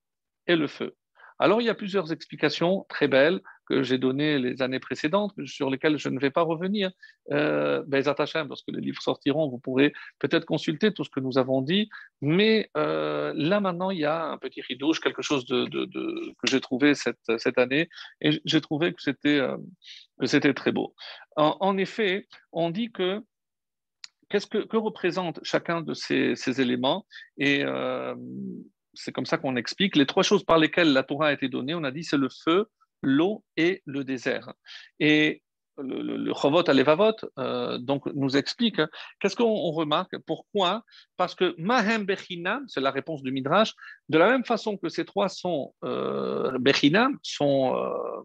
et 0.47 0.57
le 0.57 0.67
feu. 0.67 0.95
Alors, 1.39 1.61
il 1.61 1.65
y 1.65 1.69
a 1.69 1.75
plusieurs 1.75 2.13
explications 2.13 2.87
très 2.89 3.09
belles 3.09 3.41
que 3.67 3.83
j'ai 3.83 3.99
données 3.99 4.39
les 4.39 4.63
années 4.63 4.79
précédentes, 4.79 5.33
sur 5.47 5.71
lesquelles 5.71 5.99
je 5.99 6.09
ne 6.09 6.21
vais 6.21 6.31
pas 6.31 6.43
revenir. 6.43 6.91
Euh, 7.33 7.83
ben, 7.87 8.03
lorsque 8.49 8.69
les 8.69 8.81
livres 8.81 9.03
sortiront, 9.03 9.49
vous 9.49 9.59
pourrez 9.59 9.93
peut-être 10.19 10.45
consulter 10.45 10.93
tout 10.93 11.03
ce 11.03 11.11
que 11.11 11.21
nous 11.21 11.39
avons 11.39 11.63
dit. 11.63 11.89
Mais 12.21 12.71
euh, 12.77 13.33
là, 13.37 13.61
maintenant, 13.61 13.91
il 13.91 13.99
y 13.99 14.05
a 14.05 14.27
un 14.27 14.39
petit 14.39 14.61
ridouche, 14.61 15.01
quelque 15.01 15.23
chose 15.23 15.45
que 15.47 15.65
j'ai 16.45 16.61
trouvé 16.61 16.95
cette, 16.95 17.19
cette, 17.39 17.59
année, 17.59 17.89
et 18.21 18.41
j'ai 18.45 18.61
trouvé 18.61 18.93
que 18.93 19.03
c'était, 19.03 19.41
euh, 19.41 19.57
que 20.21 20.27
c'était 20.27 20.55
très 20.55 20.73
beau. 20.73 20.95
En, 21.37 21.77
effet, 21.79 22.29
on 22.53 22.71
dit 22.71 22.93
que 22.93 23.21
qu'est-ce 24.29 24.47
que, 24.47 24.59
que, 24.59 24.77
représente 24.77 25.41
chacun 25.43 25.81
de 25.81 25.95
ces, 25.95 26.37
ces 26.37 26.61
éléments? 26.61 27.07
Et 27.39 27.65
euh, 27.65 28.15
c'est 28.95 29.13
comme 29.13 29.27
ça 29.27 29.39
qu'on 29.39 29.57
explique. 29.57 29.97
Les 29.97 30.07
trois 30.07 30.23
choses 30.23 30.45
par 30.45 30.59
lesquelles 30.59 30.93
la 30.93 31.03
Torah 31.03 31.29
a 31.29 31.33
été 31.33 31.49
donnée, 31.49 31.75
on 31.75 31.85
a 31.85 31.91
dit, 31.91 32.05
c'est 32.05 32.17
le 32.17 32.29
feu, 32.29 32.67
l'eau 33.03 33.45
et 33.57 33.83
le 33.87 34.05
désert. 34.05 34.53
Et 34.99 35.43
le, 35.79 36.03
le, 36.03 36.17
le 36.17 36.35
Chovot 36.35 36.69
Alevavot 36.69 37.17
euh, 37.39 37.79
donc 37.79 38.07
nous 38.15 38.37
explique 38.37 38.79
hein, 38.79 38.89
qu'est-ce 39.19 39.37
qu'on 39.37 39.71
remarque, 39.73 40.17
pourquoi? 40.27 40.85
Parce 41.17 41.35
que 41.35 41.55
Mahem 41.59 42.05
Bechinam, 42.05 42.65
c'est 42.69 42.81
la 42.81 42.91
réponse 42.91 43.23
du 43.23 43.33
Midrash, 43.33 43.73
de 44.09 44.19
la 44.19 44.29
même 44.29 44.45
façon 44.45 44.77
que 44.77 44.89
ces 44.89 45.05
trois 45.05 45.29
sont 45.29 45.75
euh, 45.85 46.57
Bechinam, 46.59 47.19
sont 47.23 47.77
euh, 47.77 48.23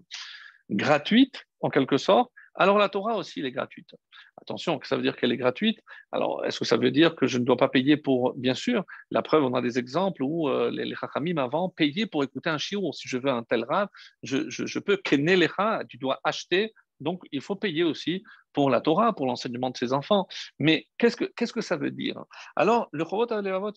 gratuites 0.70 1.46
en 1.62 1.70
quelque 1.70 1.98
sorte, 1.98 2.32
alors 2.60 2.78
la 2.78 2.90
Torah 2.90 3.16
aussi, 3.16 3.40
elle 3.40 3.46
est 3.46 3.52
gratuite. 3.52 3.96
Attention, 4.42 4.80
ça 4.84 4.98
veut 4.98 5.02
dire 5.02 5.16
qu'elle 5.16 5.32
est 5.32 5.38
gratuite. 5.38 5.80
Alors, 6.12 6.46
est-ce 6.46 6.60
que 6.60 6.66
ça 6.66 6.76
veut 6.76 6.92
dire 6.92 7.16
que 7.16 7.26
je 7.26 7.38
ne 7.38 7.46
dois 7.46 7.58
pas 7.58 7.70
payer 7.70 7.96
pour 7.96 8.34
Bien 8.36 8.54
sûr, 8.54 8.84
la 9.12 9.22
preuve, 9.22 9.46
on 9.46 9.54
a 9.54 9.62
des 9.62 9.80
exemples 9.80 10.22
où 10.24 10.50
euh, 10.50 10.70
les, 10.70 10.94
Chachamim 10.94 11.38
avant 11.38 11.70
payaient 11.70 12.06
pour 12.06 12.24
écouter 12.24 12.50
un 12.50 12.58
shiur. 12.58 12.94
Si 12.94 13.08
je 13.08 13.18
veux 13.18 13.30
un 13.30 13.44
tel 13.44 13.64
rave, 13.64 13.88
je, 14.24 14.50
je, 14.50 14.66
je 14.66 14.80
peux 14.80 14.98
kenner 14.98 15.38
les 15.38 15.50
tu 15.88 15.98
dois 15.98 16.20
acheter. 16.24 16.74
Donc, 17.00 17.24
il 17.32 17.42
faut 17.42 17.56
payer 17.56 17.84
aussi 17.84 18.24
pour 18.52 18.70
la 18.70 18.82
Torah, 18.82 19.14
pour 19.14 19.26
l'enseignement 19.26 19.70
de 19.70 19.78
ses 19.78 19.94
enfants. 19.94 20.28
Mais 20.60 20.88
qu'est-ce 20.98 21.16
que, 21.16 21.26
que 21.34 21.62
ça 21.62 21.78
veut 21.78 21.92
dire? 21.92 22.22
Alors, 22.58 22.90
le 22.92 23.06
Chovot 23.06 23.28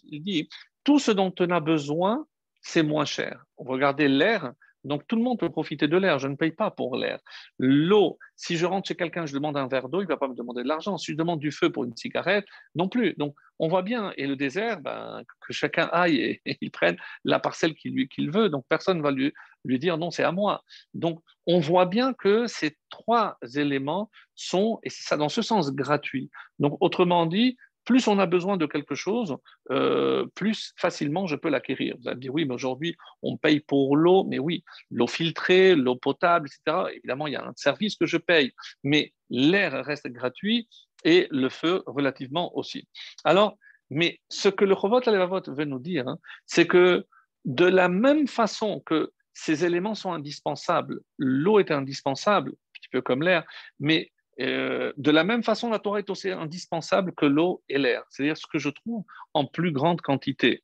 il 0.05 0.25
dit 0.25 0.49
tout 0.83 0.99
ce 0.99 1.13
dont 1.13 1.33
on 1.39 1.51
a 1.51 1.61
besoin, 1.61 2.27
c'est 2.61 2.83
moins 2.83 3.05
cher. 3.05 3.45
Regardez 3.57 4.09
l'air, 4.09 4.53
donc 4.85 5.07
tout 5.07 5.17
le 5.17 5.23
monde 5.23 5.39
peut 5.39 5.51
profiter 5.51 5.89
de 5.89 5.97
l'air, 5.97 6.19
je 6.19 6.29
ne 6.29 6.37
paye 6.37 6.51
pas 6.51 6.71
pour 6.71 6.97
l'air. 6.97 7.21
L'eau, 7.59 8.19
si 8.37 8.57
je 8.57 8.67
rentre 8.67 8.89
chez 8.89 8.97
quelqu'un, 8.97 9.27
je 9.27 9.35
demande 9.35 9.57
un 9.57 9.69
verre 9.69 9.89
d'eau, 9.89 10.01
il 10.01 10.05
ne 10.05 10.09
va 10.09 10.17
pas 10.17 10.29
me 10.29 10.35
demander 10.35 10.63
de 10.63 10.69
l'argent. 10.69 10.99
Si 10.99 11.13
je 11.13 11.17
demande 11.17 11.41
du 11.41 11.53
feu 11.53 11.71
pour 11.71 11.85
une 11.85 11.97
cigarette, 11.97 12.45
non 12.75 12.89
plus. 12.89 13.15
Donc 13.17 13.35
on 13.59 13.69
voit 13.69 13.83
bien, 13.83 14.13
et 14.17 14.27
le 14.27 14.35
désert, 14.35 14.81
ben, 14.81 15.23
que 15.47 15.53
chacun 15.53 15.89
aille 15.93 16.41
et, 16.45 16.59
il 16.61 16.71
prenne 16.71 16.97
la 17.25 17.39
parcelle 17.39 17.75
qu'il 17.75 18.31
veut, 18.31 18.49
donc 18.49 18.65
personne 18.69 18.99
ne 18.99 19.03
va 19.03 19.13
lui, 19.13 19.33
lui 19.65 19.79
dire 19.79 19.99
non, 19.99 20.11
c'est 20.11 20.25
à 20.25 20.33
moi. 20.33 20.65
Donc 20.95 21.23
on 21.47 21.61
voit 21.61 21.87
bien 21.87 22.13
que 22.13 22.47
ces 22.47 22.77
trois 22.91 23.39
éléments 23.55 24.11
sont, 24.35 24.81
et 24.83 24.91
c'est 24.91 25.07
ça 25.07 25.17
dans 25.17 25.29
ce 25.29 25.43
sens, 25.43 25.73
gratuits. 25.73 26.31
Donc 26.59 26.77
autrement 26.81 27.27
dit, 27.27 27.57
plus 27.85 28.07
on 28.09 28.19
a 28.19 28.27
besoin 28.27 28.57
de 28.57 28.67
quelque 28.67 28.95
chose, 28.95 29.37
euh, 29.71 30.27
plus 30.35 30.73
facilement 30.77 31.27
je 31.27 31.37
peux 31.37 31.49
l'acquérir. 31.49 31.97
Vous 31.99 32.09
allez 32.09 32.17
me 32.17 32.21
dire, 32.21 32.35
oui, 32.35 32.45
mais 32.45 32.55
aujourd'hui, 32.55 32.97
on 33.23 33.37
paye 33.37 33.61
pour 33.61 33.97
l'eau, 33.97 34.25
mais 34.25 34.39
oui, 34.39 34.65
l'eau 34.91 35.07
filtrée, 35.07 35.75
l'eau 35.75 35.97
potable, 35.97 36.49
etc. 36.49 36.95
Évidemment, 36.95 37.27
il 37.27 37.33
y 37.33 37.37
a 37.37 37.45
un 37.45 37.53
service 37.57 37.97
que 37.97 38.07
je 38.07 38.17
paye, 38.17 38.53
mais 38.85 39.13
l'air 39.31 39.85
reste 39.85 40.09
gratuit 40.09 40.69
et 41.05 41.27
le 41.31 41.49
feu 41.49 41.83
relativement 41.87 42.57
aussi. 42.57 42.87
Alors, 43.25 43.59
mais 43.91 44.21
ce 44.29 44.49
que 44.49 44.65
le 44.65 44.75
Chovot 44.75 45.07
Alevavot 45.07 45.43
veut 45.49 45.65
nous 45.65 45.79
dire, 45.79 46.09
hein, 46.09 46.19
c'est 46.47 46.67
que 46.67 47.07
de 47.45 47.67
la 47.67 47.89
même 47.89 48.29
façon 48.29 48.81
que 48.87 49.13
ces 49.35 49.65
éléments 49.65 49.95
sont 49.95 50.13
indispensables, 50.13 51.01
l'eau 51.19 51.59
est 51.59 51.71
indispensable, 51.71 52.51
un 52.51 52.73
petit 52.75 52.89
peu 52.91 53.03
comme 53.03 53.23
l'air, 53.23 53.45
mais 53.81 54.12
euh, 54.41 54.93
de 54.97 55.11
la 55.11 55.25
même 55.25 55.43
façon, 55.43 55.71
la 55.71 55.79
Torah 55.79 55.99
est 55.99 56.11
aussi 56.11 56.31
indispensable 56.31 57.13
que 57.15 57.27
l'eau 57.27 57.63
et 57.69 57.79
l'air, 57.79 58.05
c'est-à-dire 58.09 58.37
ce 58.37 58.47
que 58.47 58.59
je 58.59 58.71
trouve 58.71 59.05
en 59.35 59.47
plus 59.47 59.73
grande 59.73 60.01
quantité. 60.01 60.63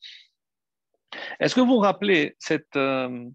Est-ce 1.40 1.54
que 1.54 1.60
vous 1.60 1.74
vous 1.74 1.78
rappelez 1.78 2.36
cette, 2.38 2.76
euh, 2.76 3.28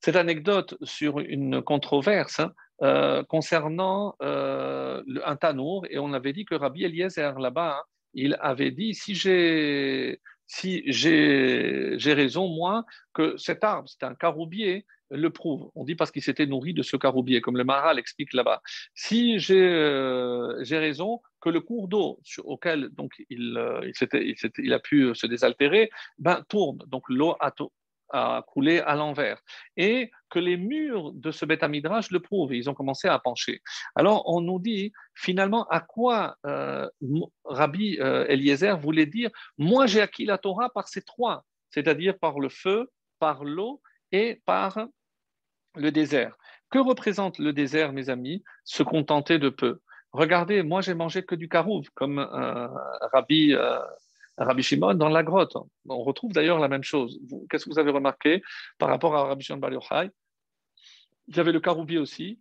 cette 0.00 0.16
anecdote 0.16 0.76
sur 0.82 1.18
une 1.18 1.62
controverse 1.62 2.40
hein, 2.40 2.52
euh, 2.82 3.22
concernant 3.24 4.16
un 4.20 5.36
tanour? 5.40 5.86
Et 5.90 5.98
on 5.98 6.12
avait 6.12 6.32
dit 6.32 6.44
que 6.44 6.54
Rabbi 6.54 6.84
Eliezer, 6.84 7.38
là-bas, 7.38 7.78
hein, 7.78 7.84
il 8.14 8.36
avait 8.40 8.70
dit 8.70 8.94
si 8.94 9.14
j'ai 9.14 10.20
si 10.54 10.82
j'ai 10.86 12.12
raison, 12.12 12.46
moi, 12.46 12.84
que 13.14 13.38
cet 13.38 13.64
arbre, 13.64 13.88
c'est 13.88 14.04
un 14.04 14.14
caroubier, 14.14 14.84
le 15.08 15.30
prouve. 15.30 15.70
On 15.74 15.84
dit 15.84 15.94
parce 15.94 16.10
qu'il 16.10 16.22
s'était 16.22 16.44
nourri 16.44 16.74
de 16.74 16.82
ce 16.82 16.96
caroubier, 16.98 17.40
comme 17.40 17.56
le 17.56 17.64
Maral 17.64 17.98
explique 17.98 18.34
là-bas. 18.34 18.60
Si 18.94 19.38
j'ai 19.38 19.66
euh, 19.66 20.62
raison, 20.70 21.22
que 21.40 21.48
le 21.48 21.60
cours 21.60 21.88
d'eau 21.88 22.20
auquel 22.44 22.90
donc 22.90 23.12
il, 23.30 23.56
euh, 23.56 23.90
il, 24.58 24.72
a 24.74 24.78
pu 24.78 25.14
se 25.14 25.26
désaltérer, 25.26 25.90
ben, 26.18 26.44
tourne. 26.50 26.84
Donc 26.86 27.04
l'eau 27.08 27.34
a, 27.40 27.50
a, 28.12 28.42
coulé 28.46 28.80
à 28.80 28.94
l'envers. 28.94 29.40
Et 29.76 30.10
que 30.30 30.38
les 30.38 30.56
murs 30.56 31.12
de 31.12 31.30
ce 31.30 31.44
Beth 31.44 31.62
Midrash 31.64 32.10
le 32.10 32.20
prouvent. 32.20 32.54
Ils 32.54 32.70
ont 32.70 32.74
commencé 32.74 33.08
à 33.08 33.18
pencher. 33.18 33.60
Alors 33.94 34.22
on 34.26 34.40
nous 34.40 34.58
dit 34.58 34.92
finalement 35.14 35.66
à 35.68 35.80
quoi 35.80 36.36
euh, 36.46 36.88
Rabbi 37.44 37.98
Eliezer 37.98 38.78
voulait 38.78 39.06
dire 39.06 39.30
Moi 39.58 39.86
j'ai 39.86 40.00
acquis 40.00 40.24
la 40.24 40.38
Torah 40.38 40.70
par 40.70 40.88
ces 40.88 41.02
trois, 41.02 41.44
c'est-à-dire 41.70 42.18
par 42.18 42.40
le 42.40 42.48
feu, 42.48 42.90
par 43.18 43.44
l'eau 43.44 43.82
et 44.10 44.40
par 44.46 44.86
le 45.76 45.90
désert. 45.90 46.36
Que 46.70 46.78
représente 46.78 47.38
le 47.38 47.52
désert, 47.52 47.92
mes 47.92 48.08
amis 48.08 48.42
Se 48.64 48.82
contenter 48.82 49.38
de 49.38 49.48
peu? 49.48 49.80
Regardez, 50.12 50.62
moi 50.62 50.82
j'ai 50.82 50.94
mangé 50.94 51.22
que 51.22 51.34
du 51.34 51.48
karouv, 51.48 51.86
comme 51.94 52.18
euh, 52.18 52.68
Rabbi, 53.12 53.54
euh, 53.54 53.78
Rabbi 54.38 54.62
Shimon 54.62 54.94
dans 54.94 55.08
la 55.08 55.22
grotte. 55.22 55.56
On 55.88 56.02
retrouve 56.02 56.32
d'ailleurs 56.32 56.58
la 56.58 56.68
même 56.68 56.82
chose. 56.82 57.20
Qu'est-ce 57.48 57.64
que 57.64 57.70
vous 57.70 57.78
avez 57.78 57.90
remarqué 57.90 58.42
par 58.78 58.88
rapport 58.88 59.14
à 59.14 59.24
Rabbi 59.24 59.44
Shimon 59.44 59.58
Bar 59.58 59.72
Yochai? 59.72 60.10
Il 61.28 61.36
y 61.36 61.40
avait 61.40 61.52
le 61.52 61.60
karoubier 61.60 61.98
aussi 61.98 62.40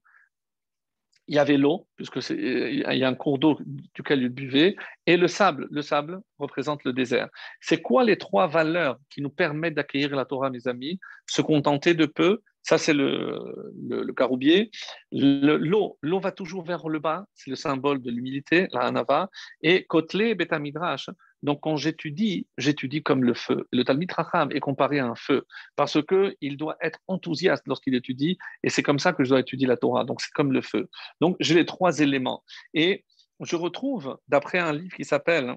il 1.31 1.35
y 1.35 1.39
avait 1.39 1.55
l'eau, 1.55 1.87
puisque 1.95 2.19
il 2.29 2.81
y 2.81 3.03
a 3.03 3.07
un 3.07 3.15
cours 3.15 3.39
d'eau 3.39 3.57
duquel 3.95 4.21
il 4.21 4.27
buvait, 4.27 4.75
et 5.05 5.15
le 5.15 5.29
sable. 5.29 5.67
Le 5.71 5.81
sable 5.81 6.19
représente 6.39 6.83
le 6.83 6.91
désert. 6.91 7.29
C'est 7.61 7.81
quoi 7.81 8.03
les 8.03 8.17
trois 8.17 8.47
valeurs 8.47 8.97
qui 9.09 9.21
nous 9.21 9.29
permettent 9.29 9.75
d'accueillir 9.75 10.13
la 10.13 10.25
Torah, 10.25 10.49
mes 10.49 10.67
amis? 10.67 10.99
Se 11.27 11.41
contenter 11.41 11.93
de 11.93 12.05
peu, 12.05 12.41
ça 12.63 12.77
c'est 12.77 12.93
le, 12.93 14.11
caroubier. 14.13 14.71
L'eau, 15.13 15.97
l'eau 16.01 16.19
va 16.19 16.33
toujours 16.33 16.63
vers 16.63 16.89
le 16.89 16.99
bas, 16.99 17.25
c'est 17.33 17.49
le 17.49 17.55
symbole 17.55 18.01
de 18.01 18.11
l'humilité, 18.11 18.67
la 18.73 18.81
hanava. 18.81 19.29
Et 19.61 19.85
kotlé 19.85 20.35
betamidrash, 20.35 21.09
donc, 21.43 21.61
quand 21.61 21.75
j'étudie, 21.75 22.47
j'étudie 22.57 23.01
comme 23.01 23.23
le 23.23 23.33
feu. 23.33 23.67
Le 23.71 23.83
Talmud 23.83 24.11
Racham 24.11 24.51
est 24.51 24.59
comparé 24.59 24.99
à 24.99 25.07
un 25.07 25.15
feu 25.15 25.47
parce 25.75 25.97
qu'il 26.03 26.57
doit 26.57 26.77
être 26.81 26.99
enthousiaste 27.07 27.63
lorsqu'il 27.67 27.95
étudie 27.95 28.37
et 28.63 28.69
c'est 28.69 28.83
comme 28.83 28.99
ça 28.99 29.13
que 29.13 29.23
je 29.23 29.29
dois 29.29 29.39
étudier 29.39 29.67
la 29.67 29.77
Torah. 29.77 30.03
Donc, 30.03 30.21
c'est 30.21 30.31
comme 30.33 30.51
le 30.51 30.61
feu. 30.61 30.89
Donc, 31.19 31.35
j'ai 31.39 31.55
les 31.55 31.65
trois 31.65 31.99
éléments. 31.99 32.43
Et 32.73 33.05
je 33.39 33.55
retrouve, 33.55 34.19
d'après 34.27 34.59
un 34.59 34.73
livre 34.73 34.95
qui 34.95 35.05
s'appelle 35.05 35.55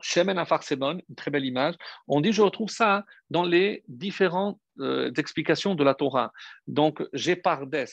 Shemen 0.00 0.38
Afar 0.38 0.62
Sebon, 0.62 1.00
une 1.08 1.14
très 1.14 1.30
belle 1.30 1.44
image, 1.44 1.74
on 2.08 2.20
dit 2.20 2.32
je 2.32 2.42
retrouve 2.42 2.70
ça 2.70 3.04
dans 3.30 3.44
les 3.44 3.84
différentes 3.88 4.58
euh, 4.80 5.12
explications 5.16 5.74
de 5.74 5.84
la 5.84 5.94
Torah. 5.94 6.32
Donc, 6.66 7.02
j'ai 7.12 7.36
Pardes. 7.36 7.86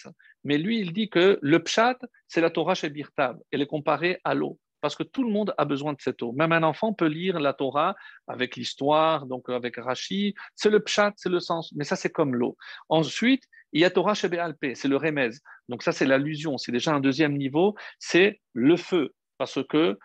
Mais 0.44 0.58
lui, 0.58 0.80
il 0.80 0.94
dit 0.94 1.10
que 1.10 1.40
le 1.42 1.64
Pshat, 1.64 1.98
c'est 2.28 2.42
la 2.42 2.50
Torah 2.50 2.74
chez 2.74 2.90
Birtav. 2.90 3.38
Elle 3.52 3.62
est 3.62 3.68
comparée 3.68 4.20
à 4.24 4.34
l'eau 4.34 4.60
parce 4.82 4.96
que 4.96 5.04
tout 5.04 5.24
le 5.24 5.32
monde 5.32 5.54
a 5.58 5.66
besoin 5.66 5.94
de 5.94 6.02
cette 6.02 6.22
eau. 6.22 6.32
Même 6.34 6.52
un 6.52 6.64
enfant 6.64 6.94
peut 6.94 7.08
lire 7.08 7.40
la 7.40 7.54
Torah 7.54 7.96
avec 8.28 8.56
l'histoire, 8.56 9.26
donc 9.26 9.50
avec 9.50 9.78
Rashi, 9.78 10.34
c'est 10.56 10.70
le 10.70 10.80
pshat, 10.80 11.14
c'est 11.16 11.30
le 11.30 11.40
sens, 11.40 11.72
mais 11.76 11.84
ça 11.84 11.96
c'est 11.96 12.12
comme 12.12 12.36
l'eau. 12.36 12.58
Ensuite, 12.90 13.44
il 13.74 13.82
y 13.82 13.86
a 13.86 13.90
Torah 13.90 14.14
Alpé, 14.40 14.76
c'est 14.76 14.88
le 14.88 14.98
remez. 14.98 15.30
Donc 15.70 15.84
ça 15.84 15.92
c'est 15.92 16.06
l'allusion, 16.06 16.58
c'est 16.58 16.72
déjà 16.72 16.94
un 16.94 17.00
deuxième 17.00 17.38
niveau, 17.38 17.76
c'est 18.00 18.42
le 18.54 18.76
feu. 18.76 19.14
Parce 19.38 19.60
que, 19.68 19.98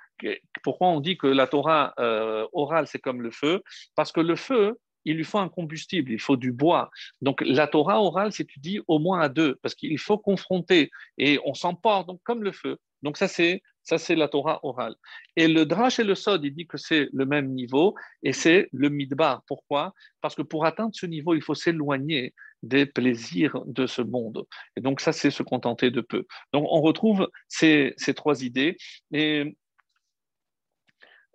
pourquoi 0.63 0.89
on 0.89 1.01
dit 1.01 1.19
que 1.19 1.27
la 1.27 1.47
Torah 1.47 1.93
euh, 1.99 2.47
orale 2.53 2.87
c'est 2.87 3.01
comme 3.01 3.23
le 3.23 3.31
feu? 3.31 3.63
Parce 3.95 4.13
que 4.13 4.21
le 4.21 4.37
feu, 4.37 4.79
il 5.05 5.17
lui 5.17 5.25
faut 5.25 5.39
un 5.39 5.49
combustible, 5.49 6.11
il 6.11 6.21
faut 6.21 6.37
du 6.37 6.53
bois. 6.53 6.91
Donc 7.21 7.41
la 7.43 7.67
Torah 7.67 8.01
orale 8.01 8.33
s'étudie 8.33 8.81
au 8.89 8.99
moins 8.99 9.21
à 9.21 9.29
deux, 9.29 9.57
parce 9.63 9.75
qu'il 9.75 9.99
faut 9.99 10.19
confronter 10.19 10.91
et 11.19 11.39
on 11.45 11.55
s'emporte, 11.55 12.09
donc 12.09 12.21
comme 12.25 12.43
le 12.43 12.53
feu. 12.53 12.79
Donc 13.03 13.17
ça 13.17 13.29
c'est 13.29 13.63
ça, 13.87 13.99
c'est 13.99 14.17
la 14.17 14.27
Torah 14.27 14.59
orale. 14.65 14.97
Et 15.37 15.47
le 15.47 15.65
Drash 15.65 16.01
et 16.01 16.05
le 16.05 16.17
Sod, 16.17 16.45
il 16.45 16.53
dit 16.53 16.67
que 16.67 16.77
c'est 16.77 17.09
le 17.13 17.25
même 17.25 17.55
niveau 17.55 17.95
et 18.25 18.33
c'est 18.33 18.69
le 18.73 18.89
Midbar. 18.89 19.45
Pourquoi? 19.47 19.95
Parce 20.21 20.35
que 20.35 20.43
pour 20.43 20.67
atteindre 20.67 20.91
ce 20.93 21.07
niveau, 21.07 21.35
il 21.35 21.43
faut 21.43 21.55
s'éloigner 21.55 22.35
des 22.65 22.85
plaisirs 22.85 23.63
de 23.65 23.87
ce 23.87 24.03
monde. 24.03 24.45
Et 24.77 24.81
donc, 24.81 25.01
ça, 25.01 25.13
c'est 25.13 25.31
se 25.31 25.45
contenter 25.45 25.93
de 25.93 26.01
peu. 26.01 26.27
Donc, 26.53 26.67
on 26.69 26.81
retrouve 26.81 27.31
ces, 27.47 27.95
ces 27.97 28.13
trois 28.13 28.43
idées. 28.43 28.77
Et 29.13 29.57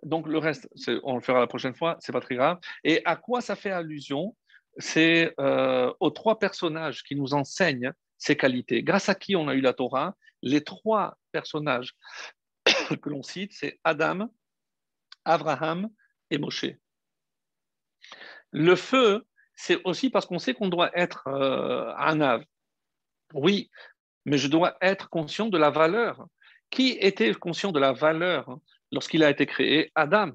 donc, 0.02 0.28
le 0.28 0.36
reste, 0.36 0.68
on 1.04 1.14
le 1.14 1.22
fera 1.22 1.40
la 1.40 1.46
prochaine 1.46 1.74
fois, 1.74 1.96
c'est 2.00 2.12
pas 2.12 2.20
très 2.20 2.34
grave. 2.34 2.58
Et 2.84 3.00
à 3.06 3.16
quoi 3.16 3.40
ça 3.40 3.56
fait 3.56 3.70
allusion? 3.70 4.36
C'est 4.76 5.32
euh, 5.40 5.90
aux 6.00 6.10
trois 6.10 6.38
personnages 6.38 7.02
qui 7.02 7.16
nous 7.16 7.32
enseignent 7.32 7.92
ces 8.22 8.36
qualités. 8.36 8.84
Grâce 8.84 9.08
à 9.08 9.16
qui 9.16 9.34
on 9.34 9.48
a 9.48 9.54
eu 9.54 9.60
la 9.60 9.72
Torah? 9.72 10.16
Les 10.42 10.62
trois 10.62 11.18
personnages 11.32 11.96
que 13.02 13.08
l'on 13.08 13.22
cite, 13.22 13.52
c'est 13.52 13.80
Adam, 13.82 14.32
Abraham 15.24 15.88
et 16.30 16.38
Moshe. 16.38 16.66
Le 18.52 18.76
feu, 18.76 19.26
c'est 19.56 19.80
aussi 19.84 20.08
parce 20.08 20.26
qu'on 20.26 20.38
sait 20.38 20.54
qu'on 20.54 20.68
doit 20.68 20.96
être 20.96 21.26
euh, 21.26 21.92
un 21.96 22.20
ave. 22.20 22.44
Oui, 23.34 23.70
mais 24.24 24.38
je 24.38 24.46
dois 24.46 24.76
être 24.80 25.08
conscient 25.08 25.48
de 25.48 25.58
la 25.58 25.70
valeur. 25.70 26.26
Qui 26.70 26.90
était 27.00 27.34
conscient 27.34 27.72
de 27.72 27.80
la 27.80 27.92
valeur 27.92 28.56
lorsqu'il 28.92 29.24
a 29.24 29.30
été 29.30 29.46
créé? 29.46 29.90
Adam. 29.96 30.32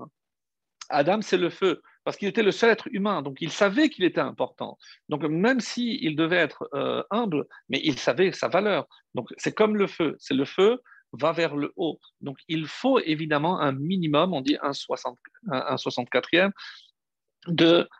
Adam, 0.89 1.21
c'est 1.21 1.37
le 1.37 1.49
feu, 1.49 1.81
parce 2.07 2.15
qu'il 2.15 2.29
était 2.29 2.41
le 2.41 2.53
seul 2.53 2.69
être 2.69 2.87
humain, 2.93 3.21
donc 3.21 3.39
il 3.41 3.51
savait 3.51 3.89
qu'il 3.89 4.05
était 4.05 4.21
important. 4.21 4.77
Donc 5.09 5.23
même 5.23 5.59
s'il 5.59 6.15
devait 6.15 6.37
être 6.37 6.69
euh, 6.73 7.03
humble, 7.11 7.45
mais 7.67 7.81
il 7.83 7.99
savait 7.99 8.31
sa 8.31 8.47
valeur. 8.47 8.87
Donc 9.13 9.27
c'est 9.35 9.53
comme 9.53 9.75
le 9.75 9.87
feu, 9.87 10.15
c'est 10.17 10.33
le 10.33 10.45
feu 10.45 10.81
va 11.11 11.33
vers 11.33 11.57
le 11.57 11.73
haut. 11.75 11.99
Donc 12.21 12.37
il 12.47 12.65
faut 12.65 12.99
évidemment 12.99 13.59
un 13.59 13.73
minimum, 13.73 14.33
on 14.33 14.39
dit 14.39 14.57
un, 14.61 14.71
60, 14.71 15.17
un 15.51 15.75
64e, 15.75 16.51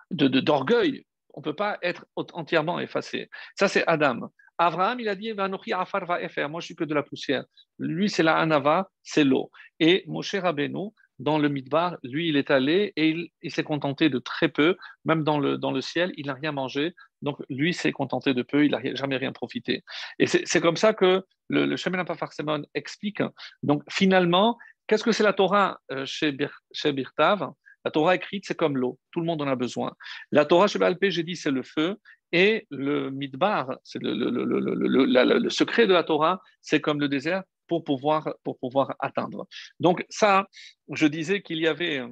d'orgueil. 0.10 1.06
On 1.34 1.42
ne 1.42 1.44
peut 1.44 1.58
pas 1.58 1.78
être 1.82 2.06
entièrement 2.16 2.80
effacé. 2.80 3.30
Ça, 3.56 3.68
c'est 3.68 3.86
Adam. 3.88 4.32
Abraham, 4.58 5.02
il 5.02 5.10
a 5.10 5.16
dit. 5.16 5.34
Moi, 5.34 6.62
je 6.62 6.66
suis 6.66 6.76
que 6.78 6.86
de 6.86 6.94
la 6.94 7.04
poussière. 7.04 7.44
Lui, 7.78 8.10
c'est 8.10 8.24
la 8.24 8.38
Anava, 8.38 8.90
c'est 9.04 9.26
l'eau. 9.26 9.52
Et 9.82 10.06
Moshe 10.08 10.36
Rabbeinu, 10.36 10.94
dans 11.20 11.38
le 11.38 11.50
Midbar, 11.50 11.98
lui, 12.04 12.30
il 12.30 12.38
est 12.38 12.52
allé 12.52 12.94
et 12.96 13.30
il, 13.42 13.52
s'est 13.52 13.64
contenté 13.64 14.10
de 14.10 14.20
très 14.20 14.50
peu. 14.50 14.78
Même 15.06 15.24
dans 15.24 15.40
le, 15.40 15.58
dans 15.58 15.72
le 15.72 15.82
ciel, 15.82 16.14
il 16.16 16.28
n'a 16.28 16.34
rien 16.34 16.52
mangé. 16.52 16.94
Donc, 17.22 17.38
lui 17.50 17.74
s'est 17.74 17.92
contenté 17.92 18.34
de 18.34 18.44
peu, 18.44 18.66
il 18.66 18.72
n'a 18.72 18.96
jamais 18.96 19.18
rien 19.18 19.32
profité. 19.32 19.84
Et 20.20 20.28
c'est 20.28 20.62
comme 20.62 20.78
ça 20.78 20.94
que 20.94 21.24
le, 21.50 21.66
le 21.66 22.16
Parsemon 22.16 22.64
explique. 22.76 23.22
Donc, 23.64 23.84
finalement, 23.90 24.58
qu'est-ce 24.88 25.04
que 25.04 25.12
c'est 25.12 25.24
la 25.24 25.34
Torah 25.34 25.80
euh, 25.92 26.06
chez, 26.06 26.36
chez 26.72 26.92
Birtav? 26.92 27.52
La 27.86 27.92
Torah 27.92 28.16
écrite, 28.16 28.46
c'est 28.46 28.58
comme 28.58 28.78
l'eau. 28.78 29.00
Tout 29.12 29.22
le 29.22 29.26
monde 29.26 29.42
en 29.42 29.48
a 29.48 29.56
besoin. 29.56 29.96
La 30.32 30.46
Torah 30.46 30.68
chez 30.68 30.78
Balpé, 30.78 31.10
j'ai 31.10 31.24
dit, 31.24 31.36
c'est 31.36 31.52
le 31.52 31.64
feu. 31.64 31.98
Et 32.34 32.68
le 32.70 33.10
midbar, 33.10 33.78
c'est 33.84 34.02
le, 34.02 34.14
le, 34.14 35.50
secret 35.50 35.88
de 35.88 35.94
la 35.94 36.04
Torah, 36.04 36.42
c'est 36.62 36.82
comme 36.82 37.00
le 37.00 37.08
désert 37.08 37.44
pour 37.68 37.84
pouvoir, 37.84 38.36
pour 38.44 38.58
pouvoir 38.58 38.96
atteindre. 39.00 39.48
Donc 39.80 40.06
ça, 40.10 40.48
je 40.92 41.08
disais 41.08 41.42
qu'il 41.42 41.60
y 41.60 41.68
avait, 41.68 42.04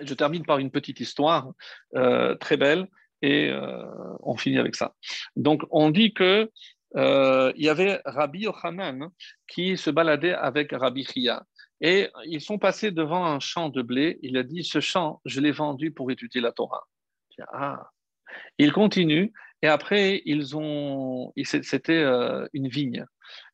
je 0.00 0.14
termine 0.14 0.44
par 0.44 0.58
une 0.58 0.70
petite 0.70 1.00
histoire 1.00 1.52
euh, 1.94 2.34
très 2.36 2.56
belle 2.56 2.88
et 3.22 3.50
euh, 3.50 3.84
on 4.20 4.36
finit 4.36 4.58
avec 4.58 4.74
ça. 4.74 4.94
Donc 5.36 5.62
on 5.70 5.90
dit 5.90 6.12
que 6.12 6.50
euh, 6.96 7.52
il 7.56 7.64
y 7.64 7.68
avait 7.68 8.00
Rabbi 8.04 8.40
Yochanan 8.40 9.10
qui 9.48 9.76
se 9.76 9.90
baladait 9.90 10.34
avec 10.34 10.72
Rabbi 10.72 11.04
Chia. 11.04 11.44
Et 11.80 12.08
ils 12.24 12.40
sont 12.40 12.58
passés 12.58 12.90
devant 12.90 13.26
un 13.26 13.38
champ 13.38 13.68
de 13.68 13.82
blé. 13.82 14.18
Il 14.22 14.38
a 14.38 14.42
dit, 14.42 14.64
ce 14.64 14.80
champ, 14.80 15.20
je 15.26 15.40
l'ai 15.40 15.50
vendu 15.50 15.90
pour 15.90 16.10
étudier 16.10 16.40
la 16.40 16.52
Torah. 16.52 16.86
Ah. 17.52 17.90
Il 18.58 18.72
continue 18.72 19.32
et 19.62 19.68
après, 19.68 20.22
ils 20.26 20.56
ont, 20.56 21.32
c'était 21.44 21.92
euh, 21.92 22.46
une 22.52 22.68
vigne. 22.68 23.06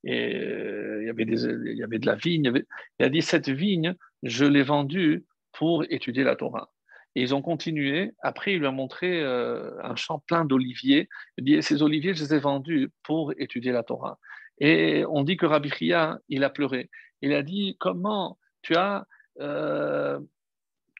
Et 0.04 0.34
euh, 0.34 1.02
il 1.02 1.06
y, 1.06 1.10
avait 1.10 1.22
il 1.22 1.76
y 1.76 1.82
avait 1.82 1.98
de 1.98 2.06
la 2.06 2.16
vigne. 2.16 2.52
Il, 2.98 3.04
a 3.04 3.08
dit, 3.08 3.22
cette 3.22 3.48
vigne, 3.48 3.94
je 4.22 4.44
l'ai 4.44 4.62
vendue 4.62 5.24
pour 5.52 5.84
étudier 5.90 6.24
la 6.24 6.36
Torah. 6.36 6.72
Et 7.14 7.22
ils 7.22 7.34
ont 7.34 7.42
continué. 7.42 8.12
Après, 8.22 8.54
il 8.54 8.58
lui 8.58 8.66
a 8.66 8.72
montré 8.72 9.22
euh, 9.22 9.70
un 9.82 9.94
champ 9.94 10.18
plein 10.26 10.44
d'oliviers. 10.44 11.08
Il 11.38 11.44
dit, 11.44 11.62
ces 11.62 11.82
oliviers, 11.82 12.14
je 12.14 12.24
les 12.24 12.34
ai 12.34 12.40
vendus 12.40 12.90
pour 13.04 13.32
étudier 13.38 13.70
la 13.70 13.82
Torah. 13.82 14.18
Et 14.58 15.04
on 15.08 15.22
dit 15.22 15.36
que 15.36 15.46
Rabbi 15.46 15.70
Chia, 15.70 16.18
il 16.28 16.42
a 16.42 16.50
pleuré. 16.50 16.90
Il 17.20 17.32
a 17.32 17.42
dit 17.42 17.76
comment 17.78 18.38
tu 18.62 18.74
as, 18.74 19.06
tu 19.38 19.48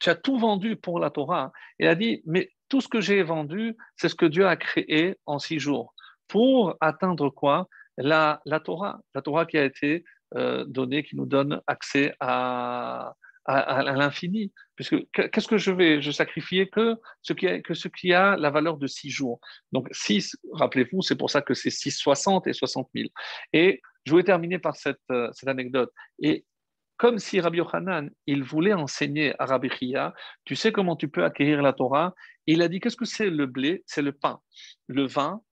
as 0.08 0.14
tout 0.22 0.38
vendu 0.38 0.76
pour 0.76 1.00
la 1.00 1.10
Torah? 1.10 1.52
Il 1.78 1.86
a 1.86 1.94
dit 1.94 2.22
mais 2.24 2.50
tout 2.72 2.80
ce 2.80 2.88
que 2.88 3.02
j'ai 3.02 3.22
vendu, 3.22 3.76
c'est 3.96 4.08
ce 4.08 4.14
que 4.14 4.24
Dieu 4.24 4.46
a 4.46 4.56
créé 4.56 5.18
en 5.26 5.38
six 5.38 5.58
jours. 5.58 5.94
Pour 6.26 6.74
atteindre 6.80 7.28
quoi? 7.28 7.68
La, 7.98 8.40
la 8.46 8.60
Torah. 8.60 9.02
La 9.14 9.20
Torah 9.20 9.44
qui 9.44 9.58
a 9.58 9.64
été 9.66 10.04
euh, 10.36 10.64
donnée, 10.64 11.02
qui 11.02 11.14
nous 11.14 11.26
donne 11.26 11.60
accès 11.66 12.14
à, 12.18 13.14
à, 13.44 13.82
l'infini. 13.82 14.54
Puisque 14.74 14.96
qu'est-ce 15.12 15.48
que 15.48 15.58
je 15.58 15.70
vais 15.70 16.00
Je 16.00 16.10
sacrifier 16.10 16.70
que 16.70 16.96
ce, 17.20 17.34
qui 17.34 17.46
a, 17.46 17.60
que 17.60 17.74
ce 17.74 17.88
qui 17.88 18.14
a 18.14 18.38
la 18.38 18.48
valeur 18.48 18.78
de 18.78 18.86
six 18.86 19.10
jours? 19.10 19.38
Donc 19.72 19.88
six, 19.92 20.34
rappelez-vous, 20.54 21.02
c'est 21.02 21.16
pour 21.16 21.28
ça 21.28 21.42
que 21.42 21.52
c'est 21.52 21.68
660 21.68 22.46
et 22.46 22.54
60 22.54 22.88
000. 22.94 23.10
Et 23.52 23.82
je 24.06 24.12
voulais 24.12 24.24
terminer 24.24 24.58
par 24.58 24.76
cette, 24.76 24.98
euh, 25.10 25.28
cette 25.34 25.50
anecdote. 25.50 25.92
Et 26.20 26.46
comme 26.96 27.18
si 27.18 27.40
Rabbi 27.40 27.58
Yochanan, 27.58 28.10
il 28.26 28.42
voulait 28.42 28.74
enseigner 28.74 29.34
à 29.40 29.46
Rabbi 29.46 29.68
Chia, 29.70 30.14
tu 30.44 30.54
sais 30.54 30.72
comment 30.72 30.96
tu 30.96 31.08
peux 31.08 31.24
acquérir 31.24 31.62
la 31.62 31.72
Torah 31.72 32.14
Il 32.46 32.62
a 32.62 32.68
dit, 32.68 32.80
qu'est-ce 32.80 32.96
que 32.96 33.04
c'est 33.04 33.30
le 33.30 33.46
blé? 33.46 33.82
C'est 33.86 34.02
le 34.02 34.12
pain. 34.12 34.40
Le 34.86 35.06
vin, 35.06 35.42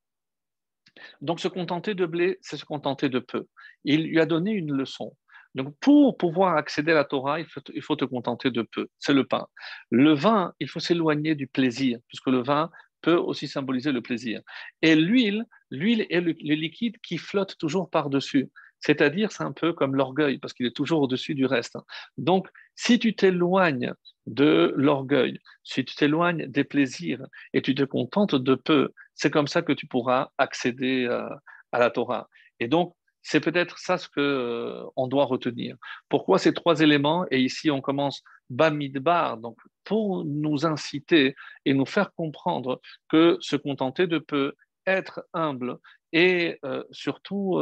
donc 1.21 1.41
se 1.41 1.49
contenter 1.49 1.95
de 1.95 2.07
blé, 2.07 2.39
c'est 2.41 2.57
se 2.57 2.65
contenter 2.65 3.09
de 3.09 3.19
peu. 3.19 3.47
Il 3.85 4.05
lui 4.05 4.21
a 4.21 4.27
donné 4.27 4.53
une 4.53 4.73
leçon. 4.73 5.17
Donc 5.55 5.75
pour 5.81 6.17
pouvoir 6.17 6.57
accéder 6.57 6.93
à 6.93 6.97
la 6.97 7.05
Torah, 7.05 7.41
il 7.41 7.47
faut, 7.47 7.97
te 7.97 8.05
contenter 8.05 8.51
de 8.51 8.63
peu. 8.63 8.89
C'est 8.99 9.13
le 9.13 9.25
pain. 9.25 9.47
Le 9.91 10.15
vin, 10.15 10.53
il 10.61 10.69
faut 10.69 10.81
s'éloigner 10.81 11.35
du 11.35 11.47
plaisir, 11.47 11.99
puisque 12.09 12.29
le 12.29 12.43
vin 12.43 12.71
peut 13.03 13.17
aussi 13.17 13.49
symboliser 13.49 13.93
le 13.93 14.03
plaisir. 14.03 14.43
Et 14.83 14.95
l'huile, 14.95 15.45
l'huile 15.71 16.07
est 16.11 16.21
le, 16.21 16.33
liquide 16.33 16.99
qui 17.03 17.19
flotte 17.19 17.57
toujours 17.59 17.91
par-dessus. 17.91 18.51
C'est-à-dire, 18.81 19.31
c'est 19.33 19.45
un 19.45 19.53
peu 19.53 19.73
comme 19.73 19.95
l'orgueil, 19.95 20.39
parce 20.39 20.53
qu'il 20.53 20.67
est 20.67 20.77
toujours 20.77 21.03
au-dessus 21.03 21.35
du 21.35 21.47
reste. 21.47 21.77
Donc, 22.17 22.49
si 22.75 22.99
tu 22.99 23.15
t'éloignes 23.15 23.93
de 24.27 24.73
l'orgueil, 24.77 25.39
si 25.65 25.85
tu 25.85 25.95
t'éloignes 25.95 26.47
des 26.47 26.65
plaisirs 26.65 27.27
et 27.53 27.63
tu 27.63 27.75
te 27.75 27.83
contentes 27.83 28.35
de 28.35 28.55
peu, 28.55 28.91
c'est 29.15 29.31
comme 29.31 29.49
ça 29.49 29.63
que 29.63 29.73
tu 29.73 29.87
pourras 29.87 30.31
accéder 30.39 31.05
euh, 31.05 31.29
à 31.73 31.79
la 31.79 31.91
Torah. 31.91 32.29
Et 32.59 32.69
donc, 32.69 32.95
c'est 33.23 33.41
peut-être 33.41 33.79
ça 33.79 33.99
ce 33.99 34.09
qu'on 34.09 34.21
euh, 34.21 35.09
doit 35.09 35.27
retenir. 35.27 35.77
Pourquoi 36.09 36.39
ces 36.39 36.55
trois 36.55 36.81
éléments? 36.81 37.27
Et 37.31 37.41
ici, 37.41 37.71
on 37.71 37.83
commence 37.83 38.23
Bamidbar, 38.49 39.37
donc 39.37 39.59
pour 39.85 40.25
nous 40.25 40.67
inciter 40.67 41.35
et 41.65 41.75
nous 41.75 41.87
faire 41.87 42.13
comprendre 42.15 42.81
que 43.09 43.37
se 43.41 43.57
contenter 43.57 44.07
de 44.07 44.19
peu, 44.19 44.55
être 44.87 45.23
humble 45.35 45.79
et 46.13 46.59
euh, 46.65 46.83
surtout 46.91 47.61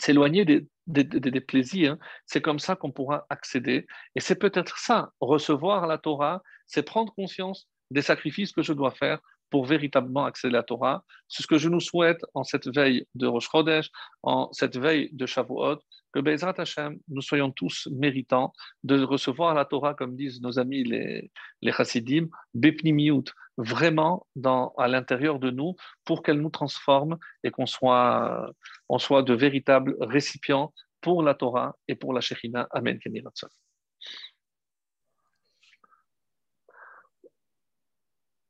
s'éloigner 0.00 0.44
des, 0.44 1.40
plaisirs, 1.40 1.96
c'est 2.26 2.40
comme 2.40 2.58
ça 2.58 2.76
qu'on 2.76 2.92
pourra 2.92 3.26
accéder. 3.30 3.86
Et 4.14 4.20
c'est 4.20 4.36
peut-être 4.36 4.78
ça, 4.78 5.12
recevoir 5.20 5.86
la 5.86 5.98
Torah, 5.98 6.42
c'est 6.66 6.82
prendre 6.82 7.14
conscience 7.14 7.68
des 7.90 8.02
sacrifices 8.02 8.52
que 8.52 8.62
je 8.62 8.72
dois 8.72 8.90
faire 8.90 9.20
pour 9.50 9.64
véritablement 9.64 10.24
accéder 10.24 10.54
à 10.54 10.58
la 10.58 10.62
Torah. 10.62 11.04
C'est 11.28 11.42
ce 11.42 11.46
que 11.46 11.58
je 11.58 11.68
nous 11.68 11.80
souhaite 11.80 12.20
en 12.34 12.44
cette 12.44 12.68
veille 12.68 13.06
de 13.14 13.26
Rosh 13.26 13.48
Chodesh, 13.50 13.90
en 14.22 14.52
cette 14.52 14.76
veille 14.76 15.08
de 15.12 15.26
Shavuot, 15.26 15.78
que 16.12 16.20
Bezrat 16.20 16.54
Hashem, 16.58 16.98
nous 17.08 17.22
soyons 17.22 17.50
tous 17.50 17.88
méritants 17.90 18.52
de 18.82 19.02
recevoir 19.02 19.54
la 19.54 19.64
Torah, 19.64 19.94
comme 19.94 20.16
disent 20.16 20.40
nos 20.40 20.58
amis 20.58 20.84
les, 20.84 21.30
les 21.62 21.72
Chassidim, 21.72 22.28
Bepnimiut, 22.54 23.24
vraiment 23.58 24.26
dans, 24.36 24.72
à 24.78 24.88
l'intérieur 24.88 25.38
de 25.38 25.50
nous, 25.50 25.74
pour 26.04 26.22
qu'elle 26.22 26.40
nous 26.40 26.50
transforme 26.50 27.18
et 27.42 27.50
qu'on 27.50 27.66
soit, 27.66 28.50
on 28.88 28.98
soit 28.98 29.22
de 29.22 29.34
véritables 29.34 29.96
récipients 30.00 30.72
pour 31.00 31.22
la 31.22 31.34
Torah 31.34 31.76
et 31.88 31.96
pour 31.96 32.12
la 32.12 32.20
Shekhinah. 32.20 32.68
Amen. 32.70 32.98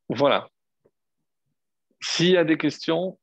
Voilà. 0.08 0.48
S'il 2.00 2.30
y 2.30 2.36
a 2.36 2.44
des 2.44 2.56
questions, 2.56 3.18